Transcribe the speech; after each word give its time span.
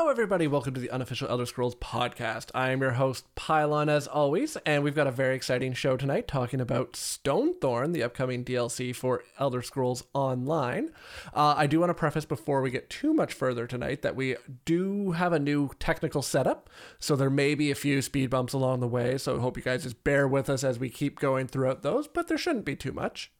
Hello, 0.00 0.10
everybody. 0.10 0.46
Welcome 0.46 0.72
to 0.72 0.80
the 0.80 0.90
unofficial 0.90 1.28
Elder 1.28 1.44
Scrolls 1.44 1.74
podcast. 1.74 2.50
I 2.54 2.70
am 2.70 2.80
your 2.80 2.92
host, 2.92 3.26
Pylawn, 3.34 3.90
as 3.90 4.06
always, 4.06 4.56
and 4.64 4.82
we've 4.82 4.94
got 4.94 5.06
a 5.06 5.10
very 5.10 5.36
exciting 5.36 5.74
show 5.74 5.98
tonight 5.98 6.26
talking 6.26 6.58
about 6.58 6.94
Stonethorn, 6.94 7.92
the 7.92 8.02
upcoming 8.02 8.42
DLC 8.42 8.96
for 8.96 9.22
Elder 9.38 9.60
Scrolls 9.60 10.04
Online. 10.14 10.88
Uh, 11.34 11.52
I 11.54 11.66
do 11.66 11.80
want 11.80 11.90
to 11.90 11.94
preface 11.94 12.24
before 12.24 12.62
we 12.62 12.70
get 12.70 12.88
too 12.88 13.12
much 13.12 13.34
further 13.34 13.66
tonight 13.66 14.00
that 14.00 14.16
we 14.16 14.36
do 14.64 15.10
have 15.12 15.34
a 15.34 15.38
new 15.38 15.70
technical 15.78 16.22
setup, 16.22 16.70
so 16.98 17.14
there 17.14 17.28
may 17.28 17.54
be 17.54 17.70
a 17.70 17.74
few 17.74 18.00
speed 18.00 18.30
bumps 18.30 18.54
along 18.54 18.80
the 18.80 18.88
way. 18.88 19.18
So 19.18 19.36
I 19.36 19.40
hope 19.40 19.58
you 19.58 19.62
guys 19.62 19.82
just 19.82 20.02
bear 20.02 20.26
with 20.26 20.48
us 20.48 20.64
as 20.64 20.78
we 20.78 20.88
keep 20.88 21.20
going 21.20 21.46
throughout 21.46 21.82
those, 21.82 22.08
but 22.08 22.26
there 22.26 22.38
shouldn't 22.38 22.64
be 22.64 22.74
too 22.74 22.92
much. 22.92 23.32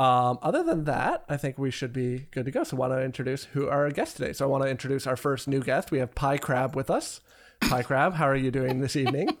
Um, 0.00 0.38
other 0.42 0.62
than 0.62 0.84
that, 0.84 1.24
I 1.28 1.36
think 1.36 1.56
we 1.56 1.70
should 1.70 1.92
be 1.92 2.26
good 2.32 2.46
to 2.46 2.50
go. 2.50 2.64
So, 2.64 2.76
I 2.76 2.80
want 2.80 2.92
to 2.92 3.02
introduce 3.02 3.44
who 3.44 3.68
our 3.68 3.90
guests 3.90 4.16
today. 4.16 4.32
So, 4.32 4.44
I 4.44 4.48
want 4.48 4.64
to 4.64 4.70
introduce 4.70 5.06
our 5.06 5.16
first 5.16 5.46
new 5.46 5.60
guest. 5.60 5.90
We 5.90 5.98
have 5.98 6.14
Pie 6.14 6.38
Crab 6.38 6.74
with 6.74 6.90
us. 6.90 7.20
Pie 7.60 7.82
Crab, 7.82 8.14
how 8.14 8.28
are 8.28 8.36
you 8.36 8.50
doing 8.50 8.80
this 8.80 8.96
evening? 8.96 9.28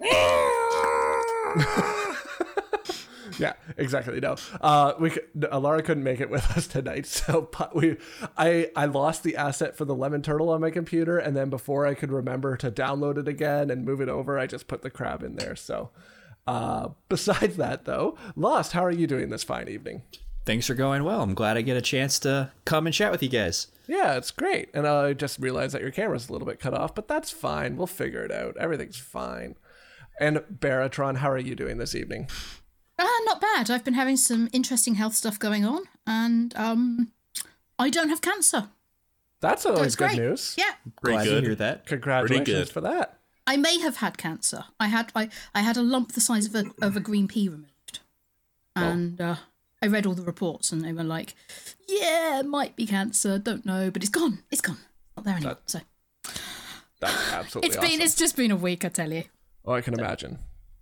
yeah, 3.38 3.54
exactly. 3.76 4.20
No, 4.20 4.36
uh, 4.60 4.94
we 4.98 5.10
Alara 5.36 5.84
couldn't 5.84 6.04
make 6.04 6.20
it 6.20 6.30
with 6.30 6.44
us 6.56 6.66
tonight, 6.66 7.06
so 7.10 7.50
we, 7.74 7.96
I, 8.36 8.70
I 8.76 8.86
lost 8.86 9.22
the 9.22 9.36
asset 9.36 9.76
for 9.76 9.84
the 9.84 9.94
lemon 9.94 10.22
turtle 10.22 10.50
on 10.50 10.60
my 10.60 10.70
computer, 10.70 11.18
and 11.18 11.36
then 11.36 11.50
before 11.50 11.86
I 11.86 11.94
could 11.94 12.12
remember 12.12 12.56
to 12.56 12.70
download 12.70 13.18
it 13.18 13.28
again 13.28 13.70
and 13.70 13.84
move 13.84 14.00
it 14.00 14.08
over, 14.08 14.38
I 14.38 14.46
just 14.46 14.68
put 14.68 14.82
the 14.82 14.90
crab 14.90 15.22
in 15.22 15.36
there. 15.36 15.56
So, 15.56 15.90
uh, 16.46 16.88
besides 17.08 17.56
that, 17.56 17.84
though, 17.84 18.16
Lost, 18.36 18.72
how 18.72 18.84
are 18.84 18.90
you 18.90 19.06
doing 19.06 19.30
this 19.30 19.44
fine 19.44 19.68
evening? 19.68 20.02
Things 20.44 20.68
are 20.70 20.74
going 20.74 21.04
well. 21.04 21.22
I'm 21.22 21.34
glad 21.34 21.56
I 21.56 21.62
get 21.62 21.76
a 21.76 21.82
chance 21.82 22.18
to 22.20 22.52
come 22.64 22.86
and 22.86 22.94
chat 22.94 23.10
with 23.12 23.22
you 23.22 23.28
guys. 23.28 23.68
Yeah, 23.86 24.14
it's 24.16 24.30
great. 24.30 24.70
And 24.74 24.86
I 24.86 25.12
just 25.12 25.38
realized 25.38 25.74
that 25.74 25.82
your 25.82 25.90
camera's 25.90 26.28
a 26.28 26.32
little 26.32 26.46
bit 26.46 26.60
cut 26.60 26.74
off, 26.74 26.94
but 26.94 27.08
that's 27.08 27.30
fine. 27.30 27.76
We'll 27.76 27.86
figure 27.86 28.24
it 28.24 28.32
out. 28.32 28.56
Everything's 28.58 28.96
fine. 28.96 29.56
And 30.20 30.38
Baratron, 30.38 31.16
how 31.18 31.30
are 31.30 31.38
you 31.38 31.54
doing 31.54 31.78
this 31.78 31.94
evening? 31.94 32.28
Uh, 32.98 33.06
not 33.24 33.40
bad. 33.40 33.70
I've 33.70 33.84
been 33.84 33.94
having 33.94 34.16
some 34.16 34.48
interesting 34.52 34.94
health 34.94 35.14
stuff 35.14 35.38
going 35.38 35.64
on, 35.64 35.82
and 36.06 36.56
um, 36.56 37.10
I 37.78 37.90
don't 37.90 38.08
have 38.08 38.20
cancer. 38.20 38.68
That's 39.40 39.66
always 39.66 39.96
good 39.96 40.10
great. 40.10 40.18
news. 40.20 40.54
Yeah, 40.56 40.70
Pretty 41.02 41.16
glad 41.16 41.24
good. 41.24 41.40
to 41.40 41.46
hear 41.48 41.54
that. 41.56 41.86
Congratulations 41.86 42.70
for 42.70 42.80
that. 42.82 43.18
I 43.46 43.56
may 43.56 43.78
have 43.80 43.96
had 43.96 44.16
cancer. 44.16 44.64
I 44.80 44.86
had 44.86 45.10
I, 45.14 45.28
I 45.54 45.60
had 45.60 45.76
a 45.76 45.82
lump 45.82 46.12
the 46.12 46.20
size 46.20 46.46
of 46.46 46.54
a 46.54 46.64
of 46.80 46.96
a 46.96 47.00
green 47.00 47.26
pea 47.28 47.48
removed, 47.48 47.98
and 48.76 49.20
uh, 49.20 49.36
I 49.84 49.86
read 49.86 50.06
all 50.06 50.14
the 50.14 50.22
reports 50.22 50.72
and 50.72 50.82
they 50.82 50.94
were 50.94 51.04
like, 51.04 51.34
yeah, 51.86 52.40
it 52.40 52.46
might 52.46 52.74
be 52.74 52.86
cancer, 52.86 53.38
don't 53.38 53.66
know, 53.66 53.90
but 53.90 54.02
it's 54.02 54.08
gone. 54.08 54.38
It's 54.50 54.62
gone. 54.62 54.78
Not 55.14 55.26
there 55.26 55.34
anymore. 55.36 55.58
That, 55.66 55.70
so 55.70 55.80
that's 57.00 57.32
absolutely 57.34 57.68
It's 57.68 57.76
awesome. 57.76 57.90
been 57.90 58.00
it's 58.00 58.14
just 58.14 58.34
been 58.34 58.50
a 58.50 58.56
week, 58.56 58.82
I 58.86 58.88
tell 58.88 59.12
you. 59.12 59.24
Oh, 59.62 59.74
I 59.74 59.82
can 59.82 59.92
imagine. 59.92 60.38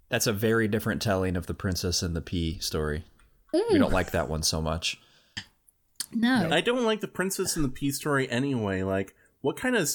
That's 0.09 0.29
a 0.29 0.33
very 0.33 0.69
different 0.69 1.03
telling 1.03 1.35
of 1.37 1.47
the 1.47 1.55
princess 1.55 2.01
and 2.01 2.15
the 2.15 2.21
pea 2.21 2.61
story. 2.61 3.03
Ooh. 3.57 3.67
We 3.73 3.79
don't 3.79 3.93
like 3.93 4.13
that 4.13 4.29
one 4.29 4.45
so 4.45 4.63
much. 4.63 5.01
No. 6.13 6.49
I 6.53 6.61
don't 6.61 6.85
like 6.85 7.01
the 7.01 7.09
princess 7.09 7.57
and 7.57 7.65
the 7.65 7.71
pea 7.71 7.91
story 7.91 8.31
anyway. 8.31 8.85
Like, 8.85 9.17
what 9.41 9.57
kind 9.57 9.75
of 9.75 9.91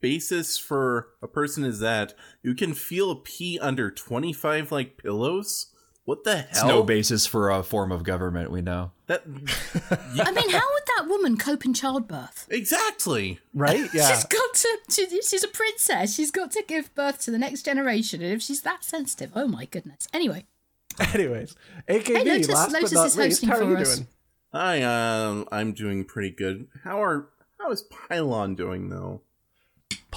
basis 0.00 0.58
for 0.58 1.10
a 1.22 1.28
person 1.28 1.64
is 1.64 1.78
that? 1.78 2.14
You 2.42 2.56
can 2.56 2.74
feel 2.74 3.12
a 3.12 3.16
pea 3.16 3.60
under 3.60 3.92
25 3.92 4.72
like 4.72 4.96
pillows? 4.96 5.69
What 6.10 6.24
the 6.24 6.38
hell? 6.38 6.46
It's 6.50 6.64
no 6.64 6.82
basis 6.82 7.24
for 7.24 7.50
a 7.50 7.62
form 7.62 7.92
of 7.92 8.02
government, 8.02 8.50
we 8.50 8.62
know. 8.62 8.90
That 9.06 9.22
I 9.28 10.32
mean, 10.32 10.50
how 10.50 10.58
would 10.72 10.82
that 10.96 11.04
woman 11.06 11.36
cope 11.36 11.64
in 11.64 11.72
childbirth? 11.72 12.48
Exactly. 12.50 13.38
Right? 13.54 13.88
Yeah. 13.94 14.08
she's 14.08 14.24
got 14.24 14.54
to 14.54 14.78
she, 14.90 15.22
she's 15.22 15.44
a 15.44 15.48
princess. 15.48 16.12
She's 16.12 16.32
got 16.32 16.50
to 16.50 16.64
give 16.66 16.92
birth 16.96 17.20
to 17.26 17.30
the 17.30 17.38
next 17.38 17.62
generation. 17.62 18.22
And 18.22 18.32
if 18.32 18.42
she's 18.42 18.62
that 18.62 18.82
sensitive, 18.82 19.30
oh 19.36 19.46
my 19.46 19.66
goodness. 19.66 20.08
Anyway. 20.12 20.46
Anyways, 21.14 21.54
AKB, 21.88 22.06
hey, 22.08 22.24
Lotus, 22.24 22.48
last 22.48 22.72
Lotus 22.72 22.92
but 22.92 22.96
not 22.96 23.16
least, 23.16 23.44
how 23.44 23.56
are 23.58 23.62
you 23.62 23.76
us. 23.76 23.94
doing? 23.94 24.08
Hi, 24.52 24.82
um, 24.82 25.48
I'm 25.52 25.72
doing 25.72 26.04
pretty 26.04 26.30
good. 26.30 26.66
How 26.82 27.00
are 27.00 27.28
how 27.60 27.70
is 27.70 27.84
Pylawn 27.84 28.56
doing 28.56 28.88
though? 28.88 29.20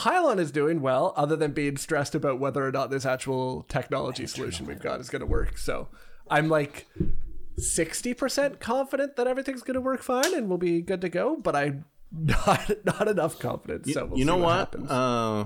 Pylawn 0.04 0.38
is 0.38 0.52
doing 0.52 0.82
well, 0.82 1.14
other 1.16 1.38
than 1.38 1.54
being 1.54 1.78
stressed 1.78 2.14
about 2.14 2.38
whether 2.38 2.68
or 2.68 2.74
not 2.74 2.92
this 2.92 3.06
actual 3.06 3.64
technology 3.70 4.28
solution 4.28 4.66
we've 4.66 4.82
got 4.82 5.00
is 5.00 5.10
going 5.10 5.22
to 5.22 5.26
work. 5.26 5.58
So 5.58 5.88
I'm 6.30 6.50
like 6.50 6.88
60% 7.58 8.60
confident 8.60 9.16
that 9.16 9.28
everything's 9.28 9.62
going 9.62 9.76
to 9.76 9.82
work 9.82 10.02
fine 10.02 10.36
and 10.36 10.50
we'll 10.50 10.58
be 10.58 10.82
good 10.82 11.00
to 11.02 11.10
go, 11.10 11.38
but 11.38 11.56
I'm 11.56 11.86
not 12.12 12.70
not 12.84 13.08
enough 13.08 13.40
confidence. 13.40 13.88
You, 13.88 13.94
so 13.94 14.06
we'll 14.08 14.20
you 14.20 14.26
know 14.26 14.36
what? 14.36 14.78
what 14.78 14.92
uh, 14.92 15.46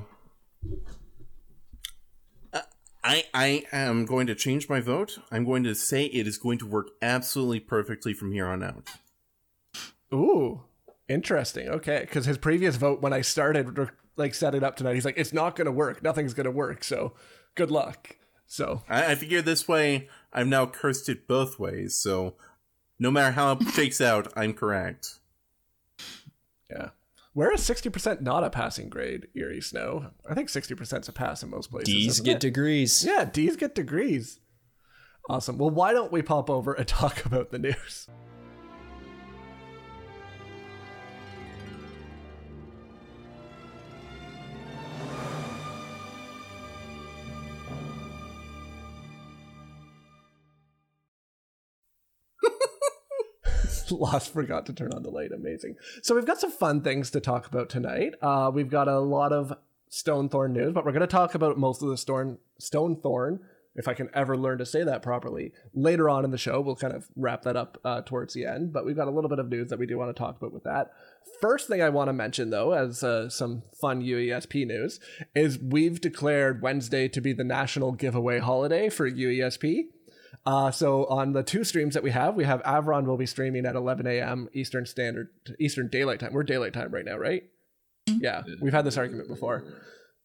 I 3.03 3.25
I 3.35 3.63
am 3.71 4.05
going 4.05 4.25
to 4.25 4.33
change 4.33 4.67
my 4.67 4.79
vote. 4.79 5.19
I'm 5.31 5.45
going 5.45 5.63
to 5.65 5.75
say 5.75 6.05
it 6.05 6.25
is 6.25 6.39
going 6.39 6.57
to 6.57 6.65
work 6.65 6.87
absolutely 6.99 7.59
perfectly 7.59 8.13
from 8.13 8.31
here 8.31 8.47
on 8.47 8.63
out. 8.63 8.89
Ooh, 10.11 10.63
interesting. 11.07 11.69
Okay, 11.69 11.99
because 12.01 12.25
his 12.25 12.39
previous 12.39 12.75
vote 12.75 13.01
when 13.01 13.13
I 13.13 13.21
started 13.21 13.91
like 14.17 14.33
set 14.33 14.55
it 14.55 14.63
up 14.63 14.75
tonight. 14.75 14.95
He's 14.95 15.05
like, 15.05 15.17
it's 15.17 15.33
not 15.33 15.55
gonna 15.55 15.71
work. 15.71 16.03
Nothing's 16.03 16.33
gonna 16.33 16.51
work. 16.51 16.83
So 16.83 17.13
good 17.55 17.71
luck. 17.71 18.17
So 18.45 18.83
I, 18.89 19.11
I 19.11 19.15
figure 19.15 19.41
this 19.41 19.67
way 19.67 20.09
I've 20.33 20.47
now 20.47 20.65
cursed 20.65 21.09
it 21.09 21.27
both 21.27 21.59
ways. 21.59 21.95
So 21.95 22.35
no 22.99 23.11
matter 23.11 23.31
how 23.31 23.51
it 23.53 23.63
shakes 23.69 24.01
out, 24.01 24.31
I'm 24.35 24.53
correct. 24.53 25.19
Yeah. 26.69 26.89
Where 27.33 27.53
is 27.53 27.61
sixty 27.61 27.89
percent 27.89 28.21
not 28.21 28.43
a 28.43 28.49
passing 28.49 28.89
grade, 28.89 29.27
Eerie 29.35 29.61
Snow? 29.61 30.11
I 30.27 30.33
think 30.33 30.49
sixty 30.49 30.73
percent 30.73 31.05
is 31.05 31.09
a 31.09 31.13
pass 31.13 31.43
in 31.43 31.49
most 31.49 31.69
places. 31.69 31.93
D's 31.93 32.19
get 32.19 32.35
it? 32.37 32.39
degrees. 32.39 33.05
Yeah, 33.05 33.25
D's 33.25 33.55
get 33.55 33.75
degrees. 33.75 34.39
Awesome. 35.29 35.57
Well, 35.57 35.69
why 35.69 35.93
don't 35.93 36.11
we 36.11 36.21
pop 36.21 36.49
over 36.49 36.73
and 36.73 36.87
talk 36.87 37.25
about 37.25 37.51
the 37.51 37.59
news? 37.59 38.07
Lost 53.91 54.33
forgot 54.33 54.65
to 54.67 54.73
turn 54.73 54.93
on 54.93 55.03
the 55.03 55.09
light. 55.09 55.31
Amazing. 55.31 55.75
So 56.01 56.15
we've 56.15 56.25
got 56.25 56.39
some 56.39 56.51
fun 56.51 56.81
things 56.81 57.11
to 57.11 57.19
talk 57.19 57.47
about 57.47 57.69
tonight. 57.69 58.13
Uh, 58.21 58.51
we've 58.53 58.69
got 58.69 58.87
a 58.87 58.99
lot 58.99 59.31
of 59.31 59.53
Stonethorn 59.89 60.51
news, 60.51 60.73
but 60.73 60.85
we're 60.85 60.91
going 60.91 61.01
to 61.01 61.07
talk 61.07 61.35
about 61.35 61.57
most 61.57 61.81
of 61.81 61.89
the 61.89 61.97
Stone 61.97 62.37
Stonethorn, 62.61 63.39
if 63.75 63.87
I 63.87 63.93
can 63.93 64.09
ever 64.13 64.35
learn 64.35 64.57
to 64.57 64.65
say 64.65 64.83
that 64.83 65.01
properly. 65.01 65.53
Later 65.73 66.09
on 66.09 66.25
in 66.25 66.31
the 66.31 66.37
show, 66.37 66.59
we'll 66.59 66.75
kind 66.75 66.93
of 66.93 67.07
wrap 67.15 67.43
that 67.43 67.55
up 67.55 67.79
uh, 67.85 68.01
towards 68.01 68.33
the 68.33 68.45
end. 68.45 68.73
But 68.73 68.85
we've 68.85 68.95
got 68.95 69.07
a 69.07 69.11
little 69.11 69.29
bit 69.29 69.39
of 69.39 69.47
news 69.47 69.69
that 69.69 69.79
we 69.79 69.85
do 69.85 69.97
want 69.97 70.13
to 70.13 70.19
talk 70.19 70.37
about 70.37 70.51
with 70.51 70.63
that. 70.63 70.91
First 71.39 71.67
thing 71.67 71.81
I 71.81 71.89
want 71.89 72.09
to 72.09 72.13
mention, 72.13 72.49
though, 72.49 72.73
as 72.73 73.03
uh, 73.03 73.29
some 73.29 73.63
fun 73.79 74.01
UESP 74.01 74.67
news, 74.67 74.99
is 75.35 75.59
we've 75.59 76.01
declared 76.01 76.61
Wednesday 76.61 77.07
to 77.07 77.21
be 77.21 77.31
the 77.33 77.43
national 77.43 77.93
giveaway 77.93 78.39
holiday 78.39 78.89
for 78.89 79.09
UESP. 79.09 79.85
Uh, 80.47 80.71
so 80.71 81.05
on 81.07 81.33
the 81.33 81.43
two 81.43 81.65
streams 81.65 81.93
that 81.93 82.03
we 82.03 82.11
have, 82.11 82.33
we 82.33 82.45
have 82.45 82.63
Avron 82.63 83.05
will 83.05 83.17
be 83.17 83.25
streaming 83.25 83.65
at 83.65 83.75
11 83.75 84.07
a.m. 84.07 84.47
Eastern 84.53 84.85
Standard 84.85 85.27
Eastern 85.59 85.89
Daylight 85.89 86.21
Time. 86.21 86.31
We're 86.31 86.43
daylight 86.43 86.71
time 86.71 86.89
right 86.89 87.03
now, 87.03 87.17
right? 87.17 87.43
Mm-hmm. 88.07 88.23
Yeah, 88.23 88.43
we've 88.61 88.71
had 88.71 88.85
this 88.85 88.95
argument 88.95 89.27
before. 89.27 89.65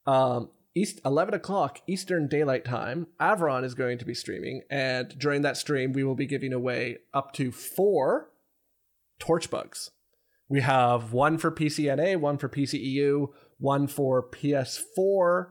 Um, 0.06 0.50
East 0.76 1.00
11 1.04 1.34
o'clock 1.34 1.80
Eastern 1.88 2.28
Daylight 2.28 2.64
Time, 2.64 3.08
Avron 3.20 3.64
is 3.64 3.74
going 3.74 3.98
to 3.98 4.04
be 4.04 4.14
streaming, 4.14 4.62
and 4.70 5.08
during 5.18 5.42
that 5.42 5.56
stream, 5.56 5.92
we 5.92 6.04
will 6.04 6.14
be 6.14 6.26
giving 6.26 6.52
away 6.52 6.98
up 7.12 7.32
to 7.32 7.50
four 7.50 8.30
torch 9.18 9.50
bugs. 9.50 9.90
We 10.48 10.60
have 10.60 11.12
one 11.12 11.36
for 11.36 11.50
PCNA, 11.50 12.20
one 12.20 12.38
for 12.38 12.48
PCEU, 12.48 13.26
one 13.58 13.88
for 13.88 14.22
PS4 14.30 15.46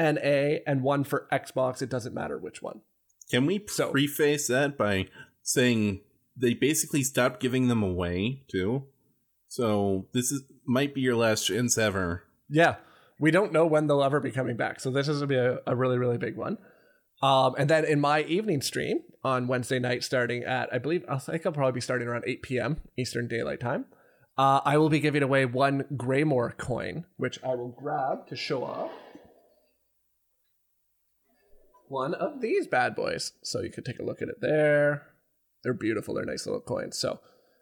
NA, 0.00 0.58
and 0.66 0.82
one 0.82 1.04
for 1.04 1.28
Xbox. 1.30 1.80
It 1.80 1.90
doesn't 1.90 2.12
matter 2.12 2.36
which 2.38 2.60
one. 2.60 2.80
Can 3.30 3.46
we 3.46 3.64
so, 3.66 3.90
preface 3.90 4.48
that 4.48 4.78
by 4.78 5.08
saying 5.42 6.00
they 6.36 6.54
basically 6.54 7.02
stopped 7.02 7.40
giving 7.40 7.68
them 7.68 7.82
away 7.82 8.44
too? 8.50 8.84
So 9.48 10.08
this 10.12 10.30
is 10.30 10.42
might 10.66 10.94
be 10.94 11.00
your 11.00 11.16
last 11.16 11.46
chance 11.46 11.78
ever. 11.78 12.24
Yeah, 12.48 12.76
we 13.18 13.30
don't 13.30 13.52
know 13.52 13.66
when 13.66 13.86
they'll 13.86 14.02
ever 14.02 14.20
be 14.20 14.30
coming 14.30 14.56
back. 14.56 14.80
So 14.80 14.90
this 14.90 15.08
is 15.08 15.18
gonna 15.18 15.26
be 15.26 15.36
a, 15.36 15.58
a 15.66 15.74
really 15.74 15.98
really 15.98 16.18
big 16.18 16.36
one. 16.36 16.58
Um, 17.22 17.54
and 17.56 17.70
then 17.70 17.84
in 17.84 17.98
my 18.00 18.22
evening 18.22 18.60
stream 18.60 19.00
on 19.24 19.48
Wednesday 19.48 19.78
night, 19.78 20.04
starting 20.04 20.44
at 20.44 20.72
I 20.72 20.78
believe 20.78 21.04
I 21.08 21.18
think 21.18 21.46
I'll 21.46 21.52
probably 21.52 21.72
be 21.72 21.80
starting 21.80 22.06
around 22.06 22.24
8 22.26 22.42
p.m. 22.42 22.76
Eastern 22.98 23.26
Daylight 23.26 23.60
Time. 23.60 23.86
Uh, 24.38 24.60
I 24.66 24.76
will 24.76 24.90
be 24.90 25.00
giving 25.00 25.22
away 25.22 25.46
one 25.46 25.86
Greymoor 25.96 26.52
coin, 26.58 27.06
which 27.16 27.42
I 27.42 27.54
will 27.54 27.70
grab 27.70 28.26
to 28.28 28.36
show 28.36 28.64
off 28.64 28.90
one 31.88 32.14
of 32.14 32.40
these 32.40 32.66
bad 32.66 32.94
boys. 32.94 33.32
So 33.42 33.60
you 33.60 33.70
could 33.70 33.84
take 33.84 33.98
a 33.98 34.04
look 34.04 34.22
at 34.22 34.28
it 34.28 34.40
there. 34.40 35.06
They're 35.62 35.74
beautiful. 35.74 36.14
They're 36.14 36.24
nice 36.24 36.46
little 36.46 36.60
coins. 36.60 36.98
So 36.98 37.20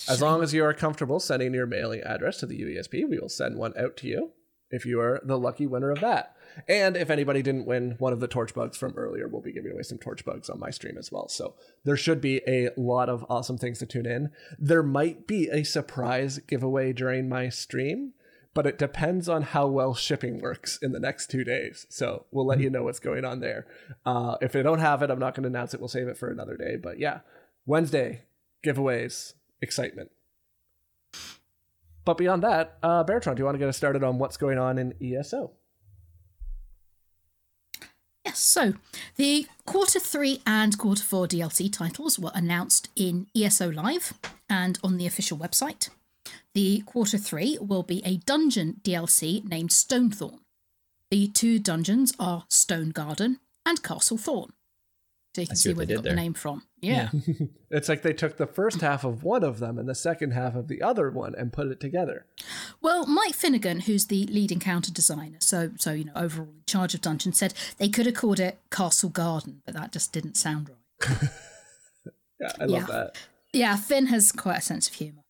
as 0.08 0.20
long 0.20 0.42
as 0.42 0.52
you 0.52 0.64
are 0.64 0.74
comfortable 0.74 1.20
sending 1.20 1.54
your 1.54 1.66
mailing 1.66 2.02
address 2.02 2.38
to 2.38 2.46
the 2.46 2.60
UESP, 2.60 3.08
we 3.08 3.18
will 3.18 3.28
send 3.28 3.56
one 3.56 3.72
out 3.78 3.96
to 3.98 4.08
you 4.08 4.32
if 4.70 4.84
you 4.84 5.00
are 5.00 5.20
the 5.24 5.38
lucky 5.38 5.66
winner 5.66 5.90
of 5.90 6.00
that. 6.00 6.34
And 6.68 6.96
if 6.96 7.10
anybody 7.10 7.42
didn't 7.42 7.66
win 7.66 7.96
one 7.98 8.12
of 8.12 8.20
the 8.20 8.28
torch 8.28 8.54
bugs 8.54 8.76
from 8.76 8.94
earlier, 8.96 9.28
we'll 9.28 9.42
be 9.42 9.52
giving 9.52 9.72
away 9.72 9.82
some 9.82 9.98
torch 9.98 10.24
bugs 10.24 10.48
on 10.50 10.58
my 10.58 10.70
stream 10.70 10.96
as 10.98 11.10
well. 11.10 11.28
So 11.28 11.54
there 11.84 11.96
should 11.96 12.20
be 12.20 12.42
a 12.46 12.70
lot 12.76 13.08
of 13.08 13.24
awesome 13.28 13.58
things 13.58 13.78
to 13.78 13.86
tune 13.86 14.06
in. 14.06 14.30
There 14.58 14.82
might 14.82 15.26
be 15.26 15.48
a 15.48 15.64
surprise 15.64 16.38
giveaway 16.38 16.92
during 16.92 17.28
my 17.28 17.48
stream, 17.48 18.12
but 18.54 18.66
it 18.66 18.78
depends 18.78 19.28
on 19.28 19.42
how 19.42 19.66
well 19.66 19.94
shipping 19.94 20.40
works 20.40 20.78
in 20.80 20.92
the 20.92 21.00
next 21.00 21.28
two 21.30 21.44
days. 21.44 21.86
So 21.90 22.26
we'll 22.30 22.46
let 22.46 22.60
you 22.60 22.70
know 22.70 22.84
what's 22.84 23.00
going 23.00 23.24
on 23.24 23.40
there. 23.40 23.66
Uh, 24.06 24.36
if 24.40 24.52
they 24.52 24.62
don't 24.62 24.78
have 24.78 25.02
it, 25.02 25.10
I'm 25.10 25.18
not 25.18 25.34
going 25.34 25.42
to 25.42 25.48
announce 25.48 25.74
it. 25.74 25.80
We'll 25.80 25.88
save 25.88 26.08
it 26.08 26.16
for 26.16 26.30
another 26.30 26.56
day. 26.56 26.76
But 26.76 27.00
yeah, 27.00 27.20
Wednesday, 27.66 28.22
giveaways, 28.64 29.34
excitement. 29.60 30.10
But 32.04 32.16
beyond 32.16 32.42
that, 32.42 32.78
uh, 32.82 33.02
Baratron, 33.04 33.34
do 33.34 33.40
you 33.40 33.44
want 33.44 33.56
to 33.56 33.58
get 33.58 33.68
us 33.68 33.76
started 33.76 34.04
on 34.04 34.18
what's 34.18 34.36
going 34.36 34.58
on 34.58 34.78
in 34.78 34.94
ESO? 35.02 35.52
Yes, 38.24 38.38
so 38.38 38.74
the 39.16 39.46
quarter 39.66 40.00
three 40.00 40.40
and 40.46 40.78
quarter 40.78 41.02
four 41.02 41.26
DLC 41.26 41.72
titles 41.72 42.18
were 42.18 42.32
announced 42.34 42.88
in 42.94 43.26
ESO 43.36 43.70
Live 43.70 44.14
and 44.48 44.78
on 44.82 44.96
the 44.96 45.06
official 45.06 45.36
website. 45.36 45.88
The 46.54 46.82
quarter 46.86 47.18
three 47.18 47.58
will 47.60 47.82
be 47.82 48.00
a 48.04 48.18
dungeon 48.18 48.80
DLC 48.82 49.44
named 49.44 49.70
Stonethorn. 49.70 50.38
The 51.10 51.26
two 51.28 51.58
dungeons 51.58 52.12
are 52.18 52.44
Stone 52.48 52.90
Garden 52.90 53.40
and 53.66 53.82
Castle 53.82 54.18
Thorn. 54.18 54.52
So 55.34 55.40
you 55.40 55.46
can 55.48 55.56
see 55.56 55.70
see 55.70 55.74
where 55.74 55.84
they 55.84 55.94
they 55.94 55.96
did 55.96 56.04
got 56.04 56.10
the 56.10 56.16
name 56.16 56.34
from. 56.34 56.62
Yeah. 56.80 57.10
It's 57.70 57.88
like 57.88 58.02
they 58.02 58.12
took 58.12 58.36
the 58.36 58.46
first 58.46 58.82
half 58.82 59.02
of 59.02 59.24
one 59.24 59.42
of 59.42 59.58
them 59.58 59.78
and 59.80 59.88
the 59.88 59.96
second 59.96 60.30
half 60.30 60.54
of 60.54 60.68
the 60.68 60.80
other 60.80 61.10
one 61.10 61.34
and 61.34 61.52
put 61.52 61.66
it 61.72 61.80
together. 61.80 62.24
Well, 62.80 63.04
Mike 63.04 63.34
Finnegan, 63.34 63.80
who's 63.80 64.06
the 64.06 64.26
lead 64.26 64.52
encounter 64.52 64.92
designer, 64.92 65.38
so 65.40 65.72
so 65.76 65.90
you 65.92 66.04
know 66.04 66.12
overall 66.14 66.50
in 66.50 66.62
charge 66.68 66.94
of 66.94 67.00
Dungeon, 67.00 67.32
said 67.32 67.52
they 67.78 67.88
could 67.88 68.06
have 68.06 68.14
called 68.14 68.38
it 68.38 68.60
Castle 68.70 69.08
Garden, 69.10 69.60
but 69.66 69.74
that 69.74 69.90
just 69.90 70.12
didn't 70.12 70.36
sound 70.36 70.68
right. 70.70 71.30
Yeah, 72.40 72.52
I 72.60 72.64
love 72.66 72.80
Yeah. 72.82 72.86
that. 72.86 73.16
Yeah, 73.52 73.76
Finn 73.76 74.06
has 74.06 74.30
quite 74.30 74.58
a 74.58 74.62
sense 74.62 74.86
of 74.86 74.94
humour. 74.94 75.23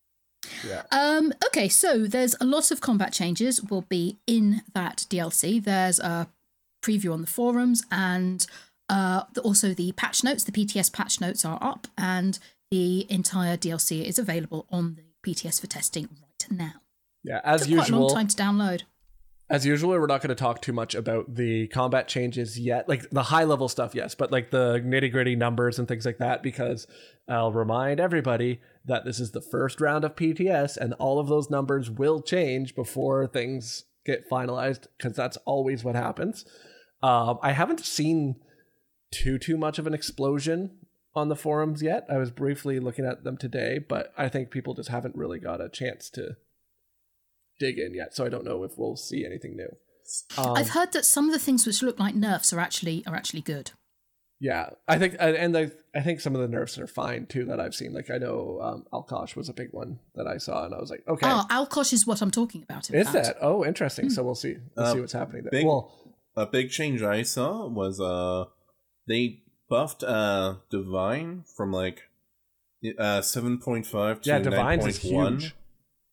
Yeah. 0.67 0.83
Um, 0.91 1.33
okay, 1.47 1.67
so 1.69 2.05
there's 2.07 2.35
a 2.41 2.45
lot 2.45 2.71
of 2.71 2.81
combat 2.81 3.13
changes 3.13 3.61
will 3.61 3.83
be 3.89 4.17
in 4.27 4.61
that 4.73 5.05
DLC. 5.09 5.63
There's 5.63 5.99
a 5.99 6.27
preview 6.83 7.13
on 7.13 7.21
the 7.21 7.27
forums 7.27 7.83
and 7.91 8.45
uh, 8.89 9.23
the- 9.33 9.41
also 9.41 9.73
the 9.73 9.91
patch 9.93 10.23
notes. 10.23 10.43
The 10.43 10.51
PTS 10.51 10.91
patch 10.93 11.19
notes 11.21 11.43
are 11.45 11.59
up 11.61 11.87
and 11.97 12.37
the 12.71 13.05
entire 13.09 13.57
DLC 13.57 14.03
is 14.03 14.17
available 14.19 14.65
on 14.71 14.95
the 14.95 15.31
PTS 15.31 15.61
for 15.61 15.67
testing 15.67 16.09
right 16.21 16.51
now. 16.51 16.73
Yeah, 17.23 17.41
as 17.43 17.61
Took 17.65 17.75
quite 17.77 17.89
a 17.89 17.91
long 17.91 18.01
usual. 18.03 18.09
time 18.15 18.27
to 18.27 18.35
download. 18.35 18.81
As 19.47 19.63
usual, 19.63 19.91
we're 19.91 20.07
not 20.07 20.21
going 20.21 20.29
to 20.29 20.35
talk 20.35 20.61
too 20.61 20.73
much 20.73 20.95
about 20.95 21.35
the 21.35 21.67
combat 21.67 22.07
changes 22.07 22.57
yet. 22.57 22.89
Like 22.89 23.09
the 23.11 23.23
high 23.23 23.43
level 23.43 23.69
stuff, 23.69 23.93
yes, 23.93 24.15
but 24.15 24.31
like 24.31 24.49
the 24.49 24.81
nitty 24.83 25.11
gritty 25.11 25.35
numbers 25.35 25.77
and 25.77 25.87
things 25.87 26.05
like 26.05 26.17
that, 26.17 26.41
because 26.41 26.87
I'll 27.29 27.51
remind 27.51 27.99
everybody 27.99 28.59
that 28.85 29.05
this 29.05 29.19
is 29.19 29.31
the 29.31 29.41
first 29.41 29.79
round 29.79 30.03
of 30.03 30.15
PTS 30.15 30.77
and 30.77 30.93
all 30.93 31.19
of 31.19 31.27
those 31.27 31.51
numbers 31.51 31.91
will 31.91 32.21
change 32.21 32.73
before 32.73 33.27
things 33.27 33.85
get 34.03 34.29
finalized, 34.29 34.87
because 34.97 35.15
that's 35.15 35.37
always 35.45 35.83
what 35.83 35.95
happens. 35.95 36.45
Um, 37.03 37.37
I 37.43 37.51
haven't 37.51 37.85
seen 37.85 38.37
too 39.11 39.37
too 39.37 39.57
much 39.57 39.77
of 39.77 39.85
an 39.85 39.93
explosion 39.93 40.71
on 41.13 41.29
the 41.29 41.35
forums 41.35 41.83
yet. 41.83 42.05
I 42.09 42.17
was 42.17 42.31
briefly 42.31 42.79
looking 42.79 43.05
at 43.05 43.23
them 43.23 43.37
today, 43.37 43.77
but 43.77 44.11
I 44.17 44.27
think 44.27 44.49
people 44.49 44.73
just 44.73 44.89
haven't 44.89 45.15
really 45.15 45.39
got 45.39 45.61
a 45.61 45.69
chance 45.69 46.09
to 46.11 46.35
dig 47.59 47.77
in 47.79 47.93
yet. 47.93 48.15
So 48.15 48.25
I 48.25 48.29
don't 48.29 48.45
know 48.45 48.63
if 48.63 48.71
we'll 48.77 48.95
see 48.97 49.25
anything 49.25 49.55
new. 49.55 49.69
Um, 50.37 50.55
I've 50.55 50.69
heard 50.69 50.91
that 50.93 51.05
some 51.05 51.25
of 51.25 51.31
the 51.33 51.39
things 51.39 51.65
which 51.65 51.81
look 51.81 51.99
like 51.99 52.13
nerfs 52.15 52.53
are 52.53 52.59
actually 52.59 53.03
are 53.07 53.15
actually 53.15 53.41
good. 53.41 53.71
yeah, 54.39 54.69
I 54.87 54.99
think, 54.99 55.15
and 55.19 55.57
I, 55.57 55.71
I 55.95 56.01
think 56.01 56.19
some 56.19 56.35
of 56.35 56.41
the 56.41 56.47
nerfs 56.47 56.77
are 56.77 56.85
fine 56.87 57.25
too 57.25 57.45
that 57.45 57.59
I've 57.59 57.73
seen. 57.73 57.93
Like 57.93 58.11
I 58.11 58.17
know 58.19 58.59
um, 58.61 58.85
Alkosh 58.93 59.35
was 59.35 59.49
a 59.49 59.53
big 59.53 59.69
one 59.71 59.97
that 60.15 60.27
I 60.27 60.37
saw, 60.37 60.65
and 60.65 60.75
I 60.75 60.79
was 60.79 60.91
like, 60.91 61.03
okay, 61.07 61.25
Ah, 61.27 61.47
Alkosh 61.49 61.91
is 61.93 62.05
what 62.05 62.21
I'm 62.21 62.29
talking 62.31 62.61
about. 62.63 62.89
is 62.91 63.09
fact. 63.09 63.13
that? 63.27 63.37
Oh, 63.41 63.65
interesting. 63.65 64.09
So 64.11 64.23
we'll 64.23 64.35
see. 64.35 64.57
We'll 64.75 64.85
Uh, 64.85 64.93
see 64.93 64.99
what's 65.01 65.13
happening 65.13 65.43
there. 65.43 65.51
big- 65.51 65.65
well, 65.65 65.91
A 66.37 66.45
big 66.45 66.69
change 66.69 67.01
I 67.01 67.23
saw 67.23 67.65
was 67.67 67.99
uh 67.99 68.45
they 69.07 69.41
buffed 69.69 70.03
uh 70.03 70.55
Divine 70.69 71.45
from 71.55 71.71
like 71.71 72.01
uh 72.99 73.21
seven 73.21 73.57
point 73.57 73.85
five 73.87 74.21
to 74.21 74.29
yeah, 74.29 74.37
nine 74.39 74.43
Divines 74.51 74.99
point 74.99 75.41
huge. 75.41 75.55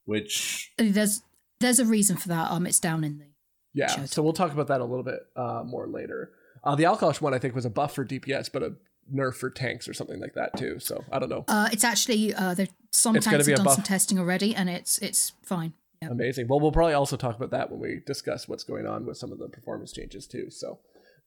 which 0.04 0.72
There's 0.78 1.22
there's 1.62 1.78
a 1.78 1.84
reason 1.86 2.16
for 2.16 2.28
that. 2.28 2.50
Um, 2.50 2.66
it's 2.66 2.80
down 2.80 3.04
in 3.04 3.18
the 3.18 3.26
Yeah, 3.72 4.04
so 4.04 4.22
we'll 4.22 4.32
talk 4.32 4.52
about 4.52 4.66
that 4.68 4.80
a 4.80 4.84
little 4.84 5.04
bit 5.04 5.20
uh, 5.36 5.62
more 5.64 5.86
later. 5.86 6.32
Uh, 6.64 6.74
the 6.74 6.84
Alkosh 6.84 7.20
one 7.20 7.34
I 7.34 7.38
think 7.38 7.54
was 7.54 7.64
a 7.64 7.70
buff 7.70 7.94
for 7.94 8.04
DPS, 8.04 8.50
but 8.52 8.62
a 8.62 8.74
nerf 9.12 9.34
for 9.34 9.50
tanks 9.50 9.88
or 9.88 9.94
something 9.94 10.20
like 10.20 10.34
that 10.34 10.56
too. 10.56 10.78
So 10.78 11.04
I 11.10 11.18
don't 11.18 11.28
know. 11.28 11.44
Uh, 11.48 11.68
it's 11.72 11.84
actually 11.84 12.34
uh, 12.34 12.54
there. 12.54 12.68
Some 12.92 13.16
It's 13.16 13.24
gonna 13.26 13.38
tanks 13.38 13.46
be 13.46 13.52
have 13.52 13.56
done 13.58 13.64
buff. 13.64 13.74
some 13.76 13.84
testing 13.84 14.18
already, 14.18 14.54
and 14.54 14.68
it's 14.68 14.98
it's 14.98 15.32
fine. 15.42 15.72
Yeah. 16.02 16.08
Amazing. 16.10 16.48
Well, 16.48 16.60
we'll 16.60 16.72
probably 16.72 16.94
also 16.94 17.16
talk 17.16 17.36
about 17.36 17.50
that 17.50 17.70
when 17.70 17.80
we 17.80 18.00
discuss 18.04 18.48
what's 18.48 18.64
going 18.64 18.86
on 18.86 19.06
with 19.06 19.16
some 19.16 19.32
of 19.32 19.38
the 19.38 19.48
performance 19.48 19.92
changes 19.92 20.26
too. 20.26 20.50
So 20.50 20.80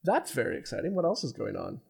that's 0.04 0.32
very 0.32 0.56
exciting. 0.58 0.94
What 0.94 1.04
else 1.04 1.24
is 1.24 1.32
going 1.32 1.56
on? 1.56 1.80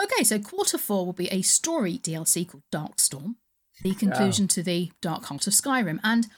Okay, 0.00 0.22
so 0.24 0.38
quarter 0.38 0.78
four 0.78 1.04
will 1.04 1.12
be 1.12 1.26
a 1.28 1.42
story 1.42 1.98
DLC 1.98 2.48
called 2.48 2.62
Darkstorm, 2.72 3.34
the 3.82 3.94
conclusion 3.94 4.46
to 4.48 4.62
the 4.62 4.92
Dark 5.00 5.24
Heart 5.24 5.48
of 5.48 5.52
Skyrim, 5.52 5.98
and 6.04 6.28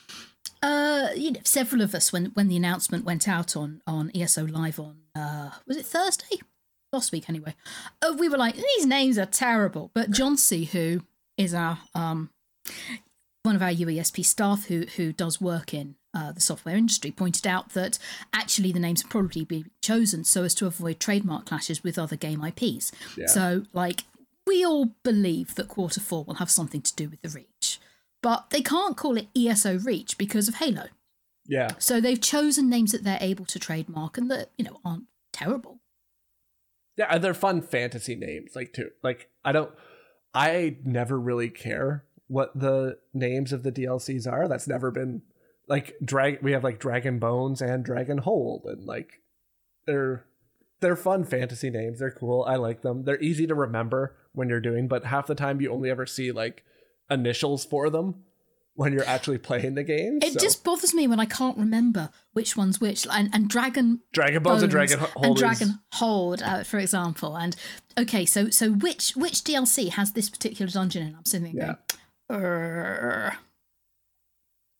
uh, 0.63 1.09
you 1.17 1.33
know, 1.33 1.41
several 1.45 1.83
of 1.83 1.95
us 1.95 2.13
when 2.13 2.27
when 2.27 2.49
the 2.49 2.57
announcement 2.57 3.05
went 3.05 3.29
out 3.29 3.57
on 3.57 3.83
on 3.87 4.11
ESO 4.15 4.45
Live 4.45 4.79
on 4.79 4.99
uh, 5.15 5.51
was 5.67 5.77
it 5.77 5.87
Thursday 5.87 6.41
last 6.93 7.13
week 7.13 7.29
anyway, 7.29 7.55
uh, 8.03 8.15
we 8.19 8.29
were 8.29 8.39
like 8.39 8.57
these 8.57 8.87
names 8.87 9.19
are 9.19 9.27
terrible, 9.27 9.91
but 9.95 10.11
John 10.11 10.37
C, 10.37 10.65
who 10.65 11.03
is 11.37 11.55
our 11.55 11.79
um 11.95 12.31
one 13.43 13.57
of 13.57 13.63
our 13.63 13.71
UESP 13.71 14.25
staff 14.25 14.67
who 14.67 14.85
who 14.97 15.13
does 15.13 15.41
work 15.41 15.73
in 15.73 15.97
uh, 16.13 16.33
the 16.33 16.41
software 16.41 16.77
industry 16.77 17.11
pointed 17.11 17.47
out 17.47 17.71
that 17.71 17.99
actually 18.33 18.73
the 18.73 18.81
names 18.81 19.03
probably 19.03 19.45
be 19.45 19.65
chosen 19.83 20.25
so 20.25 20.45
as 20.45 20.55
to 20.57 20.67
avoid 20.67 20.99
trademark 20.99 21.47
clashes 21.47 21.85
with 21.85 21.99
other 21.99 22.17
game 22.17 22.45
IPs. 22.45 22.93
Yeah. 23.17 23.27
So, 23.27 23.63
like, 23.73 24.03
we 24.47 24.65
all 24.65 24.91
believe 25.05 25.55
that 25.55 25.69
Quarter 25.69 26.01
Four 26.01 26.25
will 26.25 26.35
have 26.35 26.51
something 26.51 26.83
to 26.83 26.95
do 26.97 27.09
with 27.09 27.23
the 27.23 27.29
Reach, 27.29 27.79
but 28.23 28.51
they 28.51 28.63
can't 28.63 28.97
call 28.97 29.17
it 29.17 29.29
ESO 29.37 29.79
Reach 29.79 30.19
because 30.19 30.49
of 30.49 30.57
Halo. 30.57 30.87
Yeah, 31.47 31.71
So 31.79 32.01
they've 32.01 32.21
chosen 32.21 32.69
names 32.71 32.93
that 32.93 33.03
they're 33.03 33.19
able 33.21 33.45
to 33.47 33.59
trademark 33.59 34.17
and 34.17 34.31
that 34.31 34.51
you 34.57 34.65
know 34.65 34.81
aren't 34.85 35.05
terrible. 35.33 35.81
yeah, 36.97 37.07
and 37.11 37.25
they're 37.25 37.35
fun 37.35 37.61
fantasy 37.63 38.15
names, 38.15 38.55
like 38.55 38.73
too. 38.73 38.91
Like 39.03 39.31
I 39.45 39.51
don't, 39.53 39.73
I 40.33 40.77
never 40.85 41.19
really 41.19 41.49
care 41.49 42.05
what 42.29 42.57
the 42.59 42.99
names 43.13 43.53
of 43.53 43.65
the 43.65 43.73
DLCs 43.73 44.31
are. 44.31 44.47
That's 44.47 44.69
never 44.69 44.93
been 44.93 45.23
like 45.67 45.97
drag. 46.05 46.41
We 46.43 46.53
have 46.53 46.63
like 46.63 46.79
Dragon 46.79 47.19
Bones 47.19 47.61
and 47.61 47.85
Dragon 47.85 48.19
Hold, 48.19 48.65
and 48.67 48.85
like 48.87 49.21
they're 49.87 50.25
they're 50.81 50.95
fun 50.95 51.25
fantasy 51.25 51.71
names. 51.71 51.99
They're 51.99 52.11
cool. 52.13 52.45
I 52.47 52.57
like 52.57 52.83
them. 52.83 53.05
They're 53.05 53.21
easy 53.21 53.47
to 53.49 53.55
remember 53.57 54.15
when 54.33 54.49
you're 54.49 54.61
doing, 54.61 54.87
but 54.87 55.07
half 55.07 55.27
the 55.27 55.35
time 55.35 55.61
you 55.61 55.73
only 55.73 55.91
ever 55.91 56.07
see 56.07 56.31
like 56.31 56.65
initials 57.11 57.65
for 57.65 57.91
them 57.91 58.23
when 58.75 58.93
you're 58.93 59.07
actually 59.07 59.37
playing 59.37 59.75
the 59.75 59.83
game. 59.83 60.21
It 60.23 60.33
so- 60.35 60.41
just 60.41 60.65
bothers 60.65 60.95
me 60.95 61.07
when 61.09 61.21
I 61.21 61.27
can't 61.27 61.59
remember 61.59 62.11
which 62.33 62.57
one's 62.57 62.81
which. 62.81 63.07
And, 63.11 63.29
and 63.35 63.49
Dragon 63.49 64.01
Dragon 64.13 64.43
Bones 64.43 64.63
and 64.63 64.71
Dragon 64.71 64.99
Hold 65.01 65.27
and 65.27 65.37
Dragon 65.37 65.79
Hold, 65.95 66.43
uh, 66.43 66.63
for 66.65 66.79
example. 66.79 67.37
And 67.37 67.57
okay, 67.99 68.25
so 68.25 68.49
so 68.51 68.71
which 68.73 69.13
which 69.17 69.43
DLC 69.45 69.91
has 69.91 70.13
this 70.13 70.31
particular 70.31 70.71
dungeon? 70.71 71.03
And 71.09 71.17
I'm 71.17 71.25
sitting 71.25 71.55
there 71.57 71.67
Yeah. 71.67 71.75
going, 72.37 72.43
"Urgh." 72.43 73.37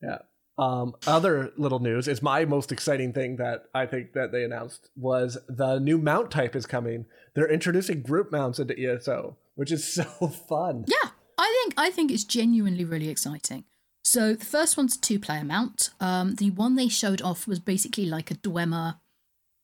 Yeah. 0.03 0.19
Um, 0.59 0.95
other 1.07 1.53
little 1.57 1.79
news 1.79 2.07
is 2.07 2.21
my 2.23 2.45
most 2.45 2.71
exciting 2.71 3.13
thing 3.15 3.37
that 3.37 3.65
I 3.75 3.87
think 3.87 4.13
that 4.13 4.31
they 4.31 4.45
announced 4.45 4.91
was 4.95 5.39
the 5.49 5.79
new 5.79 5.97
mount 5.99 6.31
type 6.31 6.55
is 6.55 6.67
coming. 6.67 7.07
They're 7.35 7.51
introducing 7.51 8.03
group 8.03 8.31
mounts 8.31 8.59
into 8.59 8.79
ESO, 8.79 9.37
which 9.55 9.73
is 9.73 9.85
so 9.93 10.05
fun. 10.05 10.85
Yeah, 10.87 11.11
I 11.41 11.63
think 11.63 11.75
I 11.77 11.91
think 11.91 12.11
it's 12.13 12.25
genuinely 12.25 12.85
really 12.85 13.09
exciting. 13.09 13.65
So 14.05 14.35
the 14.35 14.45
first 14.45 14.77
one's 14.77 14.97
a 14.97 15.01
two-player 15.01 15.45
mount. 15.45 15.91
Um, 16.01 16.35
the 16.37 16.51
one 16.51 16.75
they 16.75 16.89
showed 16.89 17.21
off 17.23 17.47
was 17.47 17.59
basically 17.59 18.07
like 18.07 18.31
a 18.31 18.35
Dwemer, 18.35 18.99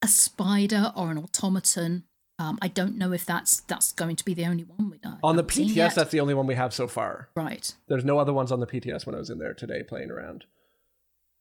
a 0.03 0.09
spider, 0.09 0.93
or 0.97 1.11
an 1.11 1.19
automaton. 1.19 2.05
Um, 2.39 2.59
I 2.61 2.69
don't 2.69 2.97
know 2.99 3.13
if 3.13 3.25
that's 3.25 3.61
that's 3.61 3.93
going 3.93 4.17
to 4.17 4.25
be 4.25 4.35
the 4.35 4.45
only 4.45 4.65
one. 4.65 4.91
We, 4.91 4.99
uh, 5.05 5.17
On 5.23 5.37
the 5.37 5.45
PTS, 5.45 5.95
that's 5.95 6.11
the 6.11 6.21
only 6.21 6.35
one 6.35 6.47
we 6.47 6.55
have 6.55 6.73
so 6.75 6.87
far. 6.87 7.29
right. 7.35 7.75
There's 7.89 8.05
no 8.05 8.19
other 8.19 8.33
ones 8.33 8.53
on 8.53 8.61
the 8.61 8.67
PTS 8.67 9.07
when 9.07 9.15
I 9.15 9.19
was 9.19 9.31
in 9.31 9.39
there 9.39 9.55
today 9.55 9.83
playing 9.83 10.11
around. 10.11 10.45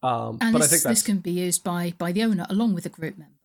Um, 0.04 0.38
And 0.42 0.54
but 0.54 0.60
this, 0.60 0.68
I 0.68 0.72
think 0.72 0.84
that's 0.84 1.00
this 1.00 1.06
can 1.06 1.20
be 1.20 1.32
used 1.32 1.64
by 1.64 1.94
by 1.98 2.12
the 2.12 2.24
owner 2.24 2.46
along 2.50 2.74
with 2.76 2.86
a 2.86 2.90
group 2.90 3.18
member. 3.18 3.40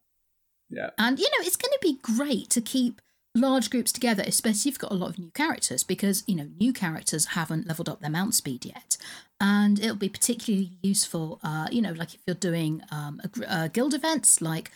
yeah, 0.70 0.90
And 0.98 1.18
you 1.18 1.24
know, 1.26 1.44
it's 1.46 1.56
going 1.56 1.72
to 1.72 1.78
be 1.82 1.98
great 2.02 2.50
to 2.50 2.60
keep 2.60 3.00
large 3.34 3.70
groups 3.70 3.92
together, 3.92 4.22
especially 4.26 4.70
if 4.70 4.74
you've 4.74 4.78
got 4.78 4.92
a 4.92 4.94
lot 4.94 5.10
of 5.10 5.18
new 5.18 5.30
characters, 5.30 5.84
because 5.84 6.24
you 6.26 6.34
know 6.34 6.48
new 6.58 6.72
characters 6.72 7.26
haven't 7.26 7.66
leveled 7.66 7.88
up 7.88 8.00
their 8.00 8.10
mount 8.10 8.34
speed 8.34 8.64
yet, 8.64 8.96
and 9.40 9.78
it'll 9.78 9.96
be 9.96 10.08
particularly 10.08 10.72
useful. 10.82 11.40
Uh, 11.42 11.68
you 11.70 11.82
know, 11.82 11.92
like 11.92 12.14
if 12.14 12.20
you're 12.26 12.34
doing 12.34 12.82
um, 12.90 13.20
a, 13.22 13.28
gr- 13.28 13.44
uh, 13.46 13.68
guild 13.68 13.94
events 13.94 14.40
like 14.40 14.70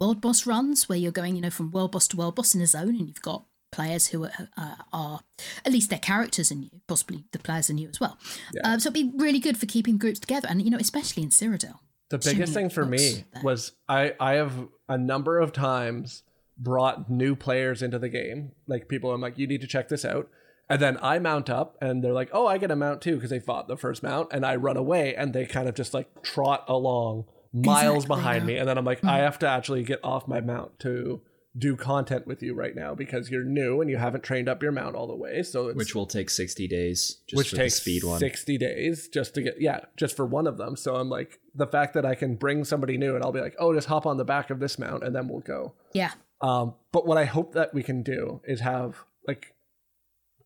world 0.00 0.20
boss 0.20 0.46
runs, 0.46 0.88
where 0.88 0.98
you're 0.98 1.12
going, 1.12 1.36
you 1.36 1.42
know, 1.42 1.50
from 1.50 1.70
world 1.70 1.92
boss 1.92 2.08
to 2.08 2.16
world 2.16 2.34
boss 2.34 2.54
in 2.54 2.60
a 2.60 2.66
zone, 2.66 2.96
and 2.96 3.08
you've 3.08 3.22
got 3.22 3.44
players 3.70 4.08
who 4.08 4.24
are, 4.24 4.32
uh, 4.56 4.76
are 4.92 5.20
at 5.64 5.72
least 5.72 5.90
their 5.90 5.98
characters 5.98 6.50
are 6.50 6.54
new, 6.54 6.70
possibly 6.86 7.24
the 7.32 7.38
players 7.38 7.68
are 7.68 7.74
new 7.74 7.88
as 7.88 8.00
well. 8.00 8.18
Uh, 8.64 8.78
so 8.78 8.88
it'd 8.88 8.94
be 8.94 9.12
really 9.22 9.38
good 9.38 9.58
for 9.58 9.66
keeping 9.66 9.98
groups 9.98 10.18
together, 10.18 10.48
and 10.50 10.62
you 10.62 10.70
know, 10.70 10.78
especially 10.78 11.22
in 11.22 11.28
Cyrodiil. 11.28 11.78
The 12.10 12.18
biggest 12.18 12.54
thing 12.54 12.70
for 12.70 12.86
me 12.86 13.24
there. 13.34 13.42
was 13.42 13.72
I 13.86 14.14
I 14.18 14.34
have 14.34 14.54
a 14.88 14.96
number 14.96 15.38
of 15.38 15.52
times 15.52 16.22
brought 16.58 17.10
new 17.10 17.36
players 17.36 17.82
into 17.82 17.98
the 17.98 18.08
game. 18.08 18.52
Like 18.66 18.88
people, 18.88 19.12
I'm 19.12 19.20
like, 19.20 19.38
you 19.38 19.46
need 19.46 19.60
to 19.60 19.66
check 19.66 19.88
this 19.88 20.04
out. 20.04 20.28
And 20.70 20.82
then 20.82 20.98
I 21.00 21.18
mount 21.18 21.48
up 21.48 21.78
and 21.80 22.04
they're 22.04 22.12
like, 22.12 22.28
oh, 22.32 22.46
I 22.46 22.58
get 22.58 22.70
a 22.70 22.76
mount 22.76 23.00
too 23.00 23.14
because 23.14 23.30
they 23.30 23.40
fought 23.40 23.68
the 23.68 23.76
first 23.76 24.02
mount. 24.02 24.28
And 24.32 24.44
I 24.44 24.56
run 24.56 24.76
away 24.76 25.14
and 25.14 25.32
they 25.32 25.46
kind 25.46 25.68
of 25.68 25.74
just 25.74 25.94
like 25.94 26.22
trot 26.22 26.64
along 26.68 27.24
miles 27.54 28.04
Exactly, 28.04 28.16
behind 28.16 28.42
yeah. 28.42 28.46
me. 28.46 28.56
And 28.58 28.68
then 28.68 28.76
I'm 28.76 28.84
like, 28.84 29.02
I 29.04 29.18
mm. 29.18 29.24
have 29.24 29.38
to 29.40 29.48
actually 29.48 29.82
get 29.82 30.00
off 30.04 30.28
my 30.28 30.40
mount 30.40 30.78
to 30.80 31.22
do 31.56 31.74
content 31.74 32.26
with 32.26 32.42
you 32.42 32.54
right 32.54 32.76
now 32.76 32.94
because 32.94 33.30
you're 33.30 33.42
new 33.42 33.80
and 33.80 33.90
you 33.90 33.96
haven't 33.96 34.22
trained 34.22 34.48
up 34.48 34.62
your 34.62 34.70
mount 34.70 34.94
all 34.94 35.06
the 35.06 35.16
way. 35.16 35.42
So 35.42 35.68
it's, 35.68 35.76
Which 35.76 35.94
will 35.94 36.06
take 36.06 36.28
60 36.28 36.68
days 36.68 37.22
just 37.26 37.36
which 37.38 37.50
for 37.50 37.56
takes 37.56 37.76
the 37.76 37.80
speed 37.80 38.04
one. 38.04 38.18
60 38.18 38.58
days 38.58 39.08
just 39.08 39.34
to 39.34 39.42
get 39.42 39.60
yeah 39.60 39.80
just 39.96 40.14
for 40.14 40.26
one 40.26 40.46
of 40.46 40.56
them 40.58 40.76
so 40.76 40.96
i'm 40.96 41.08
like 41.08 41.40
the 41.54 41.66
fact 41.66 41.94
that 41.94 42.04
i 42.04 42.14
can 42.14 42.36
bring 42.36 42.64
somebody 42.64 42.96
new 42.96 43.14
and 43.14 43.24
i'll 43.24 43.32
be 43.32 43.40
like 43.40 43.56
oh 43.58 43.74
just 43.74 43.88
hop 43.88 44.06
on 44.06 44.18
the 44.18 44.24
back 44.24 44.50
of 44.50 44.60
this 44.60 44.78
mount 44.78 45.02
and 45.02 45.16
then 45.16 45.26
we'll 45.26 45.40
go 45.40 45.72
Yeah, 45.92 46.12
um 46.40 46.74
but 46.92 47.06
what 47.06 47.18
i 47.18 47.24
hope 47.24 47.52
that 47.52 47.74
we 47.74 47.82
can 47.82 48.02
do 48.02 48.40
is 48.46 48.60
have 48.60 49.04
like 49.26 49.54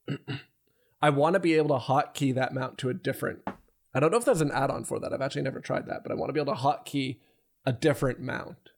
i 1.02 1.11
want 1.11 1.34
to 1.34 1.40
be 1.40 1.54
able 1.54 1.78
to 1.78 1.87
hotkey 1.87 2.34
that 2.34 2.54
mount 2.54 2.78
to 2.78 2.88
a 2.88 2.94
different 2.94 3.40
i 3.94 4.00
don't 4.00 4.11
know 4.11 4.18
if 4.18 4.25
there's 4.25 4.40
an 4.40 4.52
add-on 4.52 4.84
for 4.84 4.99
that 4.99 5.12
i've 5.12 5.22
actually 5.22 5.42
never 5.42 5.61
tried 5.61 5.87
that 5.87 6.02
but 6.02 6.12
i 6.12 6.14
want 6.14 6.28
to 6.28 6.32
be 6.32 6.40
able 6.40 6.54
to 6.54 6.61
hotkey 6.61 7.18
a 7.66 7.72
different 7.72 8.20
mount 8.20 8.70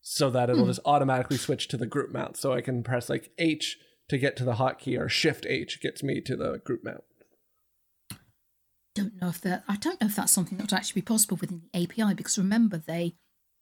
so 0.00 0.30
that 0.30 0.50
it'll 0.50 0.66
just 0.66 0.80
automatically 0.84 1.36
switch 1.36 1.68
to 1.68 1.76
the 1.76 1.86
group 1.86 2.12
mount 2.12 2.36
so 2.36 2.52
i 2.52 2.60
can 2.60 2.82
press 2.82 3.08
like 3.08 3.30
h 3.38 3.78
to 4.08 4.18
get 4.18 4.36
to 4.36 4.44
the 4.44 4.54
hotkey 4.54 4.98
or 4.98 5.08
shift 5.08 5.46
h 5.48 5.80
gets 5.80 6.02
me 6.02 6.20
to 6.20 6.36
the 6.36 6.58
group 6.64 6.84
mount 6.84 7.02
don't 8.96 9.20
know 9.20 9.28
if 9.28 9.40
that. 9.42 9.62
I 9.68 9.76
don't 9.76 10.00
know 10.00 10.06
if 10.06 10.16
that's 10.16 10.32
something 10.32 10.56
that 10.56 10.64
would 10.64 10.72
actually 10.72 11.02
be 11.02 11.04
possible 11.04 11.36
within 11.40 11.62
the 11.72 11.82
API 11.82 12.14
because 12.14 12.38
remember 12.38 12.78
they 12.78 13.14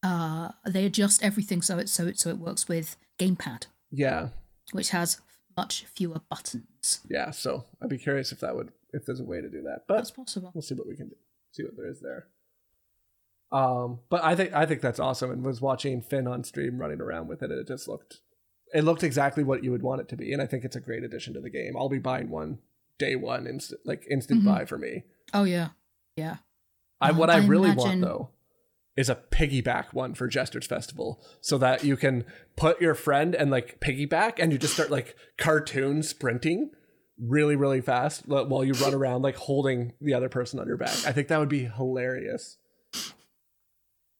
uh 0.04 0.50
they 0.66 0.84
adjust 0.84 1.22
everything 1.24 1.60
so 1.62 1.78
it 1.78 1.88
so 1.88 2.06
it 2.06 2.18
so 2.18 2.30
it 2.30 2.38
works 2.38 2.68
with 2.68 2.96
Gamepad, 3.18 3.66
yeah 3.90 4.28
which 4.72 4.90
has 4.90 5.20
much 5.56 5.84
fewer 5.94 6.20
buttons. 6.28 7.00
yeah 7.08 7.30
so 7.30 7.64
i'd 7.82 7.88
be 7.88 7.98
curious 7.98 8.30
if 8.32 8.40
that 8.40 8.54
would 8.54 8.70
if 8.92 9.04
there's 9.06 9.20
a 9.20 9.24
way 9.24 9.40
to 9.40 9.48
do 9.48 9.62
that 9.62 9.84
but 9.88 9.96
That's 9.96 10.10
possible. 10.12 10.50
we'll 10.54 10.62
see 10.62 10.74
what 10.76 10.86
we 10.86 10.94
can 10.96 11.08
do 11.08 11.16
see 11.52 11.62
what 11.64 11.76
there 11.76 11.88
is 11.90 12.00
there 12.00 12.26
um 13.52 14.00
but 14.10 14.22
i 14.24 14.34
think 14.34 14.52
i 14.52 14.66
think 14.66 14.80
that's 14.80 14.98
awesome 15.00 15.30
and 15.30 15.44
was 15.44 15.60
watching 15.60 16.00
finn 16.02 16.26
on 16.26 16.42
stream 16.44 16.78
running 16.78 17.00
around 17.00 17.28
with 17.28 17.42
it 17.42 17.50
and 17.50 17.60
it 17.60 17.68
just 17.68 17.86
looked 17.88 18.20
it 18.72 18.82
looked 18.82 19.04
exactly 19.04 19.44
what 19.44 19.62
you 19.62 19.70
would 19.70 19.82
want 19.82 20.00
it 20.00 20.08
to 20.08 20.16
be 20.16 20.32
and 20.32 20.42
i 20.42 20.46
think 20.46 20.64
it's 20.64 20.76
a 20.76 20.80
great 20.80 21.04
addition 21.04 21.32
to 21.34 21.40
the 21.40 21.50
game 21.50 21.76
i'll 21.76 21.88
be 21.88 21.98
buying 21.98 22.28
one 22.30 22.58
day 22.98 23.14
one 23.16 23.46
instant 23.46 23.80
like 23.84 24.04
instant 24.10 24.42
Mhm. 24.42 24.46
buy 24.46 24.64
for 24.64 24.78
me 24.78 25.04
Oh 25.32 25.42
yeah, 25.42 25.70
yeah. 26.16 26.36
I, 27.00 27.10
Um, 27.10 27.16
what 27.16 27.28
I, 27.28 27.34
I 27.42 27.46
really 27.46 27.70
imagine- 27.70 27.82
want 27.82 28.00
though 28.02 28.30
is 28.96 29.08
a 29.08 29.16
piggyback 29.30 29.92
one 29.92 30.14
for 30.14 30.28
Jester's 30.28 30.66
Festival, 30.66 31.20
so 31.40 31.58
that 31.58 31.84
you 31.84 31.96
can 31.96 32.24
put 32.56 32.80
your 32.80 32.94
friend 32.94 33.34
and 33.34 33.50
like 33.50 33.80
piggyback, 33.80 34.34
and 34.38 34.52
you 34.52 34.58
just 34.58 34.74
start 34.74 34.90
like 34.90 35.16
cartoon 35.36 36.02
sprinting 36.02 36.70
really, 37.18 37.56
really 37.56 37.80
fast 37.80 38.26
while 38.26 38.64
you 38.64 38.72
run 38.74 38.94
around 38.94 39.22
like 39.22 39.36
holding 39.36 39.92
the 40.00 40.14
other 40.14 40.28
person 40.28 40.58
on 40.58 40.66
your 40.66 40.76
back. 40.76 41.06
I 41.06 41.12
think 41.12 41.28
that 41.28 41.38
would 41.38 41.48
be 41.48 41.64
hilarious. 41.64 42.56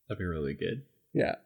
That'd 0.08 0.18
be 0.18 0.24
really 0.24 0.54
good. 0.54 0.82
Yeah. 1.12 1.36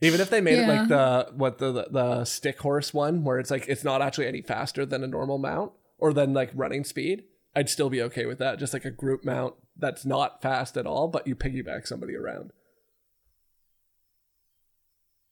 Even 0.00 0.20
if 0.20 0.30
they 0.30 0.40
made 0.40 0.58
it 0.58 0.68
like 0.68 0.88
the 0.88 1.32
what 1.34 1.58
the, 1.58 1.72
the 1.72 1.88
the 1.90 2.24
stick 2.24 2.60
horse 2.60 2.94
one, 2.94 3.24
where 3.24 3.38
it's 3.38 3.50
like 3.50 3.66
it's 3.68 3.82
not 3.82 4.00
actually 4.00 4.28
any 4.28 4.42
faster 4.42 4.86
than 4.86 5.02
a 5.02 5.08
normal 5.08 5.38
mount 5.38 5.72
or 5.98 6.12
than 6.12 6.32
like 6.32 6.52
running 6.54 6.84
speed, 6.84 7.24
I'd 7.56 7.68
still 7.68 7.90
be 7.90 8.00
okay 8.02 8.24
with 8.24 8.38
that. 8.38 8.60
Just 8.60 8.72
like 8.72 8.84
a 8.84 8.92
group 8.92 9.24
mount 9.24 9.54
that's 9.76 10.06
not 10.06 10.40
fast 10.40 10.76
at 10.76 10.86
all, 10.86 11.08
but 11.08 11.26
you 11.26 11.34
piggyback 11.34 11.86
somebody 11.86 12.14
around. 12.14 12.52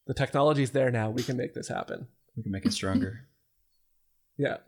The 0.06 0.14
technology's 0.14 0.70
there 0.70 0.90
now. 0.90 1.10
We 1.10 1.22
can 1.22 1.36
make 1.36 1.54
this 1.54 1.68
happen. 1.68 2.06
We 2.36 2.42
can 2.42 2.52
make 2.52 2.66
it 2.66 2.72
stronger. 2.72 3.26
Yeah. 4.38 4.58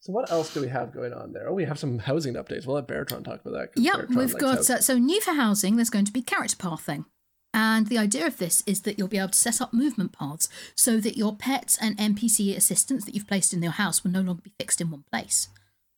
So 0.00 0.12
what 0.12 0.30
else 0.30 0.52
do 0.52 0.60
we 0.60 0.68
have 0.68 0.92
going 0.92 1.14
on 1.14 1.32
there? 1.32 1.48
Oh, 1.48 1.54
we 1.54 1.64
have 1.64 1.78
some 1.78 1.98
housing 1.98 2.34
updates. 2.34 2.66
We'll 2.66 2.76
let 2.76 2.86
Baratron 2.86 3.24
talk 3.24 3.40
about 3.42 3.72
that. 3.74 3.80
Yep, 3.80 3.94
Baratron 3.94 4.16
we've 4.16 4.38
got 4.38 4.68
uh, 4.68 4.82
so 4.82 4.98
new 4.98 5.18
for 5.22 5.32
housing. 5.32 5.76
There's 5.76 5.88
going 5.88 6.04
to 6.04 6.12
be 6.12 6.20
character 6.20 6.56
pathing, 6.56 7.06
and 7.54 7.86
the 7.86 7.96
idea 7.96 8.26
of 8.26 8.36
this 8.36 8.62
is 8.66 8.82
that 8.82 8.98
you'll 8.98 9.08
be 9.08 9.16
able 9.16 9.30
to 9.30 9.38
set 9.38 9.62
up 9.62 9.72
movement 9.72 10.12
paths 10.12 10.50
so 10.74 11.00
that 11.00 11.16
your 11.16 11.34
pets 11.34 11.78
and 11.80 11.96
NPC 11.96 12.54
assistants 12.54 13.06
that 13.06 13.14
you've 13.14 13.26
placed 13.26 13.54
in 13.54 13.62
your 13.62 13.72
house 13.72 14.04
will 14.04 14.10
no 14.10 14.20
longer 14.20 14.42
be 14.42 14.52
fixed 14.58 14.82
in 14.82 14.90
one 14.90 15.04
place. 15.10 15.48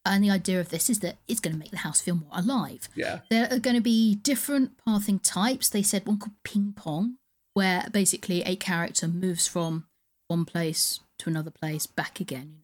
And 0.07 0.23
the 0.25 0.31
idea 0.31 0.61
of 0.61 0.69
this 0.71 0.89
is 0.89 1.01
that 1.01 1.17
it's 1.29 1.41
going 1.41 1.53
to 1.55 1.59
make 1.59 1.71
the 1.73 1.79
house 1.79 2.01
feel 2.01 2.15
more 2.15 2.31
alive. 2.33 2.89
yeah. 2.95 3.21
There 3.29 3.49
are 3.51 3.59
going 3.59 3.77
to 3.77 3.83
be 3.83 4.15
different 4.15 4.73
pathing 4.85 5.19
types. 5.19 5.69
They 5.69 5.83
said 5.83 6.07
one 6.07 6.19
called 6.19 6.37
ping 6.45 6.73
pong, 6.77 7.19
where 7.55 7.87
basically 7.93 8.43
a 8.43 8.57
character 8.57 9.09
moves 9.09 9.47
from 9.47 9.87
one 10.29 10.45
place 10.45 11.01
to 11.19 11.29
another 11.31 11.51
place 11.51 11.87
back 11.87 12.21
again, 12.21 12.61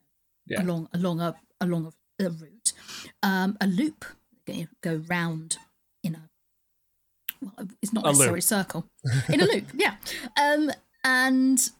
you 0.46 0.56
know, 0.56 0.62
Yeah. 0.62 0.66
along 0.66 0.88
along 0.92 1.20
a 1.20 1.34
along 1.61 1.92
a, 2.20 2.25
a 2.25 2.30
route. 2.30 2.72
Um, 3.22 3.56
a 3.61 3.66
loop, 3.66 4.04
you 4.46 4.68
go 4.82 5.02
round 5.08 5.58
in 6.04 6.14
a 6.14 6.28
well, 7.40 7.66
it's 7.82 7.92
not 7.92 8.04
A 8.04 8.08
necessarily 8.08 8.34
loop. 8.37 8.38
a 8.38 8.42
circle 8.42 8.87
in 9.28 9.40
a 9.40 9.44
loop, 9.46 9.64
yeah. 9.75 9.96
Um, 10.40 10.70
and 11.04 11.70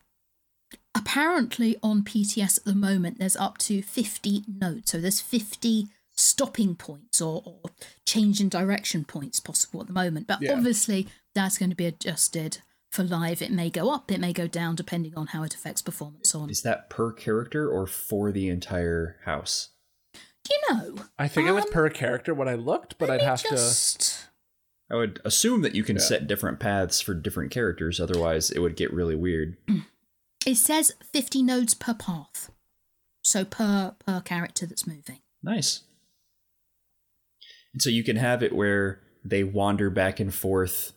apparently 0.95 1.77
on 1.83 2.03
PTS 2.03 2.59
at 2.59 2.65
the 2.65 2.75
moment, 2.75 3.19
there's 3.19 3.37
up 3.37 3.59
to 3.59 3.83
50 3.83 4.45
nodes. 4.61 4.91
So 4.91 4.99
there's 5.01 5.21
50 5.21 5.89
stopping 6.15 6.75
points 6.75 7.21
or, 7.21 7.43
or 7.45 7.71
change 8.07 8.41
in 8.41 8.49
direction 8.49 9.05
points 9.05 9.41
possible 9.41 9.81
at 9.81 9.87
the 9.87 9.93
moment. 9.93 10.27
But 10.27 10.43
Yeah. 10.43 10.53
obviously, 10.55 11.09
that's 11.35 11.59
going 11.59 11.71
to 11.71 11.77
be 11.77 11.87
adjusted 11.87 12.59
for 12.91 13.03
live. 13.03 13.41
It 13.41 13.51
may 13.51 13.71
go 13.71 13.91
up, 13.91 14.11
it 14.13 14.21
may 14.21 14.33
go 14.35 14.47
down, 14.47 14.75
depending 14.77 15.15
on 15.17 15.29
how 15.29 15.43
it 15.43 15.55
affects 15.55 15.81
performance 15.81 16.35
on. 16.35 16.51
Is 16.51 16.63
that 16.63 16.91
per 16.91 17.11
character 17.13 17.69
or 17.69 17.87
for 17.87 18.31
the 18.31 18.49
entire 18.51 19.17
house? 19.25 19.71
Do 20.45 20.55
you 20.55 20.75
know? 20.75 20.97
I 21.19 21.29
think 21.29 21.49
it 21.49 21.53
was 21.53 21.65
Um, 21.65 21.71
per 21.73 21.89
character 21.89 22.35
when 22.35 22.49
I 22.49 22.55
looked, 22.55 22.99
but 22.99 23.09
I'd 23.09 23.21
Let 23.21 23.21
me 23.21 23.27
have 23.27 23.43
to. 23.45 24.15
I 24.91 24.97
would 24.97 25.21
assume 25.25 25.63
that 25.63 25.75
you 25.75 25.85
can 25.85 25.97
Yeah. 25.97 26.03
set 26.03 26.27
different 26.27 26.61
paths 26.61 27.01
for 27.01 27.15
different 27.15 27.51
characters, 27.51 27.99
otherwise 27.99 28.51
it 28.51 28.59
would 28.59 28.77
get 28.77 28.93
really 28.93 29.17
weird. 29.17 29.57
It 30.47 30.57
says 30.57 30.93
50 31.13 31.43
nodes 31.43 31.75
per 31.75 31.95
path. 31.95 32.51
So 33.23 33.45
per 33.45 33.95
per 34.05 34.21
character 34.21 34.67
that's 34.67 34.87
moving. 34.87 35.21
Nice. 35.43 35.81
And 37.73 37.81
so 37.81 37.91
you 37.91 38.05
can 38.05 38.17
have 38.17 38.43
it 38.43 38.55
where 38.55 39.01
they 39.25 39.45
wander 39.45 39.91
back 39.91 40.21
and 40.21 40.35
forth 40.35 40.93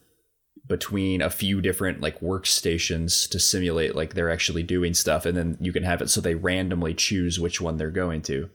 between 0.68 1.22
a 1.22 1.30
few 1.30 1.62
different 1.62 2.02
like 2.02 2.20
workstations 2.22 3.30
to 3.30 3.40
simulate 3.40 3.96
like 3.96 4.14
they're 4.16 4.32
actually 4.32 4.64
doing 4.64 4.96
stuff 4.96 5.26
and 5.26 5.38
then 5.38 5.58
you 5.62 5.72
can 5.72 5.84
have 5.84 6.02
it 6.02 6.10
so 6.10 6.20
they 6.20 6.34
randomly 6.34 6.94
choose 6.94 7.40
which 7.40 7.62
one 7.62 7.78
they're 7.78 7.92
going 7.92 8.22
to. 8.24 8.50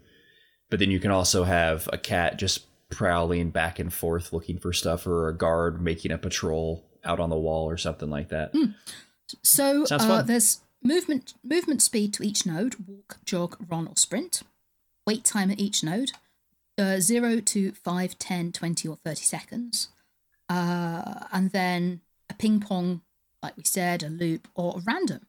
But 0.71 0.81
then 0.81 0.91
you 0.91 0.99
can 0.99 1.13
also 1.13 1.45
have 1.45 1.89
a 1.93 1.99
cat 1.99 2.39
just 2.39 2.67
prowling 2.91 3.51
back 3.51 3.79
and 3.79 3.93
forth 3.93 4.33
looking 4.33 4.59
for 4.59 4.73
stuff 4.73 5.07
or 5.07 5.29
a 5.29 5.37
guard 5.37 5.81
making 5.81 6.11
a 6.11 6.19
patrol 6.19 6.85
out 7.05 7.21
on 7.21 7.31
the 7.31 7.39
wall 7.39 7.71
or 7.71 7.77
something 7.77 8.11
like 8.11 8.31
that. 8.31 8.53
So 9.45 9.85
Sounds 9.85 10.03
uh, 10.03 10.23
there's 10.23 10.61
movement 10.83 11.35
movement 11.45 11.83
speed 11.83 12.15
to 12.15 12.23
each 12.23 12.47
node: 12.47 12.77
walk, 12.87 13.19
jog, 13.25 13.57
run, 13.69 13.87
or 13.87 13.97
sprint. 13.97 14.43
Wait 15.07 15.25
time 15.25 15.51
at 15.51 15.59
each 15.59 15.83
node: 15.83 16.13
uh, 16.79 17.01
zero 17.01 17.41
to 17.41 17.73
5, 17.73 18.19
10, 18.19 18.53
20, 18.53 18.89
or 18.89 18.97
thirty 18.97 19.23
seconds. 19.25 19.89
Uh, 20.49 21.27
and 21.33 21.51
then 21.53 22.01
a 22.29 22.35
ping 22.35 22.61
pong, 22.61 23.03
like 23.43 23.57
we 23.57 23.65
said, 23.65 24.03
a 24.03 24.09
loop, 24.09 24.49
or 24.55 24.79
a 24.79 24.83
random. 24.87 25.27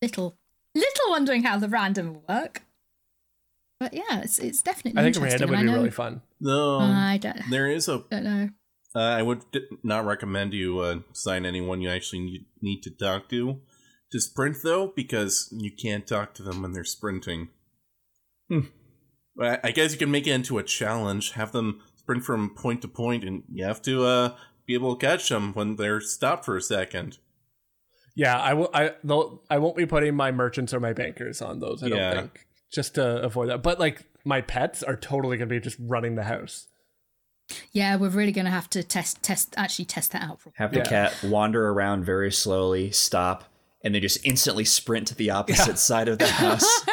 Little, 0.00 0.36
little 0.74 1.10
wondering 1.10 1.42
how 1.42 1.58
the 1.58 1.68
random 1.68 2.14
will 2.14 2.24
work. 2.28 2.62
But 3.80 3.94
yeah, 3.94 4.22
it's 4.22 4.38
it's 4.38 4.62
definitely. 4.62 5.00
I 5.00 5.04
think 5.04 5.16
interesting, 5.16 5.48
random 5.48 5.50
would 5.50 5.60
be 5.60 5.66
know- 5.66 5.78
really 5.78 5.90
fun. 5.90 6.22
No, 6.40 6.78
I 6.78 7.18
don't, 7.18 7.38
there 7.50 7.66
is 7.68 7.88
a. 7.88 8.04
don't 8.10 8.24
know. 8.24 8.48
Uh, 8.94 9.00
I 9.00 9.22
would 9.22 9.44
not 9.82 10.06
recommend 10.06 10.54
you 10.54 10.78
uh, 10.80 11.00
sign 11.12 11.44
anyone 11.44 11.82
you 11.82 11.90
actually 11.90 12.20
need, 12.20 12.46
need 12.62 12.82
to 12.84 12.90
talk 12.90 13.28
to 13.28 13.60
to 14.10 14.20
sprint 14.20 14.58
though, 14.62 14.92
because 14.94 15.52
you 15.56 15.70
can't 15.70 16.06
talk 16.06 16.34
to 16.34 16.42
them 16.42 16.62
when 16.62 16.72
they're 16.72 16.84
sprinting. 16.84 17.48
Hmm. 18.48 18.60
I 19.40 19.58
I 19.64 19.70
guess 19.70 19.92
you 19.92 19.98
can 19.98 20.10
make 20.10 20.26
it 20.26 20.32
into 20.32 20.58
a 20.58 20.62
challenge. 20.62 21.32
Have 21.32 21.52
them 21.52 21.80
sprint 21.96 22.24
from 22.24 22.54
point 22.54 22.82
to 22.82 22.88
point, 22.88 23.24
and 23.24 23.42
you 23.52 23.64
have 23.64 23.82
to 23.82 24.04
uh, 24.04 24.36
be 24.66 24.74
able 24.74 24.96
to 24.96 25.06
catch 25.06 25.28
them 25.28 25.52
when 25.54 25.76
they're 25.76 26.00
stopped 26.00 26.44
for 26.44 26.56
a 26.56 26.62
second. 26.62 27.18
Yeah, 28.16 28.38
I 28.40 28.54
will. 28.54 28.70
I 28.74 28.94
though 29.04 29.42
I 29.48 29.58
won't 29.58 29.76
be 29.76 29.86
putting 29.86 30.14
my 30.16 30.32
merchants 30.32 30.74
or 30.74 30.80
my 30.80 30.92
bankers 30.92 31.40
on 31.40 31.60
those. 31.60 31.82
I 31.82 31.86
Yeah. 31.86 32.14
don't 32.14 32.20
think 32.22 32.46
just 32.72 32.96
to 32.96 33.22
avoid 33.22 33.48
that. 33.50 33.62
But 33.62 33.78
like 33.78 34.04
my 34.24 34.40
pets 34.40 34.82
are 34.82 34.96
totally 34.96 35.36
going 35.36 35.48
to 35.48 35.54
be 35.54 35.60
just 35.60 35.76
running 35.80 36.16
the 36.16 36.24
house. 36.24 36.66
Yeah, 37.72 37.96
we're 37.96 38.10
really 38.10 38.32
going 38.32 38.44
to 38.44 38.50
have 38.50 38.68
to 38.70 38.82
test, 38.82 39.22
test, 39.22 39.54
actually 39.56 39.86
test 39.86 40.12
that 40.12 40.22
out. 40.22 40.40
Have 40.56 40.70
the 40.72 40.80
Yeah. 40.80 40.84
cat 40.84 41.16
wander 41.24 41.70
around 41.70 42.04
very 42.04 42.30
slowly, 42.30 42.90
stop, 42.90 43.44
and 43.82 43.94
then 43.94 44.02
just 44.02 44.24
instantly 44.24 44.64
sprint 44.64 45.06
to 45.08 45.14
the 45.14 45.30
opposite 45.30 45.78
side 45.78 46.08
of 46.08 46.18
the 46.18 46.26
house. 46.28 46.84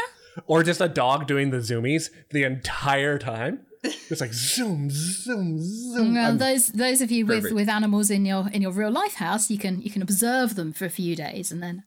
Or 0.48 0.64
just 0.64 0.82
a 0.82 0.90
dog 0.90 1.28
doing 1.28 1.52
the 1.52 1.60
zoomies 1.60 2.10
the 2.32 2.44
entire 2.44 3.18
time. 3.18 3.62
It's 3.84 4.20
like 4.20 4.34
zoom, 4.34 4.90
zoom, 4.92 5.60
zoom. 5.62 6.14
Well, 6.16 6.26
I'm- 6.26 6.38
those 6.40 6.68
those 6.68 7.00
of 7.00 7.10
you 7.10 7.26
with, 7.26 7.54
with 7.54 7.70
animals 7.70 8.10
in 8.12 8.26
your 8.26 8.50
in 8.52 8.62
your 8.62 8.74
real 8.74 8.92
life 8.92 9.14
house, 9.14 9.50
you 9.50 9.58
can 9.58 9.82
you 9.82 9.90
can 9.90 10.02
observe 10.02 10.56
them 10.56 10.74
for 10.74 10.84
a 10.84 10.90
few 10.90 11.16
days 11.16 11.54
and 11.54 11.64
then 11.64 11.86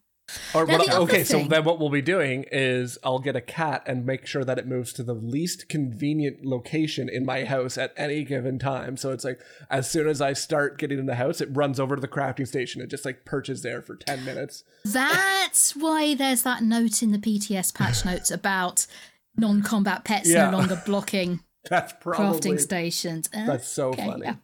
Or 0.53 0.65
Now, 0.65 0.77
what, 0.77 0.93
okay, 0.93 1.23
so 1.23 1.39
thing- 1.39 1.49
then 1.49 1.63
what 1.63 1.79
we'll 1.79 1.89
be 1.89 2.01
doing 2.01 2.45
is 2.51 2.97
I'll 3.03 3.19
get 3.19 3.35
a 3.35 3.41
cat 3.41 3.83
and 3.85 4.05
make 4.05 4.25
sure 4.25 4.43
that 4.43 4.57
it 4.57 4.67
moves 4.67 4.93
to 4.93 5.03
the 5.03 5.13
least 5.13 5.69
convenient 5.69 6.45
location 6.45 7.09
in 7.09 7.25
my 7.25 7.45
house 7.45 7.77
at 7.77 7.93
any 7.97 8.23
given 8.23 8.59
time. 8.59 8.97
So 8.97 9.11
it's 9.11 9.23
like 9.23 9.39
as 9.69 9.89
soon 9.89 10.07
as 10.07 10.21
I 10.21 10.33
start 10.33 10.77
getting 10.77 10.99
in 10.99 11.05
the 11.05 11.15
house, 11.15 11.41
it 11.41 11.49
runs 11.51 11.79
over 11.79 11.95
to 11.95 12.01
the 12.01 12.07
crafting 12.07 12.47
station. 12.47 12.81
It 12.81 12.87
just 12.89 13.05
like 13.05 13.25
perches 13.25 13.61
there 13.61 13.81
for 13.81 13.95
ten 13.95 14.23
minutes. 14.25 14.63
That's 14.85 15.75
why 15.75 16.15
there's 16.15 16.43
that 16.43 16.63
note 16.63 17.01
in 17.03 17.11
the 17.11 17.17
PTS 17.19 17.73
patch 17.73 18.05
notes 18.05 18.31
about 18.31 18.85
non-combat 19.37 20.03
pets 20.03 20.29
Yeah. 20.29 20.49
no 20.49 20.57
longer 20.57 20.81
blocking 20.85 21.39
That's 21.69 21.93
probably 21.99 22.51
crafting 22.51 22.59
stations. 22.59 23.29
Uh, 23.33 23.45
that's 23.45 23.67
so 23.67 23.89
okay, 23.89 24.05
funny. 24.05 24.25
yeah. 24.25 24.35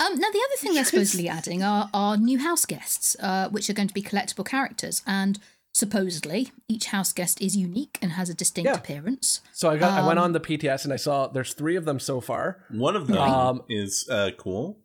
Um, 0.00 0.14
now 0.18 0.28
the 0.30 0.42
other 0.46 0.56
thing 0.58 0.74
they're 0.74 0.84
supposedly 0.84 1.28
adding 1.28 1.62
are 1.62 1.88
are 1.94 2.16
new 2.16 2.38
house 2.38 2.64
guests, 2.66 3.16
uh, 3.20 3.48
which 3.50 3.68
are 3.70 3.72
going 3.74 3.88
to 3.88 3.94
be 3.94 4.02
collectible 4.02 4.44
characters, 4.46 5.02
and 5.06 5.38
supposedly 5.72 6.52
each 6.68 6.86
house 6.86 7.12
guest 7.12 7.40
is 7.40 7.54
unique 7.56 7.98
and 8.00 8.12
has 8.12 8.28
a 8.30 8.34
distinct 8.34 8.70
Yeah. 8.70 8.76
appearance. 8.76 9.40
So 9.52 9.68
I 9.70 9.76
got 9.76 9.92
I 9.92 10.00
Um, 10.00 10.06
went 10.06 10.18
on 10.18 10.32
the 10.32 10.40
PTS 10.40 10.84
and 10.84 10.92
I 10.92 10.96
saw 10.96 11.26
there's 11.28 11.52
three 11.54 11.76
of 11.76 11.84
them 11.84 12.00
so 12.00 12.20
far. 12.20 12.64
One 12.70 12.96
of 12.96 13.06
them 13.06 13.18
Um, 13.18 13.62
is 13.68 14.08
uh, 14.10 14.30
cool. 14.38 14.78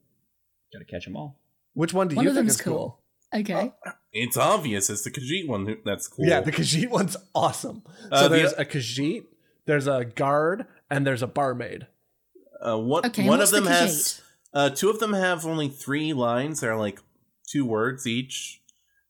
Gotta 0.73 0.85
catch 0.85 1.05
them 1.05 1.15
all. 1.15 1.38
Which 1.73 1.93
one 1.93 2.07
do 2.09 2.15
One 2.17 2.25
you 2.25 2.31
of 2.31 2.35
think 2.35 2.50
is 2.50 2.59
cool? 2.61 3.00
cool. 3.33 3.39
Okay. 3.39 3.71
It's 4.11 4.35
obvious. 4.35 4.89
It's 4.89 5.03
the 5.03 5.11
Khajiit 5.11 5.47
one 5.47 5.77
that's 5.85 6.09
cool. 6.09 6.25
Yeah, 6.25 6.41
the 6.41 6.51
Khajiit 6.51 6.89
one's 6.89 7.15
awesome. 7.33 7.83
Uh, 8.11 8.23
so 8.23 8.27
the- 8.29 8.35
there's 8.35 8.53
a 8.53 8.65
Khajiit, 8.65 9.23
there's 9.65 9.88
a 9.88 10.03
guard, 10.03 10.65
and 10.89 11.07
there's 11.07 11.21
a 11.21 11.27
barmaid. 11.27 11.88
Uh, 12.65 12.77
one 12.77 13.05
Okay, 13.05 13.21
and 13.21 13.29
one 13.29 13.39
of 13.39 13.43
what's 13.43 13.51
the 13.51 13.61
them 13.61 13.71
has 13.71 13.91
Khajiit? 13.95 14.21
Uh, 14.53 14.70
two 14.70 14.89
of 14.89 15.00
them 15.00 15.13
have 15.13 15.46
only 15.46 15.70
three 15.70 16.13
lines. 16.13 16.60
They're 16.62 16.75
like 16.77 17.00
two 17.50 17.65
words 17.65 18.05
each, 18.08 18.62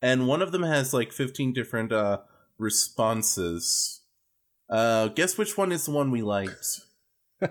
and 0.01 0.27
one 0.27 0.41
of 0.41 0.51
them 0.51 0.63
has 0.63 0.93
like 0.93 1.11
fifteen 1.11 1.53
different 1.53 1.91
uh, 1.91 2.19
responses. 2.57 4.01
Uh, 4.69 5.07
guess 5.09 5.37
which 5.37 5.57
one 5.57 5.71
is 5.71 5.85
the 5.85 5.91
one 5.91 6.11
we 6.11 6.21
liked? 6.21 6.81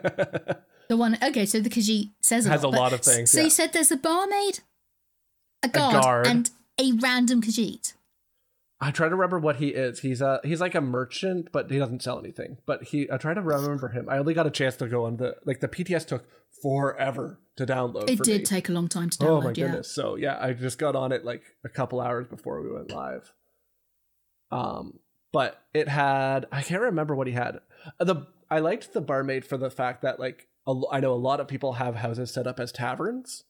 The 0.88 0.96
one. 0.96 1.16
Okay, 1.22 1.46
so 1.46 1.60
the 1.60 1.70
Khajiit 1.70 2.10
says 2.20 2.46
a 2.46 2.48
Has 2.48 2.64
lot, 2.64 2.74
a 2.74 2.76
lot 2.76 2.92
of 2.92 3.00
things, 3.00 3.30
So 3.30 3.38
yeah. 3.38 3.44
you 3.44 3.50
said 3.50 3.72
there's 3.72 3.92
a 3.92 3.96
barmaid, 3.96 4.58
a 5.62 5.68
guard, 5.68 6.02
guard. 6.02 6.26
and 6.26 6.50
a 6.80 6.90
random 7.00 7.40
Khajiit. 7.40 7.92
I 8.80 8.90
try 8.90 9.08
to 9.08 9.14
remember 9.14 9.38
what 9.38 9.56
he 9.56 9.68
is. 9.68 10.00
He's 10.00 10.20
a 10.20 10.40
he's 10.42 10.60
like 10.60 10.74
a 10.74 10.80
merchant, 10.80 11.50
but 11.52 11.70
he 11.70 11.78
doesn't 11.78 12.02
sell 12.02 12.18
anything. 12.18 12.56
But 12.66 12.82
he 12.82 13.08
I 13.08 13.18
try 13.18 13.34
to 13.34 13.40
remember 13.40 13.90
him. 13.90 14.08
I 14.08 14.18
only 14.18 14.34
got 14.34 14.48
a 14.48 14.50
chance 14.50 14.74
to 14.78 14.88
go 14.88 15.04
on 15.04 15.18
the 15.18 15.36
like 15.44 15.60
the 15.60 15.68
PTS 15.68 16.08
took 16.08 16.24
forever 16.60 17.38
to 17.60 17.72
download. 17.72 18.08
It 18.10 18.22
did 18.22 18.40
me. 18.40 18.44
take 18.44 18.68
a 18.68 18.72
long 18.72 18.88
time 18.88 19.10
to 19.10 19.18
download. 19.18 19.28
Oh 19.28 19.40
my 19.40 19.48
yeah. 19.48 19.54
goodness! 19.66 19.90
So 19.90 20.16
yeah, 20.16 20.38
I 20.40 20.52
just 20.52 20.78
got 20.78 20.96
on 20.96 21.12
it 21.12 21.24
like 21.24 21.42
a 21.64 21.68
couple 21.68 22.00
hours 22.00 22.26
before 22.26 22.60
we 22.62 22.72
went 22.72 22.90
live. 22.90 23.32
Um, 24.50 24.98
but 25.32 25.62
it 25.74 25.88
had 25.88 26.46
I 26.50 26.62
can't 26.62 26.82
remember 26.82 27.14
what 27.14 27.26
he 27.26 27.32
had. 27.32 27.60
Uh, 27.98 28.04
The 28.04 28.26
I 28.50 28.58
liked 28.58 28.92
the 28.92 29.00
barmaid 29.00 29.44
for 29.44 29.56
the 29.56 29.70
fact 29.70 30.02
that 30.02 30.18
like 30.18 30.48
a 30.66 30.74
I 30.90 31.00
know 31.00 31.12
a 31.12 31.14
lot 31.14 31.40
of 31.40 31.48
people 31.48 31.74
have 31.74 31.96
houses 31.96 32.32
set 32.32 32.46
up 32.46 32.58
as 32.58 32.72
taverns 32.72 33.44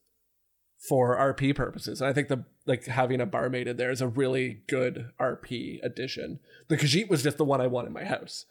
for 0.88 1.16
RP 1.16 1.54
purposes, 1.54 2.00
and 2.00 2.08
I 2.08 2.12
think 2.12 2.28
the 2.28 2.44
like 2.66 2.86
having 2.86 3.20
a 3.20 3.26
barmaid 3.26 3.68
in 3.68 3.76
there 3.76 3.90
is 3.90 4.00
a 4.00 4.08
really 4.08 4.62
good 4.68 5.10
RP 5.20 5.78
addition. 5.82 6.40
The 6.68 6.76
Khajiit 6.76 7.08
was 7.08 7.22
just 7.22 7.38
the 7.38 7.44
one 7.44 7.60
I 7.60 7.66
want 7.66 7.86
in 7.86 7.92
my 7.92 8.04
house 8.04 8.44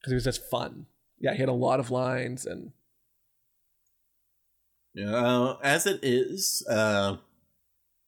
because 0.00 0.12
he 0.12 0.14
was 0.14 0.24
just 0.24 0.48
fun. 0.50 0.86
Yeah, 1.18 1.32
he 1.32 1.40
had 1.40 1.48
a 1.48 1.52
lot 1.52 1.80
of 1.80 1.90
lines 1.90 2.46
and 2.46 2.70
Yeah, 2.70 2.72
uh, 5.06 5.56
as 5.62 5.86
it 5.86 6.00
is, 6.02 6.66
uh, 6.70 7.16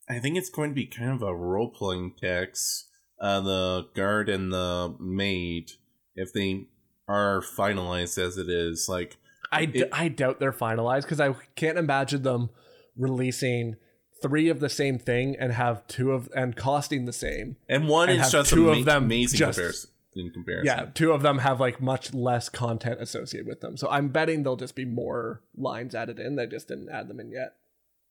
I 0.08 0.18
think 0.18 0.36
it's 0.36 0.50
going 0.50 0.70
to 0.70 0.74
be 0.74 0.86
kind 0.86 1.10
of 1.10 1.22
a 1.22 1.34
role 1.34 1.70
playing 1.70 2.14
text. 2.20 2.88
Uh, 3.20 3.40
the 3.40 3.86
guard 3.94 4.28
and 4.30 4.52
the 4.52 4.94
maid, 4.98 5.72
if 6.14 6.32
they 6.32 6.66
are 7.06 7.40
finalized 7.42 8.16
as 8.18 8.38
it 8.38 8.48
is, 8.48 8.86
like 8.88 9.18
I, 9.52 9.66
d- 9.66 9.80
It- 9.80 9.90
I 9.92 10.08
doubt 10.08 10.40
they're 10.40 10.52
finalized 10.52 11.02
because 11.02 11.20
I 11.20 11.34
can't 11.54 11.76
imagine 11.78 12.22
them 12.22 12.50
releasing 12.96 13.76
three 14.22 14.48
of 14.48 14.60
the 14.60 14.68
same 14.68 14.98
thing 14.98 15.36
and 15.38 15.52
have 15.52 15.86
two 15.86 16.12
of 16.12 16.28
and 16.34 16.56
costing 16.56 17.04
the 17.04 17.12
same. 17.12 17.56
and 17.68 17.88
one 17.88 18.08
And 18.08 18.20
is 18.20 18.30
just 18.32 18.50
two 18.50 18.70
ama- 18.70 18.78
of 18.80 18.84
them 18.86 19.04
amazing 19.04 19.38
just- 19.38 19.56
comparison 19.58 19.90
in 20.14 20.30
comparison. 20.30 20.66
Yeah, 20.66 20.86
two 20.92 21.12
of 21.12 21.22
them 21.22 21.38
have 21.38 21.60
like 21.60 21.80
much 21.80 22.12
less 22.14 22.48
content 22.48 23.00
associated 23.00 23.46
with 23.46 23.60
them. 23.60 23.76
So 23.76 23.88
I'm 23.90 24.08
betting 24.08 24.42
there'll 24.42 24.56
just 24.56 24.74
be 24.74 24.84
more 24.84 25.42
lines 25.56 25.94
added 25.94 26.18
in. 26.18 26.36
They 26.36 26.46
just 26.46 26.68
didn't 26.68 26.88
add 26.90 27.08
them 27.08 27.20
in 27.20 27.30
yet. 27.30 27.54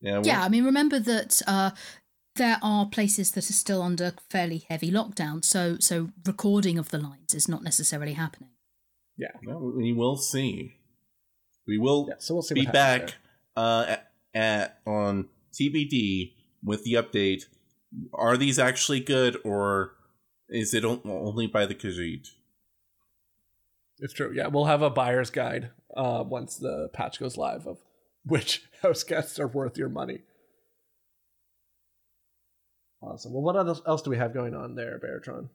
yeah, 0.01 0.15
one- 0.15 0.23
Yeah, 0.25 0.43
I 0.43 0.49
mean, 0.49 0.63
remember 0.65 0.99
that 0.99 1.41
uh, 1.47 1.71
there 2.35 2.57
are 2.61 2.85
places 2.85 3.31
that 3.31 3.49
are 3.49 3.53
still 3.53 3.81
under 3.81 4.13
fairly 4.29 4.65
heavy 4.69 4.91
lockdown, 4.91 5.43
so 5.43 5.77
so 5.79 6.09
recording 6.25 6.77
of 6.77 6.89
the 6.89 6.97
lines 6.99 7.33
is 7.33 7.47
not 7.49 7.63
necessarily 7.63 8.13
happening. 8.13 8.49
Yeah, 9.17 9.31
Well, 9.45 9.73
we 9.75 9.91
will 9.91 10.15
see. 10.15 10.75
We 11.67 11.77
will 11.77 12.05
yeah. 12.07 12.15
So 12.19 12.35
we'll 12.35 12.41
see. 12.43 12.53
be 12.55 12.65
what 12.65 12.75
happens 12.75 13.11
back 13.11 13.15
uh, 13.57 13.85
at, 13.89 14.11
at 14.33 14.79
on 14.87 15.27
TBD 15.53 16.33
with 16.63 16.83
the 16.85 16.93
update. 16.93 17.43
Are 18.13 18.37
these 18.37 18.57
actually 18.57 19.01
good, 19.01 19.37
or 19.43 19.95
is 20.49 20.73
it 20.73 20.83
only 20.85 21.47
by 21.47 21.65
the 21.65 21.75
Khajiit? 21.75 22.27
It's 23.99 24.13
true. 24.13 24.31
Yeah, 24.33 24.47
we'll 24.47 24.65
have 24.65 24.81
a 24.81 24.89
buyer's 24.89 25.29
guide 25.29 25.71
uh, 25.95 26.23
once 26.25 26.55
the 26.55 26.89
patch 26.93 27.19
goes 27.19 27.37
live 27.37 27.67
of 27.67 27.77
which 28.25 28.63
house 28.81 29.03
guests 29.03 29.39
are 29.39 29.47
worth 29.47 29.77
your 29.77 29.89
money. 29.89 30.21
Awesome. 33.01 33.33
Well, 33.33 33.41
what 33.41 33.55
else 33.55 33.81
else 33.87 34.01
do 34.01 34.09
we 34.09 34.17
have 34.17 34.33
going 34.33 34.53
on 34.53 34.75
there, 34.75 34.99
Baratron? 34.99 35.49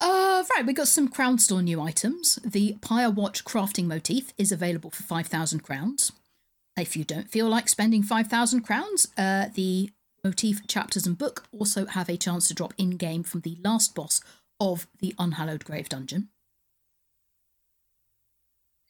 Uh, 0.00 0.44
right, 0.54 0.66
we 0.66 0.74
got 0.74 0.88
some 0.88 1.08
Crown 1.08 1.38
Store 1.38 1.62
new 1.62 1.80
items. 1.80 2.38
The 2.44 2.76
Pyre 2.82 3.10
Watch 3.10 3.44
crafting 3.44 3.86
motif 3.86 4.34
is 4.36 4.52
available 4.52 4.90
for 4.90 5.02
5,000 5.02 5.60
crowns. 5.60 6.12
If 6.76 6.96
you 6.96 7.04
don't 7.04 7.30
feel 7.30 7.48
like 7.48 7.68
spending 7.68 8.02
5,000 8.02 8.60
crowns, 8.60 9.06
uh, 9.16 9.46
the 9.54 9.90
motif 10.24 10.66
chapters 10.66 11.06
and 11.06 11.18
book 11.18 11.44
also 11.56 11.86
have 11.86 12.08
a 12.08 12.16
chance 12.16 12.48
to 12.48 12.54
drop 12.54 12.72
in 12.78 12.90
game 12.96 13.22
from 13.22 13.42
the 13.42 13.58
last 13.62 13.94
boss 13.94 14.20
of 14.58 14.86
the 15.00 15.14
Unhallowed 15.18 15.64
Grave 15.64 15.88
Dungeon. 15.88 16.28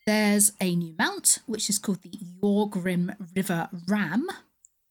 There's 0.06 0.52
a 0.60 0.76
new 0.76 0.94
mount, 0.98 1.38
which 1.46 1.68
is 1.68 1.78
called 1.78 2.02
the 2.02 2.10
Yorgrim 2.42 3.16
River 3.34 3.68
Ram 3.88 4.26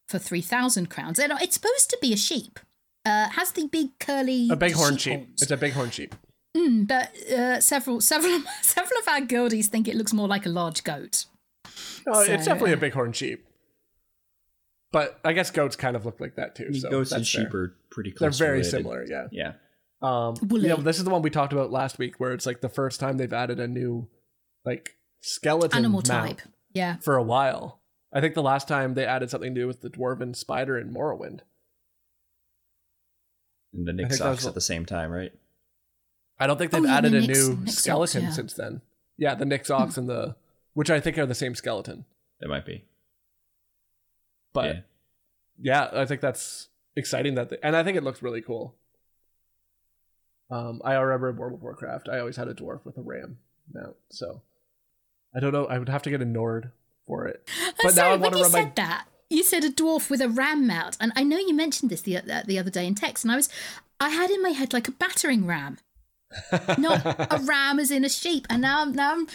for 0.10 0.18
3,000 0.20 0.90
crowns. 0.90 1.20
And 1.20 1.32
It's 1.42 1.56
supposed 1.56 1.90
to 1.92 1.98
be 2.02 2.14
a 2.14 2.18
sheep. 2.18 2.60
Uh, 3.06 3.30
has 3.30 3.52
the 3.52 3.68
big 3.68 3.90
curly 4.00 4.50
A 4.50 4.56
bighorn 4.56 4.98
sheep. 4.98 5.14
horns. 5.14 5.42
It's 5.42 5.52
a 5.52 5.58
bighorn 5.58 5.92
sheep. 5.92 6.16
Mm, 6.58 6.88
but 6.88 7.16
uh, 7.32 7.60
several, 7.60 8.02
several, 8.02 8.42
several 8.62 9.00
of 9.02 9.08
our 9.08 9.22
guildies 9.22 9.68
think 9.68 9.88
it 9.88 9.96
looks 9.96 10.14
more 10.14 10.28
like 10.28 10.46
a 10.46 10.50
large 10.50 10.84
goat. 10.84 11.26
No, 12.08 12.22
it's 12.22 12.46
definitely 12.46 12.72
a 12.72 12.78
uh, 12.78 12.80
bighorn 12.80 13.14
sheep. 13.14 13.46
But 14.94 15.20
I 15.26 15.34
guess 15.34 15.52
goats 15.52 15.76
kind 15.76 15.96
of 15.98 16.06
look 16.06 16.22
like 16.22 16.36
that 16.36 16.56
too. 16.56 16.66
I 16.66 16.70
mean, 16.70 16.80
so 16.82 16.90
goats 16.90 17.12
and 17.12 17.28
sheep 17.28 17.52
fair. 17.52 17.62
are 17.62 17.76
pretty 17.90 18.12
close. 18.12 18.38
They're 18.38 18.48
very 18.48 18.60
related. 18.60 18.72
similar, 18.72 19.06
yeah. 19.10 19.28
Yeah. 19.32 19.54
Um, 20.02 20.36
Woolly. 20.42 20.64
you 20.64 20.70
know, 20.70 20.78
this 20.82 20.98
is 21.00 21.04
the 21.04 21.10
one 21.10 21.22
we 21.22 21.30
talked 21.30 21.52
about 21.52 21.72
last 21.72 21.98
week, 21.98 22.20
where 22.20 22.32
it's 22.32 22.46
like 22.46 22.62
the 22.62 22.70
first 22.70 23.00
time 23.00 23.18
they've 23.18 23.34
added 23.34 23.60
a 23.60 23.68
new, 23.68 24.08
like 24.64 24.96
skeleton 25.22 25.80
Animal 25.80 26.02
type. 26.02 26.42
Yeah. 26.74 26.98
for 27.02 27.16
a 27.18 27.24
while. 27.24 27.82
I 28.14 28.22
think 28.22 28.36
the 28.36 28.44
last 28.44 28.68
time 28.68 28.94
they 28.94 29.06
added 29.06 29.30
something 29.32 29.54
new 29.54 29.66
with 29.68 29.82
the 29.82 29.90
dwarven 29.90 30.36
spider 30.36 30.78
in 30.78 30.94
Morrowind. 30.94 31.40
And 33.74 33.88
the 33.88 33.92
I 33.92 33.96
Nick 33.96 34.10
think 34.10 34.22
that 34.22 34.30
was 34.30 34.40
socks 34.42 34.48
at 34.48 34.54
the 34.54 34.62
same 34.62 34.86
time, 34.86 35.10
right? 35.12 35.32
I 36.40 36.46
don't 36.48 36.58
think 36.58 36.72
Oh, 36.74 36.78
they've 36.78 36.86
yeah, 36.90 37.02
the 37.02 37.08
added 37.08 37.14
a 37.16 37.22
Nyx- 37.22 37.28
new 37.28 37.56
Nyx 37.56 37.62
Ox, 37.64 37.74
skeleton 37.76 38.24
yeah. 38.24 38.32
Since 38.32 38.54
then. 38.54 38.82
Yeah, 39.18 39.36
the 39.36 39.46
Nyx 39.46 39.72
Ox 39.72 39.98
and 39.98 40.08
the, 40.10 40.36
which 40.74 40.90
I 40.92 41.00
think 41.00 41.18
are 41.18 41.26
the 41.26 41.34
same 41.36 41.56
skeleton. 41.56 42.06
It 42.42 42.50
might 42.50 42.66
be. 42.66 42.86
But 44.54 44.66
yeah. 44.66 45.90
yeah, 45.92 46.02
I 46.02 46.06
think 46.06 46.22
that's 46.22 46.70
exciting 46.96 47.36
that, 47.36 47.50
they, 47.50 47.58
and 47.64 47.76
I 47.76 47.84
think 47.84 47.98
it 47.98 48.04
looks 48.04 48.22
really 48.22 48.42
cool. 48.42 48.76
Um, 50.52 50.82
I 50.86 50.94
remember 50.94 51.30
in 51.30 51.38
World 51.38 51.54
of 51.54 51.64
Warcraft, 51.64 52.10
I 52.10 52.20
always 52.20 52.36
had 52.38 52.48
a 52.48 52.54
dwarf 52.54 52.86
with 52.86 52.98
a 52.98 53.02
ram 53.02 53.40
mount, 53.74 53.96
so 54.12 54.42
I 55.36 55.40
don't 55.40 55.52
know. 55.52 55.66
I 55.66 55.80
would 55.80 55.90
have 55.90 56.04
to 56.04 56.10
get 56.12 56.22
a 56.22 56.26
Nord 56.26 56.72
for 57.08 57.26
it. 57.26 57.50
I'm 57.60 57.74
But 57.78 57.86
now 57.86 57.92
sorry, 57.92 58.10
I 58.10 58.12
when 58.14 58.22
wanna 58.22 58.38
you 58.38 58.44
run 58.44 58.52
my- 58.52 58.60
said 58.60 58.76
that, 58.76 59.06
you 59.30 59.44
said 59.44 59.64
a 59.64 59.70
dwarf 59.72 60.10
with 60.12 60.22
a 60.22 60.30
ram 60.30 60.68
mount, 60.68 60.98
and 61.00 61.12
I 61.16 61.24
know 61.24 61.38
you 61.40 61.56
mentioned 61.56 61.90
this 61.90 62.02
the 62.02 62.18
uh, 62.18 62.44
the 62.46 62.60
other 62.60 62.70
day 62.70 62.86
in 62.86 62.94
text, 62.94 63.24
and 63.24 63.32
I 63.32 63.36
was 63.36 63.50
I 64.00 64.10
had 64.10 64.30
in 64.30 64.44
my 64.44 64.50
head 64.50 64.74
like 64.74 64.88
a 64.88 64.92
battering 64.92 65.48
ram, 65.48 65.80
not 66.78 67.04
a 67.32 67.40
ram 67.44 67.80
as 67.80 67.90
in 67.90 68.06
a 68.06 68.10
sheep. 68.10 68.46
And 68.50 68.62
now 68.62 68.82
I'm 68.84 68.92
now 68.94 69.14
I'm 69.14 69.28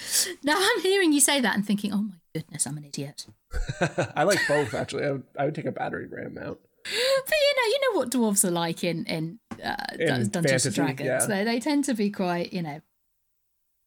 now 0.44 0.56
I'm 0.56 0.80
hearing 0.82 1.12
you 1.12 1.20
say 1.20 1.40
that 1.40 1.56
and 1.56 1.66
thinking, 1.66 1.92
oh 1.92 2.02
my 2.02 2.14
goodness, 2.38 2.66
I'm 2.66 2.76
an 2.76 2.84
idiot. 2.84 3.26
I 4.16 4.22
like 4.24 4.40
both 4.46 4.74
actually. 4.74 5.04
I 5.04 5.10
would, 5.12 5.22
I 5.38 5.44
would 5.46 5.54
take 5.54 5.64
a 5.66 5.72
battery 5.72 6.06
ram 6.06 6.34
mount. 6.34 6.58
But 6.84 7.34
you 7.40 7.54
know, 7.56 7.66
you 7.66 7.80
know 7.82 7.98
what 7.98 8.10
dwarves 8.10 8.44
are 8.44 8.50
like 8.50 8.84
in 8.84 9.04
in, 9.06 9.38
uh, 9.62 9.74
In 9.98 10.06
Dungeons 10.06 10.32
fantasy, 10.32 10.68
and 10.68 10.74
Dragons. 10.96 11.06
yeah. 11.06 11.26
They 11.26 11.44
they 11.44 11.60
tend 11.60 11.84
to 11.84 11.94
be 11.94 12.10
quite, 12.10 12.52
you 12.52 12.62
know, 12.62 12.80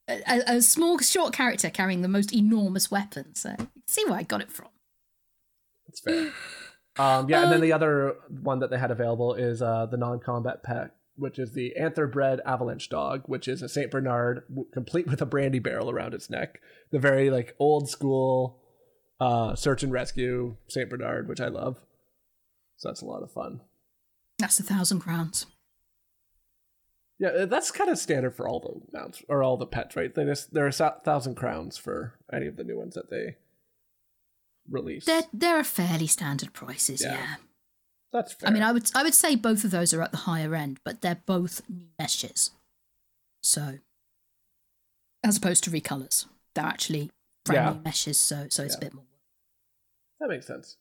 a, 0.10 0.42
a- 0.48 0.62
small, 0.62 0.98
short 1.00 1.34
character 1.34 1.70
carrying 1.70 2.02
the 2.02 2.08
most 2.08 2.34
enormous 2.34 2.92
weapon. 2.92 3.34
So 3.36 3.56
see 3.88 4.04
where 4.06 4.16
I 4.20 4.24
got 4.24 4.42
it 4.42 4.52
from. 4.52 4.68
That's 5.88 6.00
fair. 6.02 6.32
Um, 7.00 7.30
yeah, 7.30 7.44
and 7.44 7.52
then 7.52 7.56
Um, 7.56 7.62
the 7.62 7.74
other 7.74 8.16
one 8.42 8.60
that 8.60 8.70
they 8.70 8.78
had 8.78 8.92
available 8.92 9.34
is 9.34 9.62
uh, 9.62 9.86
the 9.86 9.98
non-combat 9.98 10.62
pet, 10.62 10.92
which 11.16 11.40
is 11.40 11.54
the 11.54 11.76
anther-bred 11.78 12.42
avalanche 12.46 12.90
dog, 12.90 13.24
which 13.28 13.48
is 13.48 13.62
a 13.62 13.70
Saint 13.70 13.90
Bernard 13.92 14.44
complete 14.74 15.08
with 15.08 15.22
a 15.22 15.26
brandy 15.26 15.60
barrel 15.60 15.90
around 15.90 16.14
its 16.14 16.30
neck. 16.30 16.60
The 16.92 17.00
very 17.00 17.30
like 17.30 17.56
old 17.60 17.90
school 17.90 18.60
uh, 19.20 19.56
search 19.56 19.84
and 19.84 19.92
rescue 19.92 20.56
Saint 20.68 20.90
Bernard, 20.90 21.28
which 21.30 21.40
I 21.42 21.48
love. 21.48 21.78
So 22.78 22.90
that's 22.90 23.02
a 23.02 23.06
lot 23.06 23.24
of 23.24 23.32
fun. 23.32 23.62
That's 24.40 24.60
a 24.60 24.64
thousand 24.64 25.00
crowns. 25.02 25.46
Yeah, 27.20 27.30
uh, 27.30 27.46
that's 27.46 27.70
kind 27.70 27.90
of 27.92 28.00
standard 28.00 28.36
for 28.36 28.48
all 28.48 28.60
the 28.60 28.98
mounts 28.98 29.22
or 29.30 29.44
all 29.44 29.56
the 29.58 29.68
pets, 29.68 29.96
right? 29.96 30.14
They 30.14 30.26
just 30.26 30.54
there 30.54 30.66
are 30.66 30.70
a 30.70 31.00
thousand 31.06 31.36
crowns 31.36 31.78
for 31.78 32.16
any 32.34 32.48
of 32.48 32.56
the 32.58 32.64
new 32.64 32.78
ones 32.78 32.96
that 32.96 33.12
they 33.12 33.36
release. 34.70 35.06
They're 35.06 35.24
they're 35.32 35.64
fairly 35.64 36.08
standard 36.08 36.54
prices, 36.54 37.02
Yeah. 37.04 37.14
yeah. 37.14 37.36
That's 38.12 38.34
fair. 38.34 38.50
I 38.50 38.54
mean, 38.54 38.64
I 38.64 38.72
would 38.72 38.90
I 38.96 39.04
would 39.04 39.14
say 39.14 39.36
both 39.36 39.64
of 39.64 39.70
those 39.72 39.94
are 39.94 40.02
at 40.02 40.12
the 40.12 40.18
higher 40.18 40.56
end, 40.56 40.80
but 40.84 41.02
they're 41.02 41.22
both 41.26 41.62
new 41.70 41.86
meshes. 42.00 42.52
So, 43.44 43.78
as 45.24 45.38
opposed 45.38 45.64
to 45.66 45.70
recolors, 45.72 46.26
they're 46.56 46.66
actually 46.66 47.10
brand 47.46 47.66
Yeah. 47.66 47.74
new 47.74 47.82
meshes. 47.84 48.20
So, 48.20 48.48
so 48.50 48.64
it's 48.64 48.74
Yeah. 48.76 48.78
a 48.78 48.82
bit 48.82 48.94
more. 48.94 49.06
that 50.20 50.30
makes 50.30 50.46
sense. 50.46 50.78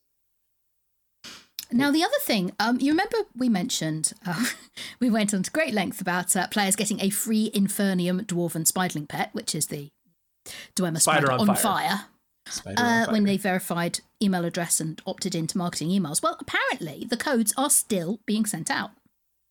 Now, 1.73 1.93
the 1.93 2.03
other 2.03 2.19
thing, 2.23 2.53
um, 2.59 2.81
you 2.81 2.91
remember 2.91 3.17
we 3.37 3.49
mentioned, 3.49 4.13
uh, 4.27 4.45
we 5.01 5.09
went 5.09 5.33
on 5.33 5.45
to 5.45 5.51
great 5.53 5.73
length 5.73 6.01
about 6.01 6.35
uh, 6.35 6.49
players 6.49 6.75
getting 6.75 7.01
a 7.01 7.11
free 7.11 7.51
Infernium 7.55 8.27
Dwarven 8.27 8.71
Spiderling 8.71 9.09
pet, 9.09 9.31
which 9.33 9.55
is 9.55 9.67
the 9.69 9.89
Dwemer 10.77 11.01
Spider 11.01 11.27
Spider, 11.27 11.33
on 11.33 11.41
on, 11.41 11.47
fire. 11.47 11.57
fire. 11.57 12.01
Spider 12.49 12.81
uh, 12.81 12.83
on 12.85 13.05
fire. 13.05 13.13
when 13.13 13.25
they 13.25 13.37
verified 13.37 14.01
email 14.21 14.45
address 14.45 14.81
and 14.81 15.01
opted 15.07 15.35
into 15.37 15.57
marketing 15.57 15.91
emails. 15.91 16.21
Well, 16.23 16.37
apparently 16.41 17.07
the 17.09 17.17
codes 17.17 17.55
are 17.57 17.71
still 17.71 18.19
being 18.27 18.47
sent 18.47 18.69
out. 18.69 18.91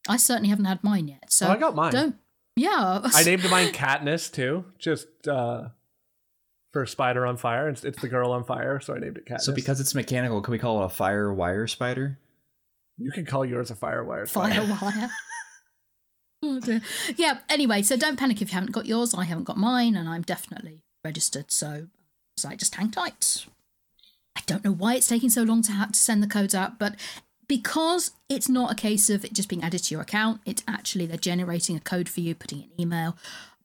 I 0.10 0.18
certainly 0.18 0.50
haven't 0.50 0.66
had 0.66 0.84
mine 0.84 1.08
yet. 1.08 1.32
So 1.32 1.48
Oh, 1.48 1.52
I 1.52 1.58
got 1.58 1.74
mine. 1.74 1.94
Don't. 1.94 2.16
Yeah. 2.58 3.00
I 3.04 3.24
named 3.26 3.50
mine 3.50 3.72
Katniss 3.72 4.30
too, 4.32 4.66
just 4.78 5.08
uh, 5.26 5.70
for 6.72 6.86
Spider 6.86 7.26
on 7.26 7.38
Fire. 7.38 7.70
It's, 7.70 7.84
it's 7.84 8.02
the 8.02 8.08
girl 8.08 8.32
on 8.32 8.44
fire, 8.44 8.80
so 8.80 8.96
I 8.96 9.00
named 9.00 9.18
it 9.18 9.26
Katniss. 9.26 9.42
So 9.42 9.54
because 9.54 9.80
it's 9.80 9.96
mechanical, 9.96 10.42
can 10.42 10.52
we 10.52 10.60
call 10.60 10.82
it 10.82 10.86
a 10.86 10.90
fire 10.90 11.34
wire 11.34 11.68
spider? 11.68 12.18
you 13.00 13.12
can 13.12 13.26
call 13.26 13.46
yours 13.46 13.72
a 13.72 13.76
Firewire. 13.76 14.28
Fire 14.30 14.78
wire. 14.82 15.10
Oh 16.42 16.62
dear. 16.62 16.80
Yeah. 17.18 17.40
Anyway, 17.50 17.82
so 17.82 17.98
don't 17.98 18.18
panic 18.18 18.42
if 18.42 18.52
you 18.52 18.54
haven't 18.54 18.72
got 18.72 18.86
yours. 18.86 19.14
I 19.14 19.26
haven't 19.26 19.44
got 19.44 19.58
mine, 19.58 19.98
and 19.98 20.08
I'm 20.08 20.22
definitely 20.22 20.84
registered. 21.04 21.52
So, 21.52 21.88
so 22.38 22.48
I 22.48 22.56
just 22.56 22.76
hang 22.76 22.92
tight. 22.92 23.46
I 24.38 24.42
don't 24.46 24.64
know 24.64 24.72
why 24.72 24.96
it's 24.96 25.10
taking 25.10 25.30
so 25.30 25.44
long 25.44 25.62
to 25.64 25.74
have 25.74 25.92
to 25.92 26.00
send 26.00 26.24
the 26.24 26.28
codes 26.28 26.56
out, 26.56 26.80
but 26.80 26.96
because 27.50 28.12
it's 28.30 28.48
not 28.48 28.72
a 28.72 28.76
case 28.76 29.10
of 29.10 29.26
it 29.26 29.34
just 29.34 29.50
being 29.50 29.64
added 29.64 29.84
to 29.84 29.94
your 29.94 30.02
account, 30.02 30.40
it's 30.46 30.64
actually 30.66 31.06
they're 31.06 31.18
generating 31.18 31.76
a 31.76 31.82
code 31.82 32.08
for 32.08 32.22
you, 32.22 32.36
putting 32.36 32.60
an 32.60 32.70
email. 32.80 33.18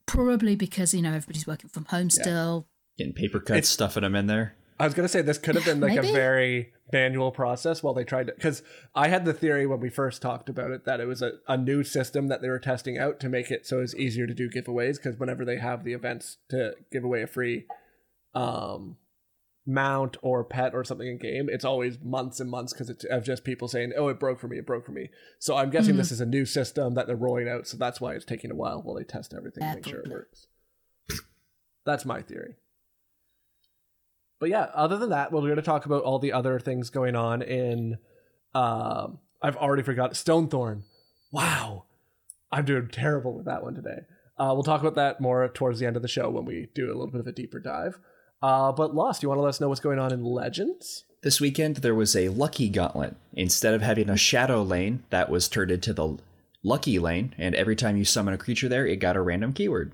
Probably 0.05 0.57
because 0.57 0.93
you 0.93 1.01
know 1.01 1.13
everybody's 1.13 1.47
working 1.47 1.69
from 1.69 1.85
home 1.85 2.09
still. 2.09 2.67
Getting 2.97 3.13
paper 3.13 3.39
cuts, 3.39 3.69
stuffing 3.69 4.03
them 4.03 4.15
in 4.15 4.27
there. 4.27 4.55
I 4.79 4.85
was 4.85 4.93
gonna 4.93 5.07
say 5.07 5.21
this 5.21 5.37
could 5.37 5.55
have 5.55 5.65
been 5.65 5.79
like 5.79 5.97
a 5.97 6.01
very 6.01 6.73
manual 6.91 7.31
process 7.31 7.81
while 7.81 7.93
they 7.93 8.03
tried 8.03 8.27
to, 8.27 8.33
because 8.33 8.61
I 8.93 9.07
had 9.07 9.25
the 9.25 9.33
theory 9.33 9.65
when 9.65 9.79
we 9.79 9.89
first 9.89 10.21
talked 10.21 10.49
about 10.49 10.71
it 10.71 10.85
that 10.85 10.99
it 10.99 11.05
was 11.05 11.21
a, 11.21 11.33
a 11.47 11.57
new 11.57 11.83
system 11.83 12.27
that 12.27 12.41
they 12.41 12.49
were 12.49 12.59
testing 12.59 12.97
out 12.97 13.19
to 13.21 13.29
make 13.29 13.51
it 13.51 13.65
so 13.65 13.81
it's 13.81 13.95
easier 13.95 14.27
to 14.27 14.33
do 14.33 14.49
giveaways. 14.49 14.95
Because 14.95 15.17
whenever 15.17 15.45
they 15.45 15.57
have 15.57 15.83
the 15.83 15.93
events 15.93 16.37
to 16.49 16.75
give 16.91 17.03
away 17.03 17.21
a 17.21 17.27
free 17.27 17.65
um, 18.33 18.97
mount 19.65 20.17
or 20.21 20.43
pet 20.43 20.73
or 20.73 20.83
something 20.83 21.07
in 21.07 21.17
game, 21.17 21.49
it's 21.49 21.65
always 21.65 21.97
months 22.01 22.39
and 22.39 22.51
months 22.51 22.73
because 22.73 22.89
it's 22.89 23.05
of 23.05 23.23
just 23.23 23.45
people 23.45 23.67
saying, 23.67 23.93
"Oh, 23.97 24.09
it 24.09 24.19
broke 24.19 24.39
for 24.39 24.49
me, 24.49 24.57
it 24.57 24.65
broke 24.65 24.85
for 24.85 24.91
me." 24.91 25.09
So 25.39 25.55
I'm 25.55 25.69
guessing 25.69 25.95
this 25.97 26.11
is 26.11 26.21
a 26.21 26.25
new 26.25 26.45
system 26.45 26.93
that 26.95 27.07
they're 27.07 27.15
rolling 27.15 27.47
out, 27.47 27.65
so 27.67 27.77
that's 27.77 28.01
why 28.01 28.13
it's 28.13 28.25
taking 28.25 28.51
a 28.51 28.55
while 28.55 28.81
while 28.81 28.95
they 28.95 29.03
test 29.03 29.33
everything 29.33 29.61
to 29.63 29.75
make 29.75 29.87
sure 29.87 29.99
it 30.01 30.11
works. 30.11 30.47
That's 31.85 32.05
my 32.05 32.21
theory. 32.21 32.55
But 34.45 34.51
yeah, 34.51 34.67
other 34.75 34.99
than 34.99 35.09
that, 35.09 35.31
we're 35.31 35.41
going 35.41 35.55
to 35.55 35.63
talk 35.63 35.87
about 35.87 36.03
all 36.03 36.19
the 36.19 36.31
other 36.31 36.59
things 36.59 36.91
going 36.91 37.15
on 37.15 37.41
in. 37.41 37.97
Um, 38.53 39.17
I've 39.41 39.57
already 39.57 39.81
forgot 39.81 40.11
Stonethorn. 40.11 40.83
Wow, 41.31 41.85
I'm 42.51 42.63
doing 42.63 42.89
terrible 42.89 43.33
with 43.33 43.45
that 43.45 43.63
one 43.63 43.73
today. 43.73 44.01
Uh, 44.37 44.51
we'll 44.53 44.61
talk 44.61 44.81
about 44.81 44.93
that 44.97 45.19
more 45.19 45.47
towards 45.47 45.79
the 45.79 45.87
end 45.87 45.95
of 45.95 46.03
the 46.03 46.07
show 46.07 46.29
when 46.29 46.45
we 46.45 46.67
do 46.75 46.85
a 46.85 46.93
little 46.93 47.09
bit 47.09 47.21
of 47.21 47.25
a 47.25 47.31
deeper 47.31 47.59
dive. 47.59 47.97
Uh, 48.39 48.71
but 48.71 48.93
Lost, 48.93 49.23
you 49.23 49.29
want 49.29 49.39
to 49.39 49.41
let 49.41 49.49
us 49.49 49.59
know 49.59 49.69
what's 49.69 49.81
going 49.81 49.97
on 49.97 50.13
in 50.13 50.23
Legends? 50.23 51.05
This 51.23 51.41
weekend, 51.41 51.77
there 51.77 51.95
was 51.95 52.15
a 52.15 52.29
lucky 52.29 52.69
gauntlet. 52.69 53.15
Instead 53.33 53.73
of 53.73 53.81
having 53.81 54.11
a 54.11 54.15
shadow 54.15 54.61
lane, 54.61 55.05
that 55.09 55.31
was 55.31 55.49
turned 55.49 55.71
into 55.71 55.91
the 55.91 56.19
lucky 56.61 56.99
lane, 56.99 57.33
and 57.39 57.55
every 57.55 57.75
time 57.75 57.97
you 57.97 58.05
summon 58.05 58.35
a 58.35 58.37
creature 58.37 58.69
there, 58.69 58.85
it 58.85 58.97
got 58.97 59.17
a 59.17 59.21
random 59.21 59.53
keyword. 59.53 59.93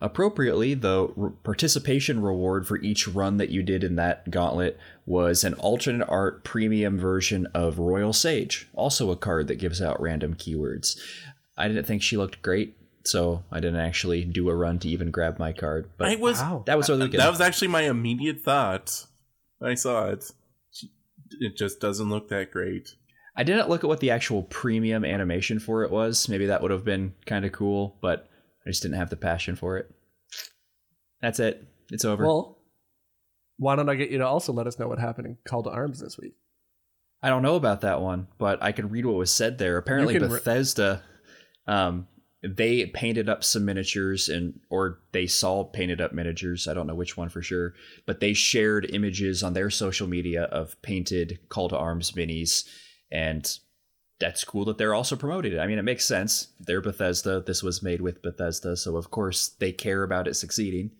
Appropriately, 0.00 0.74
the 0.74 1.08
r- 1.16 1.30
participation 1.42 2.20
reward 2.20 2.66
for 2.66 2.78
each 2.78 3.08
run 3.08 3.38
that 3.38 3.48
you 3.48 3.62
did 3.62 3.82
in 3.82 3.96
that 3.96 4.30
gauntlet 4.30 4.78
was 5.06 5.42
an 5.44 5.54
alternate 5.54 6.06
art 6.08 6.44
premium 6.44 6.98
version 6.98 7.46
of 7.54 7.78
Royal 7.78 8.12
Sage, 8.12 8.68
also 8.74 9.10
a 9.10 9.16
card 9.16 9.46
that 9.48 9.54
gives 9.58 9.80
out 9.80 10.00
random 10.00 10.34
keywords. 10.34 10.98
I 11.56 11.68
didn't 11.68 11.86
think 11.86 12.02
she 12.02 12.16
looked 12.18 12.42
great, 12.42 12.76
so 13.04 13.42
I 13.50 13.60
didn't 13.60 13.80
actually 13.80 14.24
do 14.24 14.50
a 14.50 14.54
run 14.54 14.78
to 14.80 14.88
even 14.88 15.10
grab 15.10 15.38
my 15.38 15.52
card. 15.52 15.88
But 15.96 16.08
I 16.08 16.16
was 16.16 16.40
Wow. 16.40 16.62
that 16.66 16.76
was 16.76 16.90
really 16.90 17.08
good. 17.08 17.20
that 17.20 17.30
was 17.30 17.40
actually 17.40 17.68
my 17.68 17.82
immediate 17.82 18.40
thought. 18.42 19.06
I 19.62 19.74
saw 19.74 20.08
it. 20.10 20.30
It 21.40 21.56
just 21.56 21.80
doesn't 21.80 22.10
look 22.10 22.28
that 22.28 22.50
great. 22.52 22.94
I 23.34 23.42
didn't 23.42 23.68
look 23.68 23.82
at 23.84 23.88
what 23.88 24.00
the 24.00 24.10
actual 24.10 24.42
premium 24.44 25.04
animation 25.04 25.58
for 25.58 25.82
it 25.84 25.90
was. 25.90 26.28
Maybe 26.28 26.46
that 26.46 26.62
would 26.62 26.70
have 26.70 26.84
been 26.84 27.14
kind 27.26 27.44
of 27.44 27.52
cool, 27.52 27.96
but 28.00 28.28
I 28.66 28.70
just 28.70 28.82
didn't 28.82 28.96
have 28.96 29.10
the 29.10 29.16
passion 29.16 29.54
for 29.54 29.78
it. 29.78 29.90
That's 31.20 31.38
it. 31.38 31.66
It's 31.90 32.04
over. 32.04 32.26
Well, 32.26 32.58
why 33.58 33.76
don't 33.76 33.88
I 33.88 33.94
get 33.94 34.10
you 34.10 34.18
to 34.18 34.26
also 34.26 34.52
let 34.52 34.66
us 34.66 34.78
know 34.78 34.88
what 34.88 34.98
happened 34.98 35.26
in 35.28 35.38
Call 35.46 35.62
to 35.62 35.70
Arms 35.70 36.00
this 36.00 36.18
week? 36.18 36.34
I 37.22 37.28
don't 37.28 37.42
know 37.42 37.54
about 37.54 37.80
that 37.80 38.00
one, 38.00 38.28
but 38.38 38.62
I 38.62 38.72
can 38.72 38.90
read 38.90 39.06
what 39.06 39.16
was 39.16 39.32
said 39.32 39.58
there. 39.58 39.78
Apparently, 39.78 40.14
can 40.14 40.24
re- 40.24 40.28
Bethesda, 40.28 41.02
um, 41.66 42.06
they 42.42 42.86
painted 42.86 43.28
up 43.28 43.42
some 43.42 43.64
miniatures 43.64 44.28
and 44.28 44.60
or 44.68 45.00
they 45.12 45.26
saw 45.26 45.64
painted 45.64 46.00
up 46.00 46.12
miniatures. 46.12 46.68
I 46.68 46.74
don't 46.74 46.86
know 46.86 46.94
which 46.94 47.16
one 47.16 47.28
for 47.28 47.42
sure, 47.42 47.74
but 48.04 48.20
they 48.20 48.34
shared 48.34 48.90
images 48.92 49.42
on 49.42 49.54
their 49.54 49.70
social 49.70 50.06
media 50.06 50.44
of 50.44 50.80
painted 50.82 51.38
Call 51.48 51.68
to 51.68 51.78
Arms 51.78 52.12
minis, 52.12 52.64
and 53.10 53.58
that's 54.18 54.44
cool 54.44 54.64
that 54.66 54.78
they're 54.78 54.94
also 54.94 55.16
promoting 55.16 55.52
it. 55.52 55.58
I 55.58 55.66
mean, 55.66 55.78
it 55.78 55.84
makes 55.84 56.04
sense. 56.04 56.48
They're 56.58 56.80
Bethesda. 56.80 57.40
This 57.40 57.62
was 57.62 57.82
made 57.82 58.00
with 58.00 58.22
Bethesda, 58.22 58.76
so 58.76 58.96
of 58.96 59.10
course 59.10 59.48
they 59.48 59.72
care 59.72 60.02
about 60.02 60.26
it 60.26 60.34
succeeding. 60.34 60.90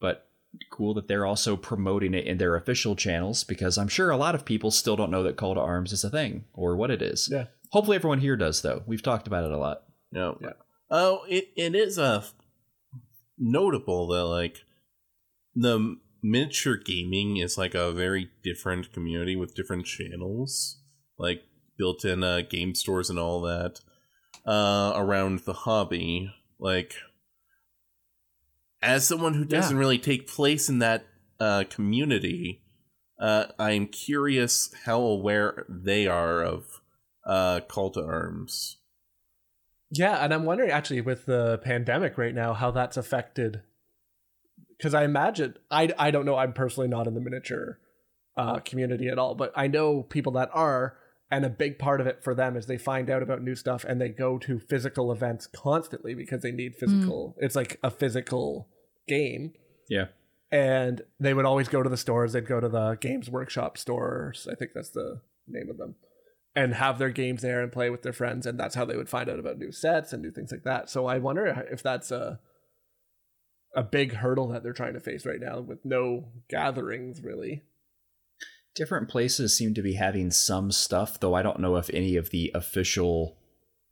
But 0.00 0.26
cool 0.70 0.94
that 0.94 1.08
they're 1.08 1.26
also 1.26 1.56
promoting 1.56 2.14
it 2.14 2.26
in 2.26 2.38
their 2.38 2.56
official 2.56 2.96
channels 2.96 3.44
because 3.44 3.78
I'm 3.78 3.88
sure 3.88 4.10
a 4.10 4.16
lot 4.16 4.34
of 4.34 4.44
people 4.44 4.70
still 4.70 4.96
don't 4.96 5.10
know 5.10 5.22
that 5.22 5.36
Call 5.36 5.54
to 5.54 5.60
Arms 5.60 5.92
is 5.92 6.04
a 6.04 6.10
thing 6.10 6.44
or 6.52 6.76
what 6.76 6.90
it 6.90 7.02
is. 7.02 7.28
Yeah. 7.30 7.46
Hopefully 7.70 7.96
everyone 7.96 8.20
here 8.20 8.36
does 8.36 8.62
though. 8.62 8.82
We've 8.86 9.02
talked 9.02 9.26
about 9.26 9.44
it 9.44 9.52
a 9.52 9.58
lot. 9.58 9.84
No. 10.10 10.38
Yeah. 10.42 10.52
Oh, 10.90 11.24
it, 11.28 11.48
it 11.56 11.74
is 11.74 11.96
a 11.96 12.24
notable 13.38 14.08
that 14.08 14.24
like 14.24 14.58
the 15.54 15.96
miniature 16.22 16.76
gaming 16.76 17.38
is 17.38 17.56
like 17.56 17.74
a 17.74 17.92
very 17.92 18.30
different 18.42 18.92
community 18.92 19.36
with 19.36 19.54
different 19.54 19.86
channels, 19.86 20.80
like 21.18 21.44
built-in 21.82 22.22
uh, 22.22 22.42
game 22.48 22.76
stores 22.76 23.10
and 23.10 23.18
all 23.18 23.40
that 23.40 23.80
uh, 24.46 24.92
around 24.94 25.40
the 25.40 25.52
hobby. 25.52 26.32
Like, 26.60 26.94
as 28.80 29.04
someone 29.04 29.34
who 29.34 29.44
doesn't 29.44 29.76
really 29.76 29.98
take 29.98 30.28
place 30.28 30.68
in 30.68 30.78
that 30.78 31.04
uh, 31.40 31.64
community, 31.68 32.62
uh, 33.18 33.46
I'm 33.58 33.88
curious 33.88 34.72
how 34.84 35.00
aware 35.00 35.66
they 35.68 36.06
are 36.06 36.44
of 36.44 36.80
uh, 37.26 37.58
Call 37.66 37.90
to 37.90 38.04
Arms. 38.04 38.76
Yeah, 39.90 40.24
and 40.24 40.32
I'm 40.32 40.44
wondering 40.44 40.70
actually 40.70 41.00
with 41.00 41.26
the 41.26 41.58
pandemic 41.64 42.16
right 42.16 42.34
now 42.34 42.54
how 42.54 42.70
that's 42.70 42.96
affected 42.96 43.62
because 44.78 44.94
I 44.94 45.02
imagine 45.02 45.56
I 45.68 45.92
I 45.98 46.12
don't 46.12 46.26
know 46.26 46.36
I'm 46.36 46.52
personally 46.52 46.88
not 46.88 47.08
in 47.08 47.14
the 47.14 47.20
miniature 47.20 47.80
uh, 48.36 48.60
community 48.60 49.08
at 49.08 49.18
all, 49.18 49.34
but 49.34 49.52
I 49.56 49.66
know 49.66 50.04
people 50.04 50.32
that 50.32 50.48
are, 50.54 50.96
and 51.32 51.44
a 51.46 51.50
big 51.50 51.78
part 51.78 52.00
of 52.00 52.06
it 52.06 52.22
for 52.22 52.34
them 52.34 52.56
is 52.56 52.66
they 52.66 52.76
find 52.78 53.08
out 53.10 53.22
about 53.22 53.42
new 53.42 53.54
stuff 53.56 53.84
and 53.84 53.98
they 54.00 54.10
go 54.10 54.36
to 54.38 54.58
physical 54.60 55.10
events 55.10 55.46
constantly 55.48 56.14
because 56.14 56.42
they 56.42 56.52
need 56.52 56.76
physical. 56.76 57.34
Mm. 57.38 57.44
It's 57.44 57.56
like 57.56 57.80
a 57.82 57.90
physical 57.90 58.68
game, 59.08 59.54
Yeah. 59.88 60.08
and 60.50 61.00
they 61.18 61.32
would 61.32 61.46
always 61.46 61.68
go 61.68 61.82
to 61.82 61.88
the 61.88 61.96
stores. 61.96 62.34
They'd 62.34 62.46
go 62.46 62.60
to 62.60 62.68
the 62.68 62.96
Games 63.00 63.30
Workshop 63.30 63.78
stores. 63.78 64.46
I 64.50 64.54
think 64.54 64.72
that's 64.74 64.90
the 64.90 65.22
name 65.48 65.70
of 65.70 65.78
them. 65.78 65.94
And 66.54 66.74
have 66.74 66.98
their 66.98 67.08
games 67.08 67.40
there 67.40 67.62
and 67.62 67.72
play 67.72 67.88
with 67.88 68.02
their 68.02 68.12
friends, 68.12 68.44
and 68.46 68.60
that's 68.60 68.74
how 68.74 68.84
they 68.84 68.96
would 68.98 69.08
find 69.08 69.30
out 69.30 69.38
about 69.38 69.56
new 69.58 69.72
sets 69.72 70.12
and 70.12 70.20
new 70.22 70.30
things 70.30 70.52
like 70.52 70.64
that. 70.64 70.90
So 70.90 71.06
I 71.06 71.16
wonder 71.18 71.46
if 71.72 71.82
that's 71.82 72.10
a 72.10 72.40
a 73.74 73.82
big 73.82 74.12
hurdle 74.16 74.48
that 74.48 74.62
they're 74.62 74.74
trying 74.74 74.92
to 74.92 75.00
face 75.00 75.24
right 75.24 75.40
now 75.40 75.60
with 75.60 75.82
no 75.82 76.26
gatherings 76.50 77.22
really. 77.22 77.62
Different 78.74 79.08
places 79.08 79.56
seem 79.56 79.74
to 79.74 79.82
be 79.82 79.94
having 79.94 80.30
some 80.30 80.72
stuff, 80.72 81.20
though 81.20 81.34
I 81.34 81.42
don't 81.42 81.60
know 81.60 81.76
if 81.76 81.90
any 81.92 82.16
of 82.16 82.30
the 82.30 82.50
official 82.54 83.36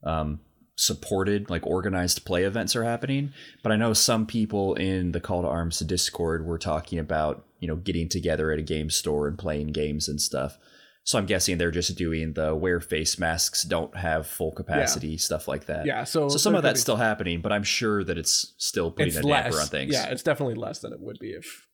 um, 0.05 0.41
supported, 0.77 1.51
like 1.51 1.67
organized 1.67 2.25
play 2.25 2.45
events 2.45 2.75
are 2.75 2.85
happening. 2.85 3.33
But 3.63 3.73
I 3.73 3.77
know 3.77 3.93
some 3.93 4.27
people 4.27 4.75
in 4.75 5.13
the 5.13 5.21
Call 5.21 5.43
to 5.43 5.49
Arms 5.49 5.81
Discord 5.81 6.47
were 6.47 6.59
talking 6.59 6.99
about, 6.99 7.45
you 7.59 7.69
know, 7.69 7.77
getting 7.77 8.09
together 8.09 8.51
at 8.53 8.59
a 8.59 8.63
game 8.63 8.89
store 8.89 9.29
and 9.29 9.39
playing 9.39 9.69
games 9.69 10.09
and 10.09 10.21
stuff. 10.21 10.57
So 11.05 11.19
I'm 11.19 11.27
guessing 11.27 11.59
they're 11.59 11.71
just 11.71 11.97
doing 11.97 12.35
the 12.35 12.55
wear 12.55 12.81
face 12.81 13.19
masks, 13.19 13.65
don't 13.65 13.95
have 13.97 14.27
full 14.27 14.53
capacity, 14.53 15.17
stuff 15.19 15.49
like 15.49 15.67
that. 15.67 15.87
Yeah, 15.87 16.05
so 16.05 16.29
So 16.29 16.37
some 16.39 16.55
of 16.55 16.63
that's 16.63 16.81
be- 16.81 16.83
still 16.83 16.97
happening, 16.97 17.41
but 17.41 17.53
I'm 17.53 17.63
sure 17.63 18.05
that 18.05 18.17
it's 18.17 18.55
still 18.59 18.91
putting 18.91 19.09
it's 19.09 19.17
a 19.17 19.23
damper 19.23 19.51
less. 19.51 19.61
on 19.61 19.67
things. 19.67 19.93
Yeah, 19.93 20.07
it's 20.11 20.23
definitely 20.23 20.55
less 20.55 20.79
than 20.81 20.93
it 20.93 21.01
would 21.01 21.19
be 21.19 21.31
if 21.31 21.67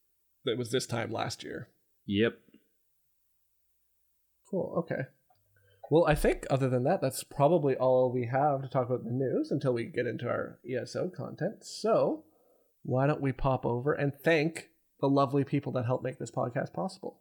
it 0.44 0.56
was 0.56 0.70
this 0.70 0.86
time 0.86 1.12
last 1.12 1.44
year. 1.44 1.68
Yep. 2.06 2.38
Cool. 4.50 4.74
Okay. 4.78 5.02
Well, 5.90 6.04
I 6.06 6.14
think 6.14 6.46
other 6.50 6.68
than 6.68 6.84
that, 6.84 7.00
that's 7.00 7.22
probably 7.22 7.76
all 7.76 8.10
we 8.10 8.26
have 8.26 8.62
to 8.62 8.68
talk 8.68 8.86
about 8.86 9.04
the 9.04 9.12
news 9.12 9.50
until 9.50 9.72
we 9.72 9.84
get 9.84 10.06
into 10.06 10.28
our 10.28 10.58
ESO 10.68 11.10
content. 11.10 11.64
So, 11.64 12.24
why 12.82 13.06
don't 13.06 13.20
we 13.20 13.32
pop 13.32 13.64
over 13.64 13.92
and 13.92 14.12
thank 14.12 14.70
the 15.00 15.08
lovely 15.08 15.44
people 15.44 15.72
that 15.72 15.86
helped 15.86 16.02
make 16.02 16.18
this 16.18 16.30
podcast 16.30 16.72
possible? 16.72 17.20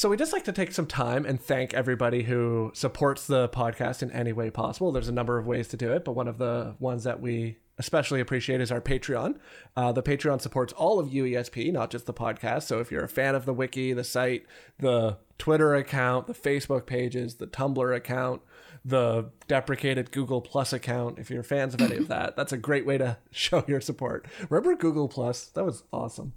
So 0.00 0.08
we 0.08 0.16
just 0.16 0.32
like 0.32 0.44
to 0.44 0.52
take 0.52 0.72
some 0.72 0.86
time 0.86 1.26
and 1.26 1.38
thank 1.38 1.74
everybody 1.74 2.22
who 2.22 2.70
supports 2.72 3.26
the 3.26 3.50
podcast 3.50 4.02
in 4.02 4.10
any 4.12 4.32
way 4.32 4.48
possible. 4.48 4.92
There's 4.92 5.08
a 5.08 5.12
number 5.12 5.36
of 5.36 5.46
ways 5.46 5.68
to 5.68 5.76
do 5.76 5.92
it, 5.92 6.06
but 6.06 6.12
one 6.12 6.26
of 6.26 6.38
the 6.38 6.74
ones 6.78 7.04
that 7.04 7.20
we 7.20 7.58
especially 7.76 8.18
appreciate 8.18 8.62
is 8.62 8.72
our 8.72 8.80
Patreon. 8.80 9.36
Uh, 9.76 9.92
the 9.92 10.02
Patreon 10.02 10.40
supports 10.40 10.72
all 10.72 10.98
of 11.00 11.08
UESP, 11.08 11.70
not 11.70 11.90
just 11.90 12.06
the 12.06 12.14
podcast. 12.14 12.62
So 12.62 12.80
if 12.80 12.90
you're 12.90 13.04
a 13.04 13.10
fan 13.10 13.34
of 13.34 13.44
the 13.44 13.52
wiki, 13.52 13.92
the 13.92 14.02
site, 14.02 14.46
the 14.78 15.18
Twitter 15.36 15.74
account, 15.74 16.28
the 16.28 16.32
Facebook 16.32 16.86
pages, 16.86 17.34
the 17.34 17.46
Tumblr 17.46 17.94
account, 17.94 18.40
the 18.82 19.26
deprecated 19.48 20.12
Google 20.12 20.40
Plus 20.40 20.72
account, 20.72 21.18
if 21.18 21.28
you're 21.28 21.42
fans 21.42 21.74
of 21.74 21.82
any 21.82 21.96
of 21.96 22.08
that, 22.08 22.36
that's 22.36 22.54
a 22.54 22.56
great 22.56 22.86
way 22.86 22.96
to 22.96 23.18
show 23.32 23.64
your 23.68 23.82
support. 23.82 24.24
Remember 24.48 24.74
Google 24.76 25.08
Plus? 25.08 25.44
That 25.48 25.66
was 25.66 25.82
awesome. 25.92 26.32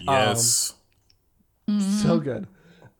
Yes. 0.00 0.72
So 2.02 2.18
good. 2.18 2.46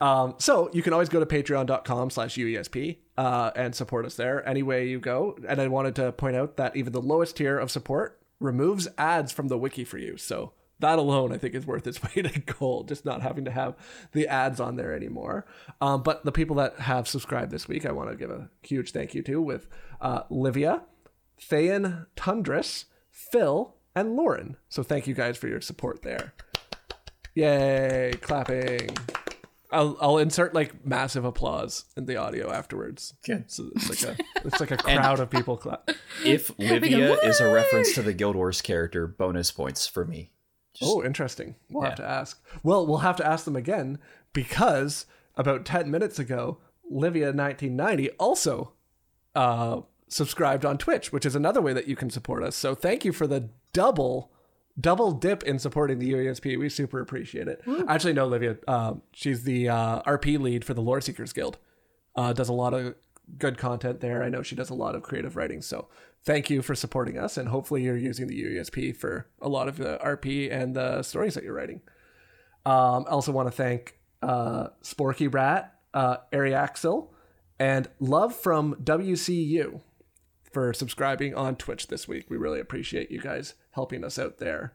Um, 0.04 0.34
so 0.36 0.68
you 0.74 0.82
can 0.82 0.92
always 0.92 1.08
go 1.08 1.18
to 1.18 1.24
patreon.com 1.24 2.10
slash 2.10 2.36
UESP 2.36 2.98
uh, 3.16 3.52
and 3.56 3.74
support 3.74 4.04
us 4.04 4.16
there 4.16 4.46
any 4.46 4.62
way 4.62 4.86
you 4.86 5.00
go. 5.00 5.34
And 5.48 5.62
I 5.62 5.68
wanted 5.68 5.94
to 5.96 6.12
point 6.12 6.36
out 6.36 6.58
that 6.58 6.76
even 6.76 6.92
the 6.92 7.00
lowest 7.00 7.38
tier 7.38 7.58
of 7.58 7.70
support 7.70 8.20
removes 8.38 8.86
ads 8.98 9.32
from 9.32 9.48
the 9.48 9.56
wiki 9.56 9.82
for 9.82 9.96
you. 9.96 10.18
So 10.18 10.52
that 10.80 10.98
alone, 10.98 11.32
I 11.32 11.38
think, 11.38 11.54
is 11.54 11.66
worth 11.66 11.86
its 11.86 12.02
weight 12.16 12.26
in 12.26 12.42
gold, 12.44 12.88
just 12.88 13.06
not 13.06 13.22
having 13.22 13.46
to 13.46 13.50
have 13.50 13.76
the 14.12 14.28
ads 14.28 14.60
on 14.60 14.76
there 14.76 14.94
anymore. 14.94 15.46
Um, 15.80 16.02
but 16.02 16.22
the 16.22 16.32
people 16.32 16.56
that 16.56 16.80
have 16.80 17.08
subscribed 17.08 17.50
this 17.50 17.66
week, 17.66 17.86
I 17.86 17.92
want 17.92 18.10
to 18.10 18.16
give 18.16 18.30
a 18.30 18.50
huge 18.60 18.92
thank 18.92 19.14
you 19.14 19.22
to 19.22 19.40
with 19.40 19.68
uh, 20.02 20.24
Livia, 20.28 20.82
Thayan 21.40 22.08
Tundris, 22.14 22.84
Phil, 23.10 23.74
and 23.94 24.16
Lauren. 24.16 24.58
So 24.68 24.82
thank 24.82 25.06
you 25.06 25.14
guys 25.14 25.38
for 25.38 25.48
your 25.48 25.62
support 25.62 26.02
there. 26.02 26.34
Yay, 27.34 28.12
clapping. 28.20 28.90
I'll, 29.74 29.96
I'll 30.00 30.18
insert 30.18 30.54
like 30.54 30.86
massive 30.86 31.24
applause 31.24 31.84
in 31.96 32.06
the 32.06 32.16
audio 32.16 32.50
afterwards. 32.50 33.14
Good. 33.24 33.50
So 33.50 33.70
it's 33.74 33.88
like 33.88 34.02
a 34.16 34.22
it's 34.44 34.60
like 34.60 34.70
a 34.70 34.76
crowd 34.76 35.20
of 35.20 35.30
people 35.30 35.56
clap. 35.56 35.90
If 36.24 36.50
Livia 36.58 37.14
is 37.20 37.40
a 37.40 37.52
reference 37.52 37.92
to 37.94 38.02
the 38.02 38.12
Guild 38.12 38.36
Wars 38.36 38.62
character, 38.62 39.06
bonus 39.06 39.50
points 39.50 39.86
for 39.86 40.04
me. 40.04 40.30
oh, 40.80 41.02
interesting. 41.04 41.56
We'll 41.68 41.84
have 41.84 41.96
to 41.96 42.04
ask. 42.08 42.42
Well, 42.62 42.86
we'll 42.86 42.98
have 42.98 43.16
to 43.16 43.26
ask 43.26 43.44
them 43.44 43.56
again 43.56 43.98
because 44.32 45.06
about 45.36 45.64
10 45.64 45.90
minutes 45.90 46.18
ago, 46.18 46.58
Livia1990 46.92 48.10
also 48.18 48.72
uh, 49.34 49.80
subscribed 50.08 50.64
on 50.64 50.78
Twitch, 50.78 51.12
which 51.12 51.26
is 51.26 51.34
another 51.34 51.60
way 51.60 51.72
that 51.72 51.88
you 51.88 51.96
can 51.96 52.10
support 52.10 52.42
us. 52.42 52.54
So 52.54 52.74
thank 52.74 53.04
you 53.04 53.12
for 53.12 53.26
the 53.26 53.50
double 53.72 54.30
double 54.78 55.12
dip 55.12 55.42
in 55.42 55.58
supporting 55.58 55.98
the 55.98 56.12
UESP. 56.12 56.58
We 56.58 56.68
super 56.68 57.00
appreciate 57.00 57.48
it. 57.48 57.62
Actually, 57.88 58.14
no, 58.14 58.24
Olivia. 58.24 58.56
Uh, 58.66 58.94
she's 59.12 59.44
the 59.44 59.68
uh, 59.68 60.02
RP 60.02 60.38
lead 60.38 60.64
for 60.64 60.74
the 60.74 60.80
Lore 60.82 61.00
Seekers 61.00 61.32
Guild. 61.32 61.58
Uh, 62.16 62.32
does 62.32 62.48
a 62.48 62.52
lot 62.52 62.74
of 62.74 62.94
good 63.38 63.58
content 63.58 64.00
there. 64.00 64.22
I 64.22 64.28
know 64.28 64.42
she 64.42 64.56
does 64.56 64.70
a 64.70 64.74
lot 64.74 64.94
of 64.94 65.02
creative 65.02 65.36
writing. 65.36 65.62
So 65.62 65.88
thank 66.24 66.50
you 66.50 66.62
for 66.62 66.74
supporting 66.74 67.18
us, 67.18 67.36
and 67.36 67.48
hopefully 67.48 67.82
you're 67.82 67.96
using 67.96 68.26
the 68.26 68.42
UESP 68.42 68.96
for 68.96 69.28
a 69.40 69.48
lot 69.48 69.68
of 69.68 69.76
the 69.76 69.98
RP 70.04 70.52
and 70.52 70.74
the 70.74 71.02
stories 71.02 71.34
that 71.34 71.44
you're 71.44 71.54
writing. 71.54 71.80
Um, 72.66 73.04
I 73.06 73.10
also 73.10 73.32
want 73.32 73.46
to 73.48 73.52
thank 73.52 73.98
uh, 74.22 74.68
Sporky 74.82 75.32
Rat, 75.32 75.74
uh, 75.92 76.18
Ariaxel, 76.32 77.08
and 77.58 77.88
Love 78.00 78.34
from 78.34 78.74
WCU 78.82 79.80
for 80.50 80.72
subscribing 80.72 81.34
on 81.34 81.56
Twitch 81.56 81.88
this 81.88 82.08
week. 82.08 82.26
We 82.28 82.36
really 82.36 82.60
appreciate 82.60 83.10
you 83.10 83.20
guys 83.20 83.54
helping 83.74 84.04
us 84.04 84.18
out 84.18 84.38
there. 84.38 84.74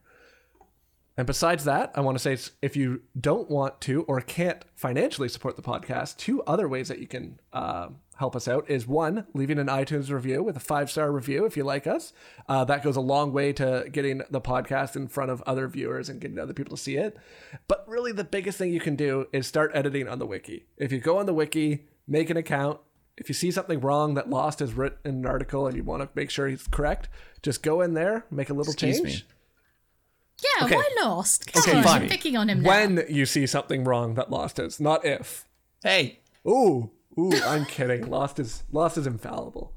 And 1.17 1.27
besides 1.27 1.65
that, 1.65 1.91
I 1.95 2.01
want 2.01 2.17
to 2.17 2.37
say 2.37 2.51
if 2.61 2.77
you 2.77 3.01
don't 3.19 3.49
want 3.49 3.81
to 3.81 4.03
or 4.03 4.21
can't 4.21 4.63
financially 4.75 5.27
support 5.27 5.57
the 5.57 5.61
podcast, 5.61 6.15
two 6.15 6.41
other 6.43 6.65
ways 6.65 6.87
that 6.87 6.99
you 6.99 7.07
can 7.07 7.41
uh, 7.51 7.89
help 8.15 8.37
us 8.37 8.47
out 8.47 8.69
is 8.69 8.87
one, 8.87 9.25
leaving 9.33 9.59
an 9.59 9.67
iTunes 9.67 10.09
review 10.09 10.41
with 10.41 10.55
a 10.55 10.61
five 10.61 10.89
star 10.89 11.11
review 11.11 11.43
if 11.43 11.57
you 11.57 11.65
like 11.65 11.87
us. 11.87 12.13
Uh, 12.47 12.63
that 12.63 12.83
goes 12.83 12.95
a 12.95 13.01
long 13.01 13.33
way 13.33 13.51
to 13.51 13.85
getting 13.91 14.21
the 14.29 14.39
podcast 14.39 14.95
in 14.95 15.09
front 15.09 15.29
of 15.29 15.41
other 15.41 15.67
viewers 15.67 16.07
and 16.07 16.21
getting 16.21 16.39
other 16.39 16.53
people 16.53 16.77
to 16.77 16.81
see 16.81 16.95
it. 16.95 17.17
But 17.67 17.83
really, 17.85 18.13
the 18.13 18.23
biggest 18.23 18.57
thing 18.57 18.71
you 18.71 18.79
can 18.79 18.95
do 18.95 19.27
is 19.33 19.45
start 19.45 19.71
editing 19.73 20.07
on 20.07 20.19
the 20.19 20.25
wiki. 20.25 20.67
If 20.77 20.93
you 20.93 20.99
go 20.99 21.17
on 21.17 21.25
the 21.25 21.33
wiki, 21.33 21.87
make 22.07 22.29
an 22.29 22.37
account, 22.37 22.79
if 23.19 23.29
you 23.29 23.33
see 23.35 23.51
something 23.51 23.79
wrong 23.79 24.15
that 24.15 24.29
Lost 24.29 24.59
has 24.59 24.73
written 24.73 24.97
in 25.05 25.15
an 25.19 25.25
article 25.25 25.67
and 25.67 25.75
you 25.75 25.83
want 25.83 26.01
to 26.01 26.09
make 26.15 26.29
sure 26.31 26.47
he's 26.47 26.67
correct, 26.67 27.09
just 27.43 27.61
go 27.61 27.81
in 27.81 27.93
there, 27.93 28.25
make 28.31 28.49
a 28.49 28.53
little 28.53 28.73
Excuse 28.73 29.01
change. 29.01 29.25
me. 29.25 29.33
Yeah, 30.59 30.65
Okay. 30.65 30.75
why 30.75 30.89
lost? 31.03 31.51
Come 31.51 31.61
Okay, 31.63 31.77
on, 31.79 31.83
fine. 31.83 32.01
you're 32.01 32.09
picking 32.09 32.37
on 32.37 32.49
him 32.49 32.61
now. 32.61 32.69
When 32.69 33.03
you 33.09 33.25
see 33.25 33.45
something 33.45 33.83
wrong 33.83 34.13
that 34.15 34.31
Lost 34.31 34.57
is, 34.57 34.79
not 34.79 35.03
if. 35.05 35.45
Hey, 35.83 36.19
Ooh, 36.47 36.91
ooh, 37.19 37.33
I'm 37.45 37.65
kidding. 37.65 38.09
Lost 38.09 38.39
is 38.39 38.63
Lost 38.71 38.97
is 38.97 39.05
infallible. 39.05 39.73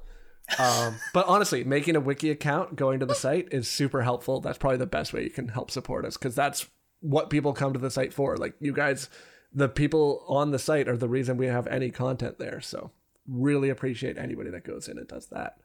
Um, 0.59 0.96
but 1.12 1.26
honestly, 1.26 1.64
making 1.64 1.96
a 1.96 2.00
wiki 2.00 2.31
account, 2.31 2.76
going 2.76 3.00
to 3.00 3.07
the 3.07 3.14
site 3.14 3.48
is 3.50 3.66
super 3.66 4.02
helpful. 4.02 4.40
That's 4.40 4.59
probably 4.59 4.76
the 4.78 4.87
best 4.87 5.12
way 5.12 5.24
you 5.24 5.31
can 5.31 5.48
help 5.48 5.70
support 5.70 6.05
us 6.05 6.16
because 6.16 6.35
that's 6.37 6.68
what 7.00 7.31
people 7.31 7.52
come 7.52 7.72
to 7.72 7.78
the 7.81 7.90
site 7.90 8.12
for. 8.12 8.37
Like 8.37 8.55
you 8.61 8.72
guys, 8.72 9.09
the 9.52 9.68
people 9.68 10.24
on 10.28 10.50
the 10.52 10.59
site 10.59 10.88
are 10.88 10.96
the 10.96 11.09
reason 11.09 11.37
we 11.37 11.46
have 11.46 11.66
any 11.66 11.90
content 11.90 12.38
there. 12.38 12.61
So 12.61 12.90
really 13.29 13.71
appreciate 13.71 14.19
anybody 14.19 14.51
that 14.51 14.65
goes 14.65 14.89
in 14.89 14.99
and 14.99 15.09
does 15.09 15.27
that. 15.27 15.57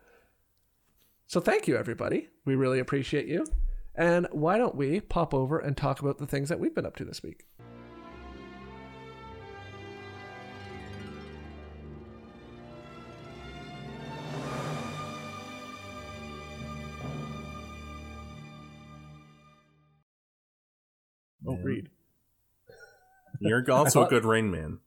So 1.26 1.40
thank 1.40 1.68
you, 1.68 1.76
everybody. 1.76 2.30
We 2.46 2.56
really 2.56 2.80
appreciate 2.80 3.28
you. 3.28 3.46
And 3.96 4.28
why 4.32 4.58
don't 4.58 4.76
we 4.76 5.02
pop 5.02 5.34
over 5.34 5.58
and 5.60 5.76
talk 5.76 6.00
about 6.00 6.20
the 6.20 6.28
things 6.28 6.50
that 6.50 6.60
we've 6.60 6.74
been 6.74 6.86
up 6.86 6.96
to 6.98 7.06
this 7.06 7.24
week? 7.24 7.46
Oh, 21.48 21.56
read. 21.64 21.90
You're 23.40 23.70
also 23.72 24.04
a 24.06 24.10
good 24.10 24.26
Rain 24.26 24.52
Man. 24.52 24.80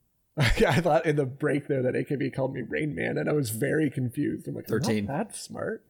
Yeah, 0.59 0.71
I 0.77 0.81
thought 0.81 1.07
in 1.07 1.16
the 1.16 1.27
break 1.27 1.69
there 1.69 1.83
that 1.83 1.95
AKB 1.95 2.35
called 2.35 2.55
me 2.55 2.62
Rain 2.66 2.95
Man, 2.95 3.19
and 3.19 3.29
I 3.29 3.33
was 3.33 3.51
very 3.51 3.90
confused. 3.90 4.47
I'm 4.49 4.55
like, 4.55 4.66
13. 4.66 5.07
13. 5.07 5.07
That's 5.07 5.40
smart. 5.40 5.85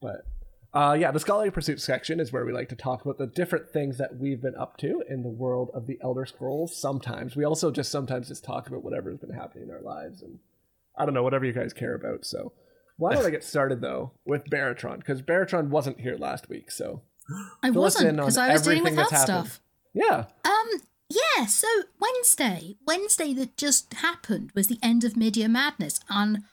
But 0.00 0.26
Uh, 0.72 0.96
yeah, 0.98 1.10
the 1.10 1.20
scholarly 1.20 1.50
pursuit 1.50 1.80
section 1.80 2.20
is 2.20 2.32
where 2.32 2.44
we 2.44 2.52
like 2.52 2.68
to 2.68 2.76
talk 2.76 3.02
about 3.04 3.18
the 3.18 3.26
different 3.26 3.68
things 3.70 3.98
that 3.98 4.16
we've 4.16 4.40
been 4.40 4.54
up 4.56 4.76
to 4.78 5.02
in 5.08 5.22
the 5.22 5.28
world 5.28 5.70
of 5.74 5.86
the 5.86 5.98
Elder 6.02 6.24
Scrolls. 6.24 6.76
Sometimes 6.76 7.34
we 7.36 7.44
also 7.44 7.70
just 7.70 7.90
sometimes 7.90 8.28
just 8.28 8.44
talk 8.44 8.68
about 8.68 8.84
whatever's 8.84 9.18
been 9.18 9.34
happening 9.34 9.64
in 9.68 9.74
our 9.74 9.82
lives, 9.82 10.22
and 10.22 10.38
I 10.96 11.04
don't 11.04 11.14
know 11.14 11.22
whatever 11.24 11.44
you 11.44 11.52
guys 11.52 11.72
care 11.72 11.94
about. 11.94 12.24
So 12.24 12.52
why 12.96 13.14
don't 13.14 13.26
I 13.26 13.30
get 13.30 13.42
started 13.44 13.80
though 13.80 14.12
with 14.24 14.44
Baratron 14.48 14.98
because 14.98 15.22
Baratron 15.22 15.68
wasn't 15.68 16.00
here 16.00 16.16
last 16.16 16.48
week, 16.48 16.70
so 16.70 17.02
I 17.62 17.70
wasn't 17.70 18.16
because 18.16 18.38
I 18.38 18.52
was 18.52 18.62
dealing 18.62 18.82
with 18.84 18.92
everything 18.92 19.10
health 19.10 19.22
stuff. 19.24 19.60
yeah. 19.92 20.26
Um, 20.44 20.68
yeah, 21.10 21.46
so 21.46 21.66
Wednesday, 21.98 22.76
Wednesday 22.86 23.34
that 23.34 23.56
just 23.56 23.92
happened 23.94 24.52
was 24.54 24.68
the 24.68 24.78
end 24.82 25.04
of 25.04 25.16
Mid 25.16 25.36
Year 25.36 25.48
Madness. 25.48 26.00
And 26.08 26.44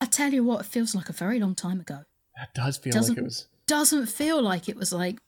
I 0.00 0.06
tell 0.06 0.32
you 0.32 0.42
what, 0.42 0.60
it 0.60 0.66
feels 0.66 0.94
like 0.94 1.08
a 1.08 1.12
very 1.12 1.38
long 1.38 1.54
time 1.54 1.80
ago. 1.80 2.00
That 2.36 2.54
does 2.54 2.76
feel 2.78 2.92
Doesn't- 2.92 3.14
like 3.16 3.22
it 3.22 3.24
was. 3.24 3.46
Doesn't 3.66 4.06
feel 4.06 4.40
like 4.40 4.66
it 4.68 4.76
was 4.76 4.92
like 4.94 5.18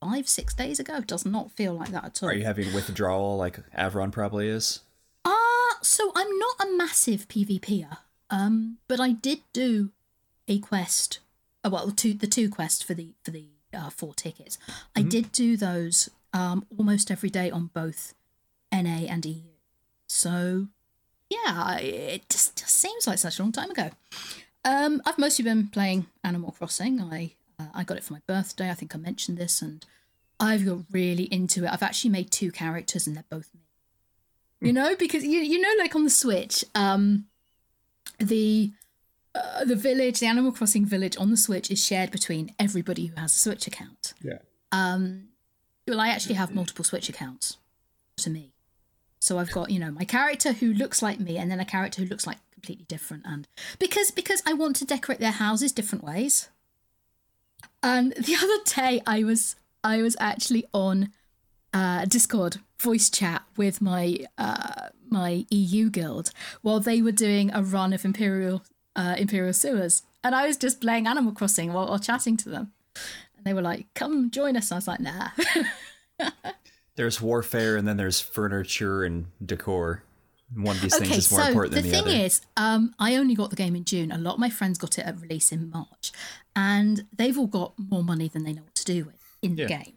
five, 0.00 0.28
six 0.28 0.54
days 0.54 0.80
ago. 0.80 1.00
Does 1.00 1.24
not 1.24 1.52
feel 1.52 1.72
like 1.74 1.90
that 1.90 2.04
at 2.04 2.22
all. 2.22 2.30
Are 2.30 2.34
you 2.34 2.44
having 2.44 2.72
withdrawal 2.74 3.36
like 3.36 3.60
Avron 3.72 4.10
probably 4.10 4.48
is? 4.48 4.80
Uh, 5.24 5.30
so 5.82 6.10
I'm 6.16 6.36
not 6.38 6.56
a 6.66 6.76
massive 6.76 7.28
PvPer, 7.28 7.98
um, 8.28 8.78
but 8.88 8.98
I 8.98 9.12
did 9.12 9.40
do 9.52 9.90
a 10.48 10.58
quest. 10.58 11.20
Uh, 11.62 11.70
well, 11.70 11.86
the 11.86 11.92
two 11.92 12.14
the 12.14 12.26
two 12.26 12.50
quests 12.50 12.82
for 12.82 12.94
the 12.94 13.12
for 13.22 13.30
the 13.30 13.46
uh, 13.72 13.90
four 13.90 14.14
tickets. 14.14 14.58
I 14.96 15.02
did 15.02 15.30
do 15.30 15.56
those 15.56 16.10
um 16.32 16.66
almost 16.76 17.10
every 17.10 17.30
day 17.30 17.50
on 17.50 17.66
both 17.74 18.14
NA 18.72 19.06
and 19.08 19.24
EU. 19.26 19.42
So 20.06 20.68
yeah, 21.28 21.78
it 21.78 22.28
just, 22.28 22.58
just 22.58 22.76
seems 22.76 23.06
like 23.06 23.18
such 23.18 23.38
a 23.38 23.42
long 23.42 23.52
time 23.52 23.70
ago. 23.70 23.90
Um, 24.64 25.00
I've 25.06 25.18
mostly 25.18 25.44
been 25.44 25.68
playing 25.68 26.06
Animal 26.24 26.52
Crossing. 26.52 27.00
I 27.00 27.32
uh, 27.58 27.66
I 27.74 27.84
got 27.84 27.96
it 27.96 28.04
for 28.04 28.14
my 28.14 28.20
birthday. 28.26 28.70
I 28.70 28.74
think 28.74 28.94
I 28.94 28.98
mentioned 28.98 29.38
this, 29.38 29.62
and 29.62 29.84
I've 30.38 30.64
got 30.66 30.78
really 30.90 31.24
into 31.24 31.64
it. 31.64 31.72
I've 31.72 31.82
actually 31.82 32.10
made 32.10 32.30
two 32.30 32.50
characters, 32.50 33.06
and 33.06 33.16
they're 33.16 33.24
both 33.30 33.48
me 33.54 33.60
you 34.62 34.74
know 34.74 34.94
because 34.94 35.24
you 35.24 35.38
you 35.40 35.58
know 35.58 35.72
like 35.78 35.94
on 35.96 36.04
the 36.04 36.10
switch 36.10 36.62
um 36.74 37.24
the 38.18 38.70
uh, 39.34 39.64
the 39.64 39.74
village 39.76 40.20
the 40.20 40.26
animal 40.26 40.52
crossing 40.52 40.84
village 40.84 41.16
on 41.16 41.30
the 41.30 41.36
switch 41.36 41.70
is 41.70 41.82
shared 41.82 42.10
between 42.10 42.52
everybody 42.58 43.06
who 43.06 43.18
has 43.18 43.34
a 43.34 43.38
switch 43.38 43.66
account 43.66 44.12
Yeah. 44.20 44.38
um 44.70 45.28
well 45.90 46.00
i 46.00 46.08
actually 46.08 46.36
have 46.36 46.54
multiple 46.54 46.84
switch 46.84 47.08
accounts 47.08 47.58
to 48.16 48.30
me. 48.30 48.52
So 49.18 49.38
i've 49.38 49.52
got 49.52 49.70
you 49.70 49.78
know 49.78 49.90
my 49.90 50.04
character 50.04 50.52
who 50.52 50.72
looks 50.72 51.02
like 51.02 51.20
me 51.20 51.36
and 51.36 51.50
then 51.50 51.60
a 51.60 51.64
character 51.64 52.02
who 52.02 52.08
looks 52.08 52.26
like 52.26 52.38
completely 52.52 52.84
different. 52.86 53.24
And 53.26 53.46
because 53.78 54.10
because 54.10 54.42
i 54.46 54.52
want 54.52 54.76
to 54.76 54.84
decorate 54.84 55.20
their 55.20 55.32
houses 55.32 55.72
different 55.72 56.04
ways. 56.04 56.48
And 57.82 58.12
the 58.12 58.34
other 58.42 58.64
day 58.64 59.02
i 59.06 59.22
was 59.24 59.56
i 59.84 60.00
was 60.00 60.16
actually 60.20 60.64
on 60.72 61.10
uh, 61.72 62.04
Discord 62.04 62.56
voice 62.80 63.10
chat 63.10 63.42
with 63.56 63.80
my 63.80 64.26
uh, 64.38 64.88
my 65.08 65.44
EU 65.50 65.90
guild 65.90 66.30
while 66.62 66.80
they 66.80 67.02
were 67.02 67.12
doing 67.12 67.50
a 67.52 67.62
run 67.62 67.92
of 67.92 68.04
Imperial 68.04 68.62
uh, 68.96 69.14
Imperial 69.18 69.52
sewers, 69.52 70.02
and 70.24 70.34
I 70.34 70.46
was 70.46 70.56
just 70.56 70.80
playing 70.80 71.06
Animal 71.06 71.32
Crossing 71.32 71.72
while, 71.72 71.88
while 71.88 71.98
chatting 71.98 72.36
to 72.38 72.48
them, 72.48 72.72
and 73.40 73.44
they 73.50 73.54
were 73.54 73.62
like, 73.62 73.86
"Come 73.94 74.30
join 74.30 74.56
us." 74.56 74.70
And 74.70 74.76
I 74.76 74.78
was 74.78 74.88
like, 74.88 75.00
"Nah." 75.00 75.28
There's 76.96 77.20
warfare 77.20 77.76
and 77.76 77.88
then 77.88 77.96
there's 77.96 78.20
furniture 78.20 79.04
and 79.04 79.26
decor. 79.44 80.02
One 80.54 80.76
of 80.76 80.82
these 80.82 80.98
things 80.98 81.10
okay, 81.10 81.18
is 81.18 81.30
more 81.30 81.40
so 81.42 81.46
important 81.46 81.74
the 81.74 81.80
than 81.80 81.90
the, 81.90 82.10
thing 82.10 82.20
is, 82.20 82.42
um, 82.58 82.94
I 82.98 83.16
only 83.16 83.34
got 83.34 83.50
the 83.50 83.56
game 83.56 83.74
in 83.76 83.84
June. 83.84 84.10
A 84.12 84.18
lot 84.18 84.34
of 84.34 84.40
my 84.40 84.50
friends 84.50 84.76
got 84.76 84.98
it 84.98 85.06
at 85.06 85.18
release 85.18 85.50
in 85.52 85.70
March, 85.70 86.12
and 86.54 87.06
they've 87.16 87.38
all 87.38 87.46
got 87.46 87.72
more 87.78 88.02
money 88.02 88.28
than 88.28 88.44
they 88.44 88.52
know 88.52 88.62
what 88.62 88.74
to 88.74 88.84
do 88.84 89.04
with 89.04 89.14
in 89.40 89.54
the 89.54 89.62
Yeah. 89.62 89.68
game. 89.82 89.94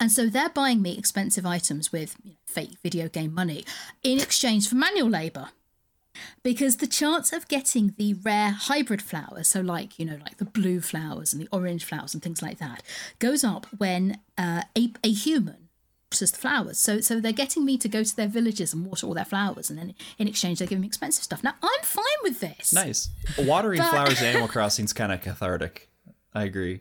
And 0.00 0.10
so 0.10 0.26
they're 0.28 0.48
buying 0.48 0.80
me 0.80 0.96
expensive 0.96 1.44
items 1.44 1.92
with 1.92 2.16
you 2.24 2.30
know, 2.30 2.36
fake 2.46 2.78
video 2.82 3.08
game 3.08 3.34
money 3.34 3.66
in 4.02 4.18
exchange 4.18 4.68
for 4.68 4.76
manual 4.76 5.10
labor. 5.10 5.50
Because 6.42 6.76
the 6.78 6.86
chance 6.86 7.32
of 7.32 7.48
getting 7.48 7.94
the 7.96 8.14
rare 8.14 8.50
hybrid 8.50 9.02
flowers, 9.02 9.48
so 9.48 9.60
like, 9.60 9.98
you 9.98 10.04
know, 10.04 10.18
like 10.22 10.38
the 10.38 10.44
blue 10.44 10.80
flowers 10.80 11.32
and 11.32 11.42
the 11.42 11.48
orange 11.52 11.84
flowers 11.84 12.14
and 12.14 12.22
things 12.22 12.42
like 12.42 12.58
that, 12.58 12.82
goes 13.18 13.44
up 13.44 13.66
when 13.76 14.18
uh, 14.36 14.62
a, 14.76 14.92
a 15.04 15.10
human 15.10 15.68
waters 16.10 16.30
the 16.30 16.38
flowers. 16.38 16.78
So 16.78 17.00
so 17.00 17.20
they're 17.20 17.32
getting 17.32 17.64
me 17.64 17.76
to 17.78 17.88
go 17.88 18.02
to 18.02 18.16
their 18.16 18.28
villages 18.28 18.72
and 18.72 18.86
water 18.86 19.06
all 19.06 19.14
their 19.14 19.24
flowers, 19.24 19.70
and 19.70 19.78
then 19.78 19.94
in 20.18 20.28
exchange 20.28 20.58
they're 20.58 20.68
giving 20.68 20.82
me 20.82 20.86
expensive 20.86 21.24
stuff. 21.24 21.44
Now 21.44 21.54
I'm 21.62 21.82
fine 21.82 22.04
with 22.22 22.40
this. 22.40 22.72
Nice. 22.72 23.10
Watering 23.38 23.78
But- 23.78 23.90
flowers 23.90 24.20
in 24.20 24.26
Animal 24.32 24.48
Crossing's 24.48 24.92
kind 24.92 25.12
of 25.12 25.20
cathartic. 25.20 25.88
I 26.34 26.44
agree. 26.44 26.80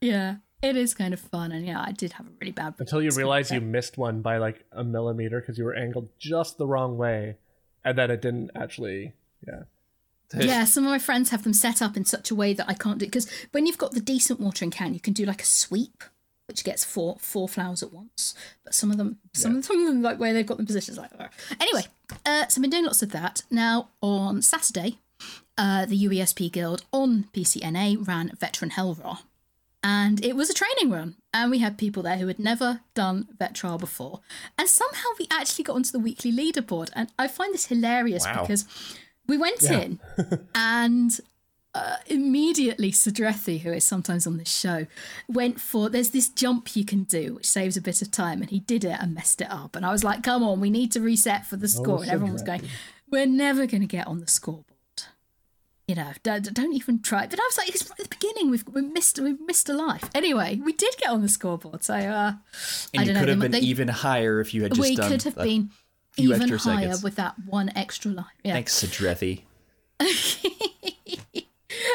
Yeah, 0.00 0.36
it 0.62 0.76
is 0.76 0.94
kind 0.94 1.14
of 1.14 1.20
fun, 1.20 1.52
and 1.52 1.64
yeah, 1.66 1.80
I 1.80 1.92
did 1.92 2.12
have 2.14 2.26
a 2.26 2.30
really 2.40 2.52
bad. 2.52 2.74
Until 2.78 3.00
you 3.02 3.10
realize 3.10 3.50
you 3.50 3.60
missed 3.60 3.96
one 3.96 4.20
by 4.20 4.38
like 4.38 4.64
a 4.72 4.82
millimeter 4.84 5.40
because 5.40 5.56
you 5.58 5.64
were 5.64 5.74
angled 5.74 6.08
just 6.18 6.58
the 6.58 6.66
wrong 6.66 6.96
way, 6.98 7.36
and 7.84 7.98
then 7.98 8.10
it 8.10 8.22
didn't 8.22 8.50
actually. 8.54 9.12
Yeah. 9.46 9.62
Yeah, 10.34 10.64
some 10.64 10.84
of 10.84 10.90
my 10.90 10.98
friends 10.98 11.28
have 11.28 11.42
them 11.42 11.52
set 11.52 11.82
up 11.82 11.94
in 11.94 12.06
such 12.06 12.30
a 12.30 12.34
way 12.34 12.54
that 12.54 12.66
I 12.66 12.72
can't 12.72 12.98
do 12.98 13.04
because 13.04 13.30
when 13.50 13.66
you've 13.66 13.76
got 13.76 13.92
the 13.92 14.00
decent 14.00 14.40
watering 14.40 14.70
can, 14.70 14.94
you 14.94 15.00
can 15.00 15.12
do 15.12 15.26
like 15.26 15.42
a 15.42 15.46
sweep, 15.46 16.02
which 16.46 16.64
gets 16.64 16.84
four 16.84 17.16
four 17.20 17.48
flowers 17.48 17.82
at 17.82 17.92
once. 17.92 18.34
But 18.64 18.74
some 18.74 18.90
of 18.90 18.96
them, 18.96 19.18
some 19.34 19.62
some 19.62 19.80
of 19.80 19.86
them 19.86 20.00
like 20.00 20.18
where 20.18 20.32
they've 20.32 20.46
got 20.46 20.56
the 20.56 20.64
positions 20.64 20.96
like 20.96 21.16
that. 21.18 21.32
Anyway, 21.60 21.84
uh, 22.24 22.46
so 22.48 22.58
I've 22.58 22.62
been 22.62 22.70
doing 22.70 22.86
lots 22.86 23.02
of 23.02 23.12
that. 23.12 23.42
Now 23.50 23.90
on 24.00 24.40
Saturday, 24.40 24.96
uh, 25.58 25.84
the 25.84 26.04
UESP 26.04 26.50
Guild 26.50 26.84
on 26.92 27.28
PCNA 27.34 28.06
ran 28.06 28.32
Veteran 28.40 28.70
Hel 28.70 28.94
Ra. 28.94 29.18
And 29.84 30.24
it 30.24 30.36
was 30.36 30.48
a 30.48 30.54
training 30.54 30.90
run, 30.92 31.16
and 31.34 31.50
we 31.50 31.58
had 31.58 31.76
people 31.76 32.02
there 32.04 32.16
who 32.18 32.28
had 32.28 32.38
never 32.38 32.80
done 32.94 33.26
vet 33.38 33.54
trial 33.54 33.78
before, 33.78 34.20
and 34.56 34.68
somehow 34.68 35.08
we 35.18 35.26
actually 35.30 35.64
got 35.64 35.74
onto 35.74 35.90
the 35.90 35.98
weekly 35.98 36.30
leaderboard. 36.30 36.90
And 36.94 37.10
I 37.18 37.26
find 37.28 37.52
this 37.52 37.66
hilarious 37.66 38.24
Wow. 38.24 38.42
because 38.42 38.64
we 39.26 39.36
went 39.36 39.62
in, 39.64 39.98
and 40.54 41.18
uh, 41.74 41.96
immediately 42.06 42.92
Sidrethi, 42.92 43.62
who 43.62 43.72
is 43.72 43.82
sometimes 43.84 44.24
on 44.26 44.36
this 44.36 44.50
show, 44.54 44.86
went 45.28 45.60
for 45.60 45.88
there's 45.88 46.10
this 46.10 46.28
jump 46.28 46.76
you 46.76 46.84
can 46.84 47.02
do 47.04 47.34
which 47.34 47.48
saves 47.48 47.76
a 47.76 47.80
bit 47.80 48.02
of 48.02 48.10
time, 48.12 48.40
and 48.40 48.50
he 48.50 48.60
did 48.60 48.84
it 48.84 48.98
and 49.00 49.14
messed 49.14 49.40
it 49.40 49.50
up. 49.50 49.74
And 49.74 49.84
I 49.84 49.90
was 49.90 50.04
like, 50.04 50.22
"Come 50.22 50.44
on, 50.44 50.60
we 50.60 50.70
need 50.70 50.92
to 50.92 51.00
reset 51.00 51.44
for 51.46 51.56
the 51.56 51.66
score." 51.68 52.02
and 52.02 52.10
everyone 52.10 52.34
was 52.34 52.42
going, 52.42 52.62
"We're 53.10 53.26
never 53.26 53.66
going 53.66 53.80
to 53.80 53.86
get 53.88 54.06
on 54.06 54.20
the 54.20 54.28
scoreboard." 54.28 54.66
You 55.88 55.96
know, 55.96 56.12
don't, 56.22 56.54
don't 56.54 56.72
even 56.74 57.02
try. 57.02 57.26
But 57.26 57.40
I 57.40 57.42
was 57.44 57.58
like, 57.58 57.68
"It's 57.68 57.88
right 57.90 57.98
at 58.00 58.08
the 58.08 58.16
beginning. 58.16 58.50
We've 58.50 58.64
we 58.68 58.82
missed 58.82 59.18
we've 59.18 59.40
missed 59.40 59.68
a 59.68 59.72
life." 59.74 60.08
Anyway, 60.14 60.60
we 60.64 60.72
did 60.72 60.94
get 60.98 61.10
on 61.10 61.22
the 61.22 61.28
scoreboard, 61.28 61.82
so 61.82 61.94
uh, 61.94 61.98
I 61.98 62.36
And 62.94 63.06
you 63.06 63.12
don't 63.12 63.14
know. 63.14 63.20
could 63.20 63.28
have 63.28 63.38
they- 63.40 63.44
been 63.48 63.50
they- 63.52 63.58
even 63.60 63.88
higher 63.88 64.40
if 64.40 64.54
you 64.54 64.62
had 64.62 64.72
just 64.74 64.80
we 64.88 64.94
done 64.96 65.10
could 65.10 65.22
have 65.24 65.36
a 65.38 65.42
been 65.42 65.70
even 66.16 66.48
higher 66.50 66.58
seconds. 66.58 67.02
with 67.02 67.16
that 67.16 67.34
one 67.46 67.70
extra 67.74 68.10
life. 68.12 68.26
Yeah. 68.44 68.52
Thanks, 68.54 68.80
Sidrethi. 68.82 69.42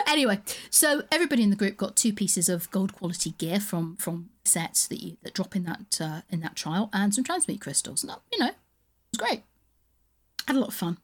Anyway, 0.07 0.39
so 0.71 1.03
everybody 1.11 1.43
in 1.43 1.49
the 1.51 1.55
group 1.55 1.77
got 1.77 1.95
two 1.95 2.11
pieces 2.13 2.49
of 2.49 2.69
gold 2.71 2.93
quality 2.93 3.31
gear 3.31 3.59
from 3.59 3.95
from 3.97 4.29
sets 4.43 4.87
that 4.87 5.03
you 5.03 5.17
that 5.21 5.33
drop 5.33 5.55
in 5.55 5.63
that 5.65 5.99
uh, 6.01 6.21
in 6.29 6.39
that 6.39 6.55
trial, 6.55 6.89
and 6.93 7.13
some 7.13 7.23
transmute 7.23 7.61
crystals. 7.61 8.03
No, 8.03 8.15
you 8.31 8.39
know, 8.39 8.47
it 8.47 8.55
was 9.11 9.17
great. 9.19 9.43
Had 10.47 10.55
a 10.55 10.59
lot 10.59 10.69
of 10.69 10.73
fun. 10.73 10.97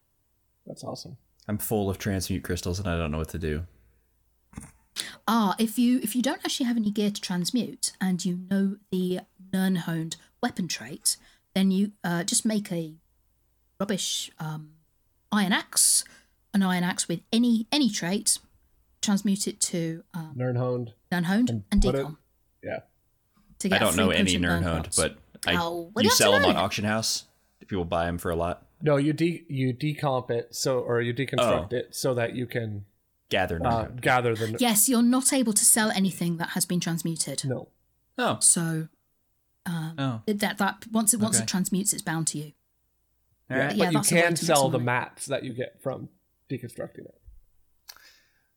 That's 0.66 0.84
awesome. 0.84 1.18
I'm 1.48 1.58
full 1.58 1.89
of 1.89 1.98
transmute 1.98 2.44
crystals 2.44 2.80
and 2.80 2.88
I 2.88 2.98
don't 2.98 3.12
know 3.12 3.18
what 3.18 3.30
to 3.30 3.39
do. 3.39 3.64
Ah, 5.28 5.56
if 5.58 5.80
you 5.80 6.00
if 6.04 6.16
you 6.16 6.22
don't 6.22 6.39
actually 6.46 6.66
have 6.68 6.78
any 6.78 6.91
gear 6.91 7.10
to 7.10 7.22
transmute 7.22 7.94
and 8.00 8.24
you 8.24 8.39
know 8.50 8.78
the 8.91 9.22
Nirnhoned 9.52 10.16
weapon 10.41 10.68
trait, 10.68 11.18
then 11.56 11.72
you 11.72 11.91
uh, 12.04 12.24
just 12.24 12.46
make 12.46 12.72
a 12.72 12.94
rubbish 13.80 14.32
um, 14.39 14.72
iron 15.32 15.52
axe, 15.54 16.04
an 16.54 16.62
iron 16.64 16.84
axe 16.84 17.08
with 17.08 17.22
any 17.32 17.68
any 17.72 17.89
trait, 17.89 18.38
transmute 19.02 19.48
it 19.48 19.60
to 19.62 20.04
um, 20.14 20.36
Nirnhoned. 20.38 20.94
Nirnhoned 21.12 21.64
and 21.72 21.82
put 21.82 21.96
it- 21.96 22.06
decom. 22.06 22.18
Yeah. 22.62 22.80
To 23.60 23.70
get 23.70 23.82
I 23.82 23.86
don't 23.86 23.96
know 23.96 24.10
any 24.10 24.38
potent 24.38 24.66
Nirnhoned, 24.66 24.96
but 24.96 25.18
I 25.48 25.56
Oh, 25.58 25.89
what 25.94 26.04
you 26.06 26.12
sell 26.12 26.34
them 26.34 26.46
on 26.46 26.58
auction 26.58 26.86
house. 26.86 27.26
People 27.68 27.86
buy 27.86 28.05
them 28.05 28.18
for 28.18 28.32
a 28.32 28.36
lot. 28.36 28.66
No, 28.82 28.97
you 28.97 29.14
de 29.14 29.45
you 29.47 29.74
decomp 29.74 30.30
it 30.30 30.53
so 30.55 30.80
or 30.80 31.01
you 31.01 31.14
deconstruct 31.14 31.74
Oh. 31.74 31.76
it 31.78 31.95
so 31.95 32.14
that 32.14 32.36
you 32.36 32.45
can 32.45 32.86
Gather 33.30 33.59
uh, 33.66 33.86
gather 33.99 34.36
the. 34.36 34.55
Yes, 34.59 34.88
you're 34.89 35.01
not 35.01 35.34
able 35.34 35.53
to 35.53 35.66
sell 35.66 35.89
anything 35.91 36.38
that 36.38 36.49
has 36.49 36.66
been 36.66 36.80
transmuted. 36.80 37.43
No. 37.45 37.70
oh, 38.18 38.38
So 38.41 38.89
oh, 39.66 40.22
that 40.28 40.57
that 40.57 40.86
once 40.91 41.14
it 41.14 41.20
once 41.20 41.38
Okay. 41.38 41.43
it 41.43 41.47
transmutes, 41.47 41.93
it's 41.93 42.01
bound 42.03 42.28
to 42.28 42.38
you. 42.38 42.51
all 43.49 43.57
right. 43.57 43.76
Yeah, 43.76 43.86
but 43.86 43.91
you 43.93 43.97
that's 43.99 44.11
a 44.11 44.16
way 44.16 44.22
can 44.22 44.36
sell 44.36 44.70
the 44.70 44.78
money. 44.78 44.86
mats 44.86 45.26
that 45.28 45.43
you 45.43 45.53
get 45.53 45.82
from 45.82 46.09
deconstructing 46.49 47.05
it. 47.05 47.16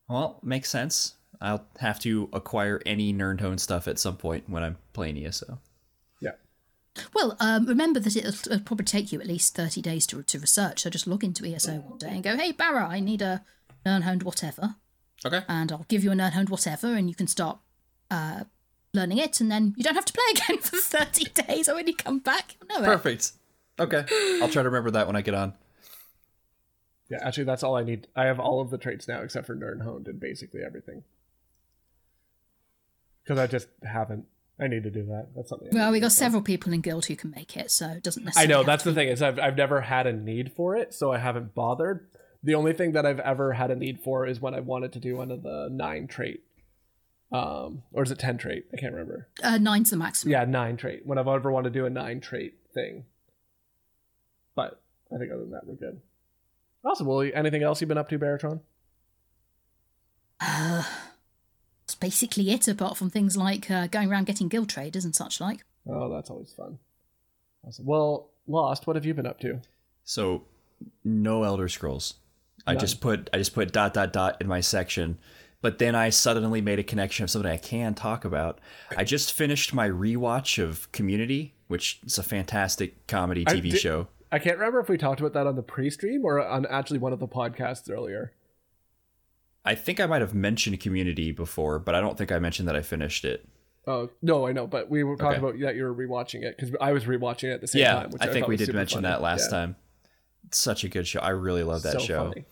Well, 0.08 0.40
makes 0.42 0.68
sense. 0.68 1.14
I'll 1.40 1.66
have 1.78 1.98
to 2.00 2.28
acquire 2.32 2.80
any 2.86 3.12
Nirnhoned 3.12 3.60
stuff 3.60 3.88
at 3.88 3.98
some 3.98 4.16
point 4.16 4.48
when 4.48 4.62
I'm 4.62 4.76
playing 4.92 5.16
ESO. 5.24 5.58
Yeah. 6.96 7.02
Well, 7.14 7.36
um, 7.40 7.66
remember 7.66 8.00
that 8.00 8.16
it'll, 8.16 8.52
it'll 8.52 8.60
probably 8.64 8.84
take 8.84 9.12
you 9.12 9.20
at 9.20 9.26
least 9.26 9.54
thirty 9.54 9.82
days 9.82 10.06
to 10.08 10.22
to 10.22 10.38
research. 10.38 10.80
So 10.82 10.90
just 10.90 11.06
log 11.06 11.24
into 11.24 11.44
ESO 11.44 11.74
one 11.78 11.98
day 11.98 12.08
and 12.10 12.22
go, 12.22 12.36
"Hey, 12.36 12.52
Barra, 12.52 12.86
I 12.86 13.00
need 13.00 13.22
a 13.22 13.42
Nirnhoned 13.84 14.22
whatever," 14.22 14.76
Okay. 15.24 15.42
and 15.48 15.70
I'll 15.72 15.86
give 15.88 16.02
you 16.04 16.12
a 16.12 16.14
Nirnhoned 16.14 16.50
whatever, 16.50 16.94
and 16.94 17.08
you 17.08 17.14
can 17.14 17.26
start 17.26 17.58
uh, 18.10 18.44
learning 18.94 19.18
it, 19.18 19.40
and 19.40 19.50
then 19.50 19.74
you 19.76 19.84
don't 19.84 19.94
have 19.94 20.04
to 20.06 20.12
play 20.12 20.24
again 20.34 20.58
for 20.62 20.76
30 20.78 21.24
days. 21.46 21.68
Or 21.68 21.74
when 21.74 21.86
you 21.86 21.94
come 21.94 22.18
back, 22.18 22.56
you'll 22.60 22.68
know 22.80 22.84
it. 22.84 22.94
Perfect. 22.96 23.32
Okay. 23.78 24.04
I'll 24.40 24.48
try 24.48 24.62
to 24.62 24.70
remember 24.70 24.90
that 24.92 25.06
when 25.06 25.16
I 25.16 25.20
get 25.20 25.34
on. 25.34 25.52
Yeah, 27.10 27.18
actually, 27.22 27.44
that's 27.44 27.62
all 27.62 27.76
I 27.76 27.84
need. 27.84 28.08
I 28.16 28.24
have 28.24 28.40
all 28.40 28.60
of 28.60 28.70
the 28.70 28.78
traits 28.78 29.06
now 29.06 29.20
except 29.20 29.46
for 29.46 29.54
Nirnhoned 29.54 30.08
and 30.08 30.18
basically 30.18 30.62
everything. 30.66 31.04
Because 33.22 33.38
I 33.38 33.46
just 33.46 33.68
haven't. 33.84 34.24
I 34.58 34.68
need 34.68 34.84
to 34.84 34.90
do 34.90 35.04
that. 35.06 35.28
That's 35.36 35.50
something. 35.50 35.68
Well, 35.72 35.92
we 35.92 36.00
got 36.00 36.12
several 36.12 36.40
people 36.40 36.72
in 36.72 36.80
guild 36.80 37.06
who 37.06 37.16
can 37.16 37.30
make 37.30 37.56
it, 37.56 37.70
so 37.70 37.88
it 37.88 38.02
doesn't 38.02 38.24
necessarily. 38.24 38.54
I 38.54 38.56
know 38.56 38.64
that's 38.64 38.84
the 38.84 38.94
thing 38.94 39.08
is 39.08 39.20
I've 39.20 39.38
I've 39.38 39.56
never 39.56 39.82
had 39.82 40.06
a 40.06 40.12
need 40.12 40.52
for 40.52 40.76
it, 40.76 40.94
so 40.94 41.12
I 41.12 41.18
haven't 41.18 41.54
bothered. 41.54 42.06
The 42.42 42.54
only 42.54 42.72
thing 42.72 42.92
that 42.92 43.04
I've 43.04 43.20
ever 43.20 43.52
had 43.52 43.70
a 43.70 43.76
need 43.76 44.00
for 44.00 44.26
is 44.26 44.40
when 44.40 44.54
I 44.54 44.60
wanted 44.60 44.92
to 44.94 45.00
do 45.00 45.16
one 45.16 45.30
of 45.30 45.42
the 45.42 45.68
nine 45.70 46.06
trait, 46.06 46.42
um, 47.32 47.82
or 47.92 48.02
is 48.02 48.10
it 48.10 48.18
ten 48.18 48.38
trait? 48.38 48.64
I 48.72 48.76
can't 48.76 48.92
remember. 48.94 49.28
Uh, 49.42 49.58
nine's 49.58 49.90
the 49.90 49.96
maximum. 49.96 50.32
Yeah, 50.32 50.44
nine 50.44 50.76
trait. 50.78 51.04
When 51.04 51.18
I've 51.18 51.28
ever 51.28 51.50
wanted 51.50 51.74
to 51.74 51.78
do 51.78 51.84
a 51.84 51.90
nine 51.90 52.20
trait 52.20 52.54
thing. 52.72 53.04
But 54.54 54.80
I 55.14 55.18
think 55.18 55.30
other 55.32 55.42
than 55.42 55.50
that, 55.50 55.66
we're 55.66 55.74
good. 55.74 56.00
Awesome. 56.82 57.06
Well, 57.06 57.28
anything 57.34 57.62
else 57.62 57.80
you've 57.80 57.88
been 57.88 57.98
up 57.98 58.08
to, 58.08 58.18
Baratron? 58.18 58.60
Uh, 60.40 60.84
basically 61.96 62.50
it, 62.50 62.68
apart 62.68 62.96
from 62.96 63.10
things 63.10 63.36
like 63.36 63.70
uh, 63.70 63.86
going 63.88 64.10
around 64.10 64.26
getting 64.26 64.48
guild 64.48 64.68
traders 64.68 65.04
and 65.04 65.14
such 65.14 65.40
like. 65.40 65.64
Oh, 65.88 66.12
that's 66.12 66.30
always 66.30 66.52
fun. 66.52 66.78
Awesome. 67.66 67.86
Well, 67.86 68.30
Lost, 68.46 68.86
what 68.86 68.96
have 68.96 69.04
you 69.04 69.14
been 69.14 69.26
up 69.26 69.40
to? 69.40 69.60
So 70.04 70.44
no 71.04 71.42
Elder 71.42 71.68
Scrolls. 71.68 72.14
I 72.66 72.74
just 72.74 73.00
put 73.00 73.30
I 73.32 73.38
just 73.38 73.54
put 73.54 73.72
dot 73.72 73.94
dot 73.94 74.12
dot 74.12 74.36
in 74.40 74.48
my 74.48 74.60
section. 74.60 75.18
But 75.62 75.78
then 75.78 75.94
I 75.94 76.10
suddenly 76.10 76.60
made 76.60 76.78
a 76.78 76.84
connection 76.84 77.24
of 77.24 77.30
something 77.30 77.50
I 77.50 77.56
can 77.56 77.94
talk 77.94 78.24
about. 78.24 78.60
I 78.96 79.04
just 79.04 79.32
finished 79.32 79.72
my 79.72 79.88
rewatch 79.88 80.62
of 80.62 80.90
Community, 80.92 81.54
which 81.66 82.00
is 82.04 82.18
a 82.18 82.22
fantastic 82.22 83.06
comedy 83.06 83.44
I 83.46 83.54
TV 83.54 83.70
did- 83.70 83.80
show. 83.80 84.08
I 84.32 84.40
can't 84.40 84.58
remember 84.58 84.80
if 84.80 84.88
we 84.88 84.98
talked 84.98 85.20
about 85.20 85.32
that 85.34 85.46
on 85.46 85.54
the 85.54 85.62
pre-stream 85.62 86.24
or 86.24 86.44
on 86.44 86.66
actually 86.66 86.98
one 86.98 87.12
of 87.12 87.20
the 87.20 87.28
podcasts 87.28 87.88
earlier. 87.90 88.32
I 89.66 89.74
think 89.74 90.00
I 90.00 90.06
might 90.06 90.20
have 90.20 90.34
mentioned 90.34 90.78
Community 90.80 91.32
before, 91.32 91.78
but 91.78 91.94
I 91.94 92.00
don't 92.00 92.16
think 92.16 92.30
I 92.32 92.38
mentioned 92.38 92.68
that 92.68 92.76
I 92.76 92.82
finished 92.82 93.24
it. 93.24 93.46
Oh 93.86 94.10
no, 94.22 94.46
I 94.46 94.52
know, 94.52 94.66
but 94.66 94.88
we 94.90 95.04
were 95.04 95.16
talking 95.16 95.38
Okay. 95.44 95.48
about 95.48 95.60
that 95.60 95.76
you 95.76 95.84
were 95.84 95.94
rewatching 95.94 96.42
it 96.42 96.56
because 96.56 96.74
I 96.80 96.92
was 96.92 97.04
rewatching 97.04 97.44
it 97.44 97.52
at 97.54 97.60
the 97.60 97.66
same 97.68 97.80
yeah, 97.82 97.94
time. 97.94 98.10
Which 98.10 98.22
I 98.22 98.26
think 98.28 98.48
we 98.48 98.56
did 98.56 98.72
mention 98.74 99.02
funny. 99.02 99.12
that 99.12 99.20
last 99.22 99.44
Yeah. 99.50 99.58
time. 99.58 99.76
It's 100.46 100.58
such 100.58 100.84
a 100.84 100.88
good 100.88 101.06
show. 101.06 101.20
I 101.20 101.30
really 101.30 101.62
love 101.62 101.82
that 101.82 101.92
So 101.94 101.98
show. 101.98 102.28
funny. 102.28 102.44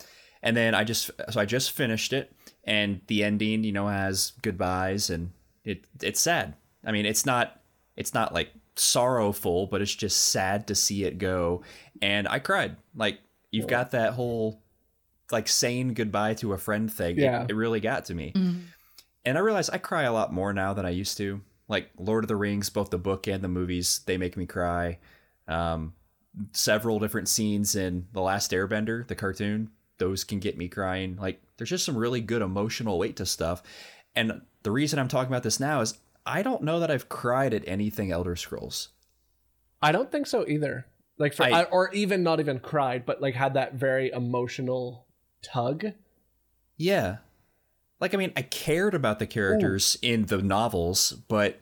And 0.42 0.56
then 0.56 0.74
I 0.74 0.84
just 0.84 1.10
so 1.30 1.40
I 1.40 1.44
just 1.44 1.70
finished 1.72 2.12
it, 2.12 2.32
and 2.64 3.00
the 3.06 3.24
ending, 3.24 3.64
you 3.64 3.72
know, 3.72 3.88
has 3.88 4.32
goodbyes, 4.42 5.08
and 5.10 5.30
it 5.64 5.86
it's 6.02 6.20
sad. 6.20 6.54
I 6.84 6.92
mean, 6.92 7.06
it's 7.06 7.24
not 7.24 7.60
it's 7.96 8.12
not 8.14 8.34
like 8.34 8.50
sorrowful, 8.76 9.66
but 9.66 9.80
it's 9.82 9.94
just 9.94 10.28
sad 10.28 10.66
to 10.68 10.74
see 10.74 11.04
it 11.04 11.18
go. 11.18 11.62
And 12.02 12.28
I 12.28 12.38
cried. 12.38 12.76
Like 12.94 13.20
you've 13.50 13.66
got 13.68 13.90
that 13.92 14.12
whole 14.14 14.60
like 15.34 15.48
saying 15.48 15.92
goodbye 15.94 16.32
to 16.34 16.54
a 16.54 16.58
friend 16.58 16.90
thing. 16.90 17.18
It- 17.18 17.22
Yeah. 17.22 17.44
it, 17.48 17.54
really 17.54 17.80
got 17.80 18.06
to 18.06 18.14
me. 18.14 18.32
And 19.26 19.36
I 19.38 19.40
realize 19.40 19.68
I 19.68 19.76
cry 19.78 20.04
a 20.04 20.12
lot 20.12 20.32
more 20.32 20.52
now 20.54 20.72
than 20.74 20.86
I 20.86 20.90
used 20.90 21.16
to. 21.18 21.40
Like 21.68 21.90
Lord 21.98 22.24
of 22.24 22.28
the 22.28 22.36
Rings, 22.36 22.70
both 22.70 22.90
the 22.90 22.98
book 22.98 23.26
and 23.26 23.42
the 23.44 23.48
movies, 23.48 24.00
they 24.06 24.16
make 24.16 24.36
me 24.36 24.46
cry. 24.46 24.98
Um, 25.48 25.92
several 26.52 26.98
different 26.98 27.28
scenes 27.28 27.76
in 27.76 28.06
The 28.12 28.20
Last 28.20 28.50
Airbender, 28.50 29.06
the 29.06 29.14
cartoon, 29.14 29.70
those 29.98 30.24
can 30.24 30.40
get 30.40 30.56
me 30.58 30.68
crying. 30.68 31.16
Like 31.20 31.40
there's 31.56 31.70
just 31.70 31.84
some 31.84 31.96
really 31.96 32.20
good 32.20 32.42
emotional 32.42 32.98
weight 32.98 33.16
to 33.16 33.26
stuff. 33.26 33.62
And 34.16 34.42
the 34.62 34.70
reason 34.70 34.98
I'm 34.98 35.08
talking 35.08 35.32
about 35.32 35.42
this 35.42 35.60
now 35.60 35.80
is 35.80 35.98
I 36.26 36.42
don't 36.42 36.62
know 36.62 36.80
that 36.80 36.90
I've 36.90 37.08
cried 37.08 37.54
at 37.54 37.66
anything 37.66 38.10
Elder 38.10 38.36
Scrolls. 38.36 38.88
I 39.82 39.92
don't 39.92 40.10
think 40.10 40.26
so 40.26 40.46
either. 40.46 40.86
Like 41.18 41.32
for, 41.34 41.44
I- 41.44 41.50
I, 41.60 41.64
or 41.64 41.92
even 41.94 42.22
not 42.22 42.40
even 42.40 42.58
cried, 42.58 43.06
but 43.06 43.22
like 43.22 43.34
had 43.34 43.54
that 43.54 43.74
very 43.74 44.10
emotional 44.10 45.03
tug. 45.44 45.92
Yeah. 46.76 47.18
Like 48.00 48.14
I 48.14 48.16
mean, 48.16 48.32
I 48.36 48.42
cared 48.42 48.94
about 48.94 49.18
the 49.18 49.26
characters 49.26 49.96
in 50.02 50.26
the 50.26 50.38
novels, 50.38 51.12
but 51.28 51.60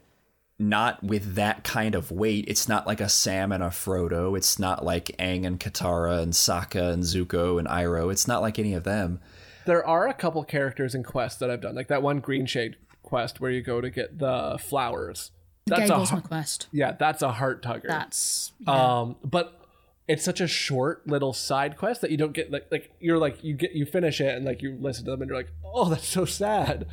not 0.58 1.02
with 1.02 1.34
that 1.34 1.64
kind 1.64 1.94
of 1.94 2.10
weight. 2.10 2.44
It's 2.48 2.68
not 2.68 2.86
like 2.86 3.00
a 3.00 3.08
Sam 3.08 3.52
and 3.52 3.62
a 3.62 3.68
Frodo. 3.68 4.36
It's 4.36 4.58
not 4.58 4.84
like 4.84 5.06
Aang 5.18 5.44
and 5.44 5.58
Katara 5.58 6.22
and 6.22 6.32
Sokka 6.32 6.92
and 6.92 7.02
Zuko 7.02 7.58
and 7.58 7.68
Iroh. 7.68 8.10
It's 8.12 8.28
not 8.28 8.42
like 8.42 8.58
any 8.58 8.74
of 8.74 8.84
them. 8.84 9.20
There 9.66 9.86
are 9.86 10.08
a 10.08 10.14
couple 10.14 10.42
characters 10.44 10.94
in 10.94 11.02
quests 11.04 11.38
that 11.40 11.50
I've 11.50 11.60
done, 11.60 11.74
like 11.74 11.88
that 11.88 12.02
one 12.02 12.20
Greenshade 12.20 12.76
quest 13.02 13.40
where 13.40 13.50
you 13.50 13.60
go 13.62 13.80
to 13.80 13.90
get 13.90 14.18
the 14.18 14.58
flowers. 14.60 15.30
That's 15.66 15.82
a 15.82 15.88
Gable's 15.88 16.10
my 16.10 16.18
har- 16.18 16.26
quest. 16.28 16.66
yeah, 16.72 16.92
that's 16.92 17.22
a 17.22 17.30
heart 17.30 17.62
tugger. 17.62 17.86
That's 17.86 18.52
yeah. 18.60 19.00
Um, 19.00 19.16
but 19.24 19.60
it's 20.08 20.24
such 20.24 20.40
a 20.40 20.48
short 20.48 21.06
little 21.06 21.32
side 21.32 21.76
quest 21.76 22.00
that 22.00 22.10
you 22.10 22.16
don't 22.16 22.32
get 22.32 22.50
like 22.50 22.66
like 22.70 22.92
you're 23.00 23.18
like 23.18 23.42
you 23.44 23.54
get 23.54 23.72
you 23.72 23.86
finish 23.86 24.20
it 24.20 24.34
and 24.34 24.44
like 24.44 24.62
you 24.62 24.76
listen 24.80 25.04
to 25.04 25.10
them 25.10 25.22
and 25.22 25.28
you're 25.28 25.38
like, 25.38 25.52
oh, 25.64 25.88
that's 25.88 26.08
so 26.08 26.24
sad. 26.24 26.86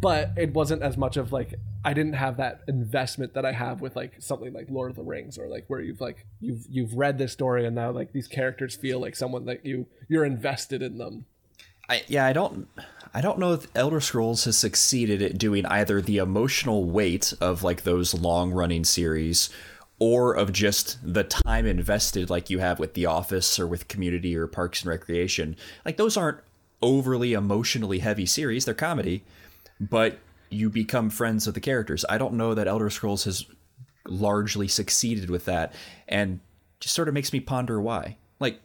But 0.00 0.30
it 0.36 0.54
wasn't 0.54 0.82
as 0.82 0.96
much 0.96 1.16
of 1.16 1.32
like 1.32 1.54
I 1.84 1.92
didn't 1.92 2.14
have 2.14 2.36
that 2.38 2.62
investment 2.68 3.34
that 3.34 3.44
I 3.44 3.52
have 3.52 3.80
with 3.80 3.96
like 3.96 4.14
something 4.20 4.52
like 4.52 4.68
Lord 4.70 4.90
of 4.90 4.96
the 4.96 5.02
Rings 5.02 5.38
or 5.38 5.48
like 5.48 5.64
where 5.68 5.80
you've 5.80 6.00
like 6.00 6.26
you've 6.40 6.64
you've 6.68 6.94
read 6.94 7.18
this 7.18 7.32
story 7.32 7.66
and 7.66 7.74
now 7.74 7.90
like 7.90 8.12
these 8.12 8.28
characters 8.28 8.76
feel 8.76 9.00
like 9.00 9.16
someone 9.16 9.44
that 9.46 9.66
you 9.66 9.86
you're 10.08 10.24
invested 10.24 10.82
in 10.82 10.98
them. 10.98 11.26
I 11.88 12.02
yeah, 12.06 12.24
I 12.26 12.32
don't 12.32 12.68
I 13.12 13.20
don't 13.20 13.38
know 13.38 13.54
if 13.54 13.66
Elder 13.74 14.00
Scrolls 14.00 14.44
has 14.44 14.56
succeeded 14.56 15.20
at 15.20 15.38
doing 15.38 15.66
either 15.66 16.00
the 16.00 16.18
emotional 16.18 16.84
weight 16.84 17.34
of 17.40 17.62
like 17.62 17.82
those 17.82 18.14
long 18.14 18.52
running 18.52 18.84
series 18.84 19.50
or 19.98 20.32
of 20.34 20.52
just 20.52 20.98
the 21.02 21.24
time 21.24 21.66
invested 21.66 22.30
like 22.30 22.50
you 22.50 22.58
have 22.60 22.78
with 22.78 22.94
The 22.94 23.06
Office 23.06 23.58
or 23.58 23.66
with 23.66 23.88
Community 23.88 24.36
or 24.36 24.46
Parks 24.46 24.82
and 24.82 24.90
Recreation. 24.90 25.56
Like 25.84 25.96
those 25.96 26.16
aren't 26.16 26.38
overly 26.80 27.32
emotionally 27.32 27.98
heavy 27.98 28.26
series, 28.26 28.64
they're 28.64 28.74
comedy, 28.74 29.24
but 29.80 30.18
you 30.50 30.70
become 30.70 31.10
friends 31.10 31.46
with 31.46 31.54
the 31.54 31.60
characters. 31.60 32.04
I 32.08 32.16
don't 32.18 32.34
know 32.34 32.54
that 32.54 32.68
Elder 32.68 32.90
Scrolls 32.90 33.24
has 33.24 33.44
largely 34.06 34.68
succeeded 34.68 35.28
with 35.28 35.44
that 35.46 35.74
and 36.06 36.40
just 36.80 36.94
sort 36.94 37.08
of 37.08 37.14
makes 37.14 37.32
me 37.32 37.40
ponder 37.40 37.80
why. 37.80 38.16
Like 38.40 38.60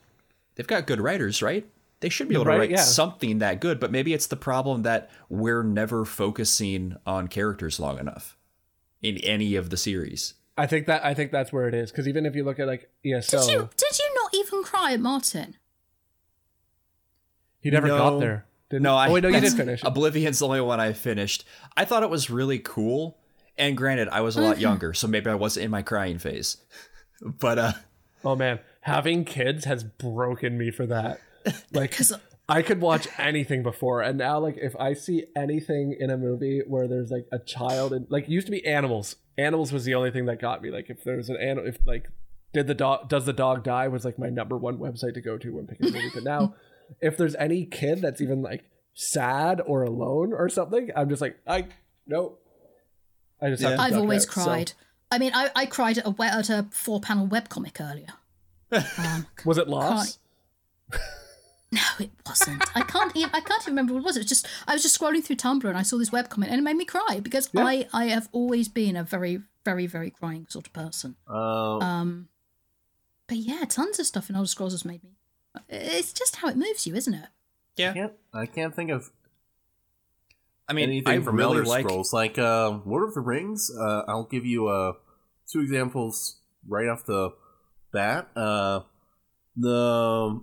they've 0.55 0.67
got 0.67 0.87
good 0.87 1.01
writers, 1.01 1.41
right? 1.41 1.67
They 1.99 2.09
should 2.09 2.27
be 2.29 2.35
able 2.35 2.45
Right, 2.45 2.55
to 2.55 2.59
write 2.59 2.69
yeah. 2.69 2.81
something 2.81 3.39
that 3.39 3.59
good, 3.59 3.79
but 3.79 3.91
maybe 3.91 4.13
it's 4.13 4.27
the 4.27 4.35
problem 4.35 4.83
that 4.83 5.09
we're 5.29 5.63
never 5.63 6.05
focusing 6.05 6.95
on 7.07 7.27
characters 7.27 7.79
long 7.79 7.97
enough 7.97 8.37
in 9.01 9.17
any 9.19 9.55
of 9.55 9.69
the 9.69 9.77
series. 9.77 10.33
I 10.57 10.67
think 10.67 10.87
that 10.87 11.03
I 11.03 11.13
think 11.13 11.31
that's 11.31 11.51
where 11.51 11.67
it 11.67 11.73
is 11.73 11.91
because 11.91 12.07
even 12.07 12.25
if 12.25 12.35
you 12.35 12.43
look 12.43 12.59
at 12.59 12.67
like 12.67 12.89
ESO, 13.05 13.39
did 13.39 13.49
you 13.51 13.69
did 13.75 13.99
you 13.99 14.15
not 14.23 14.33
even 14.35 14.63
cry 14.63 14.93
at 14.93 14.99
Martin? 14.99 15.55
he 17.59 17.71
never 17.71 17.87
No. 17.87 17.97
got 17.97 18.19
there. 18.19 18.45
Didn't 18.69 18.83
No, 18.83 18.95
I 18.95 19.07
oh 19.09 19.13
wait, 19.13 19.23
no, 19.23 19.29
you 19.29 19.39
did 19.39 19.53
finish. 19.53 19.81
it. 19.83 19.85
Oblivion's 19.87 20.39
the 20.39 20.45
only 20.47 20.61
one 20.61 20.79
I 20.79 20.93
finished. 20.93 21.45
I 21.77 21.85
thought 21.85 22.03
it 22.03 22.09
was 22.09 22.29
really 22.29 22.59
cool, 22.59 23.17
and 23.57 23.77
granted, 23.77 24.09
I 24.09 24.21
was 24.21 24.35
a 24.35 24.41
lot 24.41 24.59
younger, 24.59 24.93
so 24.93 25.07
maybe 25.07 25.29
I 25.29 25.35
wasn't 25.35 25.65
in 25.65 25.71
my 25.71 25.81
crying 25.81 26.17
phase. 26.19 26.57
But 27.21 27.57
uh, 27.57 27.71
Oh 28.25 28.35
man, 28.35 28.59
having 28.81 29.23
kids 29.23 29.63
has 29.65 29.83
broken 29.83 30.57
me 30.57 30.71
for 30.71 30.85
that. 30.87 31.19
Like 31.71 31.95
'Cause- 31.95 32.13
I 32.49 32.61
could 32.61 32.81
watch 32.81 33.07
anything 33.17 33.63
before, 33.63 34.01
and 34.01 34.17
now 34.17 34.37
like 34.39 34.57
if 34.57 34.75
I 34.77 34.93
see 34.93 35.25
anything 35.35 35.95
in 35.97 36.09
a 36.09 36.17
movie 36.17 36.61
where 36.67 36.87
there's 36.87 37.09
like 37.09 37.25
a 37.31 37.39
child 37.39 37.93
and 37.93 38.05
like 38.09 38.25
it 38.25 38.29
used 38.31 38.47
to 38.47 38.51
be 38.51 38.65
animals. 38.65 39.15
Animals 39.37 39.71
was 39.71 39.85
the 39.85 39.95
only 39.95 40.11
thing 40.11 40.25
that 40.25 40.39
got 40.39 40.61
me. 40.61 40.69
Like 40.69 40.89
if 40.89 41.03
there's 41.03 41.29
an 41.29 41.37
animal, 41.37 41.67
if 41.67 41.77
like 41.87 42.09
did 42.53 42.67
the 42.67 42.75
dog 42.75 43.07
does 43.09 43.25
the 43.25 43.33
dog 43.33 43.63
die 43.63 43.87
was 43.87 44.03
like 44.05 44.19
my 44.19 44.29
number 44.29 44.57
one 44.57 44.77
website 44.77 45.13
to 45.15 45.21
go 45.21 45.37
to 45.37 45.55
when 45.55 45.67
picking 45.67 45.87
a 45.87 45.91
movie. 45.91 46.11
But 46.13 46.23
now, 46.23 46.53
if 47.01 47.17
there's 47.17 47.33
any 47.35 47.65
kid 47.65 48.01
that's 48.01 48.21
even 48.21 48.41
like 48.41 48.65
sad 48.93 49.61
or 49.65 49.83
alone 49.83 50.33
or 50.33 50.49
something, 50.49 50.91
I'm 50.95 51.09
just 51.09 51.21
like 51.21 51.37
I 51.47 51.67
nope. 52.05 52.39
I 53.41 53.49
just 53.49 53.63
have 53.63 53.71
Yeah. 53.71 53.77
to 53.77 53.81
I've 53.83 53.97
always 53.97 54.25
out. 54.27 54.33
So- 54.33 54.43
cried. 54.43 54.73
I 55.11 55.17
mean, 55.19 55.31
I, 55.35 55.49
I 55.55 55.65
cried 55.67 55.99
at 55.99 56.07
a 56.07 56.09
we- 56.09 56.25
at 56.27 56.49
a 56.49 56.65
four 56.71 56.99
panel 56.99 57.27
webcomic 57.27 57.79
earlier. 57.79 58.07
Um, 58.97 59.27
was 59.45 59.57
it 59.59 59.67
lost? 59.69 60.19
no, 61.73 61.81
it 61.99 62.11
wasn't. 62.25 62.63
I 62.75 62.81
can't 62.81 63.15
even 63.15 63.29
I 63.33 63.39
can't 63.39 63.61
even 63.63 63.73
remember 63.73 63.93
what 63.93 63.99
it 64.01 64.05
was. 64.05 64.17
It 64.17 64.21
was 64.21 64.27
just 64.29 64.47
I 64.67 64.73
was 64.73 64.83
just 64.83 64.99
scrolling 64.99 65.23
through 65.23 65.37
Tumblr 65.37 65.65
and 65.67 65.77
I 65.77 65.81
saw 65.83 65.97
this 65.97 66.09
webcomic 66.11 66.47
and 66.47 66.55
it 66.59 66.61
made 66.63 66.75
me 66.77 66.85
cry 66.85 67.19
because 67.21 67.49
Yeah. 67.53 67.65
I 67.65 67.87
I 67.93 68.05
have 68.05 68.29
always 68.31 68.67
been 68.69 68.95
a 68.95 69.03
very 69.03 69.41
very 69.65 69.87
very 69.87 70.09
crying 70.11 70.45
sort 70.49 70.67
of 70.67 70.73
person. 70.73 71.15
Oh. 71.27 71.81
Um, 71.81 72.27
but 73.27 73.37
yeah, 73.37 73.63
tons 73.67 73.99
of 73.99 74.05
stuff 74.05 74.29
in 74.29 74.35
Elder 74.35 74.47
Scrolls 74.47 74.73
has 74.73 74.85
made 74.85 75.03
me. 75.03 75.11
It's 75.69 76.13
just 76.13 76.37
how 76.37 76.47
it 76.49 76.57
moves 76.57 76.85
you, 76.87 76.95
isn't 76.95 77.13
it? 77.13 77.27
yeah, 77.77 77.89
I 77.89 77.93
can't 77.93 78.13
I 78.33 78.45
can't 78.45 78.75
think 78.75 78.91
of 78.91 79.09
I 80.67 80.73
mean, 80.73 80.89
anything 80.89 81.21
I 81.21 81.23
from 81.23 81.35
really 81.37 81.57
Elder 81.57 81.65
like. 81.65 81.85
Scrolls. 81.85 82.13
Like 82.13 82.37
uh, 82.37 82.79
Lord 82.85 83.07
of 83.07 83.13
the 83.15 83.21
Rings, 83.21 83.71
uh, 83.77 84.03
I'll 84.07 84.23
give 84.31 84.45
you 84.45 84.67
uh, 84.67 84.93
two 85.51 85.59
examples 85.61 86.37
right 86.67 86.87
off 86.87 87.05
the 87.05 87.31
bat. 87.91 88.29
Uh, 88.35 88.81
the 89.57 90.41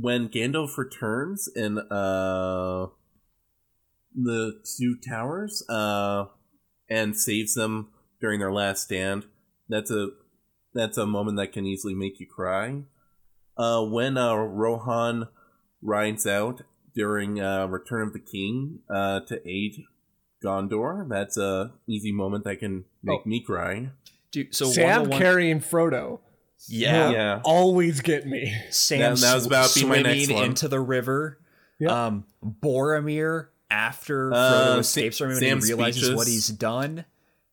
when 0.00 0.28
Gandalf 0.28 0.76
returns 0.76 1.48
in 1.54 1.78
uh, 1.78 2.86
the 4.14 4.60
two 4.76 4.96
towers 4.96 5.62
uh, 5.68 6.26
and 6.88 7.16
saves 7.16 7.54
them 7.54 7.88
during 8.20 8.40
their 8.40 8.52
last 8.52 8.82
stand. 8.84 9.26
That's 9.68 9.90
a 9.90 10.08
that's 10.74 10.96
a 10.98 11.06
moment 11.06 11.36
that 11.38 11.52
can 11.52 11.66
easily 11.66 11.94
make 11.94 12.20
you 12.20 12.26
cry. 12.26 12.82
Uh, 13.56 13.82
when 13.84 14.16
uh, 14.16 14.34
Rohan 14.34 15.28
rides 15.82 16.26
out 16.26 16.62
during 16.94 17.40
uh, 17.40 17.66
Return 17.66 18.06
of 18.08 18.12
the 18.12 18.20
King 18.20 18.80
uh, 18.88 19.20
to 19.20 19.40
aid 19.48 19.82
Gondor, 20.44 21.08
that's 21.08 21.36
a 21.36 21.72
easy 21.86 22.12
moment 22.12 22.44
that 22.44 22.60
can 22.60 22.84
make 23.02 23.20
Oh. 23.24 23.28
me 23.28 23.40
cry. 23.42 23.90
Dude, 24.30 24.54
so 24.54 24.66
Sam 24.66 24.84
101 25.08 25.18
carrying 25.20 25.60
Frodo. 25.60 26.20
Yeah, 26.66 27.10
Yeah. 27.10 27.40
always 27.44 28.00
get 28.00 28.26
me. 28.26 28.54
Sam 28.70 28.98
That- 29.14 29.18
that 29.20 29.34
was 29.34 29.44
sw- 29.44 29.46
about 29.46 29.70
to 29.70 29.80
be 29.80 29.86
my 29.86 29.94
swimming 30.02 30.18
next 30.18 30.32
one. 30.32 30.44
into 30.44 30.68
the 30.68 30.80
river. 30.80 31.38
Yep. 31.80 31.90
Um, 31.90 32.24
Boromir 32.62 33.48
after 33.70 34.32
Uh, 34.32 34.36
Frodo 34.36 34.74
Sa- 34.74 34.78
escapes 34.78 35.18
from 35.18 35.26
him 35.28 35.36
and 35.36 35.40
Sam's 35.40 35.66
he 35.68 35.72
realizes 35.74 36.02
speeches. 36.02 36.16
what 36.16 36.26
he's 36.26 36.48
done. 36.48 37.04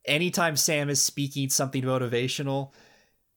Anytime 0.05 0.55
Sam 0.57 0.89
is 0.89 1.03
speaking 1.03 1.49
something 1.49 1.83
motivational, 1.83 2.71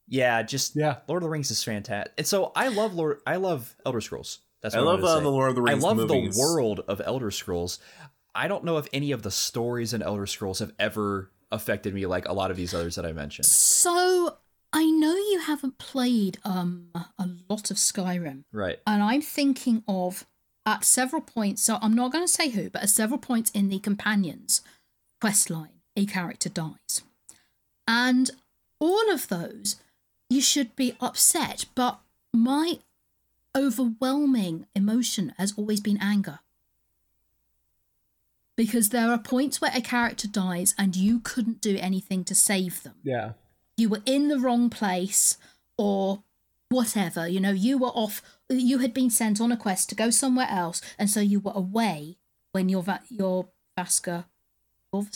yeah, 0.07 0.43
just 0.43 0.77
Yeah. 0.77 0.97
Lord 1.09 1.23
of 1.23 1.27
the 1.27 1.31
Rings 1.31 1.51
is 1.51 1.63
fantastic. 1.65 2.13
And 2.19 2.27
so 2.27 2.53
I 2.57 2.69
love 2.69 2.95
Lord, 2.95 3.21
I 3.27 3.37
love 3.37 3.75
Elder 3.85 4.01
Scrolls. 4.01 4.41
That's 4.63 4.75
I 4.75 4.81
love 4.81 5.01
I'm 5.01 5.05
uh, 5.05 5.21
the 5.21 5.29
Lord 5.31 5.51
of 5.51 5.55
the 5.57 5.63
Rings. 5.63 5.85
I 5.85 5.87
love 5.87 5.97
movies. 5.99 6.35
the 6.37 6.41
world 6.41 6.81
of 6.89 7.01
Elder 7.05 7.31
Scrolls. 7.31 7.79
I 8.35 8.49
don't 8.49 8.65
know 8.65 8.77
if 8.79 8.87
any 8.93 9.13
of 9.13 9.23
the 9.23 9.31
stories 9.31 9.93
in 9.95 10.03
Elder 10.03 10.27
Scrolls 10.27 10.59
have 10.61 10.73
ever 10.79 11.31
affected 11.51 11.95
me 11.95 12.07
like 12.07 12.27
a 12.29 12.33
lot 12.33 12.51
of 12.51 12.57
these 12.57 12.75
others 12.75 12.95
that 12.97 13.07
I 13.07 13.13
mentioned. 13.13 13.47
So 13.47 14.37
I 14.73 14.85
know 14.91 15.15
you 15.17 15.41
haven't 15.41 15.79
played 15.79 16.39
um 16.45 16.89
a 16.95 17.29
lot 17.49 17.71
of 17.71 17.77
Skyrim, 17.79 18.45
Right. 18.53 18.79
and 18.87 19.03
I'm 19.03 19.23
thinking 19.23 19.83
of 19.89 20.27
at 20.67 20.85
several 20.85 21.23
points. 21.23 21.63
So 21.63 21.79
I'm 21.81 21.95
not 21.95 22.13
going 22.13 22.25
to 22.27 22.33
say 22.33 22.51
who, 22.51 22.69
but 22.71 22.83
at 22.83 22.91
several 22.91 23.19
points 23.19 23.51
in 23.53 23.69
the 23.69 23.79
companions 23.79 24.61
quest 25.21 25.51
line, 25.51 25.81
a 25.97 26.05
character 26.07 26.49
dies, 26.49 27.03
and 27.87 28.31
all 28.79 29.11
of 29.11 29.29
those 29.29 29.77
you 30.31 30.41
should 30.43 30.77
be 30.77 30.95
upset. 31.01 31.65
But 31.75 31.99
my 32.33 32.79
overwhelming 33.57 34.67
emotion 34.75 35.33
has 35.39 35.55
always 35.57 35.81
been 35.81 35.99
anger. 36.01 36.41
Because 38.57 38.91
there 38.91 39.11
are 39.11 39.19
points 39.19 39.61
where 39.61 39.71
a 39.75 39.81
character 39.81 40.27
dies 40.29 40.75
and 40.77 40.95
you 40.97 41.21
couldn't 41.21 41.61
do 41.61 41.77
anything 41.79 42.25
to 42.25 42.35
save 42.35 42.83
them 42.83 42.97
Yeah. 43.03 43.33
You 43.79 43.89
were 43.89 44.03
in 44.05 44.29
the 44.29 44.39
wrong 44.39 44.69
place 44.69 45.39
or 45.77 46.23
whatever 46.69 47.27
you 47.27 47.41
know 47.41 47.51
you 47.51 47.79
were 47.79 47.89
off 47.89 48.21
you 48.51 48.79
had 48.79 48.93
been 48.93 49.09
sent 49.09 49.41
on 49.41 49.51
a 49.51 49.57
quest 49.57 49.89
to 49.89 49.95
go 49.95 50.11
somewhere 50.11 50.49
else 50.51 50.83
and 50.99 51.09
so 51.09 51.21
you 51.21 51.41
were 51.41 51.53
away 51.55 52.19
when 52.53 52.69
your 52.69 52.83
va- 52.83 53.03
your 53.09 53.49
Vaska 53.79 54.25
oh, 54.93 55.07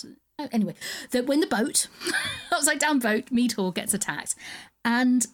anyway 0.50 0.74
that 1.10 1.26
when 1.26 1.40
the 1.40 1.46
boat 1.46 1.88
upside 2.52 2.78
down 2.78 2.98
boat 2.98 3.30
Meadhall 3.30 3.72
gets 3.72 3.94
attacked. 3.94 4.34
And 4.84 5.26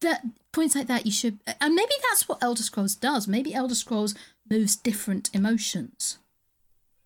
that 0.00 0.22
points 0.52 0.74
like 0.74 0.86
that 0.86 1.06
you 1.06 1.12
should 1.12 1.38
and 1.60 1.74
maybe 1.74 1.92
that's 2.08 2.28
what 2.28 2.42
Elder 2.42 2.62
Scrolls 2.62 2.94
does. 2.94 3.28
Maybe 3.28 3.54
Elder 3.54 3.74
Scrolls 3.74 4.14
moves 4.48 4.76
different 4.76 5.30
emotions. 5.34 6.18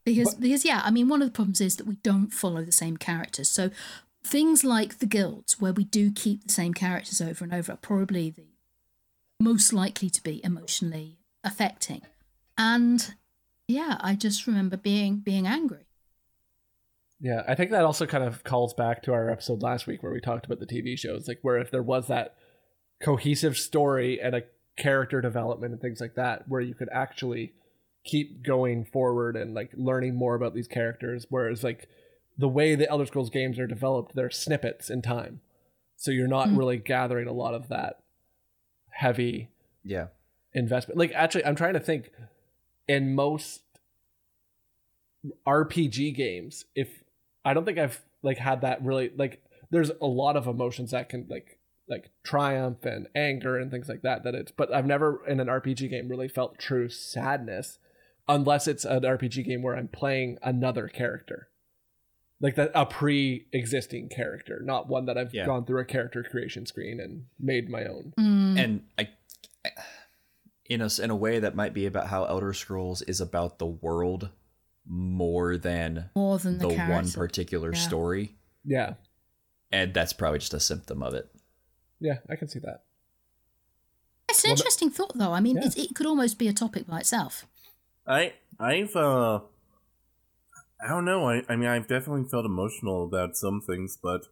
Because 0.04 0.34
because 0.34 0.66
yeah 0.66 0.82
i 0.84 0.90
mean 0.90 1.08
one 1.08 1.22
of 1.22 1.28
the 1.28 1.32
problems 1.32 1.62
is 1.62 1.76
that 1.76 1.86
we 1.86 1.96
don't 2.02 2.32
follow 2.32 2.62
the 2.62 2.72
same 2.72 2.96
characters. 2.96 3.48
So 3.48 3.70
things 4.24 4.64
like 4.64 4.98
the 4.98 5.06
guilds 5.06 5.60
where 5.60 5.72
we 5.72 5.84
do 5.84 6.10
keep 6.10 6.44
the 6.46 6.52
same 6.52 6.74
characters 6.74 7.20
over 7.20 7.44
and 7.44 7.52
over 7.54 7.72
are 7.72 7.76
probably 7.76 8.30
the 8.30 8.46
most 9.38 9.72
likely 9.72 10.08
to 10.10 10.22
be 10.22 10.40
emotionally 10.44 11.18
affecting. 11.44 12.02
And 12.56 13.14
yeah 13.66 13.96
i 14.00 14.14
just 14.14 14.46
remember 14.46 14.76
being 14.76 15.16
being 15.16 15.46
angry. 15.46 15.86
Yeah, 17.20 17.42
I 17.48 17.54
think 17.54 17.70
that 17.70 17.84
also 17.84 18.06
kind 18.06 18.24
of 18.24 18.44
calls 18.44 18.74
back 18.74 19.02
to 19.04 19.14
our 19.14 19.30
episode 19.30 19.62
last 19.62 19.86
week 19.86 20.02
where 20.02 20.12
we 20.12 20.20
talked 20.20 20.44
about 20.44 20.60
the 20.60 20.66
TV 20.66 20.98
shows, 20.98 21.26
like 21.26 21.38
where 21.40 21.56
if 21.56 21.70
there 21.70 21.82
was 21.82 22.08
that 22.08 22.34
cohesive 23.00 23.56
story 23.56 24.20
and 24.20 24.34
a 24.34 24.42
character 24.76 25.22
development 25.22 25.72
and 25.72 25.80
things 25.80 26.02
like 26.02 26.16
that, 26.16 26.46
where 26.48 26.60
you 26.60 26.74
could 26.74 26.90
actually 26.92 27.54
keep 28.04 28.42
going 28.42 28.84
forward 28.84 29.36
and 29.36 29.54
like 29.54 29.70
learning 29.74 30.16
more 30.16 30.34
about 30.34 30.54
these 30.54 30.68
characters, 30.68 31.24
whereas 31.30 31.64
like 31.64 31.88
the 32.36 32.48
way 32.48 32.74
the 32.74 32.88
Elder 32.90 33.06
Scrolls 33.06 33.30
games 33.30 33.58
are 33.58 33.66
developed, 33.66 34.14
they're 34.14 34.30
snippets 34.30 34.90
in 34.90 35.02
time, 35.02 35.40
so 35.96 36.10
you're 36.10 36.26
not 36.28 36.48
Mm. 36.48 36.58
really 36.58 36.76
gathering 36.78 37.28
a 37.28 37.32
lot 37.32 37.54
of 37.54 37.68
that 37.68 38.00
heavy 38.90 39.50
Yeah. 39.84 40.08
investment. 40.52 40.98
Like 40.98 41.12
actually, 41.12 41.44
I'm 41.44 41.56
trying 41.56 41.74
to 41.74 41.80
think. 41.80 42.10
In 42.86 43.14
most 43.14 43.62
RPG 45.46 46.14
games, 46.14 46.66
if 46.74 47.02
I 47.44 47.54
don't 47.54 47.64
think 47.64 47.78
I've 47.78 48.02
like 48.22 48.38
had 48.38 48.60
that 48.60 48.82
really 48.84 49.10
like, 49.16 49.42
there's 49.70 49.90
a 50.00 50.06
lot 50.06 50.36
of 50.36 50.46
emotions 50.46 50.90
that 50.90 51.08
can 51.08 51.26
like 51.28 51.58
like 51.88 52.10
triumph 52.22 52.84
and 52.84 53.08
anger 53.14 53.58
and 53.58 53.70
things 53.70 53.88
like 53.88 54.02
that. 54.02 54.22
That 54.24 54.34
it's, 54.34 54.50
but 54.52 54.72
I've 54.72 54.86
never 54.86 55.24
in 55.26 55.40
an 55.40 55.48
RPG 55.48 55.88
game 55.88 56.08
really 56.08 56.28
felt 56.28 56.58
true 56.58 56.88
sadness, 56.90 57.78
unless 58.28 58.68
it's 58.68 58.84
an 58.84 59.02
RPG 59.04 59.44
game 59.44 59.62
where 59.62 59.76
I'm 59.76 59.88
playing 59.88 60.38
another 60.42 60.88
character. 60.88 61.48
Like 62.44 62.56
that, 62.56 62.72
a 62.74 62.84
pre-existing 62.84 64.10
character, 64.10 64.60
not 64.62 64.86
one 64.86 65.06
that 65.06 65.16
I've 65.16 65.32
Yeah. 65.32 65.46
gone 65.46 65.64
through 65.64 65.80
a 65.80 65.84
character 65.86 66.22
creation 66.22 66.66
screen 66.66 67.00
and 67.00 67.24
made 67.40 67.70
my 67.70 67.84
own. 67.86 68.12
Mm, 68.18 68.58
and 68.62 68.82
I, 68.98 69.08
in 70.66 70.82
a 70.82 70.88
in 71.02 71.08
a 71.08 71.16
way 71.16 71.38
that 71.38 71.54
might 71.54 71.72
be 71.72 71.86
about 71.86 72.08
how 72.08 72.24
Elder 72.26 72.52
Scrolls 72.52 73.00
is 73.00 73.18
about 73.22 73.58
the 73.58 73.64
world 73.66 74.28
more 74.86 75.56
than 75.56 76.10
more 76.14 76.36
than 76.38 76.58
the, 76.58 76.68
the, 76.68 76.74
one 76.84 77.10
particular 77.10 77.72
Yeah. 77.72 77.78
story, 77.78 78.36
Yeah, 78.62 78.94
and 79.72 79.94
that's 79.94 80.12
probably 80.12 80.40
just 80.40 80.52
a 80.52 80.60
symptom 80.60 81.02
of 81.02 81.14
it. 81.14 81.34
yeah, 81.98 82.18
I 82.28 82.36
can 82.36 82.48
see 82.48 82.58
that. 82.58 82.84
it's 84.28 84.44
an 84.44 84.48
Well, 84.50 84.56
the- 84.56 84.60
interesting 84.60 84.90
thought 84.90 85.16
though 85.16 85.32
i 85.32 85.40
mean 85.40 85.56
Yeah. 85.56 85.66
it, 85.68 85.78
it 85.78 85.94
could 85.94 86.06
almost 86.06 86.38
be 86.38 86.48
a 86.48 86.52
topic 86.52 86.86
by 86.86 86.98
itself 87.00 87.46
I 88.06 88.34
I've 88.60 88.94
uh 88.96 89.40
I 90.82 90.88
don't 90.88 91.04
know. 91.04 91.28
I 91.28 91.42
I 91.48 91.56
mean 91.56 91.68
I've 91.68 91.86
definitely 91.88 92.24
felt 92.28 92.44
emotional 92.44 93.04
about 93.04 93.36
some 93.36 93.60
things, 93.60 93.96
but 94.00 94.26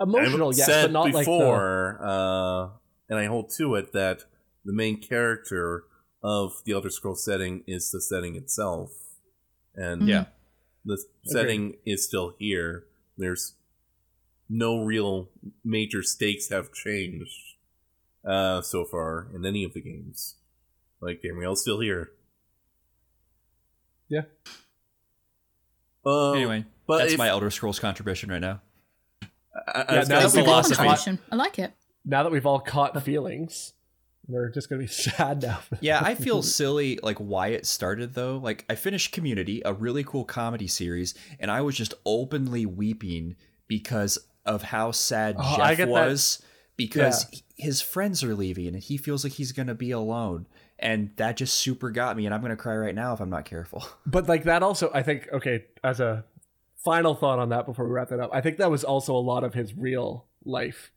Emotional, 0.00 0.50
I've 0.50 0.56
yes, 0.58 0.66
said 0.66 0.82
but 0.86 0.92
not 0.92 1.12
like 1.12 1.26
the, 1.26 2.02
uh, 2.02 2.70
and 3.08 3.18
I 3.18 3.26
hold 3.26 3.50
to 3.56 3.74
it 3.74 3.92
that 3.92 4.24
the 4.64 4.72
main 4.72 5.00
character 5.00 5.84
of 6.22 6.62
the 6.64 6.72
Elder 6.72 6.90
Scrolls 6.90 7.24
setting 7.24 7.64
is 7.66 7.90
the 7.90 8.00
setting 8.00 8.36
itself, 8.36 8.90
and 9.74 10.06
Yeah. 10.06 10.26
the 10.84 11.02
setting 11.24 11.76
is 11.86 12.04
still 12.04 12.34
here. 12.38 12.86
There's 13.16 13.54
no 14.48 14.82
real 14.84 15.30
major 15.64 16.02
stakes 16.02 16.48
have 16.48 16.72
changed 16.72 17.56
uh, 18.24 18.62
so 18.62 18.84
far 18.84 19.28
in 19.34 19.44
any 19.46 19.64
of 19.64 19.74
the 19.74 19.80
games. 19.80 20.36
Like 21.00 21.22
Tamriel's 21.22 21.62
still 21.62 21.80
here. 21.80 22.12
Yeah. 24.08 24.22
Uh, 26.08 26.32
anyway, 26.32 26.64
but 26.86 26.98
that's 26.98 27.12
if- 27.12 27.18
my 27.18 27.28
Elder 27.28 27.50
Scrolls 27.50 27.78
contribution 27.78 28.30
right 28.30 28.40
now. 28.40 28.60
I, 29.22 29.26
I 29.64 29.78
Yeah, 29.78 29.84
now 29.86 29.86
gonna 29.86 30.04
that 30.04 30.08
That's 30.08 30.34
we've 30.36 30.48
all 30.48 30.62
caught- 30.62 30.64
contribution. 30.76 31.18
i 31.30 31.36
like 31.36 31.58
it 31.58 31.72
now 32.04 32.22
that 32.22 32.32
we've 32.32 32.46
all 32.46 32.60
caught 32.60 33.02
feelings, 33.02 33.74
we're 34.26 34.48
just 34.50 34.68
gonna 34.70 34.80
be 34.80 34.86
sad 35.08 35.42
now. 35.42 35.60
Yeah, 35.80 36.00
I 36.02 36.14
feel 36.14 36.42
silly 36.42 36.98
like 37.02 37.18
why 37.18 37.48
it 37.48 37.66
started 37.66 38.14
though. 38.14 38.38
Like 38.38 38.64
I 38.70 38.74
finished 38.76 39.12
Community, 39.12 39.60
a 39.64 39.72
really 39.72 40.04
cool 40.04 40.24
comedy 40.24 40.68
series, 40.68 41.14
and 41.40 41.50
I 41.50 41.60
was 41.60 41.76
just 41.76 41.92
openly 42.06 42.64
weeping 42.66 43.36
because 43.66 44.18
of 44.46 44.62
how 44.62 44.92
sad 44.92 45.36
Oh, 45.38 45.56
Jeff 45.58 45.76
get 45.76 45.86
that. 45.86 45.88
was 45.88 46.40
because 46.76 47.26
h- 47.32 47.42
his 47.56 47.82
friends 47.82 48.24
are 48.24 48.34
leaving 48.34 48.68
and 48.68 48.82
he 48.82 48.96
feels 48.96 49.24
like 49.24 49.34
he's 49.34 49.52
going 49.52 49.66
to 49.66 49.74
be 49.74 49.90
alone. 49.90 50.46
And 50.78 51.10
that 51.16 51.36
just 51.36 51.54
super 51.54 51.90
got 51.90 52.16
me 52.16 52.24
and 52.24 52.34
I'm 52.34 52.40
going 52.40 52.50
to 52.50 52.56
cry 52.56 52.76
right 52.76 52.94
now 52.94 53.12
if 53.12 53.20
I'm 53.20 53.30
not 53.30 53.44
careful. 53.44 53.84
but 54.06 54.28
like 54.28 54.44
that 54.44 54.62
also, 54.62 54.90
I 54.94 55.02
think. 55.02 55.28
Okay, 55.32 55.64
as 55.82 56.00
a 56.00 56.24
final 56.76 57.14
thought 57.14 57.38
on 57.38 57.48
that 57.48 57.66
before 57.66 57.84
we 57.86 57.90
wrap 57.90 58.08
that 58.10 58.20
up, 58.20 58.30
I 58.32 58.40
think 58.40 58.58
that 58.58 58.70
was 58.70 58.84
also 58.84 59.14
a 59.14 59.18
lot 59.18 59.44
of 59.44 59.54
his 59.54 59.74
real 59.74 60.26
life, 60.44 60.92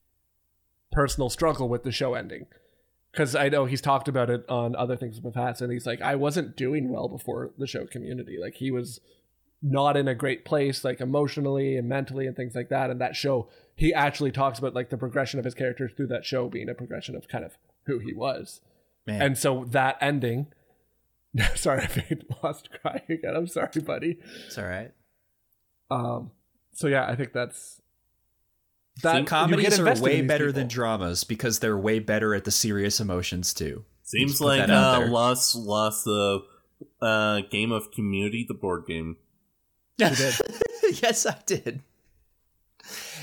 personal 0.92 1.30
struggle 1.30 1.68
with 1.68 1.84
the 1.84 1.92
show 1.92 2.14
ending. 2.14 2.46
Because 3.12 3.36
I 3.36 3.50
know 3.50 3.66
he's 3.66 3.82
talked 3.82 4.08
about 4.08 4.30
it 4.30 4.46
on 4.48 4.74
other 4.76 4.96
things 4.96 5.18
in 5.18 5.24
the 5.24 5.32
past, 5.32 5.62
and 5.62 5.70
he's 5.70 5.86
like, 5.86 6.02
I 6.02 6.16
wasn't 6.16 6.56
doing 6.56 6.90
well 6.90 7.10
before 7.10 7.52
the 7.58 7.68
show 7.68 7.86
Community. 7.86 8.38
Like 8.40 8.56
he 8.56 8.72
was 8.72 9.02
not 9.62 9.96
in 9.98 10.08
a 10.08 10.16
great 10.16 10.46
place, 10.46 10.84
like 10.84 11.02
emotionally 11.02 11.76
and 11.76 11.88
mentally 11.88 12.26
and 12.26 12.36
things 12.36 12.56
like 12.56 12.70
that. 12.70 12.90
And 12.90 13.00
that 13.00 13.16
show, 13.16 13.48
he 13.76 13.94
actually 13.94 14.32
talks 14.32 14.60
about 14.60 14.74
like 14.74 14.90
the 14.90 14.98
progression 14.98 15.40
of 15.40 15.46
his 15.46 15.54
characters 15.54 15.92
through 15.96 16.08
that 16.08 16.26
show 16.26 16.50
being 16.50 16.70
a 16.70 16.74
progression 16.74 17.16
of 17.16 17.28
kind 17.28 17.46
of 17.46 17.58
who 17.84 18.00
he 18.00 18.14
was. 18.14 18.62
Man, 19.08 19.22
And 19.22 19.38
so 19.38 19.66
that 19.70 19.98
ending. 20.02 20.48
sorry, 21.56 21.82
I 21.84 22.06
made 22.10 22.26
lost 22.44 22.70
crying 22.82 23.02
again. 23.10 23.36
I'm 23.36 23.48
sorry, 23.48 23.82
buddy. 23.86 24.18
it's 24.46 24.58
all 24.58 24.66
right. 24.66 24.92
Um. 25.90 26.32
So 26.74 26.88
yeah, 26.88 27.06
I 27.06 27.16
think 27.16 27.34
that's 27.34 27.82
That, 29.04 29.16
you 29.16 29.20
get 29.22 29.28
comedies 29.28 29.80
are 29.80 29.96
way 30.02 30.22
better 30.22 30.48
people. 30.48 30.60
than 30.62 30.68
dramas 30.68 31.24
because 31.24 31.60
they're 31.60 31.78
way 31.78 32.00
better 32.00 32.34
at 32.34 32.46
the 32.46 32.52
serious 32.52 33.00
emotions 33.00 33.54
too. 33.54 33.84
Seems 34.04 34.40
like 34.42 34.68
that 34.68 34.70
uh, 34.70 35.08
lost 35.08 35.56
lost 35.56 36.06
the 36.06 36.44
uh, 37.02 37.42
Game 37.50 37.72
of 37.72 37.92
Community, 37.92 38.46
the 38.48 38.54
board 38.54 38.86
game. 38.88 39.18
yes, 39.98 41.26
I 41.26 41.38
did. 41.46 41.82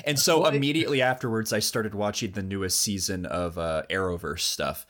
And 0.05 0.19
so 0.19 0.47
immediately 0.47 1.03
afterwards, 1.03 1.53
I 1.53 1.59
started 1.59 1.95
watching 1.95 2.33
the 2.33 2.43
newest 2.43 2.79
season 2.81 3.27
of 3.27 3.59
uh, 3.59 3.83
Arrowverse 3.91 4.41
stuff. 4.41 4.87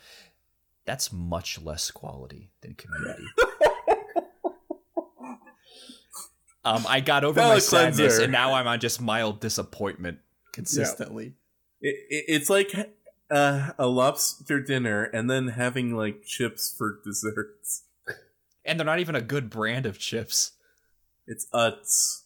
That's 0.88 1.12
much 1.12 1.60
less 1.60 1.90
quality 1.90 2.48
than 2.62 2.72
Community. 2.72 3.24
um, 6.64 6.86
I 6.88 7.00
got 7.00 7.24
over 7.24 7.38
my 7.38 7.58
sadness, 7.58 7.98
cleanser. 7.98 8.22
and 8.22 8.32
now 8.32 8.54
I'm 8.54 8.66
on 8.66 8.80
just 8.80 8.98
mild 8.98 9.38
disappointment 9.38 10.20
consistently. 10.52 11.34
It, 11.82 11.94
it, 12.08 12.24
it's 12.28 12.48
like 12.48 12.72
uh, 13.30 13.72
a 13.78 13.86
lobster 13.86 14.62
dinner 14.62 15.04
and 15.04 15.28
then 15.28 15.48
having 15.48 15.94
like 15.94 16.22
chips 16.22 16.74
for 16.74 17.00
desserts. 17.04 17.82
And 18.64 18.80
they're 18.80 18.86
not 18.86 18.98
even 18.98 19.14
a 19.14 19.20
good 19.20 19.50
brand 19.50 19.84
of 19.84 19.98
chips. 19.98 20.52
It's 21.26 21.48
Utz. 21.52 22.22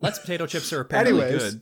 Let's 0.00 0.18
potato 0.18 0.46
chips 0.46 0.72
are 0.72 0.80
apparently 0.80 1.22
Anyways. 1.22 1.52
good. 1.52 1.60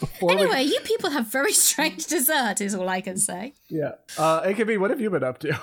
Before 0.00 0.28
we- 0.28 0.42
Anyway, 0.42 0.62
you 0.64 0.80
people 0.84 1.10
have 1.10 1.26
very 1.30 1.52
strange 1.68 2.06
dessert, 2.06 2.60
is 2.60 2.74
all 2.74 2.88
I 2.88 3.00
can 3.00 3.16
say. 3.16 3.54
yeah. 3.68 3.92
Uh, 4.18 4.42
AKB, 4.42 4.78
what 4.78 4.90
have 4.90 5.00
you 5.00 5.10
been 5.10 5.24
up 5.24 5.38
to? 5.40 5.60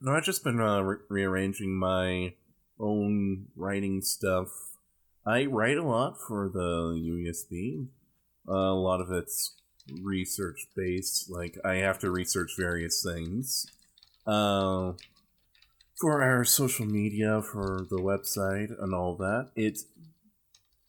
No, 0.00 0.12
I've 0.12 0.24
just 0.24 0.44
been 0.44 0.60
uh, 0.60 0.80
re- 0.82 0.98
rearranging 1.08 1.74
my 1.78 2.34
own 2.78 3.46
writing 3.56 4.02
stuff. 4.02 4.48
I 5.26 5.46
write 5.46 5.78
a 5.78 5.82
lot 5.82 6.18
for 6.20 6.50
the 6.52 6.92
UESP. 6.94 7.86
Uh, 8.46 8.52
a 8.52 8.74
lot 8.74 9.00
of 9.00 9.10
it's 9.10 9.54
research 10.02 10.66
based. 10.76 11.30
Like 11.30 11.56
I 11.64 11.76
have 11.76 11.98
to 12.00 12.10
research 12.10 12.52
various 12.58 13.02
things. 13.02 13.66
Uh, 14.26 14.92
for 15.98 16.22
our 16.22 16.44
social 16.44 16.84
media, 16.86 17.40
for 17.40 17.86
the 17.88 17.96
website, 17.98 18.70
and 18.82 18.92
all 18.94 19.16
that. 19.16 19.50
It 19.56 19.78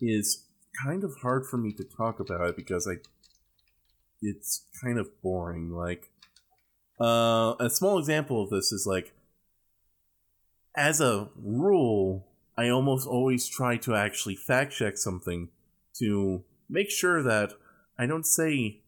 is 0.01 0.43
kind 0.83 1.03
of 1.03 1.15
hard 1.21 1.45
for 1.45 1.57
me 1.57 1.71
to 1.73 1.83
talk 1.83 2.19
about 2.19 2.49
it 2.49 2.55
because 2.55 2.87
I. 2.87 2.95
It's 4.21 4.65
kind 4.81 4.97
of 4.97 5.21
boring. 5.21 5.71
Like 5.71 6.09
uh, 6.99 7.53
a 7.59 7.69
small 7.69 7.99
example 7.99 8.41
of 8.41 8.49
this 8.49 8.71
is 8.71 8.87
like, 8.87 9.13
as 10.75 11.01
a 11.01 11.29
rule, 11.35 12.25
I 12.57 12.69
almost 12.69 13.07
always 13.07 13.47
try 13.47 13.77
to 13.77 13.95
actually 13.95 14.35
fact 14.35 14.73
check 14.73 14.97
something 14.97 15.49
to 15.99 16.43
make 16.69 16.89
sure 16.89 17.21
that 17.21 17.53
I 17.99 18.05
don't 18.05 18.25
say 18.25 18.81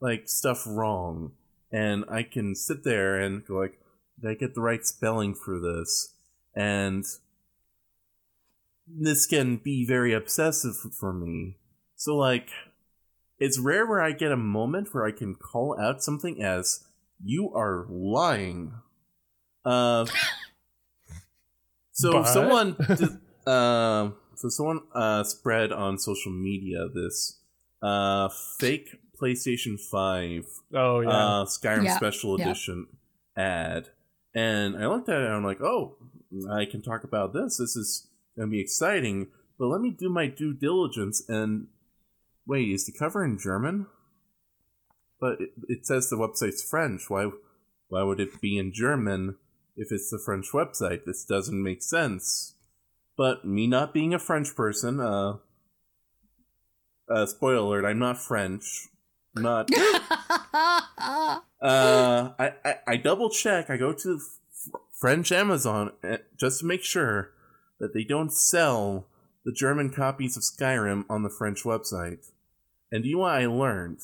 like 0.00 0.28
stuff 0.28 0.64
wrong, 0.66 1.32
and 1.70 2.04
I 2.10 2.22
can 2.24 2.54
sit 2.54 2.84
there 2.84 3.18
and 3.18 3.46
go 3.46 3.54
like, 3.54 3.78
did 4.20 4.30
I 4.30 4.34
get 4.34 4.54
the 4.54 4.60
right 4.60 4.84
spelling 4.84 5.34
for 5.34 5.58
this? 5.58 6.14
And 6.54 7.04
this 8.86 9.26
can 9.26 9.56
be 9.56 9.86
very 9.86 10.12
obsessive 10.12 10.74
for 10.98 11.12
me. 11.12 11.56
So 11.96 12.16
like, 12.16 12.48
it's 13.38 13.58
rare 13.58 13.86
where 13.86 14.00
I 14.02 14.12
get 14.12 14.32
a 14.32 14.36
moment 14.36 14.88
where 14.92 15.04
I 15.06 15.12
can 15.12 15.34
call 15.34 15.76
out 15.80 16.02
something 16.02 16.42
as 16.42 16.84
you 17.24 17.52
are 17.54 17.86
lying. 17.88 18.72
Uh, 19.64 20.06
so 21.92 22.12
But- 22.12 22.24
someone, 22.26 22.76
d- 22.96 23.06
uh, 23.46 24.10
so 24.36 24.48
someone 24.48 24.80
uh, 24.94 25.24
spread 25.24 25.72
on 25.72 25.98
social 25.98 26.32
media 26.32 26.88
this 26.92 27.40
uh, 27.82 28.28
fake 28.58 28.88
PlayStation 29.20 29.78
Five 29.90 30.44
Oh 30.74 31.00
yeah. 31.00 31.08
uh, 31.10 31.44
Skyrim 31.44 31.84
Yeah, 31.84 31.96
Special 31.96 32.38
yeah. 32.38 32.46
Edition 32.46 32.86
ad, 33.36 33.88
and 34.34 34.76
I 34.76 34.86
looked 34.86 35.08
at 35.08 35.20
it 35.20 35.26
and 35.26 35.34
I'm 35.34 35.44
like, 35.44 35.60
oh, 35.60 35.96
I 36.50 36.64
can 36.64 36.82
talk 36.82 37.04
about 37.04 37.32
this. 37.32 37.58
This 37.58 37.76
is 37.76 38.08
gonna 38.36 38.50
be 38.50 38.60
exciting. 38.60 39.28
But 39.58 39.66
let 39.66 39.80
me 39.80 39.90
do 39.90 40.08
my 40.08 40.26
due 40.26 40.52
diligence 40.52 41.22
and 41.28 41.68
wait, 42.46 42.68
is 42.68 42.86
the 42.86 42.92
cover 42.92 43.24
in 43.24 43.38
German? 43.38 43.86
But 45.20 45.40
it, 45.40 45.50
it 45.68 45.86
says 45.86 46.08
the 46.08 46.16
website's 46.16 46.62
French. 46.62 47.08
Why? 47.08 47.30
Why 47.88 48.02
would 48.02 48.20
it 48.20 48.40
be 48.40 48.56
in 48.56 48.72
German 48.72 49.36
if 49.76 49.92
it's 49.92 50.10
the 50.10 50.18
French 50.18 50.46
website? 50.52 51.04
This 51.04 51.24
doesn't 51.24 51.62
make 51.62 51.82
sense. 51.82 52.54
But 53.16 53.44
me 53.44 53.66
not 53.66 53.92
being 53.92 54.14
a 54.14 54.18
French 54.18 54.56
person, 54.56 54.98
uh, 54.98 55.36
uh 57.08 57.26
spoiler 57.26 57.56
alert, 57.56 57.84
I'm 57.84 57.98
not 57.98 58.18
French. 58.18 58.88
I'm 59.36 59.42
not 59.42 59.70
uh, 59.76 61.40
I, 61.60 62.52
I, 62.64 62.74
I 62.86 62.96
double 62.96 63.30
check. 63.30 63.70
I 63.70 63.76
go 63.76 63.92
to 63.92 64.14
F- 64.16 64.80
French 64.98 65.30
Amazon 65.30 65.92
uh, 66.02 66.18
just 66.38 66.60
to 66.60 66.66
make 66.66 66.82
sure 66.82 67.32
that 67.82 67.92
they 67.92 68.04
don't 68.04 68.32
sell 68.32 69.06
the 69.44 69.52
German 69.52 69.90
copies 69.90 70.36
of 70.38 70.42
Skyrim 70.44 71.04
on 71.10 71.22
the 71.24 71.28
French 71.28 71.64
website. 71.64 72.30
And 72.90 73.02
do 73.02 73.10
you 73.10 73.16
know 73.16 73.22
what 73.22 73.32
I 73.34 73.44
learned? 73.46 73.98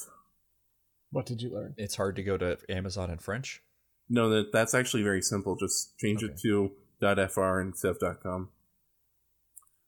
what 1.10 1.24
did 1.24 1.40
you 1.40 1.48
learn? 1.48 1.72
It's 1.78 1.94
hard 1.96 2.16
to 2.16 2.22
go 2.22 2.36
to 2.36 2.58
Amazon 2.68 3.08
in 3.10 3.16
French. 3.16 3.62
No, 4.10 4.28
that 4.28 4.52
that's 4.52 4.74
actually 4.74 5.02
very 5.02 5.22
simple. 5.22 5.56
Just 5.56 5.96
change 5.98 6.22
it 6.22 6.32
Okay. 6.32 6.70
to 7.00 7.28
.fr 7.28 7.60
instead 7.60 7.96
of 8.02 8.22
.com. 8.22 8.50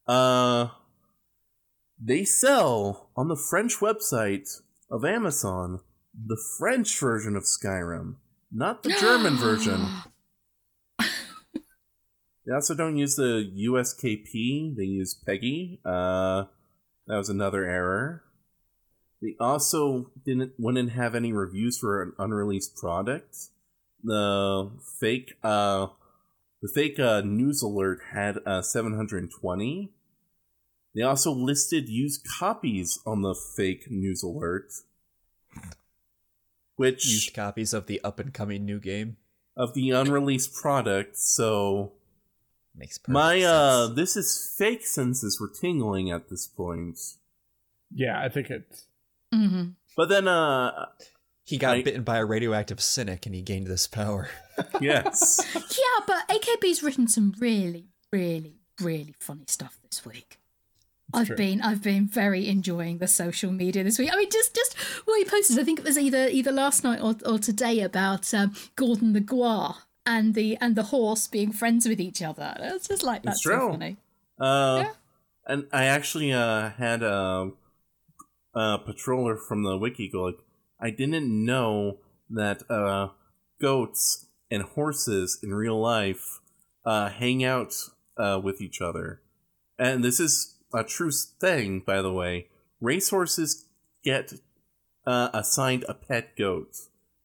Uh, 0.07 0.69
they 2.03 2.25
sell 2.25 3.11
on 3.17 3.29
the 3.29 3.37
French 3.37 3.77
website 3.81 4.63
of 4.91 5.05
Amazon 5.05 5.81
the 6.15 6.41
French 6.59 6.99
version 6.99 7.37
of 7.37 7.45
Skyrim, 7.45 8.17
not 8.51 8.83
the 8.83 8.91
German 9.01 9.37
version. 9.37 9.87
They 12.51 12.57
also 12.57 12.75
don't 12.75 12.97
use 12.97 13.15
the 13.15 13.49
USKP. 13.57 14.75
They 14.77 14.83
use 14.83 15.15
PEGI. 15.15 15.79
Uh, 15.85 16.47
that 17.07 17.17
was 17.17 17.29
another 17.29 17.65
error. 17.65 18.25
They 19.23 19.37
also 19.39 20.11
didn't 20.27 20.55
wouldn't 20.59 20.91
have 20.91 21.15
any 21.15 21.33
reviews 21.33 21.79
for 21.79 22.03
an 22.03 22.13
unreleased 22.19 22.75
product. 22.77 23.37
The 24.03 24.69
fake 24.99 25.35
uh, 25.45 25.89
the 26.61 26.69
fake 26.75 26.99
uh, 26.99 27.21
news 27.21 27.63
alert 27.63 28.01
had 28.15 28.39
uh, 28.45 28.63
720. 28.63 29.93
They 30.93 31.03
also 31.03 31.31
listed 31.31 31.89
used 31.89 32.27
copies 32.27 32.99
on 33.07 33.23
the 33.23 33.37
fake 33.57 33.93
news 33.93 34.25
alert, 34.25 34.73
which 36.75 37.07
Used 37.07 37.33
copies 37.33 37.73
of 37.73 37.87
the 37.87 38.01
up 38.03 38.19
and 38.19 38.35
coming 38.35 38.65
new 38.65 38.81
game 38.81 39.19
of 39.57 39.75
the 39.75 39.93
unreleased 39.93 40.53
product. 40.53 41.17
So 41.17 41.93
makes 42.81 42.99
perfect 42.99 43.13
My 43.15 43.43
uh 43.43 43.87
sense. 43.87 43.97
this 43.97 44.17
is 44.17 44.55
fake 44.59 44.85
senses 44.87 45.39
were 45.41 45.49
tingling 45.61 46.11
at 46.11 46.29
this 46.31 46.47
point. 46.47 46.99
Yeah, 47.95 48.21
I 48.21 48.29
think 48.29 48.51
it's 48.51 48.87
hmm 49.33 49.71
But 49.97 50.09
then 50.09 50.27
uh 50.27 50.87
He 51.45 51.57
got 51.59 51.77
I- 51.77 51.83
bitten 51.83 52.03
by 52.03 52.19
a 52.19 52.25
radioactive 52.25 52.81
cynic 52.81 53.27
and 53.27 53.35
he 53.35 53.43
gained 53.43 53.67
this 53.69 53.87
power. 53.87 54.29
yes. 54.81 55.41
Yeah, 55.55 56.05
but 56.07 56.29
AKB's 56.29 56.83
written 56.83 57.07
some 57.09 57.35
really, 57.39 57.87
really, 58.13 58.57
really 58.81 59.15
funny 59.21 59.45
stuff 59.49 59.79
this 59.89 60.05
week. 60.05 60.39
I've 61.13 61.27
true. 61.27 61.37
been 61.37 61.61
I've 61.61 61.83
been 61.83 62.07
very 62.07 62.47
enjoying 62.49 62.99
the 62.99 63.09
social 63.09 63.51
media 63.51 63.83
this 63.83 63.99
week. 63.99 64.11
I 64.13 64.17
mean, 64.17 64.31
just 64.31 64.55
just 64.55 64.75
what 65.07 65.19
he 65.19 65.25
posted. 65.25 65.59
I 65.59 65.65
think 65.65 65.81
it 65.81 65.85
was 65.85 65.99
either 65.99 66.29
either 66.29 66.53
last 66.53 66.85
night 66.85 67.01
or, 67.01 67.17
or 67.27 67.39
today 67.41 67.81
about 67.81 68.33
um, 68.33 68.55
Gordon 68.77 69.13
the 69.13 69.21
Guar 69.21 69.75
and 70.11 70.35
the 70.35 70.57
and 70.61 70.75
the 70.77 70.87
horse 70.95 71.29
being 71.29 71.53
friends 71.53 71.87
with 71.89 72.01
each 72.01 72.21
other. 72.31 72.55
It's 72.59 72.89
just 72.89 73.03
like 73.03 73.23
that's 73.23 73.43
so 73.43 73.71
funny. 73.71 73.97
Uh 74.39 74.85
Yeah. 74.85 74.93
and 75.47 75.61
I 75.73 75.85
actually 75.97 76.33
uh 76.33 76.71
had 76.85 77.03
a 77.03 77.53
a 78.55 78.79
patroller 78.87 79.37
from 79.49 79.63
the 79.63 79.77
wiki 79.79 80.09
go 80.09 80.23
like 80.29 80.41
I 80.81 80.91
didn't 80.91 81.29
know 81.51 81.99
that 82.31 82.69
uh 82.71 83.09
goats 83.61 84.27
and 84.51 84.63
horses 84.63 85.39
in 85.43 85.55
real 85.55 85.81
life 85.81 86.41
uh 86.85 87.09
hang 87.23 87.45
out 87.45 87.73
uh 88.17 88.41
with 88.43 88.61
each 88.61 88.81
other. 88.81 89.23
And 89.79 90.05
this 90.05 90.19
is 90.21 90.57
a 90.75 90.85
true 90.85 91.13
thing, 91.41 91.83
by 91.87 92.03
the 92.03 92.13
way. 92.13 92.49
Racehorses 92.81 93.67
get 94.05 94.33
uh, 95.07 95.29
assigned 95.33 95.85
a 95.89 95.95
pet 95.95 96.37
goat 96.37 96.73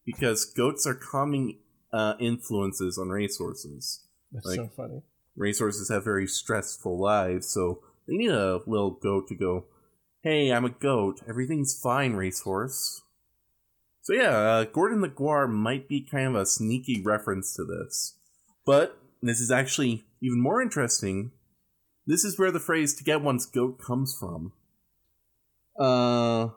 because 0.06 0.46
goats 0.46 0.86
are 0.88 0.96
calming 1.12 1.60
uh, 1.96 2.16
influences 2.20 2.98
on 2.98 3.10
racehorses. 3.10 4.06
that's 4.32 4.46
Like- 4.46 4.58
so 4.58 4.70
funny. 4.76 5.02
Racehorses 5.38 5.90
have 5.90 6.04
very 6.04 6.28
stressful 6.28 6.98
lives, 7.00 7.48
so 7.48 7.82
they 8.08 8.16
need 8.16 8.32
a 8.32 8.62
little 8.68 8.92
goat 8.92 9.28
to 9.28 9.36
go, 9.36 9.66
hey, 10.22 10.52
I'm 10.52 10.64
a 10.66 10.70
goat. 10.70 11.22
Everything's 11.28 11.78
fine, 11.78 12.14
racehorse. 12.14 13.02
So 14.02 14.14
yeah, 14.14 14.30
uh, 14.38 14.64
Gordon 14.66 15.02
the 15.02 15.10
Guar 15.10 15.50
might 15.50 15.90
be 15.90 16.02
kind 16.10 16.28
of 16.28 16.36
a 16.36 16.46
sneaky 16.46 17.02
reference 17.04 17.54
to 17.56 17.66
this. 17.66 18.18
But 18.66 18.98
this 19.22 19.40
is 19.40 19.52
actually 19.52 20.06
even 20.22 20.40
more 20.40 20.62
interesting. 20.62 21.32
This 22.08 22.24
is 22.24 22.38
where 22.40 22.52
the 22.52 22.60
phrase 22.60 22.94
to 22.96 23.04
get 23.04 23.22
one's 23.22 23.46
goat 23.46 23.80
comes 23.80 24.16
from. 24.18 24.54
Uh, 25.78 26.50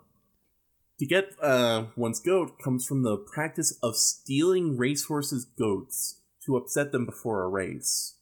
to 0.98 1.06
get 1.06 1.32
uh, 1.40 1.86
one's 1.96 2.20
goat 2.20 2.58
comes 2.58 2.86
from 2.86 3.02
the 3.02 3.16
practice 3.16 3.78
of 3.82 3.96
stealing 3.96 4.76
racehorses' 4.76 5.44
goats 5.44 6.20
to 6.44 6.56
upset 6.56 6.92
them 6.92 7.06
before 7.06 7.42
a 7.42 7.48
race. 7.48 8.14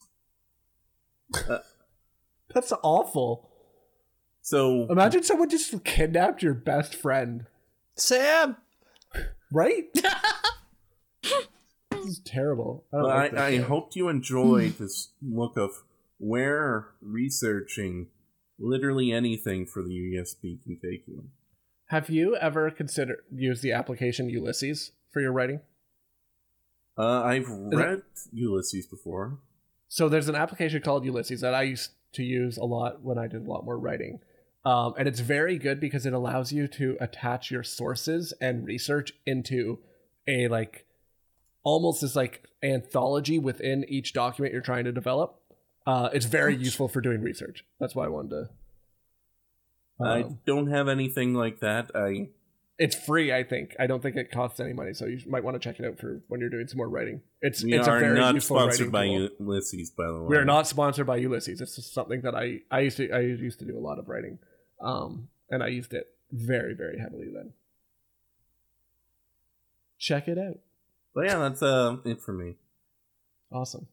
That's 2.55 2.73
awful. 2.83 3.51
So 4.43 4.87
Imagine 4.91 5.23
someone 5.23 5.49
just 5.51 5.85
kidnapped 5.85 6.43
your 6.43 6.55
best 6.55 6.95
friend, 6.95 7.47
Sam. 7.97 8.57
right? 9.51 9.85
this 11.23 12.05
is 12.05 12.21
terrible. 12.25 12.85
I, 12.93 12.97
don't 12.97 13.07
like 13.09 13.35
I, 13.35 13.47
I 13.47 13.51
game. 13.53 13.63
hope 13.63 13.97
you 13.97 14.09
enjoyed 14.09 14.79
this 14.79 15.09
look 15.21 15.57
of 15.57 15.83
where 16.19 16.89
researching 17.03 18.07
literally 18.59 19.11
anything 19.13 19.67
for 19.67 19.83
the 19.83 19.91
UESP 19.91 20.63
can 20.63 20.79
take 20.79 21.07
you. 21.07 21.25
Have 21.87 22.11
you 22.11 22.37
ever 22.37 22.71
considered 22.71 23.23
use 23.33 23.61
the 23.61 23.73
application 23.73 24.29
Ulysses 24.29 24.93
for 25.13 25.21
your 25.21 25.33
writing? 25.33 25.61
Uh, 26.99 27.23
I've 27.23 27.49
it- 27.49 27.77
read 27.77 28.03
Ulysses 28.33 28.87
before. 28.87 29.39
So 29.89 30.09
there's 30.09 30.29
an 30.29 30.35
application 30.35 30.83
called 30.83 31.05
Ulysses 31.05 31.41
that 31.43 31.55
I 31.55 31.63
used 31.63 31.91
to 32.15 32.25
use 32.25 32.57
a 32.57 32.65
lot 32.65 33.03
when 33.03 33.19
I 33.19 33.29
did 33.29 33.47
a 33.47 33.51
lot 33.51 33.65
more 33.65 33.79
writing. 33.79 34.21
Um, 34.65 34.95
and 34.99 35.07
it's 35.07 35.21
very 35.21 35.59
good 35.59 35.79
because 35.79 36.07
it 36.07 36.13
allows 36.13 36.53
you 36.53 36.67
to 36.69 36.97
attach 37.01 37.53
your 37.53 37.63
sources 37.63 38.33
and 38.41 38.67
research 38.67 39.13
into 39.25 39.79
a 40.27 40.49
like 40.49 40.87
almost 41.63 42.01
this 42.01 42.17
like 42.17 42.49
anthology 42.65 43.39
within 43.39 43.85
each 43.89 44.13
document 44.13 44.53
you're 44.53 44.63
trying 44.63 44.85
to 44.85 44.93
develop. 44.93 45.41
Uh, 45.87 46.09
it's 46.13 46.27
very 46.27 46.57
useful 46.57 46.89
for 46.89 47.01
doing 47.01 47.23
research. 47.23 47.65
That's 47.79 47.95
why 47.95 48.07
I 48.07 48.09
wanted 48.09 48.31
to. 48.31 48.49
I 50.01 50.23
Um, 50.23 50.39
don't 50.47 50.69
have 50.69 50.89
anything 50.89 51.35
like 51.35 51.61
that. 51.61 51.91
I 51.95 52.31
it's 52.79 52.95
free, 52.95 53.33
I 53.33 53.43
think. 53.43 53.75
I 53.79 53.87
don't 53.87 54.03
think 54.03 54.17
it 54.17 54.31
costs 54.31 54.61
any 54.61 54.75
money, 54.75 54.93
so 54.93 55.07
you 55.07 55.19
might 55.27 55.43
want 55.43 55.55
to 55.55 55.59
check 55.59 55.81
it 55.81 55.87
out 55.87 55.99
for 55.99 56.21
when 56.29 56.41
you're 56.41 56.51
doing 56.51 56.67
some 56.67 56.77
more 56.77 56.89
writing. 56.89 57.23
It's 57.41 57.65
we 57.65 57.73
it's 57.73 57.89
a 57.89 57.93
are 57.93 58.01
very 58.01 58.19
not 58.19 58.35
useful 58.35 58.59
sponsored 58.59 58.93
by 58.93 59.07
tool. 59.07 59.31
Ulysses, 59.41 59.91
by 59.91 60.07
the 60.07 60.21
way. 60.21 60.27
We 60.29 60.37
are 60.37 60.45
not 60.45 60.67
sponsored 60.67 61.07
by 61.07 61.17
Ulysses. 61.17 61.61
It's 61.63 61.77
just 61.77 61.95
something 61.95 62.21
that 62.23 62.35
I 62.35 62.61
I 62.71 62.81
used 62.81 62.99
to 62.99 63.11
I 63.11 63.21
used 63.21 63.59
to 63.61 63.65
do 63.65 63.79
a 63.79 63.81
lot 63.81 63.99
of 63.99 64.09
writing, 64.09 64.39
um, 64.81 65.29
and 65.51 65.63
I 65.63 65.69
used 65.69 65.95
it 65.95 66.07
very 66.31 66.75
very 66.75 66.99
heavily 66.99 67.31
then. 67.33 67.55
Check 69.99 70.29
it 70.29 70.39
out. 70.39 70.59
But 71.15 71.25
yeah, 71.25 71.39
that's 71.39 71.63
uh, 71.63 71.97
it 72.05 72.21
for 72.21 72.35
me. 72.35 72.57
Awesome. 73.51 73.87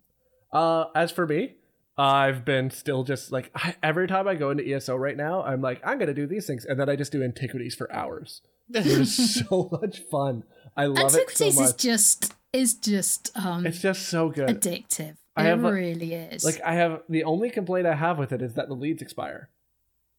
Uh, 0.51 0.85
as 0.93 1.11
for 1.11 1.25
me, 1.25 1.55
I've 1.97 2.43
been 2.43 2.71
still 2.71 3.03
just 3.03 3.31
like 3.31 3.51
I, 3.55 3.75
every 3.83 4.07
time 4.07 4.27
I 4.27 4.35
go 4.35 4.49
into 4.49 4.67
ESO 4.67 4.95
right 4.95 5.15
now, 5.17 5.43
I'm 5.43 5.61
like 5.61 5.81
I'm 5.85 5.99
gonna 5.99 6.13
do 6.13 6.25
these 6.27 6.47
things, 6.47 6.65
and 6.65 6.79
then 6.79 6.89
I 6.89 6.95
just 6.95 7.11
do 7.11 7.23
antiquities 7.23 7.75
for 7.75 7.91
hours. 7.93 8.41
It 8.73 8.85
is 8.87 9.35
so 9.47 9.69
much 9.71 9.99
fun. 10.11 10.43
I 10.75 10.85
love 10.87 11.07
it 11.07 11.11
so 11.11 11.45
Antiquities 11.45 11.55
much. 11.59 11.65
is 11.69 11.73
just 11.75 12.33
is 12.51 12.73
just 12.75 13.31
um 13.37 13.65
it's 13.67 13.79
just 13.79 14.07
so 14.09 14.29
good. 14.29 14.49
addictive. 14.49 15.17
I 15.35 15.43
it 15.43 15.49
have 15.49 15.63
really 15.63 16.13
is. 16.13 16.43
Like 16.43 16.61
I 16.65 16.73
have 16.75 17.01
the 17.09 17.23
only 17.25 17.49
complaint 17.51 17.85
I 17.87 17.95
have 17.95 18.17
with 18.17 18.31
it 18.31 18.41
is 18.41 18.53
that 18.55 18.67
the 18.69 18.75
leads 18.75 19.01
expire. 19.01 19.49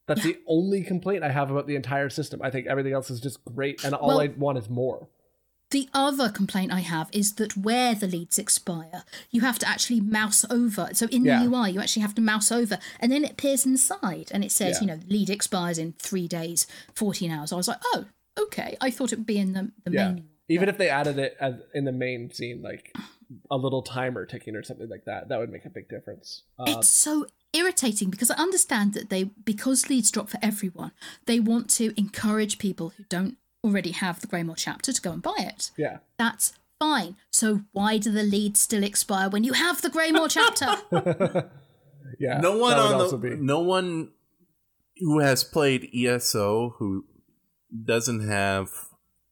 That's 0.07 0.25
Yeah. 0.25 0.33
the 0.33 0.39
only 0.47 0.83
complaint 0.85 1.25
I 1.25 1.31
have 1.31 1.51
about 1.51 1.67
the 1.67 1.77
entire 1.77 2.11
system. 2.11 2.41
I 2.43 2.51
think 2.51 2.67
everything 2.67 2.93
else 2.93 3.11
is 3.11 3.21
just 3.21 3.45
great, 3.45 3.83
and 3.85 3.95
all 3.95 4.09
Well- 4.09 4.21
I 4.21 4.29
want 4.37 4.59
is 4.59 4.69
more. 4.69 5.09
The 5.71 5.89
other 5.93 6.29
complaint 6.29 6.73
I 6.73 6.81
have 6.81 7.09
is 7.13 7.35
that 7.35 7.57
where 7.57 7.95
the 7.95 8.07
leads 8.07 8.39
expire, 8.39 9.03
you 9.31 9.41
have 9.41 9.59
to 9.59 9.69
actually 9.69 10.01
mouse 10.01 10.45
over. 10.49 10.91
So 10.93 11.07
in 11.07 11.25
Yeah. 11.25 11.41
the 11.41 11.47
UI, 11.51 11.71
you 11.71 11.81
actually 11.81 12.03
have 12.03 12.15
to 12.15 12.23
mouse 12.23 12.53
over, 12.53 12.79
and 13.01 13.11
then 13.11 13.25
it 13.25 13.33
appears 13.33 13.67
inside, 13.67 14.31
and 14.33 14.45
it 14.45 14.53
says, 14.53 14.77
Yeah. 14.77 14.81
you 14.81 14.87
know, 14.87 15.01
lead 15.09 15.31
expires 15.31 15.79
in 15.79 15.95
three 15.95 16.29
days, 16.29 16.67
fourteen 16.95 17.31
hours. 17.31 17.53
I 17.53 17.57
was 17.57 17.67
like, 17.69 17.81
oh, 17.93 18.05
okay. 18.39 18.77
I 18.81 18.91
thought 18.91 19.13
it 19.13 19.19
would 19.19 19.27
be 19.27 19.39
in 19.39 19.53
the, 19.53 19.73
the 19.85 19.91
Yeah. 19.91 20.13
main. 20.13 20.29
Even 20.49 20.69
if 20.69 20.77
they 20.79 20.91
added 20.91 21.19
it 21.19 21.37
as 21.41 21.55
in 21.73 21.85
the 21.87 21.93
main 21.93 22.31
scene, 22.31 22.61
like 22.63 22.95
a 23.51 23.57
little 23.57 23.83
timer 23.83 24.27
ticking 24.27 24.55
or 24.55 24.63
something 24.63 24.89
like 24.91 25.07
that, 25.07 25.29
that 25.29 25.39
would 25.41 25.51
make 25.51 25.65
a 25.65 25.71
big 25.71 25.89
difference. 25.89 26.43
Uh, 26.59 26.67
It's 26.69 26.91
so 26.91 27.27
irritating 27.55 28.11
because 28.11 28.31
I 28.31 28.37
understand 28.37 28.93
that 28.93 29.09
they, 29.09 29.25
because 29.25 29.89
leads 29.89 30.11
drop 30.11 30.29
for 30.29 30.39
everyone, 30.43 30.93
they 31.25 31.41
want 31.41 31.71
to 31.71 31.99
encourage 31.99 32.59
people 32.59 32.91
who 32.91 33.05
don't 33.09 33.39
already 33.65 33.93
have 33.93 34.21
the 34.21 34.27
Greymoor 34.27 34.57
chapter 34.57 34.93
to 34.93 35.01
go 35.01 35.13
and 35.13 35.23
buy 35.23 35.37
it. 35.39 35.71
yeah, 35.77 35.99
That's 36.19 36.53
fine. 36.79 37.17
So 37.31 37.63
why 37.73 37.99
do 37.99 38.11
the 38.13 38.23
leads 38.23 38.61
still 38.61 38.85
expire 38.85 39.29
when 39.29 39.43
you 39.45 39.55
have 39.55 39.81
the 39.83 39.91
Greymoor 39.91 40.29
chapter? 40.29 40.77
yeah. 42.21 42.39
no 42.41 42.57
one 42.59 42.77
that 42.77 42.83
would 42.85 42.95
on 42.95 43.01
also 43.01 43.17
the 43.17 43.31
be. 43.31 43.37
no 43.37 43.61
one 43.61 44.11
who 44.99 45.21
has 45.21 45.43
played 45.43 45.89
ESO 45.95 46.77
who 46.79 47.05
doesn't 47.85 48.29
have 48.29 48.69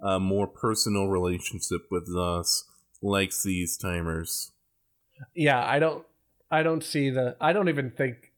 a 0.00 0.18
more 0.18 0.46
personal 0.48 1.06
relationship 1.06 1.82
with 1.90 2.08
us 2.16 2.64
likes 3.02 3.42
these 3.44 3.76
timers. 3.76 4.52
Yeah, 5.34 5.64
I 5.64 5.78
don't. 5.78 6.04
I 6.50 6.62
don't 6.62 6.82
see 6.82 7.10
the. 7.10 7.36
I 7.40 7.52
don't 7.52 7.68
even 7.68 7.90
think. 7.90 8.32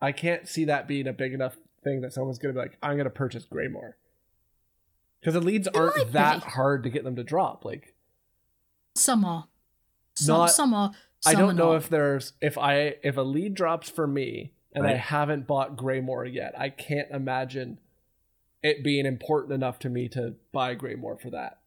I 0.00 0.12
can't 0.12 0.46
see 0.48 0.66
that 0.66 0.86
being 0.86 1.08
a 1.08 1.12
big 1.12 1.32
enough 1.32 1.56
thing 1.82 2.02
that 2.02 2.12
someone's 2.12 2.38
gonna 2.38 2.54
be 2.54 2.60
like, 2.60 2.78
I'm 2.82 2.96
gonna 2.96 3.10
purchase 3.10 3.44
Greymoor. 3.44 3.96
Because 5.20 5.34
the 5.34 5.40
leads 5.40 5.66
aren't 5.68 5.96
might 5.96 6.12
that 6.12 6.44
be. 6.44 6.50
hard 6.50 6.82
to 6.84 6.90
get 6.90 7.04
them 7.04 7.16
to 7.16 7.24
drop. 7.24 7.64
Like, 7.64 7.94
Some 8.94 9.24
are. 9.24 9.46
Some, 10.14 10.36
Not- 10.38 10.50
some 10.50 10.74
are. 10.74 10.92
I 11.26 11.34
don't 11.34 11.50
are 11.50 11.54
know 11.54 11.72
not. 11.72 11.76
if 11.82 11.88
there's 11.88 12.32
if 12.40 12.56
I 12.56 12.94
if 13.02 13.16
a 13.16 13.22
lead 13.22 13.54
drops 13.54 13.88
for 13.90 14.06
me 14.06 14.52
and 14.72 14.86
I 14.86 14.94
haven't 14.94 15.48
bought 15.48 15.76
Greymoor 15.76 16.24
yet, 16.32 16.54
I 16.56 16.68
can't 16.68 17.10
imagine 17.10 17.78
it 18.62 18.84
being 18.84 19.04
important 19.06 19.52
enough 19.52 19.80
to 19.80 19.88
me 19.88 20.08
to 20.10 20.34
buy 20.52 20.74
Greymoor 20.76 21.16
for 21.20 21.30
that. 21.30 21.58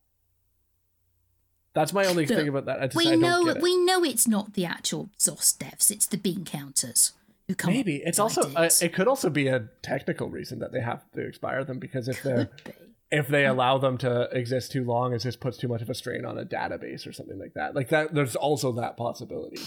That's 1.74 1.94
my 1.94 2.06
only 2.06 2.26
Look, 2.26 2.38
thing 2.38 2.48
about 2.48 2.66
that. 2.66 2.82
I 2.82 2.86
just, 2.88 2.98
we 2.98 3.08
I 3.08 3.12
don't 3.12 3.22
know 3.22 3.46
get 3.46 3.58
it. 3.58 3.64
we 3.64 3.78
know 3.78 4.04
it's 4.04 4.28
not 4.28 4.54
the 4.54 4.66
actual 4.66 5.10
Zos 5.20 5.58
devs. 5.58 5.90
It's 5.92 6.06
the 6.06 6.18
bean 6.18 6.44
counters 6.46 7.14
who 7.48 7.56
come. 7.56 7.74
Maybe 7.74 7.98
it's 7.98 8.20
also 8.20 8.42
uh, 8.42 8.60
ideas. 8.60 8.82
it 8.82 8.94
could 8.94 9.08
also 9.08 9.30
be 9.30 9.48
a 9.48 9.68
technical 9.82 10.30
reason 10.30 10.60
that 10.60 10.72
they 10.74 10.82
have 10.82 11.10
to 11.14 11.22
expire 11.26 11.64
them 11.66 11.80
because 11.80 12.08
if 12.08 12.22
they're 12.24 12.50
be. 12.66 12.72
If 13.12 13.28
they 13.28 13.46
allow 13.46 13.78
them 13.78 13.98
to 14.00 14.30
exist 14.32 14.72
too 14.72 14.86
long, 14.86 15.14
it 15.14 15.20
just 15.20 15.42
puts 15.42 15.58
too 15.58 15.68
much 15.68 15.82
of 15.82 15.90
a 15.90 15.94
strain 15.94 16.26
on 16.26 16.38
a 16.38 16.46
database 16.46 17.06
or 17.06 17.12
something 17.12 17.38
like 17.38 17.54
that. 17.56 17.76
Like 17.76 17.90
that, 17.90 18.14
there's 18.14 18.36
also 18.38 18.72
that 18.74 18.96
possibility. 18.96 19.62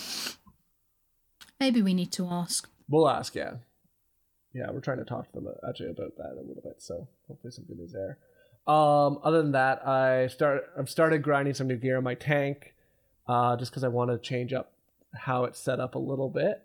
Maybe 1.61 1.83
we 1.83 1.95
need 1.95 2.11
to 2.13 2.27
ask. 2.27 2.69
We'll 2.89 3.09
ask, 3.09 3.35
yeah. 3.35 3.57
Yeah, 4.55 4.71
we're 4.71 4.81
trying 4.81 4.99
to 4.99 5.05
talk 5.05 5.27
to 5.27 5.33
them 5.33 5.49
uh, 5.49 5.69
actually 5.69 5.91
about 5.91 6.17
that 6.17 6.33
a 6.39 6.41
little 6.41 6.63
bit, 6.63 6.81
so 6.81 7.09
hopefully 7.29 7.51
some 7.51 7.65
good 7.65 7.79
news 7.79 7.93
there. 7.93 8.19
Um, 8.67 9.19
other 9.23 9.43
than 9.43 9.53
that, 9.53 9.87
I 9.87 10.29
start 10.29 10.63
I've 10.79 10.89
started 10.89 11.23
grinding 11.23 11.55
some 11.55 11.67
new 11.67 11.77
gear 11.77 11.99
on 11.99 12.05
my 12.05 12.15
tank, 12.15 12.75
uh, 13.29 13.57
just 13.57 13.73
because 13.73 13.85
I 13.85 13.89
want 13.89 14.11
to 14.11 14.19
change 14.19 14.53
up 14.53 14.73
how 15.13 15.45
it's 15.45 15.59
set 15.59 15.81
up 15.81 15.97
a 15.97 15.99
little 15.99 16.31
bit. 16.31 16.63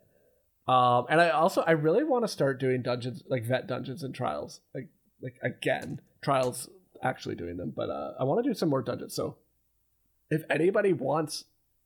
Um, 0.68 1.08
and 1.10 1.20
I 1.20 1.30
also 1.30 1.62
I 1.62 1.72
really 1.72 2.04
want 2.04 2.24
to 2.24 2.28
start 2.28 2.60
doing 2.60 2.84
dungeons 2.84 3.24
like 3.28 3.44
vet 3.44 3.68
dungeons 3.68 4.04
and 4.04 4.14
trials, 4.14 4.62
like 4.74 4.88
like 5.22 5.38
again 5.42 6.00
trials 6.22 6.70
actually 7.02 7.36
doing 7.36 7.58
them, 7.58 7.74
but 7.76 7.90
uh, 7.90 8.14
I 8.20 8.24
want 8.24 8.44
to 8.44 8.50
do 8.50 8.54
some 8.54 8.70
more 8.70 8.82
dungeons. 8.82 9.14
So 9.14 9.38
if 10.30 10.44
anybody 10.50 10.94
wants 10.94 11.46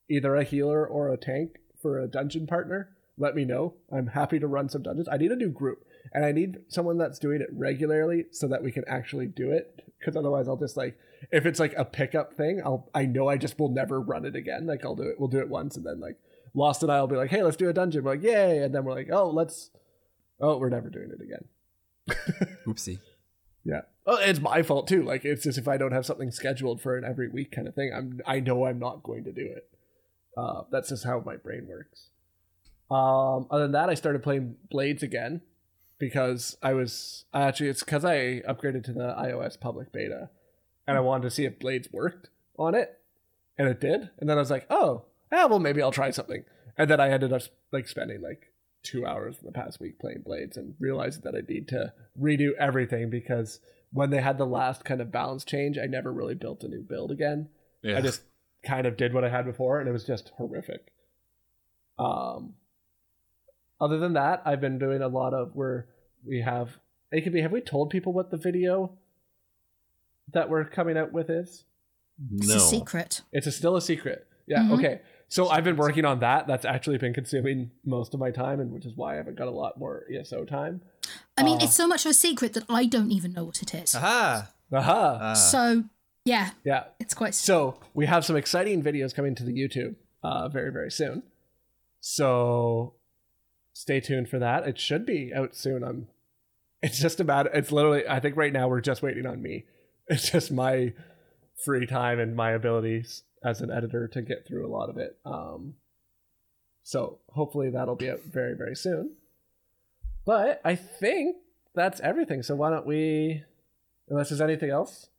either 0.09 0.35
a 0.35 0.43
healer 0.43 0.85
or 0.85 1.09
a 1.09 1.17
tank 1.17 1.59
for 1.81 1.99
a 1.99 2.07
dungeon 2.07 2.47
partner, 2.47 2.89
let 3.17 3.35
me 3.35 3.45
know. 3.45 3.75
I'm 3.91 4.07
happy 4.07 4.39
to 4.39 4.47
run 4.47 4.69
some 4.69 4.83
dungeons. 4.83 5.07
I 5.11 5.17
need 5.17 5.31
a 5.31 5.35
new 5.35 5.49
group, 5.49 5.85
and 6.13 6.25
I 6.25 6.31
need 6.31 6.57
someone 6.67 6.97
that's 6.97 7.19
doing 7.19 7.41
it 7.41 7.49
regularly 7.51 8.25
so 8.31 8.47
that 8.47 8.63
we 8.63 8.71
can 8.71 8.83
actually 8.87 9.27
do 9.27 9.51
it. 9.51 9.85
Because 9.99 10.17
otherwise, 10.17 10.47
I'll 10.47 10.57
just 10.57 10.75
like 10.75 10.97
if 11.31 11.45
it's 11.45 11.59
like 11.59 11.73
a 11.77 11.85
pickup 11.85 12.33
thing, 12.33 12.61
I'll 12.65 12.89
I 12.93 13.05
know 13.05 13.27
I 13.27 13.37
just 13.37 13.59
will 13.59 13.69
never 13.69 14.01
run 14.01 14.25
it 14.25 14.35
again. 14.35 14.65
Like 14.65 14.83
I'll 14.83 14.95
do 14.95 15.03
it, 15.03 15.19
we'll 15.19 15.29
do 15.29 15.39
it 15.39 15.49
once, 15.49 15.77
and 15.77 15.85
then 15.85 15.99
like 15.99 16.17
Lost 16.53 16.83
and 16.83 16.91
I 16.91 16.99
will 16.99 17.07
be 17.07 17.15
like, 17.15 17.31
hey, 17.31 17.41
let's 17.41 17.57
do 17.57 17.69
a 17.69 17.73
dungeon. 17.73 18.03
We're 18.03 18.11
like, 18.11 18.23
yay, 18.23 18.59
and 18.59 18.73
then 18.73 18.83
we're 18.83 18.93
like, 18.93 19.09
oh, 19.11 19.29
let's, 19.29 19.71
oh, 20.39 20.57
we're 20.57 20.69
never 20.69 20.89
doing 20.89 21.09
it 21.11 21.21
again. 21.21 21.45
Oopsie. 22.67 22.99
Yeah. 23.63 23.81
Oh, 24.05 24.17
it's 24.17 24.41
my 24.41 24.63
fault 24.63 24.87
too. 24.87 25.03
Like 25.03 25.23
it's 25.23 25.43
just 25.43 25.57
if 25.57 25.67
I 25.67 25.77
don't 25.77 25.93
have 25.93 26.05
something 26.05 26.31
scheduled 26.31 26.81
for 26.81 26.97
an 26.97 27.05
every 27.05 27.29
week 27.29 27.51
kind 27.51 27.67
of 27.67 27.75
thing, 27.75 27.91
I'm 27.95 28.21
I 28.25 28.39
know 28.39 28.65
I'm 28.65 28.79
not 28.79 29.03
going 29.03 29.23
to 29.23 29.31
do 29.31 29.45
it. 29.45 29.69
Uh, 30.35 30.63
that's 30.71 30.89
just 30.89 31.05
how 31.05 31.21
my 31.25 31.37
brain 31.37 31.67
works. 31.67 32.09
Um, 32.91 33.47
other 33.49 33.63
than 33.63 33.71
that, 33.73 33.89
I 33.89 33.93
started 33.93 34.23
playing 34.23 34.55
Blades 34.69 35.03
again 35.03 35.41
because 35.99 36.57
I 36.61 36.73
was 36.73 37.25
actually 37.33 37.69
it's 37.69 37.83
because 37.83 38.03
I 38.03 38.41
upgraded 38.47 38.83
to 38.85 38.93
the 38.93 39.15
iOS 39.17 39.59
public 39.59 39.91
beta, 39.91 40.29
and 40.85 40.97
I 40.97 41.01
wanted 41.01 41.23
to 41.23 41.31
see 41.31 41.45
if 41.45 41.59
Blades 41.59 41.87
worked 41.91 42.29
on 42.57 42.75
it, 42.75 42.99
and 43.57 43.69
it 43.69 43.79
did. 43.79 44.09
And 44.19 44.29
then 44.29 44.37
I 44.37 44.41
was 44.41 44.51
like, 44.51 44.65
oh, 44.69 45.05
yeah, 45.31 45.45
well 45.45 45.59
maybe 45.59 45.81
I'll 45.81 45.91
try 45.91 46.11
something. 46.11 46.43
And 46.77 46.89
then 46.89 46.99
I 46.99 47.09
ended 47.09 47.31
up 47.31 47.43
like 47.71 47.87
spending 47.87 48.21
like 48.21 48.51
two 48.83 49.05
hours 49.05 49.37
in 49.39 49.45
the 49.45 49.51
past 49.51 49.79
week 49.79 49.99
playing 49.99 50.21
Blades 50.25 50.57
and 50.57 50.75
realized 50.79 51.23
that 51.23 51.35
I 51.35 51.41
need 51.47 51.67
to 51.69 51.93
redo 52.19 52.51
everything 52.59 53.09
because 53.09 53.59
when 53.91 54.09
they 54.09 54.21
had 54.21 54.37
the 54.37 54.45
last 54.45 54.83
kind 54.83 55.01
of 55.01 55.11
balance 55.11 55.45
change, 55.45 55.77
I 55.77 55.85
never 55.85 56.11
really 56.11 56.35
built 56.35 56.63
a 56.63 56.67
new 56.67 56.81
build 56.81 57.11
again. 57.11 57.49
Yeah. 57.81 57.97
I 57.97 58.01
just 58.01 58.21
kind 58.65 58.85
of 58.85 58.97
did 58.97 59.13
what 59.13 59.23
I 59.23 59.29
had 59.29 59.45
before, 59.45 59.79
and 59.79 59.87
it 59.87 59.91
was 59.91 60.03
just 60.03 60.31
horrific. 60.35 60.91
Um, 61.99 62.53
other 63.79 63.99
than 63.99 64.13
that, 64.13 64.41
I've 64.45 64.61
been 64.61 64.79
doing 64.79 65.01
a 65.01 65.07
lot 65.07 65.33
of 65.33 65.51
where 65.55 65.87
we 66.25 66.41
have 66.41 66.77
AKB. 67.13 67.41
Have 67.41 67.51
we 67.51 67.61
told 67.61 67.89
people 67.89 68.13
what 68.13 68.31
the 68.31 68.37
video 68.37 68.97
that 70.31 70.49
we're 70.49 70.65
coming 70.65 70.97
out 70.97 71.11
with 71.11 71.29
is? 71.29 71.65
No. 72.17 72.45
It's 72.45 72.55
a 72.55 72.59
secret. 72.59 73.21
It's 73.31 73.47
a, 73.47 73.51
still 73.51 73.75
a 73.75 73.81
secret. 73.81 74.27
Yeah. 74.47 74.59
Mhm. 74.59 74.79
Okay. 74.79 75.01
So 75.33 75.49
I've 75.49 75.63
been 75.63 75.77
working 75.77 76.05
on 76.05 76.19
that. 76.19 76.45
That's 76.45 76.63
actually 76.63 76.99
been 76.99 77.11
consuming 77.11 77.71
most 77.83 78.13
of 78.13 78.19
my 78.19 78.29
time, 78.29 78.59
and 78.59 78.71
which 78.71 78.85
is 78.85 78.95
why 78.95 79.13
I 79.13 79.15
haven't 79.15 79.35
got 79.35 79.47
a 79.47 79.51
lot 79.51 79.79
more 79.79 80.05
ESO 80.07 80.45
time. 80.45 80.81
I 81.35 81.41
mean, 81.41 81.57
Uh. 81.59 81.63
it's 81.63 81.73
so 81.73 81.87
much 81.87 82.05
of 82.05 82.11
a 82.11 82.13
secret 82.13 82.53
that 82.53 82.65
I 82.69 82.85
don't 82.85 83.11
even 83.11 83.33
know 83.33 83.43
what 83.43 83.59
it 83.63 83.73
is. 83.73 83.95
Aha! 83.95 84.51
Aha. 84.71 85.17
Ah. 85.19 85.33
So 85.33 85.85
yeah, 86.23 86.51
yeah. 86.63 86.83
it's 86.99 87.15
quite. 87.15 87.33
So 87.33 87.79
we 87.95 88.05
have 88.05 88.23
some 88.23 88.35
exciting 88.35 88.83
videos 88.83 89.15
coming 89.15 89.33
to 89.33 89.43
the 89.43 89.51
YouTube 89.53 89.95
uh, 90.21 90.49
very 90.49 90.71
very 90.71 90.91
soon. 90.91 91.23
So 91.99 92.93
stay 93.73 93.99
tuned 94.01 94.29
for 94.29 94.37
that. 94.37 94.67
It 94.67 94.77
should 94.77 95.03
be 95.03 95.33
out 95.33 95.55
soon. 95.55 95.83
I'm. 95.83 96.09
It's 96.83 96.99
just 96.99 97.19
about. 97.19 97.47
It's 97.55 97.71
literally. 97.71 98.07
I 98.07 98.19
think 98.19 98.37
right 98.37 98.53
now 98.53 98.67
we're 98.67 98.81
just 98.81 99.01
waiting 99.01 99.25
on 99.25 99.41
me. 99.41 99.65
It's 100.07 100.29
just 100.29 100.51
my 100.51 100.93
free 101.65 101.87
time 101.87 102.19
and 102.19 102.35
my 102.35 102.51
abilities 102.51 103.23
as 103.43 103.61
an 103.61 103.71
editor 103.71 104.07
to 104.07 104.21
get 104.21 104.47
through 104.47 104.65
a 104.65 104.71
lot 104.71 104.89
of 104.89 104.97
it. 104.97 105.17
Um, 105.25 105.75
so 106.83 107.19
hopefully 107.29 107.69
that'll 107.69 107.95
be 107.95 108.09
out 108.09 108.21
very 108.21 108.55
very 108.55 108.75
soon. 108.75 109.15
But 110.25 110.61
I 110.63 110.75
think 110.75 111.37
that's 111.75 111.99
everything. 112.01 112.43
So 112.43 112.55
why 112.55 112.69
don't 112.69 112.85
we? 112.85 113.43
Unless 114.09 114.29
there's 114.29 114.41
anything 114.41 114.69
else 114.69 115.09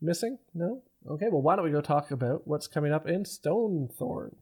missing? 0.00 0.38
No? 0.54 0.82
Okay, 1.08 1.26
well, 1.30 1.42
why 1.42 1.56
don't 1.56 1.64
we 1.64 1.70
go 1.70 1.80
talk 1.80 2.10
about 2.10 2.46
what's 2.46 2.68
coming 2.68 2.92
up 2.92 3.08
in 3.08 3.24
Stonethorn? 3.24 4.34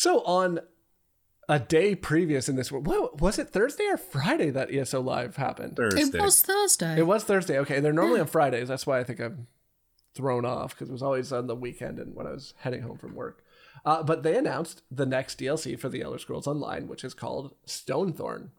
So, 0.00 0.22
on 0.22 0.60
a 1.46 1.58
day 1.58 1.94
previous 1.94 2.48
in 2.48 2.56
this, 2.56 2.72
what 2.72 3.20
was 3.20 3.38
it 3.38 3.50
Thursday 3.50 3.84
or 3.84 3.98
Friday 3.98 4.48
that 4.48 4.74
ESO 4.74 4.98
Live 5.02 5.36
happened? 5.36 5.76
Thursday. 5.76 6.16
it 6.16 6.22
was 6.22 6.40
Thursday. 6.40 7.00
It 7.00 7.06
was 7.06 7.22
Thursday. 7.22 7.58
Okay, 7.58 7.80
they're 7.80 7.92
normally 7.92 8.20
on 8.20 8.26
Fridays. 8.26 8.68
That's 8.68 8.86
why 8.86 8.98
I 8.98 9.04
think 9.04 9.20
I'm 9.20 9.46
thrown 10.14 10.46
off 10.46 10.70
because 10.70 10.88
it 10.88 10.92
was 10.92 11.02
always 11.02 11.34
on 11.34 11.48
the 11.48 11.54
weekend 11.54 11.98
and 11.98 12.14
when 12.14 12.26
I 12.26 12.30
was 12.30 12.54
heading 12.60 12.80
home 12.80 12.96
from 12.96 13.14
work. 13.14 13.44
Uh, 13.84 14.02
but 14.02 14.22
they 14.22 14.38
announced 14.38 14.80
the 14.90 15.04
next 15.04 15.38
DLC 15.38 15.78
for 15.78 15.90
the 15.90 16.00
Elder 16.00 16.18
Scrolls 16.18 16.46
Online, 16.46 16.88
which 16.88 17.04
is 17.04 17.12
called 17.12 17.54
Stonethorn. 17.66 18.52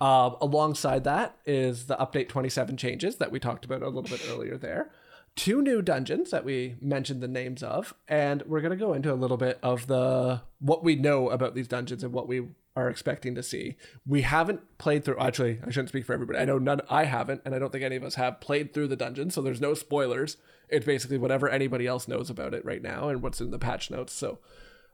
Uh, 0.00 0.30
alongside 0.40 1.04
that 1.04 1.36
is 1.46 1.86
the 1.86 1.96
update 1.98 2.28
27 2.28 2.76
changes 2.76 3.14
that 3.18 3.30
we 3.30 3.38
talked 3.38 3.64
about 3.64 3.82
a 3.82 3.86
little 3.86 4.02
bit 4.02 4.26
earlier 4.28 4.58
there. 4.58 4.90
Two 5.36 5.62
new 5.62 5.80
dungeons 5.80 6.30
that 6.30 6.44
we 6.44 6.76
mentioned 6.80 7.22
the 7.22 7.28
names 7.28 7.62
of, 7.62 7.94
and 8.08 8.42
we're 8.42 8.60
going 8.60 8.76
to 8.76 8.84
go 8.84 8.92
into 8.92 9.12
a 9.12 9.14
little 9.14 9.36
bit 9.36 9.58
of 9.62 9.86
the 9.86 10.42
what 10.58 10.84
we 10.84 10.96
know 10.96 11.30
about 11.30 11.54
these 11.54 11.68
dungeons 11.68 12.04
and 12.04 12.12
what 12.12 12.28
we 12.28 12.48
are 12.76 12.90
expecting 12.90 13.34
to 13.34 13.42
see. 13.42 13.76
We 14.06 14.22
haven't 14.22 14.78
played 14.78 15.04
through. 15.04 15.18
Actually, 15.18 15.60
I 15.66 15.70
shouldn't 15.70 15.88
speak 15.88 16.04
for 16.04 16.12
everybody. 16.12 16.38
I 16.38 16.44
know 16.44 16.58
none. 16.58 16.82
I 16.90 17.04
haven't, 17.04 17.42
and 17.44 17.54
I 17.54 17.58
don't 17.58 17.72
think 17.72 17.84
any 17.84 17.96
of 17.96 18.04
us 18.04 18.16
have 18.16 18.40
played 18.40 18.74
through 18.74 18.88
the 18.88 18.96
dungeon, 18.96 19.30
so 19.30 19.40
there's 19.40 19.60
no 19.60 19.74
spoilers. 19.74 20.36
It's 20.68 20.86
basically 20.86 21.18
whatever 21.18 21.48
anybody 21.48 21.86
else 21.86 22.06
knows 22.06 22.28
about 22.30 22.54
it 22.54 22.64
right 22.64 22.82
now 22.82 23.08
and 23.08 23.22
what's 23.22 23.40
in 23.40 23.50
the 23.50 23.58
patch 23.58 23.90
notes. 23.90 24.12
So 24.12 24.38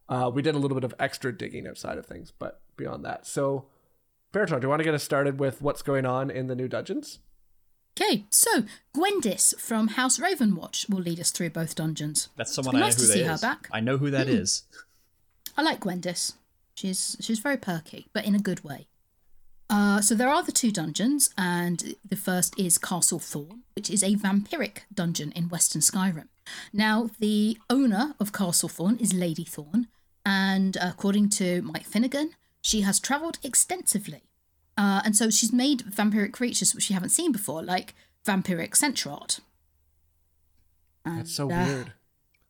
uh, 0.09 0.31
we 0.33 0.43
did 0.43 0.55
a 0.55 0.59
little 0.59 0.77
bit 0.77 0.85
of 0.85 0.95
extra 0.99 1.37
digging 1.37 1.67
outside 1.67 1.99
of 1.99 2.07
things, 2.07 2.33
but 2.39 2.61
beyond 2.77 3.05
that, 3.05 3.27
so. 3.27 3.67
Baratron, 4.33 4.61
do 4.61 4.67
you 4.67 4.69
want 4.69 4.81
to 4.81 4.85
get 4.85 4.93
us 4.93 5.05
started 5.05 5.41
with 5.41 5.63
what's 5.63 5.83
going 5.83 6.05
on 6.05 6.31
in 6.31 6.47
the 6.47 6.57
new 6.57 6.69
dungeons? 6.69 7.21
Okay, 7.99 8.27
so 8.31 8.65
Gwendis 8.95 9.59
from 9.59 9.89
House 9.89 10.19
Ravenwatch 10.19 10.91
will 10.91 11.01
lead 11.01 11.19
us 11.19 11.31
through 11.31 11.51
both 11.51 11.75
dungeons. 11.75 12.29
That's 12.37 12.55
someone 12.55 12.77
I 12.77 12.81
know 12.81 12.87
who 12.87 12.93
to 12.93 13.01
that 13.01 13.13
see 13.13 13.21
is. 13.21 13.27
her 13.29 13.39
back. 13.39 13.69
I 13.73 13.81
know 13.81 13.97
who 13.97 14.11
that 14.11 14.29
is. 14.29 14.65
I 15.57 15.63
like 15.63 15.81
Gwendis. 15.81 16.35
She's 16.75 17.17
she's 17.21 17.39
very 17.39 17.57
perky, 17.57 18.09
but 18.13 18.27
in 18.27 18.35
a 18.35 18.39
good 18.39 18.63
way. 18.63 18.87
Uh, 19.71 20.01
so 20.01 20.15
there 20.15 20.29
are 20.29 20.43
the 20.43 20.53
two 20.53 20.71
dungeons, 20.71 21.31
and 21.39 21.95
the 22.09 22.17
first 22.17 22.59
is 22.59 22.79
Castle 22.79 23.19
Thorn, 23.19 23.63
which 23.75 23.91
is 23.91 24.03
a 24.03 24.15
vampiric 24.15 24.83
dungeon 24.95 25.33
in 25.33 25.49
Western 25.49 25.81
Skyrim. 25.81 26.29
Now, 26.73 27.11
the 27.19 27.59
owner 27.69 28.15
of 28.21 28.33
Castle 28.33 28.69
Thorn 28.69 28.97
is 28.99 29.13
Lady 29.13 29.45
Thorn, 29.45 29.89
and 30.25 30.77
according 30.81 31.31
to 31.31 31.63
Mike 31.63 31.87
Finnegan, 31.87 32.33
she 32.61 32.83
has 32.83 33.01
travelled 33.01 33.39
extensively. 33.43 34.23
Uh, 34.77 35.01
and 35.05 35.17
so 35.17 35.31
she's 35.31 35.53
made 35.53 35.81
vampiric 35.85 36.33
creatures 36.33 36.75
which 36.75 36.91
you 36.91 36.95
haven't 36.95 37.09
seen 37.11 37.33
before, 37.33 37.63
like 37.63 37.95
vampiric 38.25 38.71
centrot. 38.73 39.41
That's 41.05 41.33
so 41.33 41.51
uh, 41.51 41.65
weird. 41.67 41.93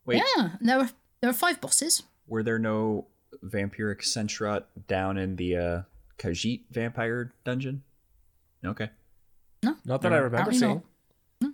Wait, 0.05 0.23
Yeah, 0.37 0.51
there 0.61 0.79
are 0.81 0.91
there 1.21 1.31
are 1.31 1.35
five 1.35 1.61
bosses. 1.61 2.03
were 2.27 2.43
there 2.43 2.59
no 2.59 3.07
vampiric 3.45 4.01
centrot 4.03 4.65
down 4.89 5.19
in 5.19 5.37
the 5.37 5.57
uh, 5.57 5.83
Khajiit 6.19 6.63
vampire 6.71 7.35
dungeon? 7.45 7.83
Okay. 8.65 8.91
No, 9.63 9.77
not 9.85 10.03
that 10.03 10.13
I 10.13 10.19
remember 10.19 10.53
seeing. 10.53 10.83
not. 11.41 11.53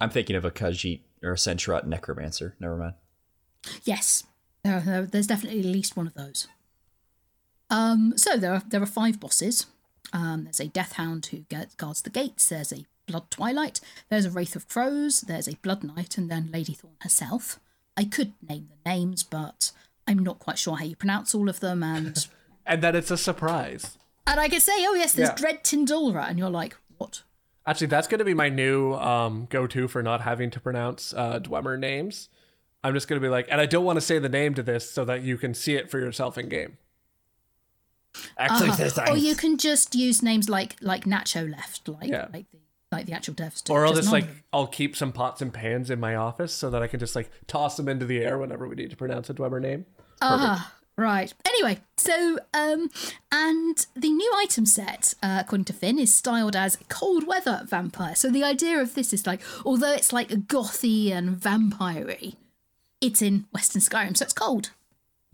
I'm 0.00 0.10
thinking 0.10 0.36
of 0.36 0.44
a 0.44 0.50
Khajiit 0.50 1.00
or 1.22 1.32
a 1.32 1.36
centrot 1.36 1.84
necromancer. 1.84 2.56
Never 2.58 2.76
mind. 2.76 2.94
Yes, 3.84 4.24
there, 4.64 4.80
there, 4.80 5.06
there's 5.06 5.28
definitely 5.28 5.60
at 5.60 5.66
least 5.66 5.96
one 5.96 6.08
of 6.08 6.14
those. 6.14 6.48
Um, 7.72 8.12
so 8.16 8.36
there 8.36 8.52
are 8.54 8.62
there 8.68 8.82
are 8.82 8.86
five 8.86 9.18
bosses. 9.18 9.66
Um, 10.12 10.44
there's 10.44 10.60
a 10.60 10.68
Death 10.68 10.92
Hound 10.92 11.26
who 11.26 11.38
get, 11.48 11.76
guards 11.78 12.02
the 12.02 12.10
gates. 12.10 12.48
There's 12.48 12.72
a 12.72 12.84
Blood 13.06 13.30
Twilight. 13.30 13.80
There's 14.10 14.26
a 14.26 14.30
Wraith 14.30 14.54
of 14.54 14.68
Crows. 14.68 15.22
There's 15.22 15.48
a 15.48 15.56
Blood 15.62 15.82
Knight, 15.82 16.18
and 16.18 16.30
then 16.30 16.50
Lady 16.52 16.74
Thorn 16.74 16.94
herself. 17.00 17.58
I 17.96 18.04
could 18.04 18.32
name 18.46 18.68
the 18.68 18.90
names, 18.90 19.22
but 19.22 19.72
I'm 20.06 20.18
not 20.18 20.38
quite 20.38 20.58
sure 20.58 20.76
how 20.76 20.84
you 20.84 20.96
pronounce 20.96 21.34
all 21.34 21.48
of 21.48 21.60
them. 21.60 21.82
And 21.82 22.26
And 22.66 22.80
then 22.82 22.94
it's 22.94 23.10
a 23.10 23.16
surprise. 23.16 23.96
and 24.26 24.38
I 24.38 24.48
could 24.48 24.62
say, 24.62 24.72
oh 24.86 24.94
yes, 24.94 25.14
there's 25.14 25.30
Yeah. 25.30 25.34
Dread 25.34 25.64
Tindulra, 25.64 26.28
and 26.28 26.38
you're 26.38 26.50
like, 26.50 26.76
what? 26.98 27.22
Actually, 27.66 27.88
that's 27.88 28.06
going 28.06 28.18
to 28.18 28.24
be 28.24 28.34
my 28.34 28.48
new 28.48 28.94
um, 28.94 29.46
go-to 29.50 29.88
for 29.88 30.02
not 30.02 30.20
having 30.20 30.50
to 30.50 30.60
pronounce 30.60 31.12
uh, 31.14 31.40
Dwemer 31.40 31.78
names. 31.78 32.28
I'm 32.84 32.92
just 32.94 33.08
going 33.08 33.20
to 33.20 33.24
be 33.24 33.30
like, 33.30 33.46
and 33.50 33.60
I 33.60 33.66
don't 33.66 33.84
want 33.84 33.96
to 33.96 34.00
say 34.00 34.18
the 34.18 34.28
name 34.28 34.54
to 34.54 34.62
this 34.62 34.90
so 34.90 35.04
that 35.06 35.22
you 35.22 35.38
can 35.38 35.54
see 35.54 35.74
it 35.74 35.90
for 35.90 35.98
yourself 36.00 36.36
in 36.36 36.48
game. 36.48 36.76
Actually, 38.38 38.70
Uh-huh. 38.70 39.12
Or 39.12 39.16
you 39.16 39.34
can 39.34 39.56
just 39.56 39.94
use 39.94 40.22
names 40.22 40.48
like 40.48 40.76
like 40.80 41.04
Nacho 41.04 41.50
Left, 41.50 41.88
like 41.88 42.08
Yeah. 42.10 42.28
like 42.32 42.50
the 42.50 42.58
like 42.90 43.06
the 43.06 43.12
actual 43.14 43.34
Or 43.70 43.86
I'll 43.86 43.92
just 43.92 44.02
just 44.02 44.12
like. 44.12 44.26
I'll 44.52 44.66
keep 44.66 44.94
some 44.96 45.12
pots 45.12 45.40
and 45.40 45.52
pans 45.52 45.90
in 45.90 45.98
my 45.98 46.14
office 46.14 46.52
so 46.52 46.68
that 46.70 46.82
I 46.82 46.86
can 46.86 47.00
just 47.00 47.16
like 47.16 47.30
toss 47.46 47.76
them 47.76 47.88
into 47.88 48.04
the 48.04 48.18
air 48.20 48.36
whenever 48.38 48.68
we 48.68 48.74
need 48.76 48.90
to 48.90 48.96
pronounce 48.96 49.30
a 49.30 49.34
Dwemer 49.34 49.62
name. 49.62 49.86
Ah, 50.20 50.74
right. 50.96 51.32
Anyway, 51.46 51.80
so 51.96 52.38
um, 52.52 52.90
and 53.32 53.86
the 53.96 54.10
new 54.10 54.30
item 54.36 54.66
set, 54.66 55.14
uh, 55.22 55.38
according 55.40 55.64
to 55.64 55.72
Finn, 55.72 55.98
is 55.98 56.14
styled 56.14 56.54
as 56.54 56.76
cold 56.90 57.26
weather 57.26 57.62
vampire. 57.66 58.14
So 58.14 58.30
the 58.30 58.44
idea 58.44 58.78
of 58.78 58.94
this 58.94 59.14
is 59.14 59.26
like, 59.26 59.40
although 59.64 59.92
it's 59.92 60.12
like 60.12 60.28
gothy 60.46 61.10
and 61.10 61.30
vampire-y, 61.30 62.34
it's 63.00 63.22
in 63.22 63.46
Western 63.52 63.80
Skyrim, 63.80 64.16
so 64.16 64.24
it's 64.24 64.34
cold. 64.34 64.70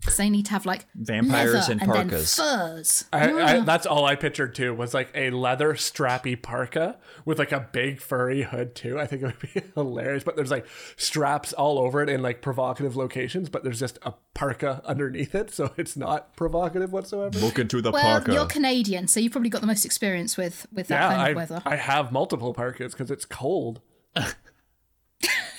So 0.03 0.23
they 0.23 0.29
need 0.29 0.45
to 0.45 0.51
have 0.51 0.65
like 0.65 0.85
Vampires 0.95 1.53
leather 1.53 1.73
in 1.73 1.79
and 1.81 1.91
then 1.91 2.09
parkas. 2.09 2.35
furs. 2.35 3.05
I, 3.11 3.33
I, 3.33 3.59
that's 3.59 3.85
all 3.85 4.05
I 4.05 4.15
pictured 4.15 4.55
too 4.55 4.73
was 4.73 4.93
like 4.93 5.09
a 5.13 5.29
leather 5.31 5.73
strappy 5.73 6.41
parka 6.41 6.97
with 7.25 7.37
like 7.37 7.51
a 7.51 7.67
big 7.73 7.99
furry 7.99 8.43
hood 8.43 8.75
too. 8.75 8.97
I 8.97 9.05
think 9.05 9.23
it 9.23 9.25
would 9.25 9.53
be 9.53 9.61
hilarious. 9.75 10.23
But 10.23 10.37
there's 10.37 10.51
like 10.51 10.65
straps 10.95 11.51
all 11.51 11.77
over 11.79 12.01
it 12.01 12.07
in 12.07 12.21
like 12.21 12.41
provocative 12.41 12.95
locations, 12.95 13.49
but 13.49 13.65
there's 13.65 13.79
just 13.79 13.99
a 14.03 14.13
parka 14.33 14.81
underneath 14.85 15.35
it, 15.35 15.51
so 15.51 15.73
it's 15.75 15.97
not 15.97 16.33
provocative 16.37 16.93
whatsoever. 16.93 17.37
Look 17.37 17.59
into 17.59 17.81
the 17.81 17.91
well, 17.91 18.23
you're 18.29 18.45
Canadian, 18.45 19.09
so 19.09 19.19
you've 19.19 19.33
probably 19.33 19.49
got 19.49 19.59
the 19.59 19.67
most 19.67 19.83
experience 19.83 20.37
with 20.37 20.65
with 20.71 20.87
that 20.87 21.01
yeah, 21.01 21.09
kind 21.09 21.21
I, 21.21 21.29
of 21.29 21.35
weather. 21.35 21.61
I 21.65 21.75
have 21.75 22.13
multiple 22.13 22.53
parkas 22.53 22.93
because 22.93 23.11
it's 23.11 23.25
cold. 23.25 23.81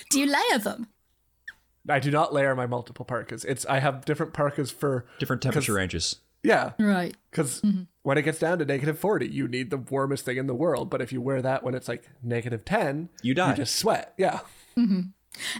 Do 0.09 0.19
you 0.19 0.25
layer 0.25 0.57
them? 0.59 0.87
I 1.89 1.99
do 1.99 2.11
not 2.11 2.33
layer 2.33 2.55
my 2.55 2.65
multiple 2.67 3.05
parkas. 3.05 3.43
It's 3.45 3.65
I 3.65 3.79
have 3.79 4.05
different 4.05 4.33
parkas 4.33 4.69
for 4.71 5.05
different 5.19 5.41
temperature 5.41 5.73
ranges. 5.73 6.17
yeah, 6.43 6.71
Right. 6.79 7.15
because 7.31 7.61
when 8.03 8.17
it 8.17 8.21
gets 8.23 8.39
down 8.39 8.59
to 8.59 8.65
negative 8.65 8.99
forty, 8.99 9.27
you 9.27 9.47
need 9.47 9.69
the 9.71 9.77
warmest 9.77 10.25
thing 10.25 10.37
in 10.37 10.47
the 10.47 10.55
world. 10.55 10.89
But 10.89 11.01
if 11.01 11.11
you 11.11 11.21
wear 11.21 11.41
that 11.41 11.63
when 11.63 11.73
it's 11.75 11.87
like 11.87 12.07
negative 12.23 12.65
ten, 12.65 13.09
You 13.21 13.33
die. 13.33 13.51
You 13.51 13.55
just 13.57 13.75
sweat. 13.75 14.13
Yeah. 14.17 14.41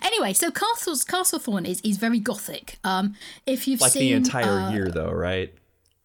Anyway, 0.02 0.34
so 0.34 0.52
Castle's 0.52 1.04
Castlethorn 1.06 1.66
is 1.68 1.80
is 1.82 1.98
very 1.98 2.20
gothic. 2.20 2.78
Um, 2.84 3.16
if 3.46 3.68
you've 3.68 3.82
Like 3.82 3.92
seen 3.94 4.02
the 4.02 4.14
entire 4.14 4.60
uh, 4.68 4.72
year, 4.74 4.90
though, 4.92 5.12
right? 5.12 5.54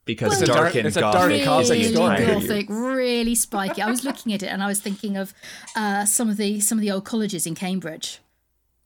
Because 0.05 0.31
Well, 0.31 0.41
It's 0.43 0.49
a 0.51 0.53
dark 0.53 0.59
dark- 0.67 0.75
and 0.77 0.87
it's 0.87 0.97
a 0.97 1.01
dark 1.01 1.15
gothic 1.15 1.45
Gothic 1.45 1.63
is 1.65 1.69
like 1.71 1.79
really 1.79 1.89
the 1.89 1.95
story. 1.97 2.17
entire 2.17 2.27
year. 2.27 2.41
gothic, 2.41 2.67
really 2.71 3.35
spiky. 3.35 3.83
I 3.83 3.91
was 3.91 4.05
looking 4.05 4.33
at 4.33 4.43
it 4.43 4.47
and 4.47 4.63
I 4.63 4.69
was 4.69 4.79
thinking 4.81 5.17
of 5.17 5.35
uh, 5.75 6.05
some 6.05 6.29
of 6.31 6.37
the 6.37 6.61
some 6.61 6.79
of 6.79 6.83
the 6.83 6.91
old 6.93 7.05
colleges 7.05 7.45
in 7.45 7.57
Cambridge, 7.57 8.21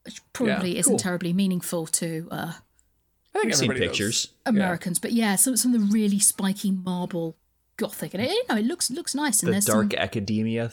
which 0.05 0.21
probably 0.33 0.73
Yeah, 0.75 0.81
isn't 0.81 0.93
cool. 0.93 0.99
terribly 0.99 1.33
meaningful 1.33 1.87
to 1.87 2.29
uh, 2.31 2.53
I 3.35 3.39
think 3.39 3.47
I've 3.53 3.55
seen 3.57 3.71
everybody 3.71 3.87
knows. 3.87 3.91
pictures. 3.97 4.29
Americans, 4.47 4.99
but 4.99 5.13
yeah, 5.13 5.37
some 5.37 5.57
some 5.57 5.75
of 5.75 5.81
the 5.81 5.87
really 5.93 6.19
spiky 6.19 6.71
marble 6.71 7.37
gothic, 7.77 8.15
and 8.15 8.23
it, 8.23 8.31
you 8.31 8.43
know 8.49 8.57
it 8.57 8.65
looks 8.65 8.91
looks 8.91 9.15
nice. 9.15 9.43
And 9.43 9.53
The 9.55 9.61
dark 9.61 9.93
some, 9.93 9.99
academia 10.01 10.73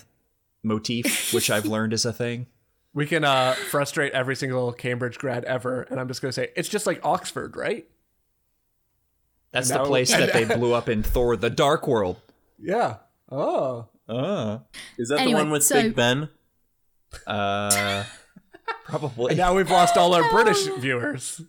motif, 0.63 1.33
which 1.33 1.49
I've 1.49 1.65
learned 1.75 1.93
is 1.93 2.05
a 2.05 2.13
thing. 2.13 2.47
We 2.93 3.05
can 3.05 3.23
uh, 3.23 3.53
frustrate 3.69 4.13
every 4.13 4.35
single 4.35 4.73
Cambridge 4.73 5.17
grad 5.19 5.43
ever, 5.45 5.83
and 5.83 5.99
I'm 5.99 6.07
just 6.07 6.21
gonna 6.21 6.31
say 6.31 6.49
it's 6.55 6.69
just 6.69 6.87
like 6.87 6.99
Oxford, 7.05 7.55
right? 7.55 7.85
That's 9.51 9.69
And 9.69 9.79
the 9.79 9.83
now- 9.83 9.89
place 9.89 10.09
that 10.17 10.33
they 10.33 10.45
blew 10.45 10.73
up 10.73 10.89
in 10.89 11.03
Thor: 11.03 11.35
The 11.37 11.49
Dark 11.51 11.87
World. 11.87 12.19
Yeah. 12.59 12.97
Oh. 13.31 13.87
Uh, 14.09 14.59
Is 14.97 15.09
that 15.09 15.19
Anyway, 15.19 15.33
the 15.33 15.43
one 15.45 15.51
with 15.51 15.63
so- 15.63 15.81
Big 15.83 15.95
Ben? 15.95 16.29
uh 17.27 18.03
probably. 18.85 19.35
Now 19.35 19.55
we've 19.55 19.69
lost 19.69 19.97
all 19.97 20.13
our 20.13 20.29
British 20.29 20.65
viewers. 20.79 21.41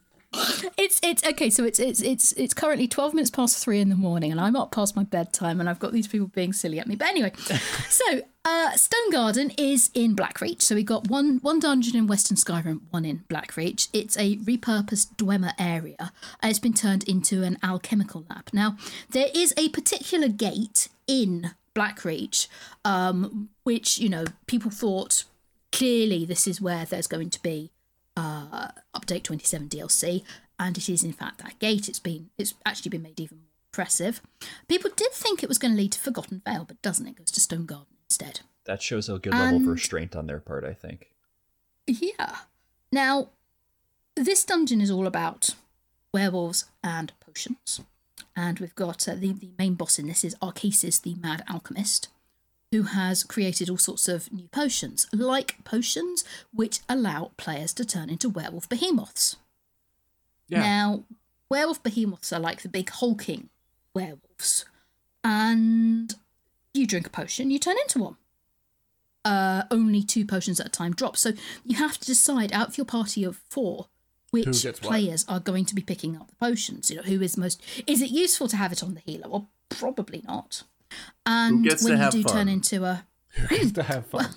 It's 0.77 1.01
it's 1.03 1.27
okay. 1.27 1.49
So 1.49 1.65
it's 1.65 1.79
it's 1.79 2.03
it's 2.03 2.33
it's 2.33 2.53
currently 2.53 2.87
twelve 2.87 3.15
minutes 3.15 3.31
past 3.31 3.63
three 3.65 3.81
in 3.81 3.89
the 3.89 3.97
morning, 3.97 4.31
and 4.31 4.41
I'm 4.41 4.57
up 4.57 4.73
past 4.73 4.95
my 4.95 5.03
bedtime, 5.03 5.59
and 5.59 5.69
I've 5.71 5.79
got 5.79 5.93
these 5.93 6.07
people 6.07 6.27
being 6.27 6.53
silly 6.53 6.79
at 6.79 6.87
me. 6.87 6.97
But 6.97 7.09
anyway, 7.09 7.33
so 7.89 8.21
uh, 8.45 8.73
Stone 8.73 9.11
Garden 9.11 9.53
is 9.57 9.91
in 9.95 10.15
Blackreach. 10.15 10.61
So 10.61 10.75
we 10.75 10.83
got 10.83 11.09
one 11.09 11.39
one 11.43 11.61
dungeon 11.61 11.97
in 11.97 12.07
Western 12.07 12.37
Skyrim, 12.37 12.83
one 12.91 13.07
in 13.07 13.25
Blackreach. 13.31 13.89
It's 13.95 14.19
a 14.19 14.37
repurposed 14.37 15.17
Dwemer 15.17 15.55
area, 15.59 16.13
it's 16.43 16.59
been 16.59 16.75
turned 16.75 17.05
into 17.05 17.43
an 17.43 17.57
alchemical 17.63 18.27
lab. 18.29 18.51
Now 18.53 18.77
there 19.09 19.29
is 19.35 19.55
a 19.57 19.71
particular 19.71 20.29
gate 20.29 20.89
in 21.07 21.53
Blackreach, 21.75 22.49
um, 22.85 23.49
which 23.63 23.99
you 23.99 24.09
know 24.11 24.25
people 24.47 24.71
thought 24.71 25.25
clearly 25.73 26.25
this 26.25 26.47
is 26.47 26.61
where 26.61 26.85
there's 26.85 27.07
going 27.07 27.31
to 27.31 27.43
be 27.43 27.71
uh, 28.17 28.69
update 28.95 29.23
27 29.23 29.69
DLC, 29.69 30.23
and 30.59 30.77
it 30.77 30.89
is 30.89 31.05
in 31.05 31.13
fact 31.13 31.39
that 31.43 31.59
gate. 31.59 31.89
It's 31.89 32.01
been 32.01 32.31
it's 32.39 32.55
actually 32.67 32.91
been 32.91 33.03
made 33.03 33.21
even 33.21 33.39
more 33.39 33.47
impressive. 33.73 34.21
People 34.69 34.91
did 34.97 35.13
think 35.13 35.43
it 35.43 35.49
was 35.49 35.59
going 35.59 35.73
to 35.75 35.79
lead 35.81 35.93
to 35.93 36.01
Forgotten 36.01 36.43
Vale, 36.45 36.65
but 36.65 36.83
doesn't. 36.83 37.07
It 37.07 37.17
goes 37.17 37.31
to 37.33 37.41
Stone 37.41 37.67
Garden 37.67 37.95
instead. 38.07 38.41
that 38.65 38.83
shows 38.83 39.09
a 39.09 39.19
good 39.19 39.33
level 39.35 39.57
of 39.59 39.67
restraint 39.67 40.17
on 40.17 40.27
their 40.27 40.41
part, 40.41 40.65
I 40.65 40.75
think. 40.75 41.11
Yeah. 41.87 42.37
Now, 42.93 43.29
this 44.17 44.45
dungeon 44.45 44.81
is 44.81 44.91
all 44.91 45.07
about 45.07 45.51
werewolves 46.13 46.65
and 46.83 47.13
potions, 47.21 47.81
and 48.35 48.59
we've 48.59 48.75
got 48.75 49.09
uh, 49.09 49.15
the 49.15 49.33
the 49.33 49.51
main 49.59 49.75
boss 49.75 49.99
in 49.99 50.07
this 50.07 50.25
is 50.25 50.35
Arkasis, 50.43 51.01
the 51.01 51.15
Mad 51.15 51.45
Alchemist. 51.49 52.09
Who 52.71 52.83
has 52.83 53.25
created 53.25 53.71
all 53.71 53.79
sorts 53.79 54.09
of 54.09 54.33
new 54.33 54.49
potions, 54.49 55.07
like 55.13 55.65
potions 55.65 56.25
which 56.53 56.81
allow 56.89 57.33
players 57.37 57.73
to 57.75 57.85
turn 57.85 58.11
into 58.11 58.29
werewolf 58.29 58.69
behemoths. 58.69 59.37
Yeah. 60.49 60.61
Now, 60.61 61.05
werewolf 61.49 61.83
behemoths 61.83 62.33
are 62.33 62.41
like 62.41 62.63
the 62.63 62.69
big 62.69 62.91
hulking 62.91 63.49
werewolves, 63.95 64.67
and 65.25 66.15
you 66.75 66.87
drink 66.87 67.07
a 67.07 67.11
potion, 67.11 67.51
you 67.51 67.59
turn 67.59 67.77
into 67.83 68.01
one. 68.01 68.17
Uh, 69.25 69.65
only 69.71 70.03
two 70.03 70.25
potions 70.25 70.61
at 70.61 70.67
a 70.67 70.71
time 70.71 70.93
drop, 70.93 71.17
so 71.17 71.33
you 71.65 71.77
have 71.77 71.99
to 71.99 72.07
decide 72.07 72.53
out 72.53 72.69
of 72.69 72.79
your 72.79 72.87
party 72.87 73.25
of 73.25 73.37
four 73.49 73.89
which 74.31 74.63
gets 74.63 74.65
what? 74.65 74.83
players 74.83 75.25
are 75.29 75.41
going 75.41 75.65
to 75.65 75.75
be 75.75 75.83
picking 75.83 76.17
up 76.17 76.29
the 76.29 76.37
potions. 76.37 76.91
You 76.91 76.97
know, 76.97 77.03
who 77.03 77.23
is 77.23 77.37
most? 77.37 77.63
Is 77.87 78.03
it 78.03 78.11
useful 78.11 78.49
to 78.49 78.57
have 78.57 78.73
it 78.73 78.83
on 78.83 78.95
the 78.95 79.01
healer? 79.01 79.29
Well, 79.29 79.49
probably 79.69 80.23
not. 80.27 80.65
And 81.27 81.65
gets 81.65 81.85
to 81.85 81.91
when 81.93 82.01
you 82.03 82.11
do 82.11 82.23
fun? 82.23 82.33
turn 82.33 82.49
into 82.49 82.85
a 82.85 83.07
Just 83.49 83.75
to 83.77 83.83
have 83.83 84.07
fun. 84.07 84.31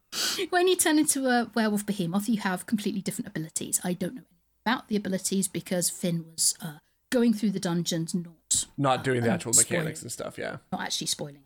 when 0.50 0.68
you 0.68 0.76
turn 0.76 0.98
into 0.98 1.26
a 1.26 1.50
werewolf 1.54 1.84
behemoth, 1.86 2.28
you 2.28 2.38
have 2.40 2.66
completely 2.66 3.00
different 3.02 3.28
abilities. 3.28 3.80
I 3.84 3.92
don't 3.92 4.14
know 4.16 4.22
about 4.64 4.88
the 4.88 4.96
abilities 4.96 5.48
because 5.48 5.90
Finn 5.90 6.24
was 6.32 6.54
uh, 6.62 6.78
going 7.10 7.32
through 7.34 7.50
the 7.50 7.60
dungeons, 7.60 8.14
not 8.14 8.66
Not 8.76 9.04
doing 9.04 9.20
the 9.22 9.28
um, 9.28 9.34
actual 9.34 9.52
spoiling. 9.52 9.80
mechanics 9.84 10.02
and 10.02 10.12
stuff. 10.12 10.38
Yeah. 10.38 10.56
not 10.72 10.82
actually 10.82 11.06
spoiling, 11.08 11.42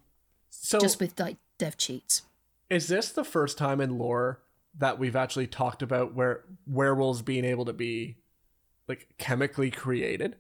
So 0.51 0.79
just 0.79 1.01
with 1.01 1.19
like 1.19 1.37
dev 1.59 1.77
cheats. 1.77 2.23
is 2.71 2.87
this 2.89 3.11
the 3.11 3.25
first 3.25 3.59
time 3.59 3.81
in 3.81 3.99
lore 3.99 4.41
that 4.79 4.99
we've 4.99 5.17
actually 5.17 5.47
talked 5.47 5.83
about 5.83 6.15
where 6.15 6.45
werewolves 6.67 7.21
being 7.23 7.45
able 7.45 7.65
to 7.67 7.73
be 7.73 8.17
like 8.89 9.09
chemically 9.19 9.71
created? 9.71 10.37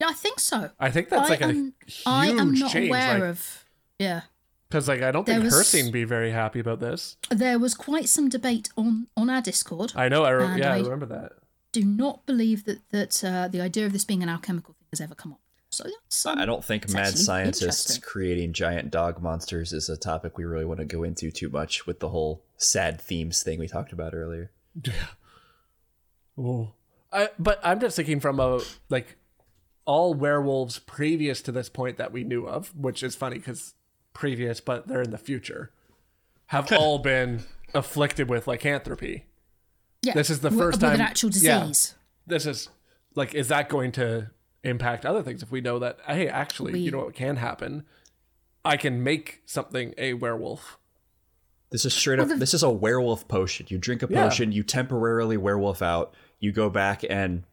Yeah, 0.00 0.08
I 0.08 0.12
think 0.14 0.40
so. 0.40 0.70
I 0.78 0.90
think 0.90 1.08
that's 1.08 1.26
I 1.28 1.30
like 1.30 1.40
a 1.40 1.44
am, 1.46 1.54
huge 1.54 2.02
I 2.06 2.26
am 2.28 2.54
not 2.54 2.70
change. 2.72 2.88
aware 2.88 3.14
like, 3.14 3.22
of. 3.30 3.64
Yeah, 3.98 4.20
because 4.68 4.88
like 4.88 5.02
I 5.02 5.10
don't 5.10 5.24
There 5.26 5.36
think 5.36 5.44
was- 5.44 5.54
Hersing 5.54 5.90
be 5.90 6.04
very 6.04 6.30
happy 6.32 6.60
about 6.60 6.80
this. 6.80 7.16
there 7.30 7.58
was 7.58 7.74
quite 7.74 8.08
some 8.08 8.28
debate 8.28 8.68
on 8.76 9.06
on 9.16 9.30
our 9.30 9.40
Discord. 9.40 9.92
I 9.96 10.08
know. 10.08 10.24
I 10.24 10.30
re- 10.30 10.58
yeah, 10.58 10.72
I 10.72 10.76
I- 10.76 10.80
remember 10.80 11.06
that. 11.06 11.32
Do 11.72 11.84
not 11.84 12.24
believe 12.26 12.64
that 12.64 12.80
that 12.90 13.24
uh, 13.24 13.48
the 13.48 13.60
idea 13.60 13.86
of 13.86 13.92
this 13.92 14.04
being 14.04 14.22
an 14.22 14.28
alchemical 14.28 14.74
thing 14.74 14.86
has 14.92 15.00
ever 15.00 15.14
come 15.14 15.32
up. 15.32 15.40
So 15.68 15.84
that's, 15.84 16.24
um, 16.24 16.38
I 16.38 16.46
don't 16.46 16.64
think 16.64 16.88
mad 16.90 17.18
scientists 17.18 17.98
creating 17.98 18.52
giant 18.54 18.90
dog 18.90 19.20
monsters 19.20 19.72
is 19.74 19.88
a 19.90 19.96
topic 19.96 20.38
we 20.38 20.44
really 20.44 20.64
want 20.64 20.78
to 20.80 20.86
go 20.86 21.02
into 21.02 21.30
too 21.30 21.48
much 21.50 21.86
with 21.86 22.00
the 22.00 22.08
whole 22.10 22.44
sad 22.56 22.98
themes 23.00 23.42
thing 23.42 23.58
we 23.58 23.66
talked 23.68 23.92
about 23.92 24.14
earlier. 24.14 24.50
Yeah. 24.86 24.92
Oh, 26.38 26.72
I 27.12 27.30
but 27.38 27.60
I'm 27.64 27.80
just 27.80 27.96
thinking 27.96 28.20
from 28.20 28.40
a 28.40 28.60
like 28.90 29.16
all 29.86 30.12
werewolves 30.14 30.78
previous 30.80 31.40
to 31.42 31.52
this 31.52 31.68
point 31.68 31.96
that 31.96 32.12
we 32.12 32.24
knew 32.24 32.46
of, 32.46 32.74
which 32.76 33.02
is 33.02 33.14
funny 33.14 33.36
because 33.38 33.74
previous, 34.12 34.60
but 34.60 34.86
they're 34.88 35.02
in 35.02 35.10
the 35.10 35.18
future, 35.18 35.70
have 36.46 36.70
all 36.78 36.98
been 36.98 37.44
afflicted 37.74 38.28
with 38.28 38.46
lycanthropy. 38.46 39.26
yeah, 40.02 40.12
this 40.14 40.28
is 40.30 40.40
the 40.40 40.50
first 40.50 40.76
with 40.76 40.80
time- 40.82 40.94
an 40.96 41.00
actual 41.00 41.30
yeah. 41.30 41.60
disease. 41.60 41.94
This 42.26 42.44
is 42.46 42.68
like, 43.14 43.34
is 43.34 43.48
that 43.48 43.68
going 43.68 43.92
to 43.92 44.30
impact 44.64 45.06
other 45.06 45.22
things 45.22 45.42
if 45.42 45.50
we 45.50 45.60
know 45.60 45.78
that? 45.78 45.98
Hey, 46.06 46.28
actually, 46.28 46.72
We- 46.72 46.80
you 46.80 46.90
know 46.90 47.04
what 47.04 47.14
can 47.14 47.36
happen? 47.36 47.84
I 48.64 48.76
can 48.76 49.02
make 49.04 49.42
something 49.46 49.94
a 49.96 50.14
werewolf. 50.14 50.78
This 51.70 51.84
is 51.84 51.94
straight 51.94 52.18
up. 52.18 52.28
This 52.28 52.54
is 52.54 52.62
a 52.64 52.70
werewolf 52.70 53.28
potion. 53.28 53.66
You 53.68 53.78
drink 53.78 54.02
a 54.02 54.08
Yeah. 54.10 54.24
potion, 54.24 54.50
you 54.50 54.62
temporarily 54.64 55.36
werewolf 55.36 55.82
out. 55.82 56.14
You 56.40 56.50
go 56.50 56.68
back 56.68 57.04
and 57.08 57.44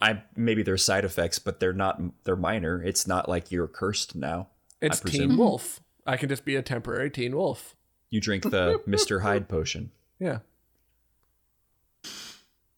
I 0.00 0.22
maybe 0.34 0.62
there's 0.62 0.84
side 0.84 1.04
effects, 1.04 1.38
but 1.38 1.60
they're 1.60 1.72
not. 1.72 2.00
They're 2.24 2.36
minor. 2.36 2.82
It's 2.82 3.06
not 3.06 3.28
like 3.28 3.50
you're 3.50 3.68
cursed 3.68 4.14
now. 4.14 4.48
It's. 4.80 5.00
Teen 5.00 5.36
Wolf. 5.36 5.80
I 6.06 6.16
can 6.16 6.28
just 6.28 6.44
be 6.44 6.56
a 6.56 6.62
temporary 6.62 7.10
Teen 7.10 7.34
Wolf. 7.34 7.74
You 8.10 8.20
drink 8.20 8.42
the 8.44 8.80
Mister 8.86 9.20
Hyde 9.20 9.48
potion. 9.48 9.90
Yeah. 10.18 10.38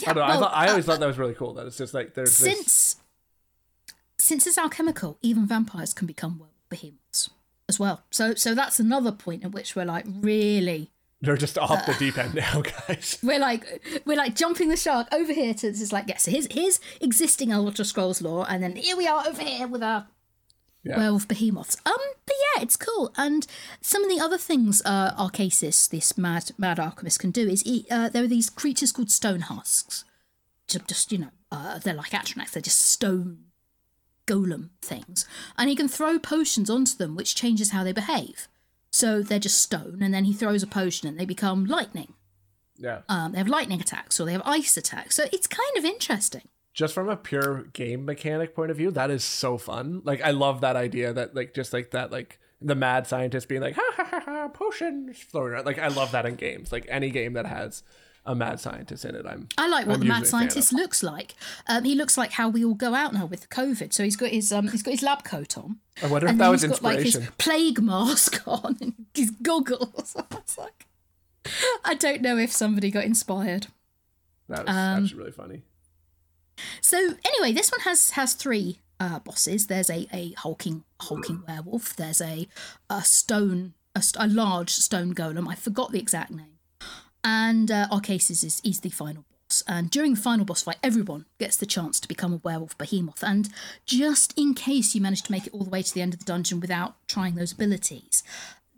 Yeah, 0.01 0.11
I 0.11 0.13
don't 0.13 0.29
know. 0.29 0.35
I, 0.35 0.39
thought, 0.39 0.53
I 0.55 0.67
uh, 0.67 0.71
always 0.71 0.85
thought 0.85 1.01
that 1.01 1.07
was 1.07 1.19
really 1.19 1.35
cool. 1.35 1.55
That 1.55 1.67
it's 1.67 1.77
just 1.77 1.93
like 1.93 2.15
there's 2.15 2.39
this. 2.39 2.57
since 2.57 2.97
since 4.19 4.47
it's 4.47 4.59
alchemical, 4.59 5.19
even 5.23 5.47
vampires 5.47 5.93
can 5.93 6.07
become 6.07 6.39
werewolf 6.39 6.55
behemoths 6.69 7.31
as 7.69 7.81
well. 7.81 8.05
So 8.11 8.35
so 8.35 8.55
that's 8.55 8.79
another 8.79 9.11
point 9.11 9.45
at 9.45 9.53
which 9.53 9.75
we're 9.75 9.85
like 9.85 10.07
really 10.09 10.91
They're 11.21 11.37
just 11.37 11.59
off 11.59 11.85
the 11.85 11.95
deep 11.95 12.17
end 12.17 12.35
now, 12.35 12.63
guys. 12.89 13.19
we're 13.23 13.41
like 13.41 13.83
we're 14.07 14.17
like 14.17 14.37
jumping 14.37 14.69
the 14.69 14.77
shark 14.77 15.09
over 15.13 15.33
here 15.33 15.53
to 15.55 15.71
this 15.71 15.81
is 15.81 15.93
like 15.93 16.05
yes, 16.09 16.27
here's 16.27 16.47
here's 16.53 16.79
existing 17.01 17.51
Elder 17.51 17.83
Scrolls 17.85 18.23
lore, 18.23 18.47
and 18.49 18.63
then 18.63 18.77
here 18.77 18.97
we 18.97 19.07
are 19.09 19.27
over 19.27 19.43
here 19.43 19.67
with 19.67 19.83
our 19.83 20.07
Yeah. 20.85 20.97
werewolf 20.99 21.27
behemoths. 21.27 21.77
Um, 21.85 21.95
but 22.25 22.37
yeah, 22.57 22.63
it's 22.63 22.77
cool. 22.77 23.13
And 23.17 23.47
some 23.81 24.05
of 24.05 24.11
the 24.11 24.21
other 24.21 24.39
things 24.39 24.81
uh, 24.85 25.13
Arkasis, 25.17 25.89
this 25.91 26.17
mad 26.17 26.53
mad 26.57 26.79
alchemist, 26.79 27.19
can 27.19 27.33
do 27.33 27.49
is 27.49 27.67
eat. 27.67 27.87
Uh, 27.91 28.09
there 28.09 28.23
are 28.23 28.29
these 28.29 28.49
creatures 28.49 28.93
called 28.93 29.11
stone 29.11 29.41
husks. 29.41 30.05
Just, 30.69 30.87
just 30.87 31.11
you 31.13 31.19
know, 31.19 31.31
uh, 31.51 31.79
they're 31.81 31.95
like 31.95 32.11
Atronachs. 32.13 32.53
They're 32.53 32.63
just 32.63 32.81
stone 32.83 33.39
golem 34.27 34.69
things, 34.83 35.27
and 35.57 35.69
he 35.69 35.75
can 35.75 35.89
throw 35.89 36.19
potions 36.21 36.71
onto 36.71 36.97
them, 36.97 37.17
which 37.17 37.35
changes 37.35 37.71
how 37.71 37.83
they 37.83 37.93
behave. 37.93 38.47
So 38.91 39.23
they're 39.23 39.39
just 39.39 39.61
stone, 39.61 39.99
and 40.03 40.13
then 40.13 40.25
he 40.25 40.33
throws 40.33 40.63
a 40.63 40.67
potion, 40.67 41.09
and 41.09 41.19
they 41.19 41.25
become 41.27 41.67
lightning. 41.67 42.15
Yeah. 42.77 43.01
Um, 43.09 43.33
they 43.33 43.39
have 43.39 43.49
lightning 43.49 43.81
attacks, 43.81 44.19
or 44.21 44.25
they 44.25 44.33
have 44.33 44.43
ice 44.45 44.77
attacks. 44.77 45.17
So 45.17 45.25
it's 45.33 45.47
kind 45.47 45.77
of 45.77 45.85
interesting. 45.85 46.43
Just 46.73 46.95
from 46.95 47.09
a 47.09 47.17
pure 47.17 47.65
game 47.73 48.05
mechanic 48.05 48.55
point 48.55 48.71
of 48.71 48.77
view, 48.77 48.91
that 48.93 49.11
is 49.11 49.25
so 49.25 49.59
fun. 49.59 50.01
Like 50.05 50.23
I 50.23 50.31
love 50.31 50.61
that 50.61 50.77
idea 50.77 51.13
that 51.13 51.35
like 51.35 51.53
just 51.55 51.73
like 51.73 51.91
that 51.91 52.13
like 52.13 52.39
the 52.61 52.77
mad 52.77 53.07
scientist 53.07 53.49
being 53.49 53.63
like 53.63 53.75
ha 53.75 53.93
ha 53.97 54.05
ha 54.05 54.21
ha 54.21 54.49
potions 54.49 55.19
floating 55.19 55.55
around. 55.55 55.67
Like 55.67 55.79
I 55.79 55.89
love 55.89 56.13
that 56.13 56.25
in 56.25 56.37
games. 56.37 56.71
Like 56.71 56.87
any 56.89 57.11
game 57.11 57.33
that 57.33 57.47
has 57.47 57.83
a 58.29 58.35
mad 58.35 58.61
scientist 58.61 59.05
in 59.05 59.15
it, 59.15 59.27
I'm 59.27 59.49
I 59.57 59.69
like 59.69 59.87
what 59.87 59.95
I'm 59.95 60.01
the 60.01 60.07
mad 60.07 60.21
usually 60.21 60.29
a 60.29 60.31
fan 60.41 60.47
of. 60.47 60.53
scientist 60.53 60.73
looks 60.73 61.03
like. 61.03 61.35
Um, 61.67 61.85
he 61.85 61.95
looks 61.95 62.17
like 62.19 62.33
how 62.33 62.49
we 62.49 62.65
all 62.65 62.75
go 62.75 62.95
out 62.95 63.13
now 63.15 63.27
with 63.27 63.49
COVID. 63.49 63.93
So 63.93 64.05
he's 64.05 64.17
got 64.17 64.31
his 64.31 64.53
um, 64.53 64.69
he's 64.69 64.83
got 64.83 64.93
his 64.93 65.03
lab 65.03 65.25
coat 65.25 65.57
on. 65.57 65.79
I 66.03 66.07
wonder 66.07 66.29
if 66.29 66.37
that 66.37 66.49
was 66.49 66.63
he's 66.63 66.71
got 66.73 66.83
like 66.83 66.99
his 66.99 67.17
inspiration. 67.17 67.35
plague 67.39 67.83
mask 67.83 68.43
on 68.47 68.77
and 68.81 68.95
his 69.15 69.31
goggles. 69.31 70.15
I 70.31 70.35
was 70.35 70.59
like, 70.59 70.87
I 71.85 71.95
don't 71.95 72.21
know 72.23 72.37
if 72.37 72.53
somebody 72.53 72.91
got 72.91 73.05
inspired. 73.05 73.69
That 74.49 74.67
was 74.67 74.77
um, 74.77 75.05
actually 75.05 75.19
really 75.19 75.33
funny. 75.33 75.63
So 76.81 76.97
anyway, 77.25 77.53
this 77.53 77.71
one 77.71 77.81
has 77.81 78.11
has 78.11 78.35
three 78.35 78.81
uh, 79.01 79.21
bosses. 79.21 79.67
There's 79.69 79.89
a 79.91 80.07
a 80.13 80.33
hulking 80.39 80.85
hulking 81.01 81.43
werewolf. 81.49 81.97
There's 81.97 82.21
a 82.21 82.47
a 82.91 83.03
stone 83.03 83.75
a, 83.95 84.03
st- 84.03 84.25
a 84.25 84.29
large 84.33 84.71
stone 84.71 85.15
golem. 85.15 85.49
I 85.49 85.55
forgot 85.55 85.93
the 85.93 85.99
exact 85.99 86.31
name. 86.31 86.58
And 87.29 87.71
uh, 87.71 87.89
Arkasis 87.93 88.43
is 88.43 88.63
is 88.65 88.81
the 88.81 88.89
final 88.89 89.27
boss. 89.31 89.63
And 89.69 89.91
during 89.91 90.15
the 90.15 90.21
final 90.21 90.47
boss 90.47 90.63
fight, 90.63 90.79
everyone 90.83 91.27
gets 91.39 91.59
the 91.59 91.67
chance 91.67 92.01
to 92.01 92.09
become 92.09 92.33
a 92.33 92.41
werewolf 92.43 92.79
behemoth. 92.79 93.23
And 93.23 93.51
just 93.85 94.33
in 94.39 94.55
case 94.55 94.95
you 94.95 95.03
manage 95.03 95.25
to 95.25 95.33
make 95.33 95.47
it 95.47 95.53
all 95.53 95.63
the 95.63 95.69
way 95.69 95.83
to 95.83 95.93
the 95.93 96.01
end 96.01 96.15
of 96.15 96.21
the 96.21 96.25
dungeon 96.25 96.59
without 96.59 96.95
trying 97.07 97.35
those 97.35 97.53
abilities, 97.53 98.23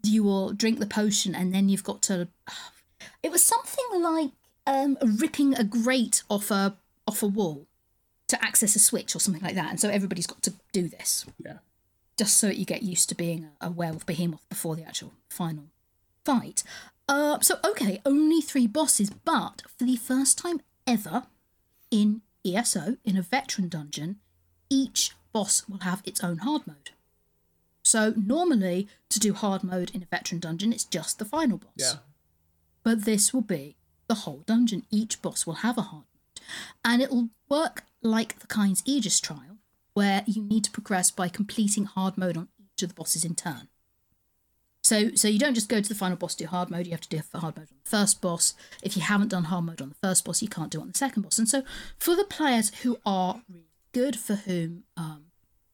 you 0.03 0.25
will 0.25 0.53
drink 0.53 0.81
the 0.81 0.87
potion, 0.87 1.33
and 1.33 1.55
then 1.55 1.69
you've 1.69 1.85
got 1.85 2.03
to. 2.03 2.29
It 3.23 3.31
was 3.31 3.43
something 3.43 4.03
like 4.03 4.31
um, 4.67 4.99
ripping 5.01 5.55
a 5.55 5.65
grate 5.65 6.23
off 6.29 6.51
a 6.51 6.77
off 7.07 7.23
a 7.23 7.27
wall 7.27 7.67
to 8.29 8.45
access 8.45 8.77
a 8.77 8.79
switch 8.79 9.15
or 9.15 9.21
something 9.21 9.43
like 9.43 9.55
that, 9.55 9.71
and 9.71 9.81
so 9.81 9.89
everybody's 9.89 10.27
got 10.27 10.43
to 10.43 10.53
do 10.73 10.89
this. 10.89 11.25
Yeah. 11.39 11.59
Just 12.19 12.37
so 12.37 12.49
that 12.49 12.59
you 12.59 12.67
get 12.67 12.83
used 12.83 13.09
to 13.11 13.15
being 13.15 13.49
a, 13.61 13.69
a 13.69 13.71
werewolf 13.71 14.05
behemoth 14.05 14.47
before 14.49 14.77
the 14.77 14.85
actual 14.85 15.13
final 15.31 15.65
fight. 16.25 16.63
Uh, 17.11 17.41
so 17.41 17.59
okay, 17.65 18.01
only 18.07 18.41
three 18.41 18.69
bosses, 18.69 19.11
but 19.11 19.63
for 19.77 19.85
the 19.85 19.97
first 19.97 20.39
time 20.39 20.61
ever 20.87 21.25
in 21.91 22.23
ESO 22.47 22.99
in 23.05 23.17
a 23.17 23.23
veteran 23.23 23.69
dungeon, 23.69 24.21
each 24.71 25.11
boss 25.33 25.69
will 25.69 25.81
have 25.81 26.03
its 26.05 26.23
own 26.23 26.39
hard 26.39 26.69
mode. 26.69 26.91
So 27.83 28.15
normally 28.17 28.87
to 29.09 29.19
do 29.19 29.35
hard 29.35 29.65
mode 29.65 29.91
in 29.93 30.05
a 30.05 30.07
veteran 30.07 30.41
dungeon, 30.41 30.73
it's 30.73 30.85
just 30.85 31.19
the 31.19 31.25
final 31.25 31.59
boss. 31.59 31.73
Yeah. 31.75 31.95
But 32.85 33.05
this 33.05 33.35
will 33.35 33.43
be 33.43 33.75
the 34.07 34.15
whole 34.15 34.45
dungeon. 34.47 34.85
Each 34.89 35.21
boss 35.21 35.45
will 35.45 35.65
have 35.67 35.79
a 35.79 35.83
hard 35.83 36.05
mode. 36.15 36.47
And 36.85 37.03
it'll 37.03 37.31
work 37.49 37.83
like 38.03 38.39
the 38.39 38.47
Kyne's 38.47 38.85
Aegis 38.87 39.19
trial, 39.19 39.59
where 39.95 40.23
you 40.29 40.43
need 40.43 40.63
to 40.63 40.71
progress 40.71 41.11
by 41.11 41.29
completing 41.29 41.87
hard 41.87 42.17
mode 42.17 42.37
on 42.37 42.47
each 42.57 42.85
of 42.85 42.91
the 42.91 42.95
bosses 42.95 43.25
in 43.25 43.35
turn. 43.35 43.67
So, 44.91 45.15
so 45.15 45.29
you 45.29 45.39
don't 45.39 45.55
just 45.55 45.69
go 45.69 45.81
to 45.81 45.89
the 45.89 45.95
final 45.95 46.17
boss 46.17 46.35
do 46.35 46.49
hard 46.49 46.69
mode. 46.69 46.85
You 46.87 46.91
have 46.91 47.01
to 47.03 47.09
do 47.09 47.23
hard 47.33 47.57
mode 47.57 47.69
on 47.71 47.79
the 47.85 47.89
first 47.89 48.21
boss. 48.21 48.55
If 48.83 48.97
you 48.97 49.03
haven't 49.03 49.29
done 49.29 49.45
hard 49.45 49.65
mode 49.65 49.81
on 49.81 49.91
the 49.91 49.95
first 50.03 50.25
boss, 50.25 50.43
you 50.43 50.49
can't 50.49 50.69
do 50.69 50.81
it 50.81 50.83
on 50.83 50.89
the 50.89 50.99
second 50.99 51.23
boss. 51.23 51.39
And 51.39 51.49
so, 51.49 51.63
for 51.97 52.17
the 52.17 52.25
players 52.25 52.75
who 52.83 52.99
are 53.07 53.41
really 53.49 53.67
good, 53.93 54.19
for 54.19 54.35
whom 54.35 54.83
um, 54.97 55.27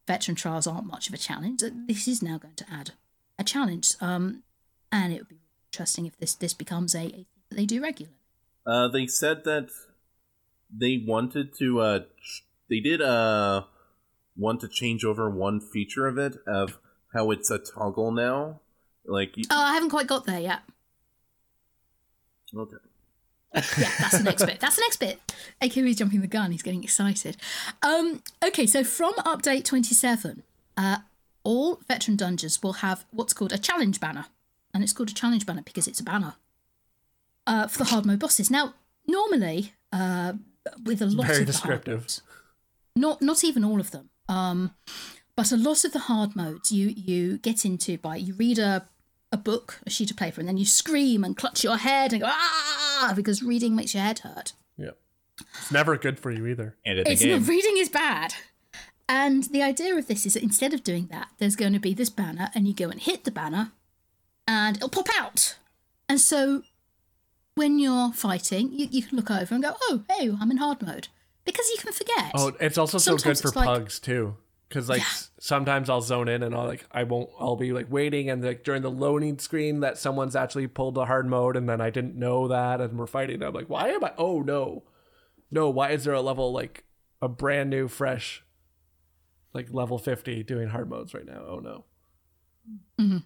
veteran 0.06 0.34
trials 0.34 0.66
aren't 0.66 0.86
much 0.86 1.08
of 1.08 1.14
a 1.14 1.16
challenge, 1.16 1.62
this 1.88 2.06
is 2.06 2.22
now 2.22 2.36
going 2.36 2.56
to 2.56 2.66
add 2.70 2.90
a 3.38 3.44
challenge. 3.44 3.94
Um, 4.02 4.42
and 4.92 5.14
it 5.14 5.20
would 5.20 5.30
be 5.30 5.40
interesting 5.72 6.04
if 6.04 6.18
this 6.18 6.34
this 6.34 6.52
becomes 6.52 6.94
a, 6.94 7.06
a 7.06 7.26
they 7.50 7.64
do 7.64 7.80
regularly. 7.80 8.18
Uh, 8.66 8.88
they 8.88 9.06
said 9.06 9.44
that 9.44 9.70
they 10.70 11.02
wanted 11.02 11.54
to. 11.54 11.80
Uh, 11.80 12.00
ch- 12.22 12.44
they 12.68 12.80
did 12.80 13.00
uh 13.00 13.62
want 14.36 14.60
to 14.60 14.68
change 14.68 15.06
over 15.06 15.30
one 15.30 15.58
feature 15.58 16.06
of 16.06 16.18
it 16.18 16.36
of 16.46 16.78
how 17.14 17.30
it's 17.30 17.50
a 17.50 17.58
toggle 17.58 18.12
now. 18.12 18.60
Like, 19.06 19.36
you- 19.36 19.44
Oh, 19.50 19.60
I 19.62 19.74
haven't 19.74 19.90
quite 19.90 20.06
got 20.06 20.26
there 20.26 20.40
yet. 20.40 20.60
okay, 22.56 22.76
Yeah, 23.54 23.90
that's 23.98 24.18
the 24.18 24.22
next 24.24 24.44
bit. 24.44 24.60
That's 24.60 24.76
the 24.76 24.82
next 24.82 24.96
bit. 24.98 25.20
AKB's 25.62 25.96
jumping 25.96 26.20
the 26.20 26.26
gun. 26.26 26.52
He's 26.52 26.62
getting 26.62 26.84
excited. 26.84 27.36
Um, 27.82 28.22
okay, 28.44 28.66
so 28.66 28.84
from 28.84 29.14
update 29.14 29.64
27, 29.64 30.42
uh, 30.76 30.98
all 31.44 31.80
veteran 31.88 32.16
dungeons 32.16 32.62
will 32.62 32.74
have 32.74 33.04
what's 33.10 33.32
called 33.32 33.52
a 33.52 33.58
challenge 33.58 34.00
banner. 34.00 34.26
And 34.74 34.82
it's 34.82 34.92
called 34.92 35.08
a 35.10 35.14
challenge 35.14 35.46
banner 35.46 35.62
because 35.62 35.88
it's 35.88 36.00
a 36.00 36.04
banner 36.04 36.34
uh, 37.46 37.66
for 37.66 37.78
the 37.78 37.84
hard 37.86 38.04
mode 38.04 38.18
bosses. 38.18 38.50
Now, 38.50 38.74
normally, 39.06 39.72
uh, 39.92 40.34
with 40.84 41.00
a 41.00 41.06
lot 41.06 41.26
Very 41.28 41.40
of 41.40 41.46
the 41.46 41.52
hard 41.52 41.82
descriptive. 41.84 42.00
modes, 42.00 42.22
not 42.94 43.22
not 43.22 43.42
even 43.44 43.64
all 43.64 43.80
of 43.80 43.90
them, 43.92 44.10
um, 44.28 44.74
but 45.34 45.50
a 45.52 45.56
lot 45.56 45.84
of 45.86 45.92
the 45.94 46.00
hard 46.00 46.36
modes 46.36 46.72
you 46.72 46.88
you 46.88 47.38
get 47.38 47.64
into 47.64 47.96
by 47.96 48.16
you 48.16 48.34
read 48.34 48.58
a 48.58 48.86
a 49.32 49.36
book, 49.36 49.80
a 49.86 49.90
sheet 49.90 50.10
of 50.10 50.16
paper, 50.16 50.40
and 50.40 50.48
then 50.48 50.56
you 50.56 50.64
scream 50.64 51.24
and 51.24 51.36
clutch 51.36 51.64
your 51.64 51.76
head 51.78 52.12
and 52.12 52.22
go 52.22 52.28
ah 52.30 53.12
because 53.16 53.42
reading 53.42 53.74
makes 53.74 53.94
your 53.94 54.02
head 54.02 54.20
hurt. 54.20 54.52
Yeah. 54.76 54.90
It's 55.58 55.70
never 55.72 55.96
good 55.96 56.18
for 56.18 56.30
you 56.30 56.46
either. 56.46 56.76
And 56.84 57.00
It's 57.00 57.24
not 57.24 57.46
reading 57.46 57.76
is 57.76 57.88
bad. 57.88 58.34
And 59.08 59.44
the 59.44 59.62
idea 59.62 59.94
of 59.96 60.08
this 60.08 60.26
is 60.26 60.34
that 60.34 60.42
instead 60.42 60.72
of 60.74 60.82
doing 60.82 61.06
that, 61.08 61.28
there's 61.38 61.56
going 61.56 61.72
to 61.74 61.78
be 61.78 61.94
this 61.94 62.10
banner, 62.10 62.50
and 62.54 62.66
you 62.66 62.74
go 62.74 62.88
and 62.88 63.00
hit 63.00 63.24
the 63.24 63.30
banner, 63.30 63.72
and 64.48 64.76
it'll 64.76 64.88
pop 64.88 65.08
out. 65.18 65.56
And 66.08 66.20
so 66.20 66.62
when 67.54 67.78
you're 67.78 68.12
fighting, 68.12 68.72
you, 68.72 68.88
you 68.90 69.02
can 69.02 69.16
look 69.16 69.30
over 69.30 69.54
and 69.54 69.62
go, 69.62 69.74
oh, 69.82 70.02
hey, 70.10 70.30
I'm 70.40 70.50
in 70.50 70.56
hard 70.58 70.82
mode. 70.82 71.08
Because 71.44 71.68
you 71.68 71.76
can 71.80 71.92
forget. 71.92 72.32
Oh, 72.34 72.52
it's 72.60 72.78
also 72.78 72.98
so 72.98 73.16
good 73.16 73.38
for 73.38 73.50
like- 73.50 73.66
pugs 73.66 74.00
too. 74.00 74.36
Because 74.68 74.88
like 74.88 75.00
Yeah. 75.00 75.06
sometimes 75.38 75.88
I'll 75.88 76.00
zone 76.00 76.28
in 76.28 76.42
and 76.42 76.54
I'll 76.54 76.66
like 76.66 76.86
I 76.90 77.04
won't 77.04 77.30
I'll 77.38 77.56
be 77.56 77.72
like 77.72 77.86
waiting 77.90 78.28
and 78.30 78.44
like 78.44 78.64
during 78.64 78.82
the 78.82 78.90
loading 78.90 79.38
screen 79.38 79.80
that 79.80 79.96
someone's 79.98 80.34
actually 80.34 80.66
pulled 80.66 80.98
a 80.98 81.04
hard 81.06 81.26
mode 81.28 81.56
and 81.56 81.68
then 81.68 81.80
I 81.80 81.90
didn't 81.90 82.16
know 82.16 82.48
that 82.48 82.80
and 82.80 82.98
we're 82.98 83.06
fighting. 83.06 83.42
I'm 83.42 83.54
like, 83.54 83.68
why 83.70 83.88
am 83.90 84.02
I? 84.04 84.12
Oh 84.18 84.40
no, 84.40 84.82
no. 85.50 85.70
Why 85.70 85.90
is 85.90 86.04
there 86.04 86.14
a 86.14 86.20
level 86.20 86.52
like 86.52 86.84
a 87.22 87.28
brand 87.28 87.70
new 87.70 87.86
fresh, 87.88 88.42
like 89.54 89.72
level 89.72 89.98
fifty 89.98 90.42
doing 90.42 90.68
hard 90.68 90.90
modes 90.90 91.14
right 91.14 91.26
now? 91.26 91.44
Oh 91.46 91.58
no. 91.60 91.84
Mm-hmm. 93.00 93.18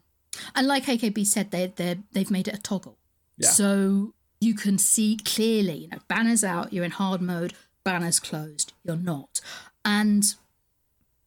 And 0.55 0.67
like 0.67 0.85
AKB 0.85 1.27
said, 1.27 1.51
they 1.51 1.73
they 1.75 1.99
they've 2.13 2.31
made 2.31 2.49
it 2.49 2.55
a 2.55 2.61
toggle, 2.61 2.99
Yeah. 3.39 3.49
so 3.51 4.15
you 4.41 4.55
can 4.55 4.79
see 4.79 5.17
clearly. 5.25 5.75
You 5.85 5.89
know, 5.89 5.99
banners 6.09 6.45
out, 6.45 6.73
you're 6.73 6.85
in 6.85 6.91
hard 6.93 7.21
mode. 7.23 7.55
Banners 7.83 8.21
closed, 8.21 8.75
you're 8.85 8.95
not, 8.97 9.41
and 9.87 10.23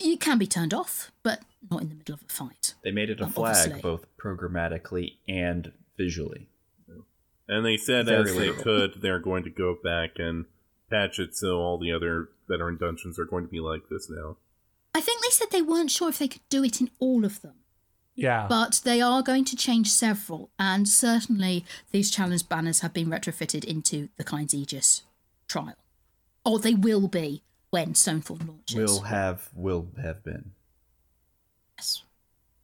you 0.03 0.17
can 0.17 0.37
be 0.37 0.47
turned 0.47 0.73
off, 0.73 1.11
but 1.23 1.41
not 1.71 1.81
in 1.81 1.89
the 1.89 1.95
middle 1.95 2.15
of 2.15 2.21
a 2.21 2.25
fight. 2.31 2.73
they 2.83 2.91
made 2.91 3.09
it 3.09 3.19
a 3.21 3.25
Um, 3.25 3.31
flag 3.31 3.55
obviously. 3.55 3.81
both 3.81 4.05
programmatically 4.17 5.17
and 5.27 5.71
visually. 5.97 6.47
and 7.47 7.65
they 7.65 7.77
said 7.77 8.05
Very 8.05 8.29
as 8.29 8.35
they 8.35 8.51
could, 8.51 9.01
they're 9.01 9.19
going 9.19 9.43
to 9.43 9.49
go 9.49 9.77
back 9.83 10.11
and 10.17 10.45
patch 10.89 11.19
it 11.19 11.35
so 11.35 11.57
all 11.59 11.77
the 11.77 11.91
other 11.91 12.29
veteran 12.47 12.77
dungeons 12.77 13.17
are 13.19 13.25
going 13.25 13.43
to 13.45 13.49
be 13.51 13.59
like 13.59 13.89
this 13.89 14.09
now. 14.09 14.37
I 14.95 15.01
think 15.01 15.21
they 15.21 15.29
said 15.29 15.47
they 15.51 15.61
weren't 15.61 15.91
sure 15.91 16.09
if 16.09 16.19
they 16.19 16.27
could 16.27 16.47
do 16.49 16.63
it 16.63 16.79
in 16.79 16.89
all 16.99 17.25
of 17.25 17.41
them, 17.41 17.55
Yeah. 18.15 18.45
but 18.47 18.81
they 18.83 19.01
are 19.01 19.23
going 19.23 19.43
to 19.45 19.55
change 19.55 19.89
several, 19.91 20.51
and 20.59 20.87
certainly 20.87 21.65
these 21.91 22.11
challenge 22.11 22.47
banners 22.47 22.79
have 22.81 22.93
been 22.93 23.07
retrofitted 23.09 23.63
into 23.65 24.09
the 24.17 24.23
Kyne's 24.23 24.53
Aegis 24.53 25.03
trial, 25.47 25.75
or 26.45 26.59
they 26.59 26.75
will 26.75 27.07
be 27.07 27.41
when 27.73 27.93
Stonefall 27.95 28.47
launches. 28.47 28.75
Will 28.75 29.01
have 29.01 29.49
will 29.55 29.87
have 29.99 30.23
been 30.23 30.51
Yes. 31.79 32.03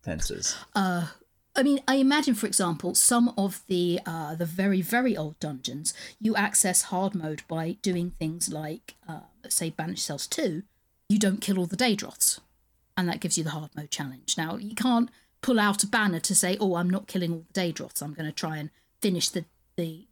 tenses. 0.03 0.55
uh, 0.75 1.07
I 1.55 1.63
mean, 1.63 1.79
I 1.87 1.95
imagine, 1.95 2.35
for 2.35 2.45
example, 2.45 2.93
some 2.93 3.33
of 3.35 3.63
the 3.67 3.99
uh, 4.05 4.35
the 4.35 4.45
very 4.45 4.81
very 4.83 5.17
old 5.17 5.39
dungeons 5.39 5.95
you 6.21 6.35
access 6.35 6.83
hard 6.83 7.15
mode 7.15 7.41
by 7.47 7.77
doing 7.81 8.11
things 8.11 8.49
like, 8.49 8.95
uh, 9.07 9.21
say, 9.49 9.71
Banished 9.71 10.05
Cells 10.05 10.27
Two. 10.27 10.61
You 11.09 11.17
don't 11.17 11.41
kill 11.41 11.57
all 11.57 11.65
the 11.65 11.75
Daedroths, 11.75 12.39
and 12.95 13.09
that 13.09 13.19
gives 13.19 13.35
you 13.35 13.43
the 13.43 13.49
hard 13.49 13.71
mode 13.75 13.89
challenge. 13.89 14.37
Now 14.37 14.57
you 14.57 14.75
can't 14.75 15.09
pull 15.41 15.59
out 15.59 15.83
a 15.83 15.87
banner 15.87 16.19
to 16.19 16.35
say, 16.35 16.55
"Oh, 16.59 16.75
I'm 16.75 16.89
not 16.89 17.07
killing 17.07 17.33
all 17.33 17.45
the 17.51 17.59
Daedroths. 17.59 18.03
I'm 18.03 18.13
going 18.13 18.29
to 18.29 18.31
try 18.43 18.57
and 18.57 18.69
finish 19.01 19.27
the 19.29 19.43
the 19.75 20.05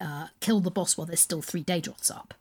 uh, 0.00 0.28
kill 0.38 0.60
the 0.60 0.70
boss 0.70 0.96
while 0.96 1.08
there's 1.08 1.18
still 1.28 1.42
three 1.42 1.64
Daedroths 1.64 2.08
up." 2.10 2.34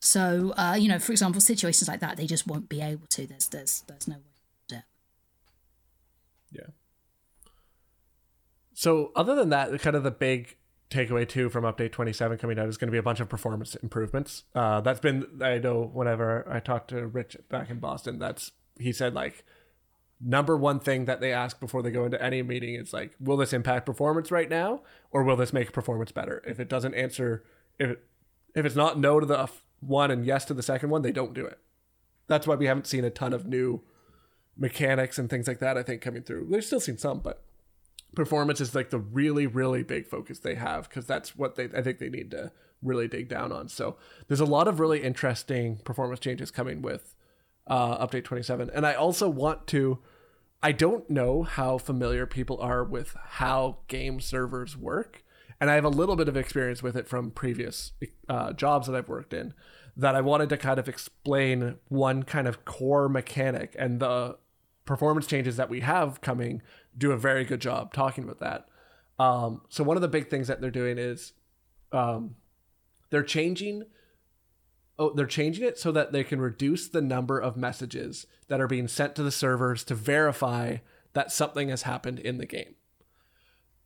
So, 0.00 0.54
uh, 0.56 0.76
you 0.78 0.88
know, 0.88 0.98
for 0.98 1.12
example, 1.12 1.40
situations 1.40 1.88
like 1.88 2.00
that, 2.00 2.16
they 2.16 2.26
just 2.26 2.46
won't 2.46 2.68
be 2.68 2.80
able 2.80 3.06
to. 3.08 3.26
There's 3.26 3.48
there's 3.48 3.82
there's 3.86 4.08
no 4.08 4.16
way. 4.16 4.20
it. 4.70 4.82
Yeah. 6.52 6.66
So 8.74 9.10
other 9.16 9.34
than 9.34 9.48
that, 9.50 9.78
kind 9.80 9.96
of 9.96 10.04
the 10.04 10.10
big 10.10 10.56
takeaway 10.90 11.28
too 11.28 11.50
from 11.50 11.64
update 11.64 11.92
27 11.92 12.38
coming 12.38 12.58
out 12.58 12.68
is 12.68 12.78
going 12.78 12.88
to 12.88 12.92
be 12.92 12.98
a 12.98 13.02
bunch 13.02 13.20
of 13.20 13.28
performance 13.28 13.74
improvements. 13.76 14.44
Uh, 14.54 14.80
that's 14.80 15.00
been 15.00 15.26
I 15.42 15.58
know 15.58 15.90
whenever 15.92 16.50
I 16.50 16.60
talked 16.60 16.90
to 16.90 17.06
Rich 17.06 17.36
back 17.48 17.70
in 17.70 17.78
Boston, 17.78 18.18
that's 18.18 18.52
he 18.78 18.92
said 18.92 19.14
like 19.14 19.44
number 20.20 20.56
one 20.56 20.80
thing 20.80 21.04
that 21.04 21.20
they 21.20 21.32
ask 21.32 21.60
before 21.60 21.82
they 21.82 21.90
go 21.90 22.04
into 22.04 22.22
any 22.22 22.42
meeting 22.42 22.74
is 22.74 22.92
like, 22.92 23.14
will 23.20 23.36
this 23.36 23.52
impact 23.52 23.86
performance 23.86 24.30
right 24.30 24.48
now, 24.48 24.82
or 25.10 25.22
will 25.22 25.36
this 25.36 25.52
make 25.52 25.72
performance 25.72 26.12
better? 26.12 26.42
If 26.46 26.58
it 26.58 26.68
doesn't 26.68 26.94
answer, 26.94 27.44
if 27.78 27.90
it, 27.90 28.04
if 28.54 28.64
it's 28.64 28.74
not 28.74 28.98
no 28.98 29.20
to 29.20 29.26
the 29.26 29.38
one 29.80 30.10
and 30.10 30.24
yes 30.24 30.44
to 30.46 30.54
the 30.54 30.62
second 30.62 30.90
one, 30.90 31.02
they 31.02 31.12
don't 31.12 31.34
do 31.34 31.44
it. 31.44 31.58
That's 32.26 32.46
why 32.46 32.54
we 32.54 32.66
haven't 32.66 32.86
seen 32.86 33.04
a 33.04 33.10
ton 33.10 33.32
of 33.32 33.46
new 33.46 33.82
mechanics 34.56 35.18
and 35.18 35.30
things 35.30 35.46
like 35.46 35.60
that. 35.60 35.78
I 35.78 35.82
think 35.82 36.02
coming 36.02 36.22
through. 36.22 36.46
We've 36.50 36.64
still 36.64 36.80
seen 36.80 36.98
some, 36.98 37.20
but 37.20 37.44
performance 38.14 38.60
is 38.60 38.74
like 38.74 38.90
the 38.90 38.98
really 38.98 39.46
really 39.46 39.82
big 39.82 40.06
focus 40.06 40.38
they 40.38 40.54
have 40.54 40.88
because 40.88 41.06
that's 41.06 41.36
what 41.36 41.56
they 41.56 41.64
I 41.76 41.82
think 41.82 41.98
they 41.98 42.08
need 42.08 42.30
to 42.32 42.52
really 42.82 43.08
dig 43.08 43.28
down 43.28 43.52
on. 43.52 43.68
So 43.68 43.96
there's 44.26 44.40
a 44.40 44.46
lot 44.46 44.68
of 44.68 44.80
really 44.80 45.02
interesting 45.02 45.76
performance 45.78 46.20
changes 46.20 46.50
coming 46.50 46.82
with 46.82 47.14
uh, 47.66 48.04
update 48.04 48.24
27, 48.24 48.70
and 48.74 48.86
I 48.86 48.94
also 48.94 49.28
want 49.28 49.66
to. 49.68 49.98
I 50.60 50.72
don't 50.72 51.08
know 51.08 51.44
how 51.44 51.78
familiar 51.78 52.26
people 52.26 52.58
are 52.60 52.82
with 52.82 53.16
how 53.24 53.78
game 53.86 54.20
servers 54.20 54.76
work, 54.76 55.22
and 55.60 55.70
I 55.70 55.74
have 55.74 55.84
a 55.84 55.90
little 55.90 56.16
bit 56.16 56.28
of 56.28 56.36
experience 56.36 56.82
with 56.82 56.96
it 56.96 57.08
from 57.08 57.30
previous 57.30 57.92
uh, 58.28 58.52
jobs 58.52 58.86
that 58.86 58.96
I've 58.96 59.08
worked 59.08 59.32
in. 59.32 59.54
That 59.96 60.14
I 60.14 60.20
wanted 60.20 60.48
to 60.50 60.56
kind 60.56 60.78
of 60.78 60.88
explain 60.88 61.78
one 61.88 62.22
kind 62.22 62.46
of 62.46 62.64
core 62.64 63.08
mechanic 63.08 63.74
and 63.76 63.98
the 63.98 64.38
performance 64.84 65.26
changes 65.26 65.56
that 65.56 65.68
we 65.68 65.80
have 65.80 66.20
coming 66.20 66.62
do 66.96 67.10
a 67.10 67.16
very 67.16 67.44
good 67.44 67.60
job 67.60 67.92
talking 67.92 68.24
about 68.24 68.38
that. 68.38 68.68
Um, 69.18 69.62
so 69.68 69.82
one 69.82 69.96
of 69.96 70.00
the 70.00 70.08
big 70.08 70.30
things 70.30 70.46
that 70.46 70.60
they're 70.60 70.70
doing 70.70 70.98
is 70.98 71.32
um, 71.92 72.36
they're 73.10 73.22
changing. 73.24 73.84
Oh, 75.00 75.12
they're 75.12 75.26
changing 75.26 75.64
it 75.64 75.78
so 75.78 75.92
that 75.92 76.12
they 76.12 76.24
can 76.24 76.40
reduce 76.40 76.88
the 76.88 77.02
number 77.02 77.38
of 77.38 77.56
messages 77.56 78.26
that 78.48 78.60
are 78.60 78.66
being 78.66 78.88
sent 78.88 79.14
to 79.16 79.22
the 79.22 79.30
servers 79.30 79.84
to 79.84 79.94
verify 79.94 80.78
that 81.12 81.30
something 81.32 81.68
has 81.68 81.82
happened 81.82 82.18
in 82.18 82.38
the 82.38 82.46
game. 82.46 82.74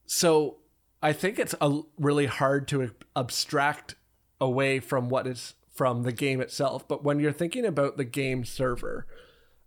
So 0.06 0.58
I 1.02 1.12
think 1.12 1.38
it's 1.38 1.54
a, 1.60 1.80
really 1.98 2.26
hard 2.26 2.68
to 2.68 2.92
abstract 3.16 3.96
away 4.40 4.78
from 4.80 5.08
what 5.08 5.26
is 5.26 5.54
from 5.72 6.02
the 6.02 6.12
game 6.12 6.40
itself. 6.40 6.86
But 6.86 7.02
when 7.02 7.18
you're 7.18 7.32
thinking 7.32 7.64
about 7.64 7.96
the 7.96 8.04
game 8.04 8.44
server, 8.44 9.06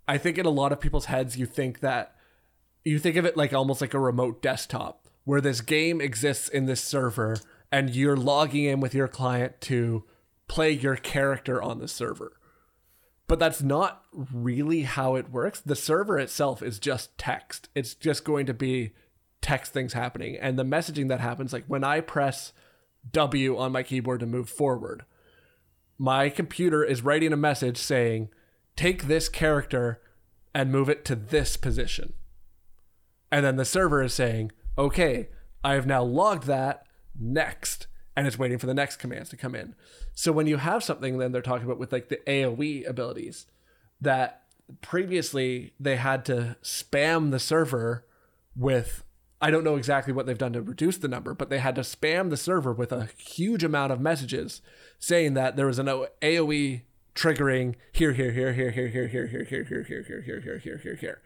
I 0.08 0.18
think 0.18 0.38
in 0.38 0.46
a 0.46 0.52
lot 0.52 0.72
of 0.72 0.80
people's 0.80 1.06
heads, 1.06 1.38
you 1.38 1.46
think 1.46 1.80
that 1.82 2.16
you 2.84 3.00
think 3.00 3.16
of 3.16 3.26
it 3.26 3.36
like 3.36 3.54
almost 3.54 3.82
like 3.82 3.94
a 3.94 4.00
remote 4.00 4.42
desktop 4.42 5.08
where 5.24 5.42
this 5.42 5.62
game 5.62 6.00
exists 6.00 6.48
in 6.48 6.68
this 6.68 6.84
server 6.84 7.38
and 7.72 7.90
you're 7.90 8.16
logging 8.16 8.66
in 8.66 8.80
with 8.80 8.94
your 8.94 9.08
client 9.08 9.60
to 9.60 10.04
play 10.48 10.72
your 10.72 10.96
character 10.96 11.62
on 11.62 11.80
the 11.80 11.88
server. 11.88 12.40
But 13.28 13.40
that's 13.40 13.64
not 13.64 14.04
really 14.14 14.84
how 14.84 15.16
it 15.16 15.32
works. 15.32 15.60
The 15.60 15.76
server 15.76 16.20
itself 16.20 16.62
is 16.62 16.78
just 16.78 17.18
text. 17.18 17.70
It's 17.74 17.96
just 17.96 18.24
going 18.24 18.46
to 18.46 18.54
be 18.54 18.94
text 19.46 19.74
things 19.74 19.94
happening. 19.94 20.36
And 20.36 20.58
the 20.58 20.64
messaging 20.64 21.08
that 21.10 21.20
happens, 21.20 21.54
like 21.54 21.66
when 21.68 21.84
I 21.84 22.02
press 22.02 22.52
W 23.12 23.56
on 23.60 23.72
my 23.72 23.84
keyboard 23.84 24.22
to 24.22 24.26
move 24.26 24.50
forward, 24.50 25.06
my 26.00 26.30
computer 26.30 26.84
is 26.84 27.04
writing 27.04 27.32
a 27.32 27.38
message 27.38 27.78
saying, 27.78 28.30
take 28.76 29.04
this 29.04 29.30
character 29.30 30.02
and 30.56 30.72
move 30.72 30.90
it 30.90 31.06
to 31.06 31.16
this 31.16 31.58
position. 31.58 32.14
And 33.32 33.46
then 33.46 33.56
the 33.58 33.66
server 33.66 34.02
is 34.02 34.16
saying, 34.16 34.52
okay, 34.80 35.30
I 35.64 35.74
have 35.74 35.86
now 35.86 36.02
logged 36.02 36.48
that 36.48 36.88
next. 37.20 37.86
And 38.18 38.26
it's 38.26 38.40
waiting 38.40 38.58
for 38.58 38.66
the 38.66 38.74
next 38.74 38.96
commands 38.96 39.30
to 39.30 39.38
come 39.38 39.54
in. 39.54 39.76
So 40.16 40.32
when 40.32 40.48
you 40.48 40.58
have 40.58 40.84
something, 40.84 41.20
then 41.20 41.32
they're 41.32 41.44
talking 41.44 41.66
about 41.66 41.78
with 41.78 41.92
like 41.92 42.10
the 42.10 42.20
AoE 42.26 42.90
abilities 42.90 43.46
that 44.02 44.42
previously 44.82 45.74
they 45.80 45.98
had 45.98 46.26
to 46.26 46.56
spam 46.64 47.30
the 47.30 47.40
server 47.40 48.08
with 48.56 49.04
I 49.46 49.52
don't 49.52 49.64
know 49.64 49.76
exactly 49.76 50.12
what 50.12 50.26
they've 50.26 50.36
done 50.36 50.54
to 50.54 50.62
reduce 50.64 50.98
the 50.98 51.08
number, 51.08 51.36
but 51.36 51.52
they 51.52 51.60
had 51.60 51.76
to 51.76 51.82
spam 51.82 52.32
the 52.32 52.36
server 52.36 52.74
with 52.74 52.92
a 52.92 53.10
huge 53.16 53.64
amount 53.64 53.92
of 53.92 54.02
messages 54.02 54.60
saying 54.98 55.36
that 55.36 55.56
there 55.56 55.68
was 55.68 55.78
an 55.78 55.86
AoE 55.86 56.82
triggering 57.14 57.76
here, 57.92 58.14
here, 58.14 58.32
here, 58.32 58.54
here, 58.54 58.72
here, 58.72 58.88
here, 58.88 59.08
here, 59.08 59.28
here, 59.28 59.46
here, 59.46 59.64
here, 59.64 59.84
here, 59.84 60.04
here, 60.04 60.22
here, 60.24 60.42
here, 60.42 60.58
here, 60.58 60.78
here, 60.80 60.96
here. 60.96 61.22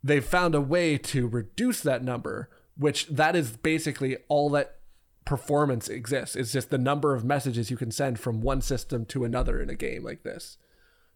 They've 0.00 0.24
found 0.24 0.54
a 0.54 0.60
way 0.60 0.96
to 0.96 1.26
reduce 1.26 1.80
that 1.80 2.04
number, 2.04 2.50
which 2.76 3.08
that 3.08 3.34
is 3.34 3.56
basically 3.56 4.18
all 4.28 4.48
that 4.50 4.76
performance 5.24 5.88
exists. 5.88 6.36
It's 6.36 6.52
just 6.52 6.70
the 6.70 6.78
number 6.78 7.16
of 7.16 7.24
messages 7.24 7.68
you 7.68 7.76
can 7.76 7.90
send 7.90 8.20
from 8.20 8.42
one 8.42 8.60
system 8.60 9.04
to 9.06 9.24
another 9.24 9.60
in 9.60 9.68
a 9.68 9.74
game 9.74 10.04
like 10.04 10.22
this. 10.22 10.56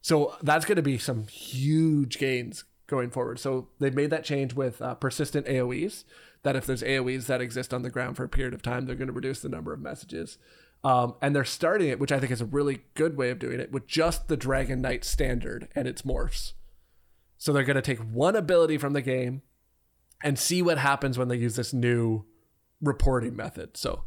So 0.01 0.35
that's 0.43 0.65
going 0.65 0.75
to 0.75 0.83
be 0.83 0.99
some 0.99 1.29
huge 1.29 2.19
gains 2.19 2.65
going 2.93 3.11
forward. 3.11 3.41
So 3.41 3.69
they've 3.81 3.95
made 3.95 4.11
that 4.11 4.23
change 4.23 4.53
with 4.53 4.83
uh, 4.83 4.95
persistent 4.97 5.47
AOEs. 5.47 6.05
That 6.43 6.57
if 6.57 6.67
there's 6.67 6.83
AOEs 6.83 7.27
that 7.27 7.41
exist 7.41 7.73
on 7.73 7.81
the 7.81 7.91
ground 7.91 8.19
for 8.19 8.25
a 8.25 8.29
period 8.29 8.53
of 8.53 8.61
time, 8.61 8.85
they're 8.85 8.95
going 8.95 9.09
to 9.09 9.15
reduce 9.15 9.41
the 9.41 9.49
number 9.49 9.73
of 9.73 9.81
messages. 9.81 10.37
Um, 10.85 11.15
and 11.23 11.35
they're 11.35 11.45
starting 11.45 11.89
it, 11.89 11.99
which 11.99 12.13
I 12.13 12.19
think 12.19 12.31
is 12.31 12.43
a 12.43 12.47
really 12.47 12.83
good 12.95 13.17
way 13.17 13.31
of 13.31 13.39
doing 13.39 13.61
it, 13.61 13.73
with 13.73 13.87
just 13.87 14.29
the 14.29 14.37
Dragon 14.37 14.83
Knight 14.83 15.05
standard 15.05 15.69
and 15.75 15.89
its 15.89 16.03
morphs. 16.03 16.53
So 17.39 17.53
they're 17.53 17.65
going 17.65 17.77
to 17.77 17.83
take 17.83 18.01
one 18.01 18.37
ability 18.37 18.77
from 18.77 18.93
the 18.93 19.01
game 19.01 19.43
and 20.23 20.39
see 20.39 20.61
what 20.61 20.79
happens 20.79 21.17
when 21.17 21.29
they 21.29 21.37
use 21.37 21.57
this 21.57 21.73
new 21.73 22.27
reporting 22.83 23.35
method. 23.35 23.77
So 23.79 24.05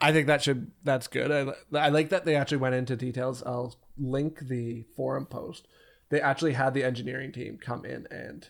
I 0.00 0.12
think 0.12 0.28
that 0.28 0.42
should 0.42 0.70
that's 0.84 1.08
good. 1.08 1.30
I, 1.30 1.78
I 1.78 1.88
like 1.88 2.08
that 2.10 2.24
they 2.24 2.36
actually 2.36 2.58
went 2.58 2.76
into 2.76 2.96
details. 2.96 3.42
I'll 3.44 3.74
link 3.98 4.40
the 4.40 4.84
forum 4.96 5.26
post. 5.26 5.66
They 6.10 6.20
actually 6.20 6.54
had 6.54 6.74
the 6.74 6.84
engineering 6.84 7.32
team 7.32 7.58
come 7.60 7.84
in 7.84 8.06
and 8.10 8.48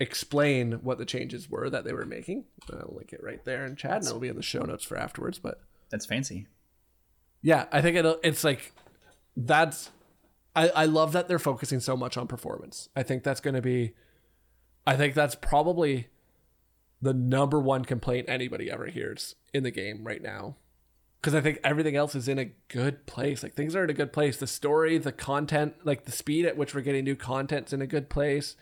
explain 0.00 0.72
what 0.82 0.98
the 0.98 1.04
changes 1.04 1.50
were 1.50 1.68
that 1.70 1.84
they 1.84 1.92
were 1.92 2.06
making. 2.06 2.44
I'll 2.72 2.94
link 2.96 3.12
it 3.12 3.22
right 3.22 3.44
there 3.44 3.64
in 3.64 3.76
chat, 3.76 3.96
and 3.96 4.06
it'll 4.06 4.20
be 4.20 4.28
in 4.28 4.36
the 4.36 4.42
show 4.42 4.62
notes 4.62 4.84
for 4.84 4.96
afterwards. 4.96 5.38
But 5.38 5.60
that's 5.90 6.06
fancy. 6.06 6.46
Yeah, 7.42 7.66
I 7.72 7.82
think 7.82 7.96
it'll. 7.96 8.18
It's 8.22 8.44
like 8.44 8.72
that's. 9.36 9.90
I 10.54 10.68
I 10.68 10.84
love 10.84 11.12
that 11.12 11.28
they're 11.28 11.38
focusing 11.38 11.80
so 11.80 11.96
much 11.96 12.16
on 12.16 12.26
performance. 12.26 12.88
I 12.94 13.02
think 13.02 13.24
that's 13.24 13.40
going 13.40 13.54
to 13.54 13.62
be. 13.62 13.94
I 14.86 14.96
think 14.96 15.14
that's 15.14 15.34
probably 15.34 16.08
the 17.00 17.14
number 17.14 17.60
one 17.60 17.84
complaint 17.84 18.26
anybody 18.28 18.70
ever 18.70 18.86
hears 18.86 19.36
in 19.52 19.62
the 19.62 19.70
game 19.70 20.04
right 20.04 20.22
now. 20.22 20.56
Because 21.20 21.34
I 21.34 21.40
think 21.40 21.58
everything 21.64 21.96
else 21.96 22.14
is 22.14 22.28
in 22.28 22.38
a 22.38 22.52
good 22.68 23.06
place. 23.06 23.42
Like 23.42 23.54
things 23.54 23.74
are 23.74 23.84
in 23.84 23.90
a 23.90 23.94
good 23.94 24.12
place. 24.12 24.36
The 24.36 24.46
story, 24.46 24.98
the 24.98 25.12
content, 25.12 25.74
like 25.84 26.04
the 26.04 26.12
speed 26.12 26.46
at 26.46 26.56
which 26.56 26.74
we're 26.74 26.80
getting 26.80 27.04
new 27.04 27.16
content's 27.16 27.72
in 27.72 27.82
a 27.82 27.86
good 27.86 28.08
place. 28.08 28.54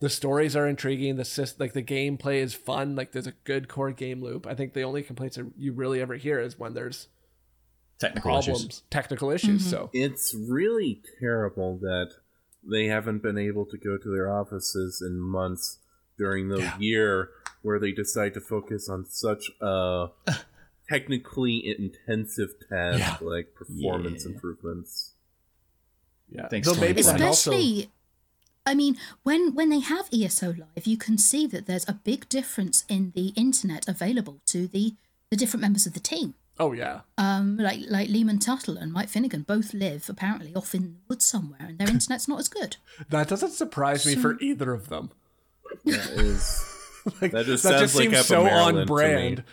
The 0.00 0.10
stories 0.10 0.54
are 0.54 0.68
intriguing. 0.68 1.16
The 1.16 1.24
system, 1.24 1.64
like 1.64 1.72
the 1.72 1.82
gameplay 1.82 2.42
is 2.42 2.52
fun. 2.52 2.96
Like 2.96 3.12
there's 3.12 3.26
a 3.26 3.32
good 3.44 3.68
core 3.68 3.92
game 3.92 4.22
loop. 4.22 4.46
I 4.46 4.54
think 4.54 4.74
the 4.74 4.82
only 4.82 5.02
complaints 5.02 5.38
you 5.56 5.72
really 5.72 6.02
ever 6.02 6.16
hear 6.16 6.38
is 6.38 6.58
when 6.58 6.74
there's 6.74 7.08
technical 7.98 8.30
problems, 8.30 8.60
issues. 8.60 8.82
technical 8.90 9.30
issues. 9.30 9.62
Mm-hmm. 9.62 9.70
So 9.70 9.90
it's 9.92 10.34
really 10.34 11.02
terrible 11.18 11.78
that 11.78 12.10
they 12.68 12.86
haven't 12.86 13.22
been 13.22 13.38
able 13.38 13.64
to 13.66 13.78
go 13.78 13.96
to 13.96 14.10
their 14.10 14.30
offices 14.30 15.02
in 15.04 15.18
months 15.18 15.78
during 16.18 16.48
the 16.48 16.60
yeah. 16.60 16.78
year 16.78 17.30
where 17.62 17.78
they 17.78 17.92
decide 17.92 18.34
to 18.34 18.40
focus 18.40 18.88
on 18.88 19.04
such 19.06 19.50
a 19.60 20.06
technically 20.88 21.74
intensive 21.78 22.50
task 22.68 22.98
yeah. 22.98 23.16
like 23.20 23.54
performance 23.54 24.24
yeah. 24.24 24.32
improvements. 24.32 25.12
Yeah, 26.28 26.48
thanks. 26.48 26.68
So 26.68 26.74
maybe 26.74 27.00
especially. 27.00 27.90
I 28.68 28.74
mean, 28.74 28.96
when 29.22 29.54
when 29.54 29.70
they 29.70 29.78
have 29.78 30.08
ESO 30.12 30.48
Live, 30.48 30.86
you 30.86 30.96
can 30.96 31.18
see 31.18 31.46
that 31.46 31.66
there's 31.66 31.88
a 31.88 31.92
big 31.92 32.28
difference 32.28 32.84
in 32.88 33.12
the 33.14 33.28
internet 33.36 33.88
available 33.88 34.40
to 34.46 34.66
the 34.66 34.94
the 35.30 35.36
different 35.36 35.62
members 35.62 35.86
of 35.86 35.94
the 35.94 36.00
team. 36.00 36.34
Oh 36.58 36.72
yeah. 36.72 37.00
Um, 37.18 37.58
like 37.58 37.80
like 37.88 38.08
Leamon 38.08 38.44
Tuttle 38.44 38.76
and 38.76 38.92
Mike 38.92 39.08
Finnegan 39.08 39.42
both 39.42 39.74
live 39.74 40.08
apparently 40.08 40.54
off 40.54 40.74
in 40.74 40.82
the 40.82 40.94
woods 41.08 41.24
somewhere, 41.24 41.66
and 41.68 41.78
their 41.78 41.88
internet's 41.90 42.26
not 42.26 42.40
as 42.40 42.48
good. 42.48 42.76
That 43.08 43.28
doesn't 43.28 43.52
surprise 43.52 44.02
so, 44.02 44.10
me 44.10 44.16
for 44.16 44.38
either 44.40 44.72
of 44.72 44.88
them. 44.88 45.10
That 45.84 46.10
is 46.10 46.64
like, 47.20 47.32
that 47.32 47.46
just, 47.46 47.62
that 47.64 47.80
just 47.80 47.96
seems 47.96 48.26
so 48.26 48.48
on 48.48 48.86
brand. 48.86 49.44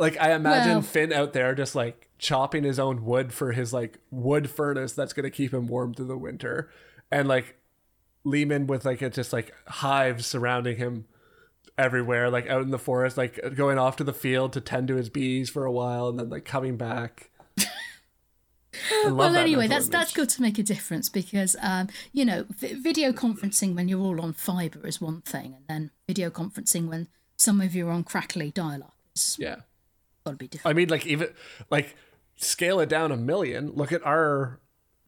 Like 0.00 0.16
I 0.18 0.32
imagine 0.32 0.72
well, 0.72 0.82
Finn 0.82 1.12
out 1.12 1.34
there 1.34 1.54
just 1.54 1.74
like 1.74 2.08
chopping 2.18 2.64
his 2.64 2.78
own 2.78 3.04
wood 3.04 3.34
for 3.34 3.52
his 3.52 3.74
like 3.74 3.98
wood 4.10 4.48
furnace 4.48 4.92
that's 4.92 5.12
gonna 5.12 5.30
keep 5.30 5.52
him 5.52 5.68
warm 5.68 5.92
through 5.92 6.06
the 6.06 6.16
winter, 6.16 6.70
and 7.12 7.28
like 7.28 7.56
Leamon 8.24 8.66
with 8.66 8.86
like 8.86 9.02
it's 9.02 9.16
just 9.16 9.34
like 9.34 9.54
hives 9.66 10.26
surrounding 10.26 10.78
him 10.78 11.04
everywhere, 11.76 12.30
like 12.30 12.48
out 12.48 12.62
in 12.62 12.70
the 12.70 12.78
forest, 12.78 13.18
like 13.18 13.38
going 13.54 13.76
off 13.76 13.96
to 13.96 14.04
the 14.04 14.14
field 14.14 14.54
to 14.54 14.60
tend 14.62 14.88
to 14.88 14.96
his 14.96 15.10
bees 15.10 15.50
for 15.50 15.66
a 15.66 15.72
while, 15.72 16.08
and 16.08 16.18
then 16.18 16.30
like 16.30 16.46
coming 16.46 16.78
back. 16.78 17.30
well, 19.04 19.36
anyway, 19.36 19.66
that's 19.66 19.84
image. 19.84 19.92
that's 19.92 20.12
good 20.14 20.30
to 20.30 20.40
make 20.40 20.58
a 20.58 20.62
difference 20.62 21.10
because 21.10 21.56
um, 21.60 21.88
you 22.12 22.24
know 22.24 22.46
v- 22.48 22.72
video 22.72 23.12
conferencing 23.12 23.74
when 23.74 23.86
you're 23.86 24.00
all 24.00 24.20
on 24.22 24.32
fiber 24.32 24.86
is 24.86 24.98
one 24.98 25.20
thing, 25.20 25.56
and 25.56 25.64
then 25.68 25.90
video 26.06 26.30
conferencing 26.30 26.88
when 26.88 27.08
some 27.36 27.60
of 27.60 27.74
you 27.74 27.86
are 27.88 27.92
on 27.92 28.02
crackly 28.02 28.50
dial-up 28.50 28.94
is 29.14 29.36
yeah, 29.38 29.56
got 30.24 30.32
to 30.32 30.36
be 30.36 30.48
different. 30.48 30.74
I 30.74 30.76
mean, 30.76 30.88
like 30.88 31.06
even 31.06 31.28
like 31.70 31.96
scale 32.36 32.80
it 32.80 32.88
down 32.88 33.12
a 33.12 33.16
million. 33.16 33.72
Look 33.74 33.92
at 33.92 34.04
our 34.04 34.60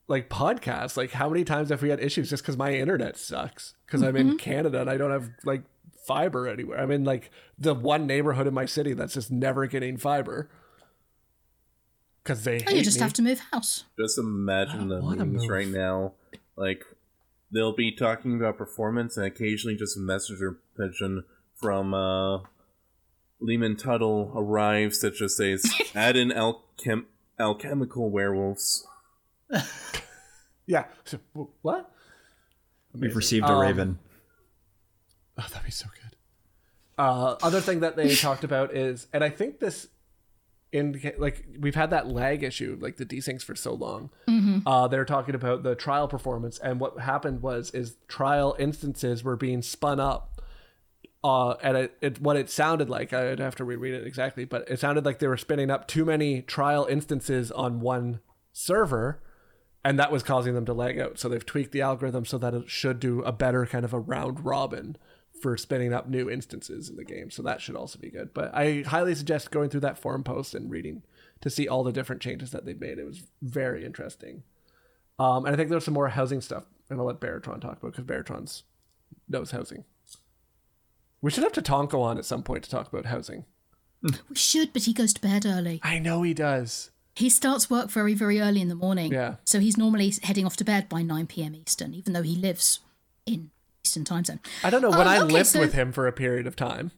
like 0.09 0.29
podcast. 0.29 0.97
Like 0.97 1.13
how 1.13 1.29
many 1.29 1.45
times 1.45 1.71
have 1.71 1.83
we 1.83 1.91
had 1.91 2.01
issues 2.01 2.31
just 2.31 2.43
because 2.43 2.57
my 2.57 2.73
internet 2.73 3.17
sucks? 3.17 3.75
Because 3.87 4.01
mm-hmm. 4.01 4.09
I'm 4.09 4.17
in 4.17 4.27
mm-hmm. 4.29 4.37
Canada 4.37 4.81
and 4.81 4.91
I 4.91 4.97
don't 4.97 5.11
have 5.11 5.31
like 5.45 5.63
fiber 6.07 6.49
anywhere. 6.49 6.79
I'm 6.81 6.91
in 6.91 7.05
like 7.05 7.31
the 7.59 7.75
one 7.75 8.07
neighborhood 8.07 8.47
in 8.47 8.55
my 8.55 8.67
city 8.67 8.93
that's 8.93 9.15
just 9.15 9.31
never 9.31 9.67
getting 9.67 9.97
fiber 9.97 10.51
because 12.23 12.45
they. 12.45 12.65
Oh, 12.67 12.71
you 12.71 12.83
just 12.83 12.99
me. 12.99 13.03
have 13.03 13.13
to 13.15 13.23
move 13.23 13.41
house. 13.53 13.85
Just 13.99 14.19
imagine 14.19 14.89
the 14.89 15.01
memes 15.01 15.49
right 15.49 15.69
now. 15.69 16.13
Like 16.57 16.85
they'll 17.53 17.75
be 17.75 17.93
talking 17.93 18.37
about 18.37 18.59
performance, 18.59 19.17
and 19.17 19.27
occasionally 19.27 19.77
just 19.77 19.97
a 19.97 20.01
messenger 20.01 20.59
pigeon 20.77 21.25
from 21.57 21.95
uh, 21.95 22.39
Leamon 23.43 23.77
Tuttle 23.77 24.33
arrives 24.35 25.01
that 25.01 25.15
just 25.15 25.37
says, 25.37 25.65
"Add 25.95 26.17
in 26.17 26.31
alchem- 26.31 27.07
alchemical 27.39 28.11
werewolves." 28.11 28.87
yeah. 30.67 30.85
So, 31.05 31.19
what? 31.63 31.91
Amazing. 32.95 33.09
We've 33.09 33.17
received 33.17 33.47
a 33.47 33.53
um, 33.53 33.61
raven. 33.61 33.99
Oh, 35.39 35.47
that'd 35.51 35.65
be 35.65 35.71
so 35.71 35.87
good. 35.87 36.17
Uh, 36.99 37.37
other 37.43 37.61
thing 37.61 37.81
that 37.81 37.97
they 37.97 38.15
talked 38.15 38.45
about 38.45 38.75
is, 38.75 39.07
and 39.13 39.25
I 39.25 39.31
think 39.31 39.61
this 39.61 39.89
in 40.73 41.13
like 41.19 41.45
we've 41.61 41.75
had 41.75 41.91
that 41.91 42.09
lag 42.09 42.43
issue 42.43 42.79
like 42.81 42.97
the 42.97 43.05
desyncs 43.05 43.43
for 43.43 43.55
so 43.55 43.75
long 43.75 44.09
mm-hmm. 44.27 44.67
uh, 44.67 44.89
they're 44.89 45.05
talking 45.05 45.35
about 45.35 45.63
the 45.63 45.75
trial 45.75 46.09
performance 46.09 46.59
and 46.59 46.81
what 46.81 46.99
happened 46.99 47.43
was 47.43 47.71
is 47.73 47.97
trial 48.09 48.57
instances 48.59 49.23
were 49.23 49.37
being 49.37 49.61
spun 49.61 50.01
up 50.01 50.32
uh, 51.25 51.55
and 51.63 51.77
it, 51.77 51.97
it 52.01 52.21
what 52.21 52.37
it 52.37 52.51
sounded 52.51 52.91
like 52.91 53.13
i'd 53.13 53.39
have 53.39 53.55
to 53.55 53.65
reread 53.65 53.95
it 53.95 54.07
exactly 54.07 54.45
but 54.45 54.69
it 54.69 54.79
sounded 54.79 55.05
like 55.05 55.19
they 55.19 55.27
were 55.27 55.37
spinning 55.37 55.71
up 55.71 55.87
too 55.87 56.05
many 56.05 56.43
trial 56.43 56.87
instances 56.87 57.51
on 57.53 57.81
one 57.81 58.21
server 58.53 59.23
and 59.85 59.99
that 59.99 60.13
was 60.13 60.23
causing 60.23 60.55
them 60.55 60.67
to 60.67 60.73
lag 60.73 60.99
out 60.99 61.19
so 61.19 61.29
they've 61.29 61.47
tweaked 61.47 61.73
the 61.73 61.81
algorithm 61.81 62.25
so 62.25 62.39
that 62.39 62.55
it 62.55 62.69
should 62.69 62.99
do 63.01 63.23
a 63.23 63.33
better 63.33 63.67
kind 63.67 63.85
of 63.85 63.93
a 63.93 63.99
round 63.99 64.45
robin 64.45 64.97
for 65.43 65.57
spinning 65.57 65.93
up 65.93 66.09
new 66.09 66.31
instances 66.31 66.89
in 66.89 66.97
the 66.97 67.05
game. 67.05 67.29
So 67.29 67.43
that 67.43 67.61
should 67.61 67.75
also 67.75 67.99
be 67.99 68.11
good. 68.11 68.33
But 68.33 68.55
I 68.55 68.85
highly 68.87 69.15
suggest 69.15 69.51
going 69.51 69.69
through 69.69 69.81
that 69.81 69.99
forum 69.99 70.23
post 70.23 70.55
and 70.55 70.71
reading 70.71 71.03
to 71.41 71.51
see 71.51 71.67
all 71.67 71.83
the 71.83 71.93
different 71.93 72.23
changes 72.23 72.53
that 72.53 72.65
they've 72.65 72.81
made. 72.81 72.99
It 72.99 73.05
was 73.05 73.25
very 73.43 73.85
interesting. 73.85 74.45
Um, 75.19 75.45
and 75.45 75.53
I 75.53 75.57
think 75.57 75.69
there's 75.69 75.85
some 75.85 75.95
more 75.95 76.09
housing 76.09 76.41
stuff, 76.41 76.65
and 76.89 76.99
I'll 76.99 77.07
let 77.07 77.21
Baratron 77.21 77.61
talk 77.61 77.83
about 77.83 77.93
because 77.93 78.05
Baratron's 78.05 78.63
knows 79.29 79.51
housing. 79.51 79.85
We 81.23 81.31
should 81.31 81.45
have 81.45 81.53
Tatanko 81.53 82.01
on 82.03 82.19
at 82.19 82.25
some 82.25 82.43
point 82.43 82.65
to 82.65 82.71
talk 82.71 82.93
about 82.93 83.07
housing. 83.07 83.45
We 84.03 84.35
should, 84.35 84.73
but 84.73 84.83
he 84.83 84.93
goes 84.93 85.15
to 85.15 85.21
bed 85.21 85.47
early. 85.47 85.81
I 85.85 85.99
know 86.01 86.23
he 86.23 86.35
does. 86.35 86.91
He 87.15 87.29
starts 87.31 87.71
work 87.71 87.89
very, 87.91 88.15
very 88.15 88.41
early 88.41 88.61
in 88.61 88.69
the 88.69 88.75
morning. 88.75 89.13
Yeah. 89.13 89.37
So 89.45 89.61
he's 89.61 89.77
normally 89.77 90.13
heading 90.23 90.45
off 90.45 90.57
to 90.57 90.65
bed 90.65 90.89
by 90.89 91.03
9 91.03 91.27
p.m. 91.29 91.55
Eastern, 91.55 91.95
even 91.95 92.13
though 92.13 92.23
he 92.23 92.35
lives 92.35 92.81
in 93.27 93.51
Eastern 93.85 94.05
time 94.05 94.25
zone. 94.25 94.41
I 94.65 94.71
don't 94.71 94.83
know. 94.83 94.91
When 94.91 95.01
Um, 95.03 95.09
I 95.09 95.19
okay, 95.21 95.33
lived 95.33 95.49
so- 95.49 95.61
with 95.61 95.75
him 95.75 95.93
for 95.93 96.07
a 96.09 96.13
period 96.13 96.47
of 96.49 96.57
time, 96.57 96.91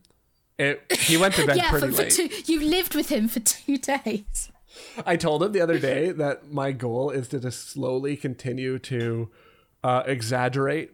it 0.56 0.80
he 0.92 1.16
went 1.18 1.34
to 1.34 1.46
bed 1.46 1.56
yeah, 1.59 1.68
pretty 1.70 1.88
for, 1.88 1.92
for 1.92 2.02
late. 2.05 2.12
two, 2.12 2.30
you 2.52 2.60
lived 2.60 2.94
with 2.94 3.10
him 3.10 3.28
for 3.28 3.40
two 3.40 3.76
days. 3.76 4.51
I 5.06 5.16
told 5.16 5.42
him 5.42 5.52
the 5.52 5.60
other 5.60 5.78
day 5.78 6.10
that 6.12 6.51
my 6.52 6.72
goal 6.72 7.10
is 7.10 7.28
to 7.28 7.40
just 7.40 7.68
slowly 7.68 8.16
continue 8.16 8.78
to 8.78 9.30
uh, 9.82 10.05
exaggerate 10.06 10.92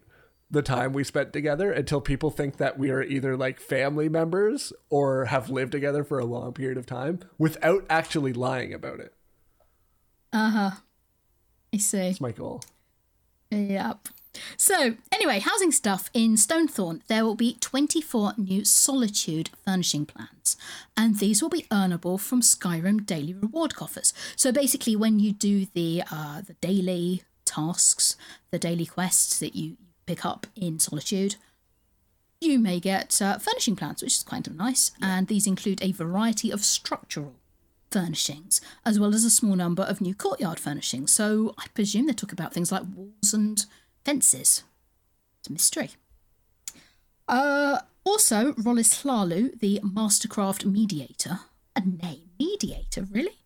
the 0.51 0.63
time 0.63 0.93
we 0.93 1.05
spent 1.05 1.33
together 1.33 1.71
until 1.71 2.01
people 2.01 2.31
think 2.31 2.57
that 2.57 2.79
we 2.79 2.91
are 2.91 3.03
either 3.03 3.37
like 3.37 3.61
family 3.61 4.09
members 4.09 4.73
or 4.89 5.27
have 5.27 5.49
lived 5.49 5.73
together 5.73 6.03
for 6.03 6.19
a 6.19 6.25
long 6.25 6.53
period 6.53 6.77
of 6.77 6.87
time 6.87 7.21
without 7.39 7.85
actually 7.89 8.33
lying 8.33 8.75
about 8.75 9.01
it. 9.01 9.15
Uh 10.33 10.51
huh. 10.51 10.71
I 11.73 11.77
see. 11.79 11.99
That's 11.99 12.21
my 12.21 12.33
goal. 12.33 12.63
Yep. 13.51 14.09
So, 14.57 14.95
anyway, 15.11 15.41
housing 15.41 15.73
stuff 15.73 16.09
in 16.15 16.37
Stonethorn. 16.37 17.01
There 17.09 17.25
will 17.25 17.35
be 17.35 17.57
24 17.61 18.35
new 18.37 18.65
Solitude 18.65 19.51
furnishing 19.65 20.07
plans, 20.07 20.57
and 20.97 21.19
these 21.19 21.43
will 21.43 21.49
be 21.49 21.67
earnable 21.71 22.19
from 22.19 22.41
Skyrim 22.41 23.05
daily 23.07 23.35
reward 23.35 23.75
coffers. 23.75 24.15
So, 24.37 24.53
basically, 24.53 24.95
when 24.95 25.19
you 25.19 25.33
do 25.33 25.67
the 25.75 26.05
uh, 26.11 26.43
the 26.43 26.55
daily 26.55 27.23
tasks, 27.45 28.17
the 28.53 28.59
daily 28.59 28.87
quests 28.87 29.41
that 29.41 29.57
you 29.57 29.77
pick 30.11 30.27
up 30.27 30.49
in 30.57 30.81
Solitude, 30.81 31.37
you 32.41 32.59
may 32.59 32.81
get 32.81 33.23
uh, 33.23 33.39
furnishing 33.39 33.77
plans, 33.77 34.03
which 34.03 34.17
is 34.17 34.25
kind 34.25 34.45
of 34.49 34.57
nice. 34.57 34.91
And 35.01 35.29
these 35.29 35.47
include 35.47 35.81
a 35.83 35.93
variety 35.93 36.51
of 36.51 36.65
structural 36.65 37.35
furnishings, 37.93 38.61
as 38.85 38.99
well 38.99 39.15
as 39.15 39.25
a 39.25 39.31
small 39.31 39.55
number 39.55 39.85
of 39.85 40.01
new 40.01 40.15
courtyard 40.15 40.59
furnishings. 40.59 41.13
So 41.13 41.55
I 41.59 41.67
presume 41.75 42.07
they 42.07 42.13
talk 42.13 42.33
about 42.33 42.53
things 42.53 42.73
like 42.73 42.83
walls 42.93 43.33
and 43.33 43.65
fences. 44.05 44.65
It's 45.39 45.49
a 45.49 45.53
mystery. 45.53 45.91
Uh, 47.29 47.79
also, 48.03 48.53
Rollis 48.55 49.05
Hlalu, 49.05 49.61
the 49.61 49.79
Mastercraft 49.85 50.65
Mediator, 50.65 51.39
a 51.77 51.81
name 51.81 52.31
mediator, 52.37 53.07
really? 53.13 53.37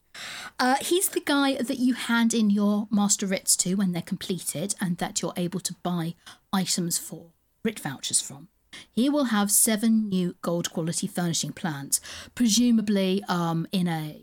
Uh, 0.59 0.77
he's 0.81 1.09
the 1.09 1.21
guy 1.21 1.57
that 1.61 1.79
you 1.79 1.95
hand 1.95 2.33
in 2.33 2.49
your 2.51 2.87
master 2.91 3.27
writs 3.27 3.57
to 3.57 3.75
when 3.75 3.93
they're 3.93 4.03
completed 4.03 4.75
and 4.81 4.99
that 4.99 5.21
you're 5.21 5.33
able 5.37 5.61
to 5.61 5.75
buy 5.83 6.15
items 6.53 6.97
for 6.97 7.27
writ 7.65 7.81
vouchers 7.81 8.21
from. 8.21 8.49
He 8.91 9.09
will 9.09 9.25
have 9.27 9.51
seven 9.51 10.09
new 10.09 10.37
gold 10.43 10.73
quality 10.73 11.07
furnishing 11.07 11.53
plans, 11.53 12.01
presumably 12.35 13.23
um, 13.29 13.67
in 13.73 13.87
a 13.89 14.23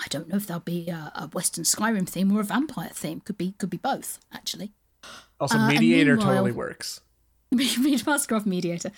I 0.00 0.06
don't 0.10 0.28
know 0.28 0.36
if 0.36 0.46
there'll 0.46 0.60
be 0.60 0.88
a, 0.88 1.10
a 1.16 1.26
Western 1.28 1.64
Skyrim 1.64 2.08
theme 2.08 2.30
or 2.36 2.40
a 2.40 2.44
vampire 2.44 2.90
theme. 2.92 3.20
Could 3.20 3.36
be 3.36 3.52
could 3.58 3.68
be 3.70 3.78
both, 3.78 4.18
actually. 4.32 4.72
Also, 5.40 5.58
Uh, 5.58 5.68
mediator 5.68 6.16
meanwhile- 6.16 6.34
totally 6.34 6.52
works. 6.52 7.00
Mastercraft 7.54 8.46
Mediator. 8.46 8.90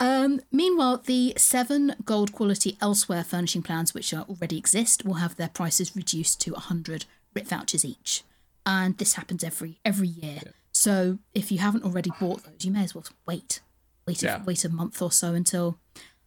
Um, 0.00 0.40
meanwhile, 0.52 0.98
the 0.98 1.34
seven 1.36 1.94
gold 2.04 2.32
quality 2.32 2.76
elsewhere 2.80 3.24
furnishing 3.24 3.62
plans, 3.62 3.94
which 3.94 4.12
are 4.14 4.22
already 4.28 4.56
exist, 4.56 5.04
will 5.04 5.14
have 5.14 5.36
their 5.36 5.48
prices 5.48 5.96
reduced 5.96 6.40
to 6.42 6.52
100 6.52 7.04
writ 7.34 7.48
vouchers 7.48 7.84
each. 7.84 8.22
And 8.64 8.96
this 8.98 9.14
happens 9.14 9.42
every 9.42 9.80
every 9.84 10.08
year. 10.08 10.40
So 10.72 11.18
if 11.34 11.50
you 11.50 11.58
haven't 11.58 11.84
already 11.84 12.10
bought 12.20 12.44
those, 12.44 12.64
you 12.64 12.70
may 12.70 12.84
as 12.84 12.94
well 12.94 13.04
wait. 13.26 13.60
Wait, 14.06 14.22
Yeah. 14.22 14.42
a, 14.42 14.44
wait 14.44 14.64
a 14.64 14.68
month 14.68 15.02
or 15.02 15.10
so 15.10 15.34
until. 15.34 15.78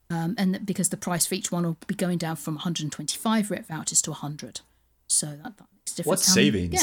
Um, 0.10 0.35
and 0.38 0.65
because 0.65 0.89
the 0.89 0.98
price 0.98 1.26
for 1.26 1.35
each 1.35 1.53
one 1.53 1.64
will 1.64 1.77
be 1.88 1.95
going 1.95 2.18
down 2.18 2.35
from 2.35 2.56
125 2.56 3.49
writ 3.49 3.65
vouchers 3.65 4.02
to 4.02 4.10
100. 4.11 4.60
So 5.07 5.27
that, 5.27 5.57
that 5.57 5.68
makes 5.73 5.93
a 5.93 5.95
difference. 5.95 6.06
What's 6.07 6.26
savings? 6.34 6.73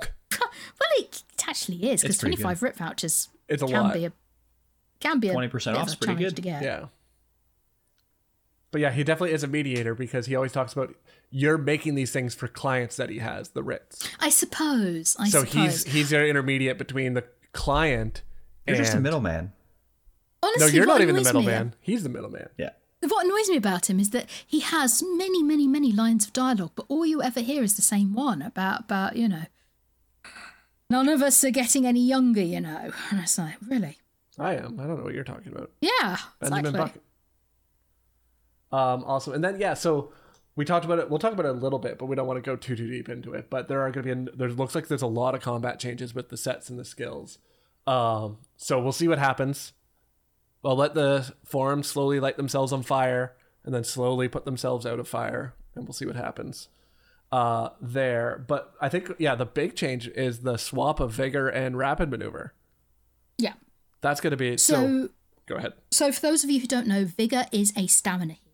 Yeah. 0.00 0.06
well, 0.38 0.48
it 0.98 1.24
actually 1.48 1.90
is 1.90 2.02
because 2.02 2.14
It's 2.16 2.20
pretty 2.20 2.36
25 2.36 2.62
writ 2.62 2.76
vouchers 2.76 3.28
It's 3.48 3.62
a 3.62 3.66
can 3.66 3.82
lot. 3.82 3.94
be 3.94 4.04
a 4.04 4.12
can 5.04 5.20
be 5.20 5.28
a 5.28 5.34
20% 5.34 5.54
off. 5.54 5.66
of 5.66 5.76
off's 5.82 5.94
a 5.94 5.98
pretty 5.98 6.24
good. 6.24 6.36
to 6.36 6.42
get. 6.42 6.62
Yeah. 6.62 6.86
But 8.70 8.80
yeah, 8.80 8.90
he 8.90 9.04
definitely 9.04 9.34
is 9.34 9.44
a 9.44 9.46
mediator 9.46 9.94
because 9.94 10.26
he 10.26 10.34
always 10.34 10.50
talks 10.50 10.72
about 10.72 10.94
you're 11.30 11.58
making 11.58 11.94
these 11.94 12.10
things 12.10 12.34
for 12.34 12.48
clients 12.48 12.96
that 12.96 13.08
he 13.08 13.18
has, 13.18 13.50
the 13.50 13.62
writs. 13.62 14.08
I 14.18 14.30
suppose. 14.30 15.16
I 15.18 15.28
so 15.28 15.44
suppose. 15.44 15.84
he's 15.84 15.92
he's 15.92 16.10
their 16.10 16.26
intermediate 16.26 16.76
between 16.76 17.14
the 17.14 17.22
client 17.52 18.22
You're 18.66 18.74
and 18.74 18.84
just 18.84 18.96
a 18.96 19.00
middleman. 19.00 19.52
No, 20.42 20.48
Honestly, 20.48 20.74
you're 20.76 20.86
not 20.86 21.00
even 21.00 21.14
the 21.14 21.20
annoys 21.20 21.32
me- 21.34 21.40
middleman. 21.40 21.74
He's 21.80 22.02
the 22.02 22.08
middleman. 22.08 22.48
Yeah. 22.58 22.70
What 23.06 23.26
annoys 23.26 23.48
me 23.48 23.56
about 23.56 23.88
him 23.88 24.00
is 24.00 24.10
that 24.10 24.28
he 24.46 24.60
has 24.60 25.02
many, 25.06 25.42
many, 25.42 25.68
many 25.68 25.92
lines 25.92 26.24
of 26.26 26.32
dialogue, 26.32 26.72
but 26.74 26.86
all 26.88 27.04
you 27.06 27.22
ever 27.22 27.40
hear 27.40 27.62
is 27.62 27.76
the 27.76 27.82
same 27.82 28.12
one 28.14 28.42
about 28.42 28.80
about 28.80 29.14
you 29.16 29.28
know. 29.28 29.44
None 30.90 31.08
of 31.08 31.22
us 31.22 31.42
are 31.44 31.50
getting 31.50 31.86
any 31.86 32.00
younger, 32.04 32.42
you 32.42 32.60
know. 32.60 32.90
And 33.10 33.20
it's 33.20 33.38
like, 33.38 33.54
really? 33.68 33.98
I 34.38 34.54
am. 34.54 34.80
I 34.80 34.86
don't 34.86 34.98
know 34.98 35.04
what 35.04 35.14
you're 35.14 35.24
talking 35.24 35.52
about. 35.52 35.70
Yeah, 35.80 36.18
Benjamin 36.40 36.66
exactly. 36.66 36.80
Bucket. 36.80 37.02
Um, 38.72 39.04
awesome. 39.06 39.34
And 39.34 39.44
then 39.44 39.60
yeah, 39.60 39.74
so 39.74 40.12
we 40.56 40.64
talked 40.64 40.84
about 40.84 40.98
it. 40.98 41.08
We'll 41.10 41.18
talk 41.18 41.32
about 41.32 41.46
it 41.46 41.50
a 41.50 41.52
little 41.52 41.78
bit, 41.78 41.98
but 41.98 42.06
we 42.06 42.16
don't 42.16 42.26
want 42.26 42.38
to 42.38 42.48
go 42.48 42.56
too 42.56 42.76
too 42.76 42.88
deep 42.88 43.08
into 43.08 43.32
it. 43.34 43.50
But 43.50 43.68
there 43.68 43.80
are 43.80 43.90
going 43.90 44.06
to 44.06 44.14
be. 44.14 44.30
A, 44.32 44.36
there 44.36 44.48
looks 44.50 44.74
like 44.74 44.88
there's 44.88 45.02
a 45.02 45.06
lot 45.06 45.34
of 45.34 45.40
combat 45.40 45.78
changes 45.78 46.14
with 46.14 46.28
the 46.28 46.36
sets 46.36 46.68
and 46.70 46.78
the 46.78 46.84
skills. 46.84 47.38
Um, 47.86 48.38
so 48.56 48.80
we'll 48.80 48.92
see 48.92 49.08
what 49.08 49.18
happens. 49.18 49.72
I'll 50.64 50.76
let 50.76 50.94
the 50.94 51.34
forums 51.44 51.86
slowly 51.86 52.18
light 52.18 52.36
themselves 52.38 52.72
on 52.72 52.82
fire 52.82 53.36
and 53.64 53.74
then 53.74 53.84
slowly 53.84 54.28
put 54.28 54.44
themselves 54.44 54.86
out 54.86 54.98
of 54.98 55.06
fire, 55.06 55.54
and 55.74 55.84
we'll 55.84 55.92
see 55.92 56.06
what 56.06 56.16
happens 56.16 56.68
uh, 57.30 57.70
there. 57.80 58.44
But 58.46 58.74
I 58.80 58.88
think 58.88 59.12
yeah, 59.18 59.34
the 59.34 59.46
big 59.46 59.74
change 59.74 60.08
is 60.08 60.40
the 60.40 60.56
swap 60.56 61.00
of 61.00 61.12
vigor 61.12 61.48
and 61.48 61.76
rapid 61.76 62.10
maneuver. 62.10 62.54
Yeah. 63.38 63.54
That's 64.04 64.20
going 64.20 64.30
to 64.32 64.36
be 64.36 64.56
so. 64.58 64.74
So, 64.74 65.08
Go 65.46 65.56
ahead. 65.56 65.72
so 65.90 66.12
for 66.12 66.20
those 66.20 66.44
of 66.44 66.50
you 66.50 66.60
who 66.60 66.66
don't 66.66 66.86
know, 66.86 67.04
vigor 67.04 67.46
is 67.52 67.72
a 67.76 67.86
stamina 67.86 68.34
heal, 68.34 68.52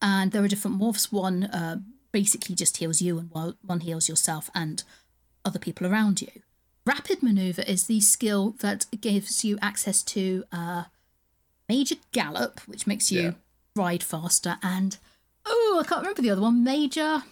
and 0.00 0.32
there 0.32 0.42
are 0.42 0.48
different 0.48 0.80
morphs. 0.80 1.12
One 1.12 1.44
uh, 1.44 1.76
basically 2.10 2.54
just 2.54 2.78
heals 2.78 3.00
you, 3.02 3.18
and 3.18 3.30
one 3.30 3.54
one 3.62 3.80
heals 3.80 4.08
yourself 4.08 4.50
and 4.54 4.82
other 5.44 5.58
people 5.58 5.86
around 5.86 6.20
you. 6.22 6.30
Rapid 6.86 7.22
maneuver 7.22 7.62
is 7.62 7.86
the 7.86 8.00
skill 8.00 8.56
that 8.60 8.86
gives 9.00 9.44
you 9.44 9.58
access 9.62 10.02
to 10.04 10.44
uh, 10.50 10.84
major 11.68 11.96
gallop, 12.12 12.60
which 12.66 12.86
makes 12.86 13.12
you 13.12 13.22
Yeah. 13.22 13.32
ride 13.76 14.02
faster, 14.02 14.56
and 14.62 14.96
oh, 15.46 15.80
I 15.84 15.86
can't 15.86 16.00
remember 16.00 16.22
the 16.22 16.30
other 16.30 16.42
one. 16.42 16.64
Major, 16.64 17.22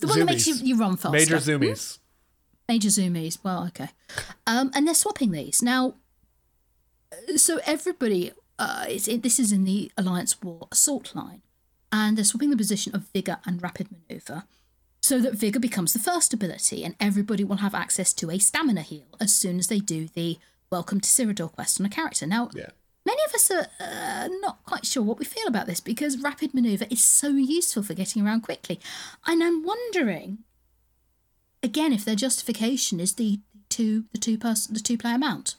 the 0.00 0.06
one 0.06 0.18
that 0.20 0.26
makes 0.26 0.46
you, 0.46 0.54
you 0.54 0.76
run 0.78 0.96
faster. 0.96 1.10
Major 1.18 1.36
zoomies. 1.38 1.98
Major 2.68 2.88
zoomies. 2.88 3.38
Well, 3.44 3.64
okay. 3.68 3.90
Um, 4.46 4.70
and 4.74 4.86
they're 4.86 4.94
swapping 4.94 5.30
these 5.30 5.62
now. 5.62 5.94
So 7.36 7.60
everybody, 7.64 8.32
uh, 8.58 8.86
it, 8.88 9.22
this 9.22 9.38
is 9.38 9.52
in 9.52 9.64
the 9.64 9.92
Alliance 9.96 10.42
War 10.42 10.66
assault 10.72 11.14
line, 11.14 11.42
and 11.92 12.16
they're 12.16 12.24
swapping 12.24 12.50
the 12.50 12.56
position 12.56 12.94
of 12.94 13.08
vigor 13.14 13.38
and 13.46 13.62
rapid 13.62 13.88
maneuver, 13.92 14.44
so 15.00 15.20
that 15.20 15.34
vigor 15.34 15.60
becomes 15.60 15.92
the 15.92 16.00
first 16.00 16.34
ability, 16.34 16.84
and 16.84 16.96
everybody 16.98 17.44
will 17.44 17.58
have 17.58 17.74
access 17.74 18.12
to 18.14 18.30
a 18.30 18.38
stamina 18.38 18.82
heal 18.82 19.06
as 19.20 19.32
soon 19.32 19.58
as 19.58 19.68
they 19.68 19.78
do 19.78 20.08
the 20.14 20.38
Welcome 20.68 21.00
to 21.00 21.08
Cyrodiil 21.08 21.52
quest 21.52 21.78
on 21.80 21.86
a 21.86 21.88
character. 21.88 22.26
Now, 22.26 22.50
Yeah. 22.52 22.70
Many 23.04 23.22
of 23.28 23.34
us 23.34 23.50
are 23.52 23.66
uh, 23.78 24.28
not 24.40 24.64
quite 24.66 24.84
sure 24.84 25.04
what 25.04 25.20
we 25.20 25.24
feel 25.24 25.46
about 25.46 25.68
this 25.68 25.80
because 25.80 26.20
rapid 26.20 26.52
maneuver 26.52 26.86
is 26.90 27.04
so 27.04 27.28
useful 27.28 27.84
for 27.84 27.94
getting 27.94 28.26
around 28.26 28.40
quickly. 28.40 28.80
And 29.24 29.44
I'm 29.44 29.62
wondering, 29.62 30.38
again, 31.66 31.92
if 31.92 32.04
their 32.04 32.14
justification 32.14 33.00
is 33.00 33.14
the 33.14 33.40
two 33.68 34.04
the 34.12 34.18
two 34.18 34.38
person 34.38 34.72
the 34.72 34.80
two 34.80 34.96
player 34.96 35.18
mount. 35.18 35.56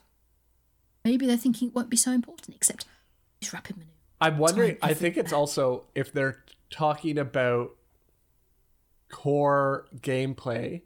Maybe 1.05 1.27
they're 1.27 1.37
thinking 1.37 1.69
it 1.69 1.75
won't 1.75 1.89
be 1.89 1.97
so 1.97 2.11
important, 2.11 2.55
except 2.55 2.85
it's 3.41 3.53
rapid 3.53 3.77
maneuver. 3.77 3.93
I'm 4.19 4.37
wondering. 4.39 4.77
I 4.81 4.93
think 4.93 5.17
it's 5.17 5.33
also 5.33 5.83
if 5.93 6.11
they're 6.11 6.43
talking 6.71 7.19
about 7.19 7.75
core 9.11 9.85
gameplay. 9.99 10.81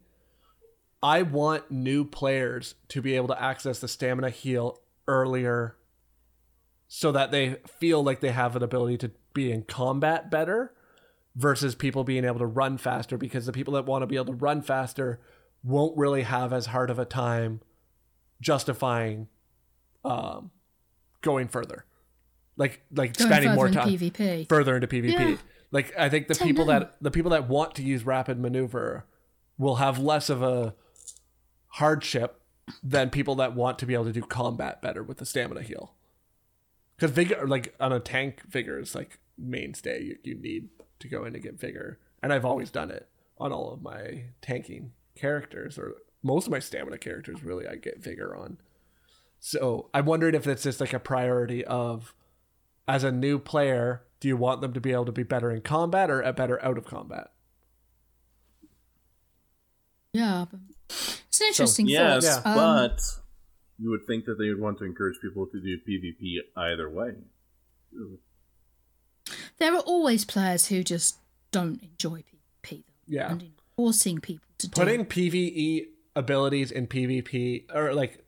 I 1.04 1.24
want 1.24 1.72
new 1.72 2.06
players 2.06 2.76
to 2.90 3.02
be 3.02 3.16
able 3.16 3.30
to 3.30 3.42
access 3.42 3.80
the 3.80 3.88
stamina 3.88 4.30
heal 4.30 4.80
earlier, 5.08 5.76
so 6.88 7.12
that 7.12 7.32
they 7.32 7.56
feel 7.80 8.04
like 8.04 8.20
they 8.20 8.32
have 8.32 8.56
an 8.56 8.62
ability 8.62 8.98
to 9.00 9.12
be 9.34 9.52
in 9.52 9.64
combat 9.64 10.30
better, 10.30 10.74
versus 11.36 11.76
people 11.76 12.04
being 12.04 12.26
able 12.26 12.40
to 12.40 12.46
run 12.46 12.78
faster. 12.78 13.18
Because 13.18 13.46
the 13.46 13.52
people 13.52 13.74
that 13.76 13.86
want 13.86 14.02
to 14.04 14.08
be 14.08 14.16
able 14.16 14.26
to 14.28 14.34
run 14.34 14.62
faster 14.62 15.20
won't 15.64 15.98
really 15.98 16.24
have 16.24 16.52
as 16.54 16.68
hard 16.68 16.90
of 16.90 17.00
a 17.00 17.06
time 17.06 17.62
justifying 18.42 19.28
um, 20.04 20.52
going 21.22 21.48
further, 21.48 21.86
like 22.58 22.82
like 22.94 23.16
Going 23.16 23.30
spending 23.30 23.54
more 23.54 23.70
time 23.70 23.88
PvP. 23.90 24.50
further 24.50 24.76
into 24.76 24.88
PvP. 24.88 25.12
Yeah. 25.12 25.38
Like 25.72 25.94
I 25.98 26.10
think 26.10 26.28
the 26.28 26.34
Don't 26.34 26.48
people 26.48 26.66
know. 26.66 26.80
that 26.80 26.96
the 27.02 27.12
people 27.12 27.32
that 27.32 27.48
want 27.48 27.76
to 27.76 27.84
use 27.84 28.06
rapid 28.06 28.40
maneuver 28.40 29.06
will 29.58 29.76
have 29.76 30.00
less 30.00 30.30
of 30.30 30.42
a 30.42 30.74
hardship 31.76 32.42
than 32.84 33.10
people 33.10 33.36
that 33.36 33.56
want 33.56 33.80
to 33.80 33.86
be 33.86 33.94
able 33.94 34.06
to 34.06 34.12
do 34.12 34.22
combat 34.22 34.82
better 34.82 35.04
with 35.04 35.18
the 35.18 35.26
stamina 35.26 35.62
heal. 35.62 35.94
Because 36.96 37.12
vigor, 37.12 37.48
like 37.48 37.74
on 37.80 37.92
a 37.94 38.00
tank, 38.00 38.42
vigor 38.50 38.80
is 38.80 38.96
like 38.96 39.20
mainstay. 39.38 40.04
You, 40.04 40.18
you 40.24 40.36
need 40.36 40.70
to 41.02 41.08
go 41.08 41.26
in 41.26 41.34
to 41.34 41.40
get 41.40 41.60
vigor, 41.60 42.00
and 42.24 42.32
I've 42.32 42.46
always 42.46 42.72
done 42.72 42.92
it 42.92 43.08
on 43.38 43.52
all 43.52 43.74
of 43.74 43.82
my 43.82 44.26
tanking 44.42 44.94
characters, 45.16 45.78
or 45.78 45.96
most 46.24 46.48
of 46.48 46.52
my 46.52 46.60
stamina 46.60 46.98
characters. 46.98 47.44
Really, 47.44 47.68
I 47.68 47.76
get 47.76 48.02
vigor 48.02 48.36
on. 48.36 48.58
So 49.40 49.90
I'm 49.94 50.06
wondering 50.06 50.36
if 50.36 50.46
it's 50.46 50.64
just 50.64 50.80
like 50.80 50.94
a 50.94 51.00
priority 51.00 51.66
of, 51.66 52.14
as 52.88 53.04
a 53.04 53.12
new 53.12 53.40
player, 53.40 54.04
do 54.20 54.28
you 54.28 54.38
want 54.38 54.62
them 54.62 54.74
to 54.74 54.80
be 54.80 54.92
able 54.92 55.06
to 55.06 55.12
be 55.12 55.24
better 55.24 55.50
in 55.50 55.62
combat 55.62 56.12
or 56.12 56.22
a 56.22 56.32
better 56.32 56.64
out 56.64 56.78
of 56.78 56.86
combat? 56.86 57.32
Yeah, 60.14 60.46
it's 60.90 61.42
an 61.42 61.48
interesting 61.48 61.88
Yes, 61.88 62.24
thought. 62.24 62.46
Yeah. 62.46 62.52
Um, 62.52 62.88
but 62.90 63.02
you 63.80 63.90
would 63.90 64.06
think 64.06 64.26
that 64.26 64.38
they 64.38 64.50
would 64.50 64.60
want 64.60 64.78
to 64.80 64.86
encourage 64.86 65.20
people 65.22 65.48
to 65.48 65.60
do 65.60 65.78
PvP 65.80 66.38
either 66.56 66.88
way. 66.90 67.16
There 69.62 69.74
are 69.76 69.82
always 69.82 70.26
players 70.26 70.68
who 70.68 70.84
just 70.84 71.18
don't 71.52 71.82
enjoy 71.84 72.24
PvP. 72.64 72.84
Though, 73.08 73.16
Yeah. 73.16 73.32
and 73.32 73.52
forcing 73.76 74.20
people 74.20 74.46
to 74.60 74.68
do 74.68 74.80
putting 74.80 75.06
PVE 75.06 75.86
abilities 76.16 76.72
in 76.72 76.88
PvP 76.88 77.66
or 77.74 77.94
like 77.94 78.24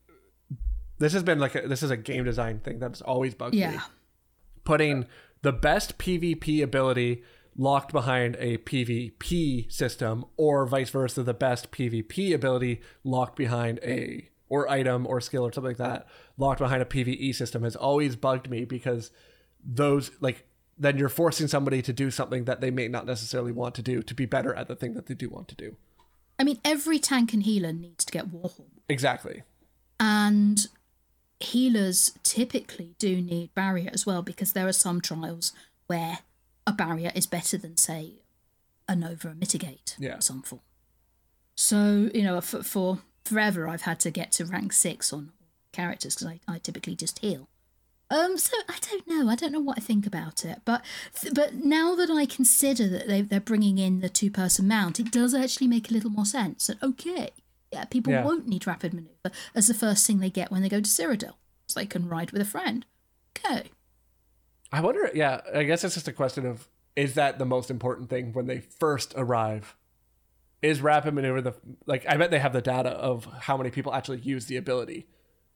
this 1.00 1.14
has 1.14 1.24
been 1.24 1.40
like 1.40 1.56
a, 1.56 1.68
this 1.68 1.84
is 1.84 1.92
a 1.92 1.98
game 1.98 2.24
design 2.24 2.60
thing 2.60 2.80
that's 2.80 3.02
always 3.02 3.34
bugged 3.36 3.54
me. 3.56 3.62
yeah, 3.62 3.82
Putting 4.64 5.06
the 5.42 5.52
best 5.52 5.98
PvP 5.98 6.64
ability 6.64 7.24
locked 7.58 7.92
behind 7.92 8.36
a 8.40 8.58
PvP 8.60 9.72
system 9.72 10.26
or 10.38 10.66
vice 10.66 10.90
versa 10.90 11.22
the 11.24 11.34
best 11.34 11.72
PvP 11.72 12.34
ability 12.34 12.82
locked 13.04 13.36
behind 13.36 13.80
a 13.84 14.30
or 14.50 14.70
item 14.70 15.06
or 15.06 15.20
skill 15.22 15.44
or 15.46 15.52
something 15.52 15.72
like 15.72 15.78
that 15.78 16.08
locked 16.38 16.60
behind 16.60 16.82
a 16.82 16.86
PvE 16.86 17.34
system 17.36 17.64
has 17.64 17.76
always 17.76 18.16
bugged 18.16 18.50
me 18.50 18.66
because 18.66 19.12
those 19.64 20.12
like 20.22 20.46
then 20.78 20.98
you're 20.98 21.10
forcing 21.10 21.48
somebody 21.48 21.82
to 21.82 21.94
do 21.94 22.10
something 22.12 22.46
that 22.46 22.62
they 22.62 22.72
may 22.72 22.88
not 22.88 23.06
necessarily 23.06 23.52
want 23.52 23.76
to 23.76 23.82
do 23.82 24.02
to 24.02 24.14
be 24.14 24.26
better 24.26 24.54
at 24.56 24.68
the 24.68 24.76
thing 24.76 24.94
that 24.96 25.06
they 25.06 25.14
do 25.14 25.30
want 25.30 25.48
to 25.50 25.56
do. 25.56 25.76
I 26.40 26.44
mean 26.44 26.60
every 26.66 27.00
tank 27.00 27.34
and 27.34 27.44
healer 27.44 27.72
needs 27.74 28.04
to 28.06 28.12
get 28.12 28.28
Warhorn, 28.32 28.82
Exactly. 28.90 29.44
and 30.00 30.68
healers 31.40 32.12
typically 32.24 32.96
do 33.00 33.22
need 33.22 33.54
barrier 33.54 33.90
as 33.94 34.06
well 34.06 34.22
because 34.22 34.54
there 34.54 34.68
are 34.68 34.72
some 34.74 35.02
trials 35.02 35.52
where 35.88 36.20
a 36.66 36.72
barrier 36.72 37.12
is 37.14 37.26
better 37.26 37.58
than 37.58 37.76
say 37.78 38.14
a 38.88 38.96
nova 38.96 39.30
or 39.30 39.36
mitigate 39.36 39.96
Yeah. 40.00 40.20
some 40.20 40.42
form. 40.42 40.62
So 41.56 42.10
you 42.14 42.24
know, 42.24 42.40
for, 42.42 42.64
for 42.64 43.00
forever 43.26 43.68
I've 43.68 43.82
had 43.84 44.00
to 44.02 44.12
get 44.12 44.32
to 44.34 44.46
rank 44.46 44.74
six 44.74 45.14
on 45.14 45.32
characters 45.72 46.16
because 46.16 46.28
I, 46.28 46.40
I 46.48 46.58
typically 46.60 46.96
just 46.96 47.20
heal. 47.20 47.48
Um, 48.14 48.38
so 48.38 48.56
I 48.70 48.78
don't 48.90 49.08
know. 49.08 49.28
I 49.28 49.36
don't 49.36 49.52
know 49.52 49.60
what 49.60 49.78
I 49.80 49.82
think 49.82 50.06
about 50.06 50.46
it, 50.46 50.60
but 50.66 50.86
but 51.34 51.56
now 51.56 51.96
that 51.96 52.12
I 52.12 52.26
consider 52.28 52.88
that 52.90 53.08
they 53.08 53.22
they're 53.22 53.40
bringing 53.40 53.80
in 53.80 54.02
the 54.02 54.10
two 54.10 54.30
person 54.30 54.68
mount, 54.68 55.00
it 55.00 55.12
does 55.12 55.34
actually 55.34 55.68
make 55.68 55.90
a 55.90 55.94
little 55.94 56.12
more 56.12 56.26
sense. 56.26 56.68
That 56.68 56.82
okay, 56.84 57.32
yeah, 57.72 57.86
people 57.86 58.14
Yeah. 58.14 58.24
won't 58.24 58.48
need 58.48 58.68
rapid 58.68 58.94
maneuver 58.94 59.32
as 59.56 59.68
the 59.68 59.74
first 59.74 60.06
thing 60.06 60.20
they 60.20 60.30
get 60.30 60.52
when 60.52 60.62
they 60.62 60.70
go 60.70 60.80
to 60.80 60.90
Cyrodiil, 60.90 61.34
so 61.66 61.80
they 61.80 61.88
can 61.88 62.08
ride 62.08 62.32
with 62.32 62.42
a 62.42 62.46
friend. 62.46 62.86
Okay, 63.36 63.72
I 64.72 64.80
wonder, 64.82 65.10
yeah, 65.16 65.42
I 65.54 65.64
guess 65.64 65.84
it's 65.84 65.96
just 65.96 66.08
a 66.08 66.14
question 66.14 66.46
of 66.46 66.68
is 66.96 67.16
that 67.16 67.40
the 67.40 67.46
most 67.46 67.72
important 67.72 68.12
thing 68.12 68.32
when 68.34 68.46
they 68.46 68.60
first 68.60 69.14
arrive? 69.18 69.76
Is 70.62 70.82
rapid 70.82 71.14
maneuver 71.14 71.42
the 71.42 71.56
like 71.88 72.06
I 72.08 72.16
bet 72.16 72.32
they 72.32 72.40
have 72.40 72.54
the 72.54 72.62
data 72.62 72.92
of 72.92 73.26
how 73.42 73.58
many 73.58 73.70
people 73.70 73.94
actually 73.94 74.20
use 74.20 74.46
the 74.46 74.56
ability 74.56 75.08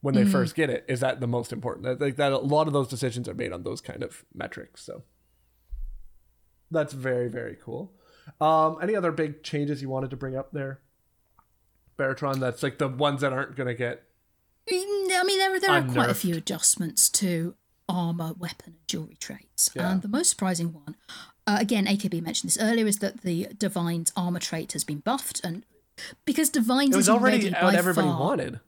when 0.02 0.14
they 0.14 0.26
first 0.26 0.56
get 0.56 0.70
it. 0.70 0.86
Is 0.88 1.00
that 1.00 1.20
the 1.20 1.28
most 1.28 1.52
important? 1.52 2.00
Think 2.00 2.18
that 2.18 2.32
a 2.32 2.38
lot 2.38 2.68
of 2.68 2.74
those 2.74 2.88
decisions 2.88 3.28
are 3.28 3.34
made 3.34 3.52
on 3.52 3.64
those 3.64 3.82
kind 3.82 4.04
of 4.04 4.26
metrics. 4.34 4.84
So 4.84 5.04
that's 6.72 6.94
very, 6.94 7.28
very 7.30 7.58
cool. 7.64 7.94
Um, 8.42 8.78
any 8.82 8.96
other 8.96 9.12
big 9.12 9.44
changes 9.44 9.82
you 9.82 9.90
wanted 9.90 10.10
to 10.12 10.18
bring 10.18 10.36
up 10.36 10.52
there? 10.52 10.82
Baratron, 11.98 12.40
that's 12.40 12.62
like 12.62 12.78
the 12.78 12.88
ones 12.88 13.22
that 13.22 13.34
aren't 13.34 13.56
gonna 13.56 13.74
get 13.74 14.08
Mm, 14.72 15.20
I 15.20 15.24
mean, 15.24 15.40
there, 15.40 15.60
there 15.60 15.72
are 15.72 15.84
quite 15.84 16.10
a 16.10 16.14
few 16.14 16.36
adjustments 16.36 17.10
to 17.10 17.56
armor, 17.88 18.34
weapon, 18.38 18.74
and 18.74 18.88
jewelry 18.88 19.16
traits. 19.20 19.70
Yeah. 19.74 19.92
And 19.92 20.02
the 20.02 20.08
most 20.08 20.30
surprising 20.30 20.74
one, 20.74 20.96
uh, 21.46 21.58
again, 21.60 21.86
AKB 21.86 22.22
mentioned 22.22 22.50
this 22.50 22.62
earlier, 22.62 22.86
is 22.86 23.00
that 23.00 23.22
the 23.22 23.48
Divine's 23.58 24.12
armor 24.16 24.40
trait 24.40 24.74
has 24.74 24.84
been 24.84 25.00
buffed. 25.00 25.40
And 25.44 25.64
because 26.26 26.50
Divines 26.50 26.94
it 26.94 26.98
was 26.98 27.06
is 27.06 27.10
already 27.10 27.50
by 27.50 27.76
everybody 27.76 28.08
far 28.08 28.20
wanted. 28.20 28.60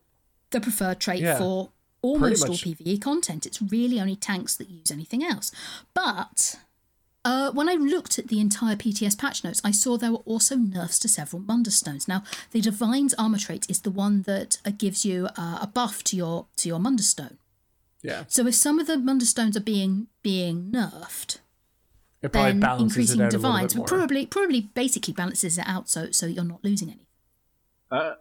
The 0.50 0.60
preferred 0.60 1.00
trait 1.00 1.20
Yeah. 1.22 1.38
for 1.38 1.70
almost 2.02 2.48
all. 2.48 2.54
PvE 2.54 3.00
content. 3.00 3.46
It's 3.46 3.60
really 3.62 4.00
only 4.00 4.16
tanks 4.16 4.56
that 4.56 4.68
use 4.70 4.90
anything 4.90 5.22
else. 5.22 5.52
But 5.94 6.58
uh, 7.24 7.52
when 7.52 7.68
I 7.68 7.74
looked 7.74 8.18
at 8.18 8.28
the 8.28 8.40
entire 8.40 8.74
PTS 8.76 9.16
patch 9.18 9.44
notes, 9.44 9.60
I 9.62 9.70
saw 9.70 9.96
there 9.98 10.12
were 10.12 10.18
also 10.24 10.56
nerfs 10.56 10.98
to 11.00 11.08
several 11.08 11.42
Mundus 11.42 11.76
Stones. 11.76 12.08
Now, 12.08 12.22
the 12.50 12.60
Divine's 12.62 13.14
armor 13.14 13.38
trait 13.38 13.66
is 13.68 13.80
the 13.82 13.90
one 13.90 14.22
that 14.22 14.58
uh, 14.64 14.70
gives 14.76 15.04
you 15.04 15.28
uh, 15.36 15.58
a 15.60 15.66
buff 15.66 16.02
to 16.04 16.16
your 16.16 16.46
to 16.56 16.68
your 16.68 16.78
Mundus 16.80 17.08
Stone. 17.10 17.36
Yeah. 18.02 18.24
So 18.28 18.46
if 18.46 18.54
some 18.54 18.78
of 18.80 18.86
the 18.86 18.96
Mundus 18.96 19.28
Stones 19.28 19.56
are 19.56 19.60
being 19.60 20.06
being 20.22 20.70
nerfed, 20.72 21.36
It 22.22 22.32
probably 22.32 22.52
then 22.52 22.60
balances 22.60 22.96
increasing 22.96 23.20
it 23.20 23.24
out 23.24 23.28
a 23.28 23.36
divines 23.36 23.74
little 23.74 23.84
bit 23.84 23.90
more. 23.90 23.98
probably 23.98 24.26
probably 24.26 24.60
basically 24.74 25.12
balances 25.12 25.58
it 25.58 25.64
out 25.68 25.90
so 25.90 26.10
so 26.10 26.24
you're 26.26 26.42
not 26.44 26.64
losing 26.64 26.88
any. 26.90 27.06
Uh, 27.90 28.14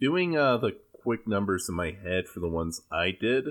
doing 0.00 0.36
uh, 0.36 0.56
the 0.56 0.72
quick 1.06 1.24
numbers 1.28 1.68
in 1.68 1.74
my 1.76 1.92
head 1.92 2.26
for 2.26 2.40
the 2.40 2.48
ones 2.48 2.82
I 2.90 3.12
did, 3.12 3.44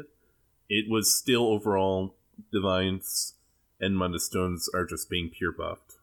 it 0.67 0.89
was 0.89 1.15
still 1.17 1.47
overall 1.47 2.15
Divines 2.51 3.35
and 3.79 3.95
Mundus 3.97 4.25
Stones 4.25 4.67
are 4.73 4.85
just 4.85 5.09
being 5.09 5.29
pure 5.29 5.53
buffed. 5.53 5.93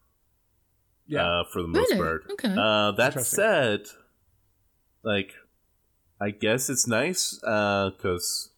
yeah. 1.07 1.27
Uh, 1.27 1.45
for 1.53 1.61
the 1.61 1.69
most 1.69 1.91
Really? 1.91 1.97
part. 2.03 2.23
Okay. 2.33 2.55
Uh, 2.57 2.93
that 2.93 3.21
said, 3.27 3.83
like, 5.03 5.33
I 6.19 6.31
guess 6.31 6.71
it's 6.71 6.87
nice 6.87 7.35
because 7.41 8.51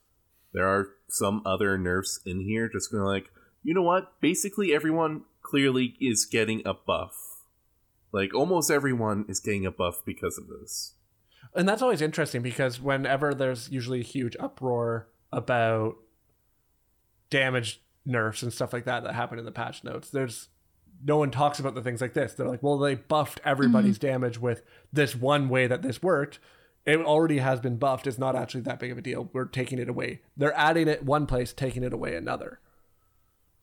there 0.52 0.68
are 0.68 0.90
some 1.08 1.42
other 1.44 1.76
nerfs 1.76 2.20
in 2.24 2.40
here. 2.42 2.68
Just 2.68 2.92
going 2.92 3.02
like, 3.02 3.30
you 3.64 3.74
know 3.74 3.82
what? 3.82 4.20
Basically, 4.20 4.72
everyone 4.72 5.22
clearly 5.42 5.96
is 6.00 6.26
getting 6.26 6.62
a 6.64 6.74
buff. 6.74 7.16
Like, 8.12 8.32
almost 8.34 8.70
everyone 8.70 9.24
is 9.28 9.40
getting 9.40 9.66
a 9.66 9.72
buff 9.72 10.02
because 10.06 10.38
of 10.38 10.46
this. 10.46 10.94
And 11.54 11.68
that's 11.68 11.82
always 11.82 12.02
interesting 12.02 12.42
because 12.42 12.80
whenever 12.80 13.32
there's 13.34 13.70
usually 13.70 14.00
a 14.00 14.04
huge 14.04 14.36
uproar 14.40 15.08
about 15.32 15.96
damage 17.30 17.80
nerfs 18.04 18.42
and 18.42 18.52
stuff 18.52 18.72
like 18.72 18.84
that 18.84 19.04
that 19.04 19.14
happen 19.14 19.38
in 19.38 19.44
the 19.44 19.52
patch 19.52 19.84
notes, 19.84 20.10
there's 20.10 20.48
no 21.04 21.16
one 21.16 21.30
talks 21.30 21.58
about 21.58 21.74
the 21.74 21.82
things 21.82 22.00
like 22.00 22.14
this. 22.14 22.34
They're 22.34 22.48
like, 22.48 22.62
well, 22.62 22.78
they 22.78 22.94
buffed 22.94 23.40
everybody's 23.44 23.98
damage 23.98 24.38
with 24.38 24.62
this 24.92 25.14
one 25.14 25.48
way 25.48 25.66
that 25.66 25.82
this 25.82 26.02
worked. 26.02 26.38
It 26.86 26.98
already 27.00 27.38
has 27.38 27.60
been 27.60 27.76
buffed. 27.76 28.06
It's 28.06 28.18
not 28.18 28.36
actually 28.36 28.60
that 28.62 28.78
big 28.78 28.90
of 28.92 28.98
a 28.98 29.02
deal. 29.02 29.30
We're 29.32 29.46
taking 29.46 29.78
it 29.78 29.88
away. 29.88 30.20
They're 30.36 30.56
adding 30.56 30.86
it 30.88 31.04
one 31.04 31.26
place, 31.26 31.52
taking 31.52 31.82
it 31.82 31.92
away 31.92 32.14
another. 32.14 32.60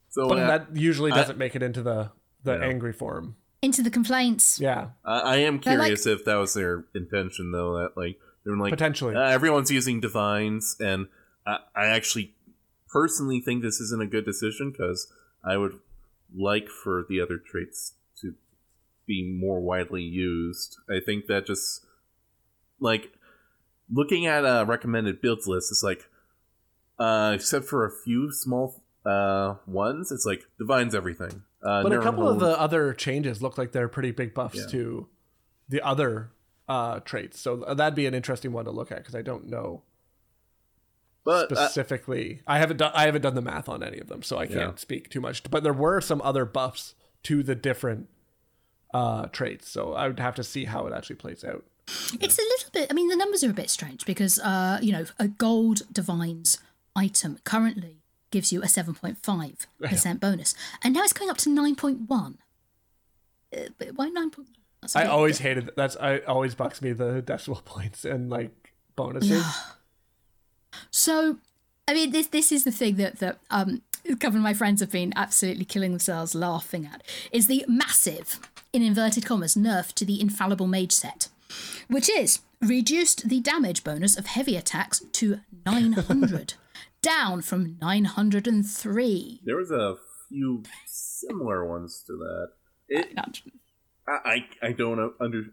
So 0.09 0.27
But 0.27 0.39
uh, 0.39 0.47
that 0.47 0.76
usually 0.76 1.11
doesn't 1.11 1.38
make 1.38 1.55
it 1.55 1.63
into 1.63 1.81
the 1.84 2.11
the 2.43 2.57
Yeah. 2.57 2.65
angry 2.65 2.93
form. 2.93 3.35
Into 3.63 3.83
the 3.83 3.91
complaints. 3.91 4.59
Yeah, 4.59 4.89
I, 5.05 5.19
I 5.19 5.35
am 5.38 5.59
They're 5.59 5.77
like- 5.77 5.85
curious 5.85 6.07
if 6.07 6.25
that 6.25 6.35
was 6.35 6.53
their 6.55 6.85
intention, 6.95 7.51
though. 7.51 7.77
That 7.77 7.95
like 7.95 8.17
they're 8.43 8.57
like 8.57 8.71
potentially. 8.71 9.15
uh, 9.15 9.21
everyone's 9.21 9.69
using 9.69 9.99
divines, 9.99 10.75
and 10.79 11.07
I, 11.45 11.59
I 11.75 11.85
actually 11.88 12.33
personally 12.89 13.39
think 13.39 13.61
this 13.61 13.79
isn't 13.79 14.01
a 14.01 14.07
good 14.07 14.25
decision 14.25 14.71
because 14.71 15.13
I 15.43 15.57
would 15.57 15.79
like 16.35 16.69
for 16.69 17.05
the 17.07 17.21
other 17.21 17.38
traits 17.38 17.93
to 18.21 18.33
be 19.05 19.23
more 19.23 19.59
widely 19.61 20.01
used. 20.01 20.77
I 20.89 20.99
think 21.05 21.27
that 21.27 21.45
just 21.45 21.85
like 22.79 23.13
looking 23.93 24.25
at 24.25 24.43
a 24.43 24.65
recommended 24.65 25.21
builds 25.21 25.45
list, 25.45 25.71
is 25.71 25.83
like 25.83 26.09
uh, 26.97 27.33
except 27.35 27.65
for 27.65 27.85
a 27.85 27.91
few 27.91 28.31
small 28.31 28.81
uh, 29.05 29.55
ones, 29.67 30.11
it's 30.11 30.25
like 30.25 30.45
divines 30.57 30.95
everything. 30.95 31.43
Uh, 31.63 31.83
but 31.83 31.93
a 31.93 32.01
couple 32.01 32.27
of 32.27 32.39
the 32.39 32.59
other 32.59 32.93
changes 32.93 33.41
look 33.41 33.57
like 33.57 33.71
they're 33.71 33.88
pretty 33.88 34.11
big 34.11 34.33
buffs 34.33 34.57
Yeah. 34.57 34.67
to 34.67 35.07
the 35.69 35.81
other 35.81 36.31
uh, 36.67 36.99
traits. 37.01 37.39
So 37.39 37.57
that'd 37.57 37.95
be 37.95 38.05
an 38.07 38.13
interesting 38.13 38.51
one 38.51 38.65
to 38.65 38.71
look 38.71 38.91
at 38.91 38.97
because 38.99 39.15
I 39.15 39.21
don't 39.21 39.47
know 39.49 39.83
but 41.23 41.51
uh, 41.51 41.55
specifically. 41.67 42.41
I 42.47 42.57
haven't 42.57 42.77
done 42.77 42.91
I 42.95 43.05
haven't 43.05 43.21
done 43.21 43.35
the 43.35 43.41
math 43.41 43.69
on 43.69 43.83
any 43.83 43.99
of 43.99 44.07
them, 44.07 44.23
so 44.23 44.38
I 44.38 44.47
can't 44.47 44.59
Yeah. 44.59 44.75
speak 44.75 45.09
too 45.09 45.21
much. 45.21 45.43
But 45.49 45.63
there 45.63 45.73
were 45.73 46.01
some 46.01 46.21
other 46.23 46.45
buffs 46.45 46.95
to 47.23 47.43
the 47.43 47.53
different 47.55 48.09
uh, 48.93 49.27
traits, 49.27 49.69
so 49.69 49.93
I 49.93 50.07
would 50.07 50.19
have 50.19 50.35
to 50.35 50.43
see 50.43 50.65
how 50.65 50.88
it 50.88 50.93
actually 50.93 51.17
plays 51.17 51.43
out. 51.43 51.63
It's 52.19 52.38
a 52.38 52.41
little 52.41 52.69
bit. 52.73 52.88
I 52.89 52.93
mean, 52.93 53.07
the 53.09 53.15
numbers 53.15 53.43
are 53.43 53.49
a 53.49 53.53
bit 53.53 53.69
strange 53.69 54.05
because, 54.05 54.39
uh, 54.39 54.79
you 54.81 54.91
know, 54.91 55.05
a 55.19 55.27
gold 55.27 55.83
divines 55.93 56.57
item 56.95 57.38
currently 57.43 58.01
gives 58.31 58.51
you 58.51 58.61
a 58.61 58.65
7.5% 58.65 60.19
bonus. 60.19 60.55
And 60.83 60.93
now 60.93 61.03
it's 61.03 61.13
going 61.13 61.29
up 61.29 61.37
to 61.39 61.49
9.1. 61.49 62.35
Uh, 63.55 63.59
but 63.77 63.89
why 63.95 64.09
9.1? 64.09 64.45
That's 64.81 64.95
a 64.95 64.99
I 64.99 65.03
bit- 65.03 65.11
always 65.11 65.37
hated 65.39 65.69
that's 65.75 65.95
I 65.97 66.19
always 66.19 66.55
bucks 66.55 66.81
me 66.81 66.91
the 66.93 67.21
decimal 67.21 67.61
points 67.65 68.03
and 68.05 68.29
like 68.29 68.73
bonuses. 68.95 69.45
So, 70.89 71.37
I 71.87 71.93
mean, 71.93 72.11
this 72.11 72.27
this 72.27 72.51
is 72.51 72.63
the 72.63 72.71
thing 72.71 72.95
that 72.95 73.19
that 73.19 73.37
um, 73.49 73.81
a 74.09 74.15
couple 74.15 74.37
of 74.37 74.43
my 74.43 74.53
friends 74.53 74.81
have 74.81 74.91
been 74.91 75.13
absolutely 75.15 75.65
killing 75.65 75.91
themselves 75.91 76.33
laughing 76.33 76.89
at 76.91 77.03
is 77.31 77.47
the 77.47 77.63
massive, 77.67 78.39
in 78.73 78.81
inverted 78.81 79.25
commas, 79.25 79.55
nerf 79.55 79.93
to 79.93 80.05
the 80.05 80.19
infallible 80.19 80.67
mage 80.67 80.93
set, 80.93 81.27
which 81.87 82.09
is 82.09 82.39
reduced 82.61 83.27
the 83.29 83.39
damage 83.39 83.83
bonus 83.83 84.17
of 84.17 84.25
heavy 84.27 84.55
attacks 84.55 85.01
to 85.11 85.41
900, 85.65 86.53
down 87.02 87.41
from 87.41 87.78
903. 87.82 89.41
There 89.44 89.57
was 89.57 89.72
a 89.72 89.95
few 90.30 90.64
similar 90.86 91.65
ones 91.65 92.03
to 92.07 92.14
that. 92.14 92.52
It, 92.88 93.18
I, 94.07 94.45
I, 94.61 94.68
I 94.68 94.72
don't 94.72 95.14
under. 95.19 95.45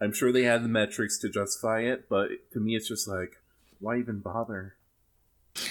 I'm 0.00 0.12
sure 0.12 0.32
they 0.32 0.42
had 0.42 0.64
the 0.64 0.68
metrics 0.68 1.18
to 1.18 1.28
justify 1.28 1.82
it, 1.82 2.08
but 2.08 2.28
to 2.52 2.60
me, 2.60 2.74
it's 2.74 2.88
just 2.88 3.06
like, 3.06 3.36
why 3.78 3.98
even 3.98 4.18
bother? 4.18 4.74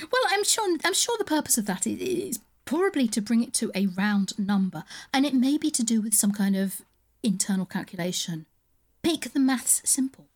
Well, 0.02 0.22
I'm 0.30 0.44
sure 0.44 0.78
I'm 0.84 0.94
sure 0.94 1.18
the 1.18 1.26
purpose 1.26 1.58
of 1.58 1.66
that 1.66 1.86
is, 1.88 2.00
is 2.00 2.40
probably 2.66 3.08
to 3.10 3.22
bring 3.22 3.44
it 3.44 3.54
to 3.56 3.72
a 3.76 3.88
round 3.88 4.38
number, 4.38 4.84
and 5.14 5.26
it 5.26 5.34
may 5.34 5.58
be 5.58 5.72
to 5.72 5.84
do 5.84 6.02
with 6.02 6.14
some 6.14 6.32
kind 6.32 6.56
of 6.56 6.82
internal 7.24 7.66
calculation. 7.66 8.46
Make 9.04 9.34
the 9.34 9.40
maths 9.40 9.82
simple. 9.84 10.28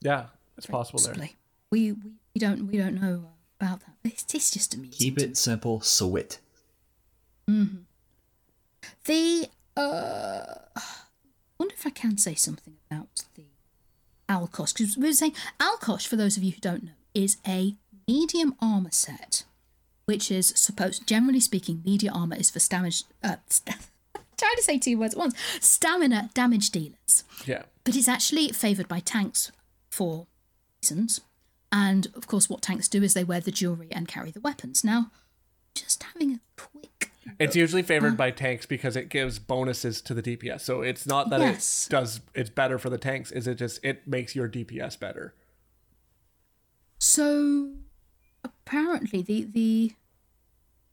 Yeah, 0.00 0.26
it's 0.58 0.66
possible 0.66 1.00
there. 1.00 1.30
We, 1.70 1.92
we 1.92 1.96
we 2.34 2.38
don't 2.38 2.66
we 2.66 2.76
don't 2.76 3.00
know 3.00 3.24
uh, 3.24 3.34
about 3.60 3.80
that. 3.80 3.94
It's, 4.04 4.24
it's 4.34 4.50
just 4.50 4.74
amusing. 4.74 4.98
Keep 4.98 5.18
it 5.20 5.36
simple, 5.36 5.80
sweet. 5.80 6.38
The 9.06 9.48
uh, 9.76 10.54
I 10.76 10.82
wonder 11.58 11.74
if 11.74 11.86
I 11.86 11.90
can 11.90 12.16
say 12.18 12.34
something 12.34 12.74
about 12.90 13.24
the 13.34 13.44
Alkosh 14.28 14.72
because 14.72 14.96
we 14.96 15.08
were 15.08 15.12
saying 15.12 15.34
Alkosh, 15.60 16.06
for 16.06 16.16
those 16.16 16.36
of 16.36 16.42
you 16.42 16.52
who 16.52 16.60
don't 16.60 16.84
know, 16.84 16.92
is 17.12 17.36
a 17.46 17.74
medium 18.08 18.54
armor 18.60 18.90
set, 18.92 19.44
which 20.06 20.30
is 20.30 20.48
supposed, 20.56 21.06
generally 21.06 21.40
speaking, 21.40 21.82
medium 21.84 22.14
armor 22.14 22.36
is 22.36 22.50
for 22.50 22.60
damage. 22.60 23.04
Uh, 23.22 23.36
st- 23.48 23.76
trying 24.38 24.56
to 24.56 24.62
say 24.62 24.78
two 24.78 24.98
words 24.98 25.14
at 25.14 25.18
once. 25.18 25.34
Stamina 25.60 26.30
damage 26.34 26.70
dealers, 26.70 27.24
Yeah. 27.46 27.62
but 27.84 27.96
it's 27.96 28.08
actually 28.08 28.48
favoured 28.48 28.88
by 28.88 29.00
tanks 29.00 29.52
for 29.90 30.26
reasons. 30.82 31.20
And 31.76 32.06
of 32.14 32.28
course, 32.28 32.48
what 32.48 32.62
tanks 32.62 32.86
do 32.86 33.02
is 33.02 33.14
they 33.14 33.24
wear 33.24 33.40
the 33.40 33.50
jewelry 33.50 33.88
and 33.90 34.06
carry 34.06 34.30
the 34.30 34.38
weapons. 34.40 34.84
Now, 34.84 35.10
just 35.74 36.04
having 36.04 36.34
a 36.34 36.40
quick 36.56 37.10
It's 37.40 37.56
usually 37.56 37.82
favored 37.82 38.12
uh. 38.12 38.16
by 38.16 38.30
tanks 38.30 38.64
because 38.64 38.94
it 38.94 39.08
gives 39.08 39.40
bonuses 39.40 40.00
to 40.02 40.14
the 40.14 40.22
DPS. 40.22 40.60
So 40.60 40.82
it's 40.82 41.04
not 41.04 41.30
that 41.30 41.40
Yes. 41.40 41.88
it 41.88 41.90
does 41.90 42.20
it's 42.32 42.48
better 42.48 42.78
for 42.78 42.90
the 42.90 42.96
tanks, 42.98 43.32
is 43.32 43.48
it 43.48 43.56
just 43.56 43.84
it 43.84 44.06
makes 44.06 44.36
your 44.36 44.48
DPS 44.48 44.98
better. 45.00 45.34
So 46.98 47.72
apparently 48.44 49.20
the 49.22 49.44
the 49.44 49.92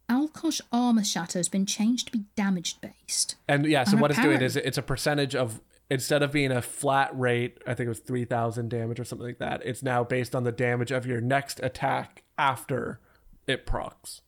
Alkosh 0.10 0.62
armor 0.72 1.04
shatter 1.04 1.40
has 1.40 1.48
been 1.48 1.66
changed 1.66 2.08
to 2.08 2.12
be 2.12 2.26
damage 2.36 2.82
based. 2.82 3.36
And 3.48 3.66
yeah, 3.68 3.84
so 3.84 3.94
And 3.94 4.02
what 4.02 4.12
it's 4.12 4.20
doing 4.20 4.42
is 4.42 4.56
it's 4.58 4.78
a 4.80 4.82
percentage 4.82 5.36
of 5.36 5.62
instead 5.92 6.24
of 6.24 6.32
being 6.32 6.52
a 6.52 6.62
flat 6.62 7.12
rate, 7.20 7.58
I 7.68 7.74
think 7.74 7.86
it 7.88 7.90
was 7.90 8.00
3000 8.00 8.70
damage 8.70 8.98
or 8.98 9.04
something 9.04 9.28
like 9.28 9.40
that, 9.40 9.62
it's 9.66 9.84
now 9.84 10.06
based 10.06 10.34
on 10.34 10.46
the 10.46 10.52
damage 10.52 10.90
of 10.90 11.06
your 11.06 11.20
next 11.20 11.60
attack 11.62 12.24
after 12.38 13.02
it 13.46 13.66
procs. 13.66 14.22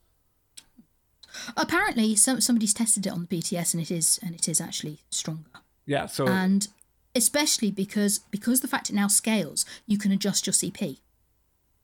Apparently, 1.55 2.15
some 2.15 2.41
somebody's 2.41 2.73
tested 2.73 3.07
it 3.07 3.09
on 3.09 3.21
the 3.21 3.27
PTS 3.27 3.73
and 3.73 3.81
it 3.81 3.89
is 3.89 4.19
and 4.21 4.35
it 4.35 4.47
is 4.47 4.59
actually 4.59 4.99
stronger. 5.09 5.49
Yeah, 5.85 6.05
so 6.05 6.27
And 6.27 6.67
especially 7.15 7.71
because 7.71 8.19
because 8.19 8.59
the 8.59 8.67
fact 8.67 8.89
it 8.89 8.93
now 8.93 9.07
scales, 9.07 9.65
you 9.87 9.97
can 9.97 10.11
adjust 10.11 10.45
your 10.45 10.53
CP, 10.53 10.99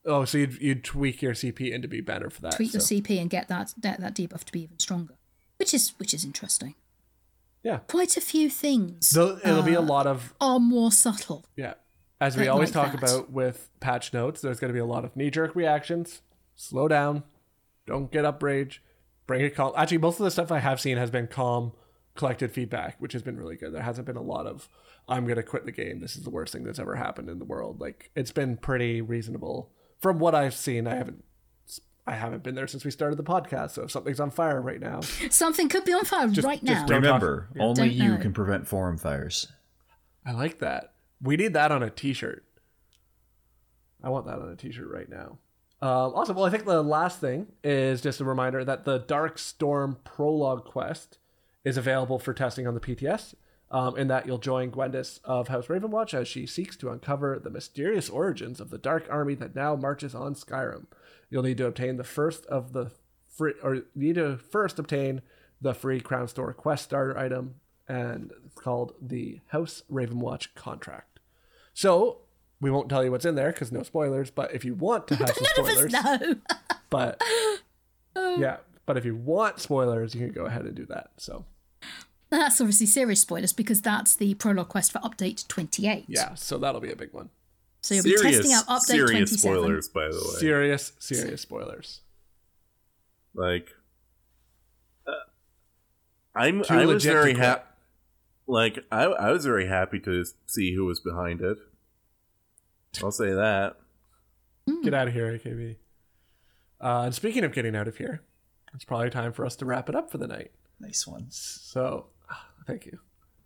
oh, 0.05 0.25
so 0.25 0.37
you'd, 0.37 0.61
you'd 0.61 0.83
tweak 0.83 1.21
your 1.21 1.33
CP 1.33 1.71
in 1.71 1.81
to 1.81 1.87
be 1.87 2.01
better 2.01 2.29
for 2.29 2.41
that. 2.41 2.57
tweak 2.57 2.73
your 2.73 2.81
CP, 2.81 3.19
and 3.19 3.29
get 3.29 3.47
that, 3.47 3.73
that 3.77 4.01
that 4.01 4.13
debuff 4.13 4.43
to 4.43 4.51
be 4.51 4.61
even 4.61 4.77
stronger, 4.77 5.15
which 5.57 5.73
is 5.73 5.93
which 5.97 6.13
is 6.13 6.25
interesting. 6.25 6.75
Yeah. 7.63 7.79
Quite 7.87 8.15
a 8.15 8.21
few 8.21 8.49
things 8.49 9.09
So 9.09 9.39
it'll 9.43 9.63
be 9.63 9.73
a 9.73 9.79
uh, 9.79 9.83
lot 9.83 10.07
of 10.07 10.33
are 10.39 10.59
more 10.59 10.91
subtle. 10.91 11.45
Yeah. 11.55 11.73
As 12.21 12.35
we 12.35 12.47
always 12.47 12.73
like 12.75 12.91
talk 12.91 12.99
that. 12.99 13.09
about 13.09 13.31
with 13.31 13.69
patch 13.79 14.13
notes, 14.13 14.41
there's 14.41 14.59
going 14.59 14.69
to 14.69 14.73
be 14.73 14.79
a 14.79 14.85
lot 14.85 15.05
of 15.05 15.15
knee 15.15 15.29
jerk 15.29 15.55
reactions. 15.55 16.21
Slow 16.55 16.87
down. 16.87 17.23
Don't 17.85 18.11
get 18.11 18.25
up 18.25 18.43
rage. 18.43 18.83
Bring 19.25 19.41
it 19.41 19.55
calm. 19.55 19.73
Actually, 19.77 19.99
most 19.99 20.19
of 20.19 20.25
the 20.25 20.31
stuff 20.31 20.51
I 20.51 20.59
have 20.59 20.81
seen 20.81 20.97
has 20.97 21.09
been 21.11 21.27
calm, 21.27 21.71
collected 22.15 22.51
feedback, 22.51 22.97
which 22.99 23.13
has 23.13 23.21
been 23.21 23.37
really 23.37 23.55
good. 23.55 23.73
There 23.73 23.81
hasn't 23.81 24.05
been 24.05 24.17
a 24.17 24.21
lot 24.21 24.47
of, 24.47 24.67
I'm 25.07 25.25
going 25.25 25.37
to 25.37 25.43
quit 25.43 25.65
the 25.65 25.71
game. 25.71 26.01
This 26.01 26.17
is 26.17 26.23
the 26.23 26.29
worst 26.29 26.51
thing 26.51 26.63
that's 26.65 26.79
ever 26.79 26.95
happened 26.95 27.29
in 27.29 27.39
the 27.39 27.45
world. 27.45 27.79
Like, 27.79 28.11
it's 28.15 28.31
been 28.31 28.57
pretty 28.57 29.01
reasonable. 29.01 29.71
From 29.99 30.19
what 30.19 30.35
I've 30.35 30.55
seen, 30.55 30.87
I 30.87 30.95
haven't. 30.95 31.23
I 32.07 32.13
haven't 32.15 32.41
been 32.43 32.55
there 32.55 32.67
since 32.67 32.83
we 32.83 32.91
started 32.91 33.17
the 33.17 33.23
podcast, 33.23 33.71
so 33.71 33.83
if 33.83 33.91
something's 33.91 34.19
on 34.19 34.31
fire 34.31 34.59
right 34.61 34.79
now, 34.79 35.01
Something 35.29 35.69
could 35.69 35.85
be 35.85 35.93
on 35.93 36.05
fire 36.05 36.27
Just- 36.29 36.45
right 36.47 36.63
just 36.63 36.81
now. 36.81 36.85
don't- 36.87 37.03
Remember, 37.03 37.49
only 37.59 37.89
Don't 37.89 37.91
you 37.91 38.09
know. 38.15 38.17
can 38.17 38.33
prevent 38.33 38.67
forum 38.67 38.97
fires. 38.97 39.47
I 40.25 40.31
like 40.31 40.59
that. 40.59 40.93
We 41.21 41.35
need 41.37 41.53
that 41.53 41.71
on 41.71 41.83
a 41.83 41.89
t-shirt. 41.89 42.43
I 44.03 44.09
want 44.09 44.25
that 44.25 44.39
on 44.39 44.49
a 44.49 44.55
t-shirt 44.55 44.89
right 44.89 45.09
now. 45.09 45.37
Um, 45.81 46.13
awesome. 46.15 46.35
Well, 46.35 46.45
I 46.45 46.49
think 46.49 46.65
the 46.65 46.81
last 46.83 47.19
thing 47.19 47.47
is 47.63 48.01
just 48.01 48.19
a 48.19 48.25
reminder 48.25 48.65
that 48.65 48.85
the 48.85 48.99
Dark 48.99 49.37
Storm 49.37 49.97
prologue 50.03 50.65
quest 50.65 51.19
is 51.63 51.77
available 51.77 52.19
for 52.19 52.33
testing 52.33 52.67
on 52.67 52.73
the 52.73 52.79
PTS. 52.79 53.33
Um, 53.71 53.95
in 53.97 54.07
that 54.07 54.25
you'll 54.25 54.39
join 54.39 54.71
Gwendis 54.71 55.19
of 55.23 55.49
House 55.49 55.67
Ravenwatch 55.67 56.15
as 56.15 56.27
she 56.27 56.47
seeks 56.47 56.75
to 56.77 56.89
uncover 56.89 57.37
the 57.37 57.51
mysterious 57.51 58.09
origins 58.09 58.59
of 58.59 58.71
the 58.71 58.79
dark 58.79 59.05
army 59.11 59.35
that 59.35 59.53
now 59.53 59.75
marches 59.75 60.15
on 60.15 60.33
Skyrim. 60.33 60.87
You'll 61.29 61.43
need 61.43 61.57
to 61.59 61.67
obtain 61.67 61.97
the 61.97 62.03
first 62.03 62.47
of 62.47 62.73
the 62.73 62.91
free, 63.29 63.53
or 63.61 63.75
you 63.75 63.85
need 63.93 64.15
to 64.15 64.37
first 64.37 64.79
obtain 64.79 65.21
the 65.61 65.75
free 65.75 65.99
Crown 65.99 66.27
Store 66.27 66.51
quest 66.53 66.85
starter 66.85 67.15
item, 67.17 67.55
and 67.87 68.31
it's 68.45 68.55
called 68.55 68.93
the 69.01 69.39
House 69.49 69.83
Ravenwatch 69.91 70.47
contract. 70.55 71.19
So 71.73 72.21
we 72.59 72.71
won't 72.71 72.89
tell 72.89 73.03
you 73.03 73.11
what's 73.11 73.25
in 73.25 73.35
there 73.35 73.51
because 73.51 73.71
no 73.71 73.83
spoilers. 73.83 74.31
But 74.31 74.53
if 74.53 74.65
you 74.65 74.73
want 74.73 75.07
to 75.09 75.15
have 75.15 75.29
some 75.29 75.45
None 75.57 75.65
of 75.65 75.71
spoilers, 75.71 75.93
us 75.93 76.21
know. 76.21 76.35
but 76.89 77.21
yeah, 78.15 78.57
but 78.85 78.97
if 78.97 79.05
you 79.05 79.15
want 79.15 79.59
spoilers, 79.59 80.15
you 80.15 80.21
can 80.21 80.31
go 80.31 80.45
ahead 80.45 80.65
and 80.65 80.75
do 80.75 80.85
that. 80.87 81.11
So 81.17 81.45
That's 82.29 82.61
obviously 82.61 82.85
serious 82.85 83.21
spoilers 83.21 83.53
because 83.53 83.81
that's 83.81 84.15
the 84.15 84.35
prologue 84.35 84.69
quest 84.69 84.91
for 84.91 84.99
update 84.99 85.47
28. 85.47 86.05
yeah, 86.07 86.35
so 86.35 86.57
that'll 86.57 86.81
be 86.81 86.91
a 86.91 86.95
big 86.95 87.11
one. 87.11 87.29
So 87.81 87.95
you'll 87.95 88.03
be 88.03 88.17
testing 88.21 88.53
out 88.53 88.65
update 88.67 88.81
serious 88.81 89.29
27. 89.31 89.37
spoilers, 89.37 89.87
by 89.89 90.05
the 90.09 90.15
way. 90.15 90.39
Serious, 90.39 90.91
serious 90.99 91.41
spoilers. 91.41 92.01
like, 93.33 93.69
uh, 95.07 95.11
I'm. 96.35 96.63
Too 96.63 96.73
I 96.73 96.85
was 96.85 97.05
legit 97.05 97.13
very 97.13 97.33
happy. 97.35 97.63
Like, 98.47 98.79
I, 98.91 99.03
I 99.03 99.31
was 99.31 99.45
very 99.45 99.67
happy 99.67 99.99
to 100.01 100.25
see 100.45 100.73
who 100.75 100.85
was 100.85 100.99
behind 100.99 101.41
it. 101.41 101.57
I'll 103.03 103.11
say 103.11 103.31
that. 103.31 103.77
Get 104.83 104.93
out 104.93 105.07
of 105.07 105.13
here, 105.13 105.31
AKB. 105.31 105.77
Uh, 106.81 107.01
and 107.05 107.15
speaking 107.15 107.43
of 107.43 107.53
getting 107.53 107.75
out 107.75 107.87
of 107.87 107.97
here, 107.97 108.21
it's 108.73 108.85
probably 108.85 109.09
time 109.09 109.33
for 109.33 109.45
us 109.45 109.55
to 109.57 109.65
wrap 109.65 109.89
it 109.89 109.95
up 109.95 110.11
for 110.11 110.17
the 110.17 110.27
night. 110.27 110.51
Nice 110.79 111.07
ones. 111.07 111.59
So, 111.63 112.07
thank 112.69 112.85
you. 112.85 112.99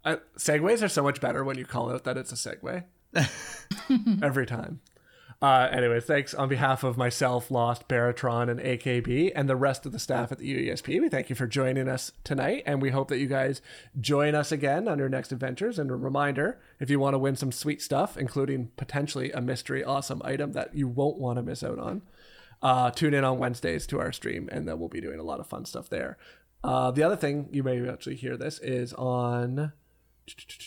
Uh, 0.05 0.17
segues 0.37 0.83
are 0.83 0.89
so 0.89 1.03
much 1.03 1.21
better 1.21 1.43
when 1.43 1.57
you 1.57 1.65
call 1.65 1.91
out 1.91 2.03
that 2.03 2.17
it's 2.17 2.31
a 2.31 2.35
segue. 2.35 2.83
Every 4.23 4.45
time. 4.45 4.81
Uh, 5.41 5.67
anyways, 5.73 6.05
thanks 6.05 6.33
on 6.33 6.47
behalf 6.47 6.85
of 6.85 6.97
myself, 6.97 7.51
Lost, 7.51 7.89
Baratron, 7.89 8.49
and 8.49 8.61
AKB, 8.61 9.33
and 9.35 9.49
the 9.49 9.57
rest 9.57 9.85
of 9.85 9.91
the 9.91 9.99
staff 9.99 10.31
at 10.31 10.37
the 10.37 10.69
UESP. 10.69 11.01
We 11.01 11.09
thank 11.09 11.29
you 11.29 11.35
for 11.35 11.47
joining 11.47 11.89
us 11.89 12.13
tonight, 12.23 12.63
and 12.65 12.81
we 12.81 12.91
hope 12.91 13.09
that 13.09 13.17
you 13.17 13.27
guys 13.27 13.61
join 13.99 14.35
us 14.35 14.53
again 14.53 14.87
on 14.87 14.99
your 14.99 15.09
next 15.09 15.33
adventures. 15.33 15.77
And 15.77 15.91
a 15.91 15.95
reminder 15.95 16.61
if 16.79 16.89
you 16.89 16.97
want 16.97 17.13
to 17.13 17.17
win 17.17 17.35
some 17.35 17.51
sweet 17.51 17.81
stuff, 17.81 18.15
including 18.15 18.71
potentially 18.77 19.33
a 19.33 19.41
mystery 19.41 19.83
awesome 19.83 20.21
item 20.23 20.53
that 20.53 20.75
you 20.75 20.87
won't 20.87 21.17
want 21.17 21.37
to 21.37 21.43
miss 21.43 21.61
out 21.61 21.77
on, 21.77 22.03
uh, 22.61 22.91
tune 22.91 23.13
in 23.13 23.25
on 23.25 23.37
Wednesdays 23.37 23.85
to 23.87 23.99
our 23.99 24.13
stream, 24.13 24.47
and 24.49 24.65
then 24.65 24.79
we'll 24.79 24.87
be 24.87 25.01
doing 25.01 25.19
a 25.19 25.23
lot 25.23 25.41
of 25.41 25.47
fun 25.47 25.65
stuff 25.65 25.89
there. 25.89 26.17
Uh, 26.63 26.91
the 26.91 27.03
other 27.03 27.15
thing 27.15 27.49
you 27.51 27.63
may 27.63 27.87
actually 27.87 28.15
hear 28.15 28.37
this 28.37 28.59
is 28.59 28.93
on 28.93 29.73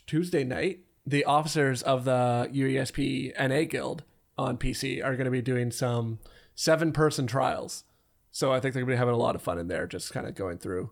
Tuesday 0.06 0.44
night, 0.44 0.80
the 1.06 1.24
officers 1.24 1.82
of 1.82 2.04
the 2.04 2.50
UESP 2.52 3.32
NA 3.38 3.62
Guild 3.68 4.02
on 4.36 4.58
PC 4.58 5.02
are 5.02 5.16
going 5.16 5.24
to 5.24 5.30
be 5.30 5.40
doing 5.40 5.70
some 5.70 6.18
seven 6.54 6.92
person 6.92 7.26
trials. 7.26 7.84
So 8.30 8.52
I 8.52 8.60
think 8.60 8.74
they're 8.74 8.82
going 8.82 8.90
to 8.90 8.96
be 8.96 8.98
having 8.98 9.14
a 9.14 9.18
lot 9.18 9.34
of 9.34 9.42
fun 9.42 9.58
in 9.58 9.68
there, 9.68 9.86
just 9.86 10.12
kind 10.12 10.26
of 10.26 10.34
going 10.34 10.58
through 10.58 10.90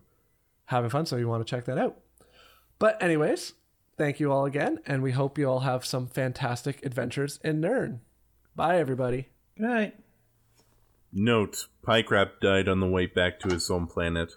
having 0.65 0.89
fun. 0.89 1.05
So 1.05 1.17
you 1.17 1.27
want 1.27 1.45
to 1.45 1.49
check 1.49 1.65
that 1.65 1.77
out. 1.77 1.99
But, 2.79 3.01
anyways, 3.01 3.53
thank 3.97 4.19
you 4.19 4.31
all 4.31 4.45
again, 4.45 4.79
and 4.85 5.03
we 5.03 5.11
hope 5.11 5.37
you 5.37 5.47
all 5.49 5.59
have 5.59 5.85
some 5.85 6.07
fantastic 6.07 6.83
adventures 6.85 7.39
in 7.43 7.61
Nirn. 7.61 8.01
Bye, 8.55 8.79
everybody. 8.79 9.29
Good 9.57 9.67
night. 9.67 9.99
Note: 11.13 11.67
Pycrap 11.85 12.39
died 12.41 12.67
on 12.67 12.79
the 12.79 12.87
way 12.87 13.05
back 13.05 13.39
to 13.41 13.49
his 13.49 13.67
home 13.67 13.87
planet. 13.87 14.33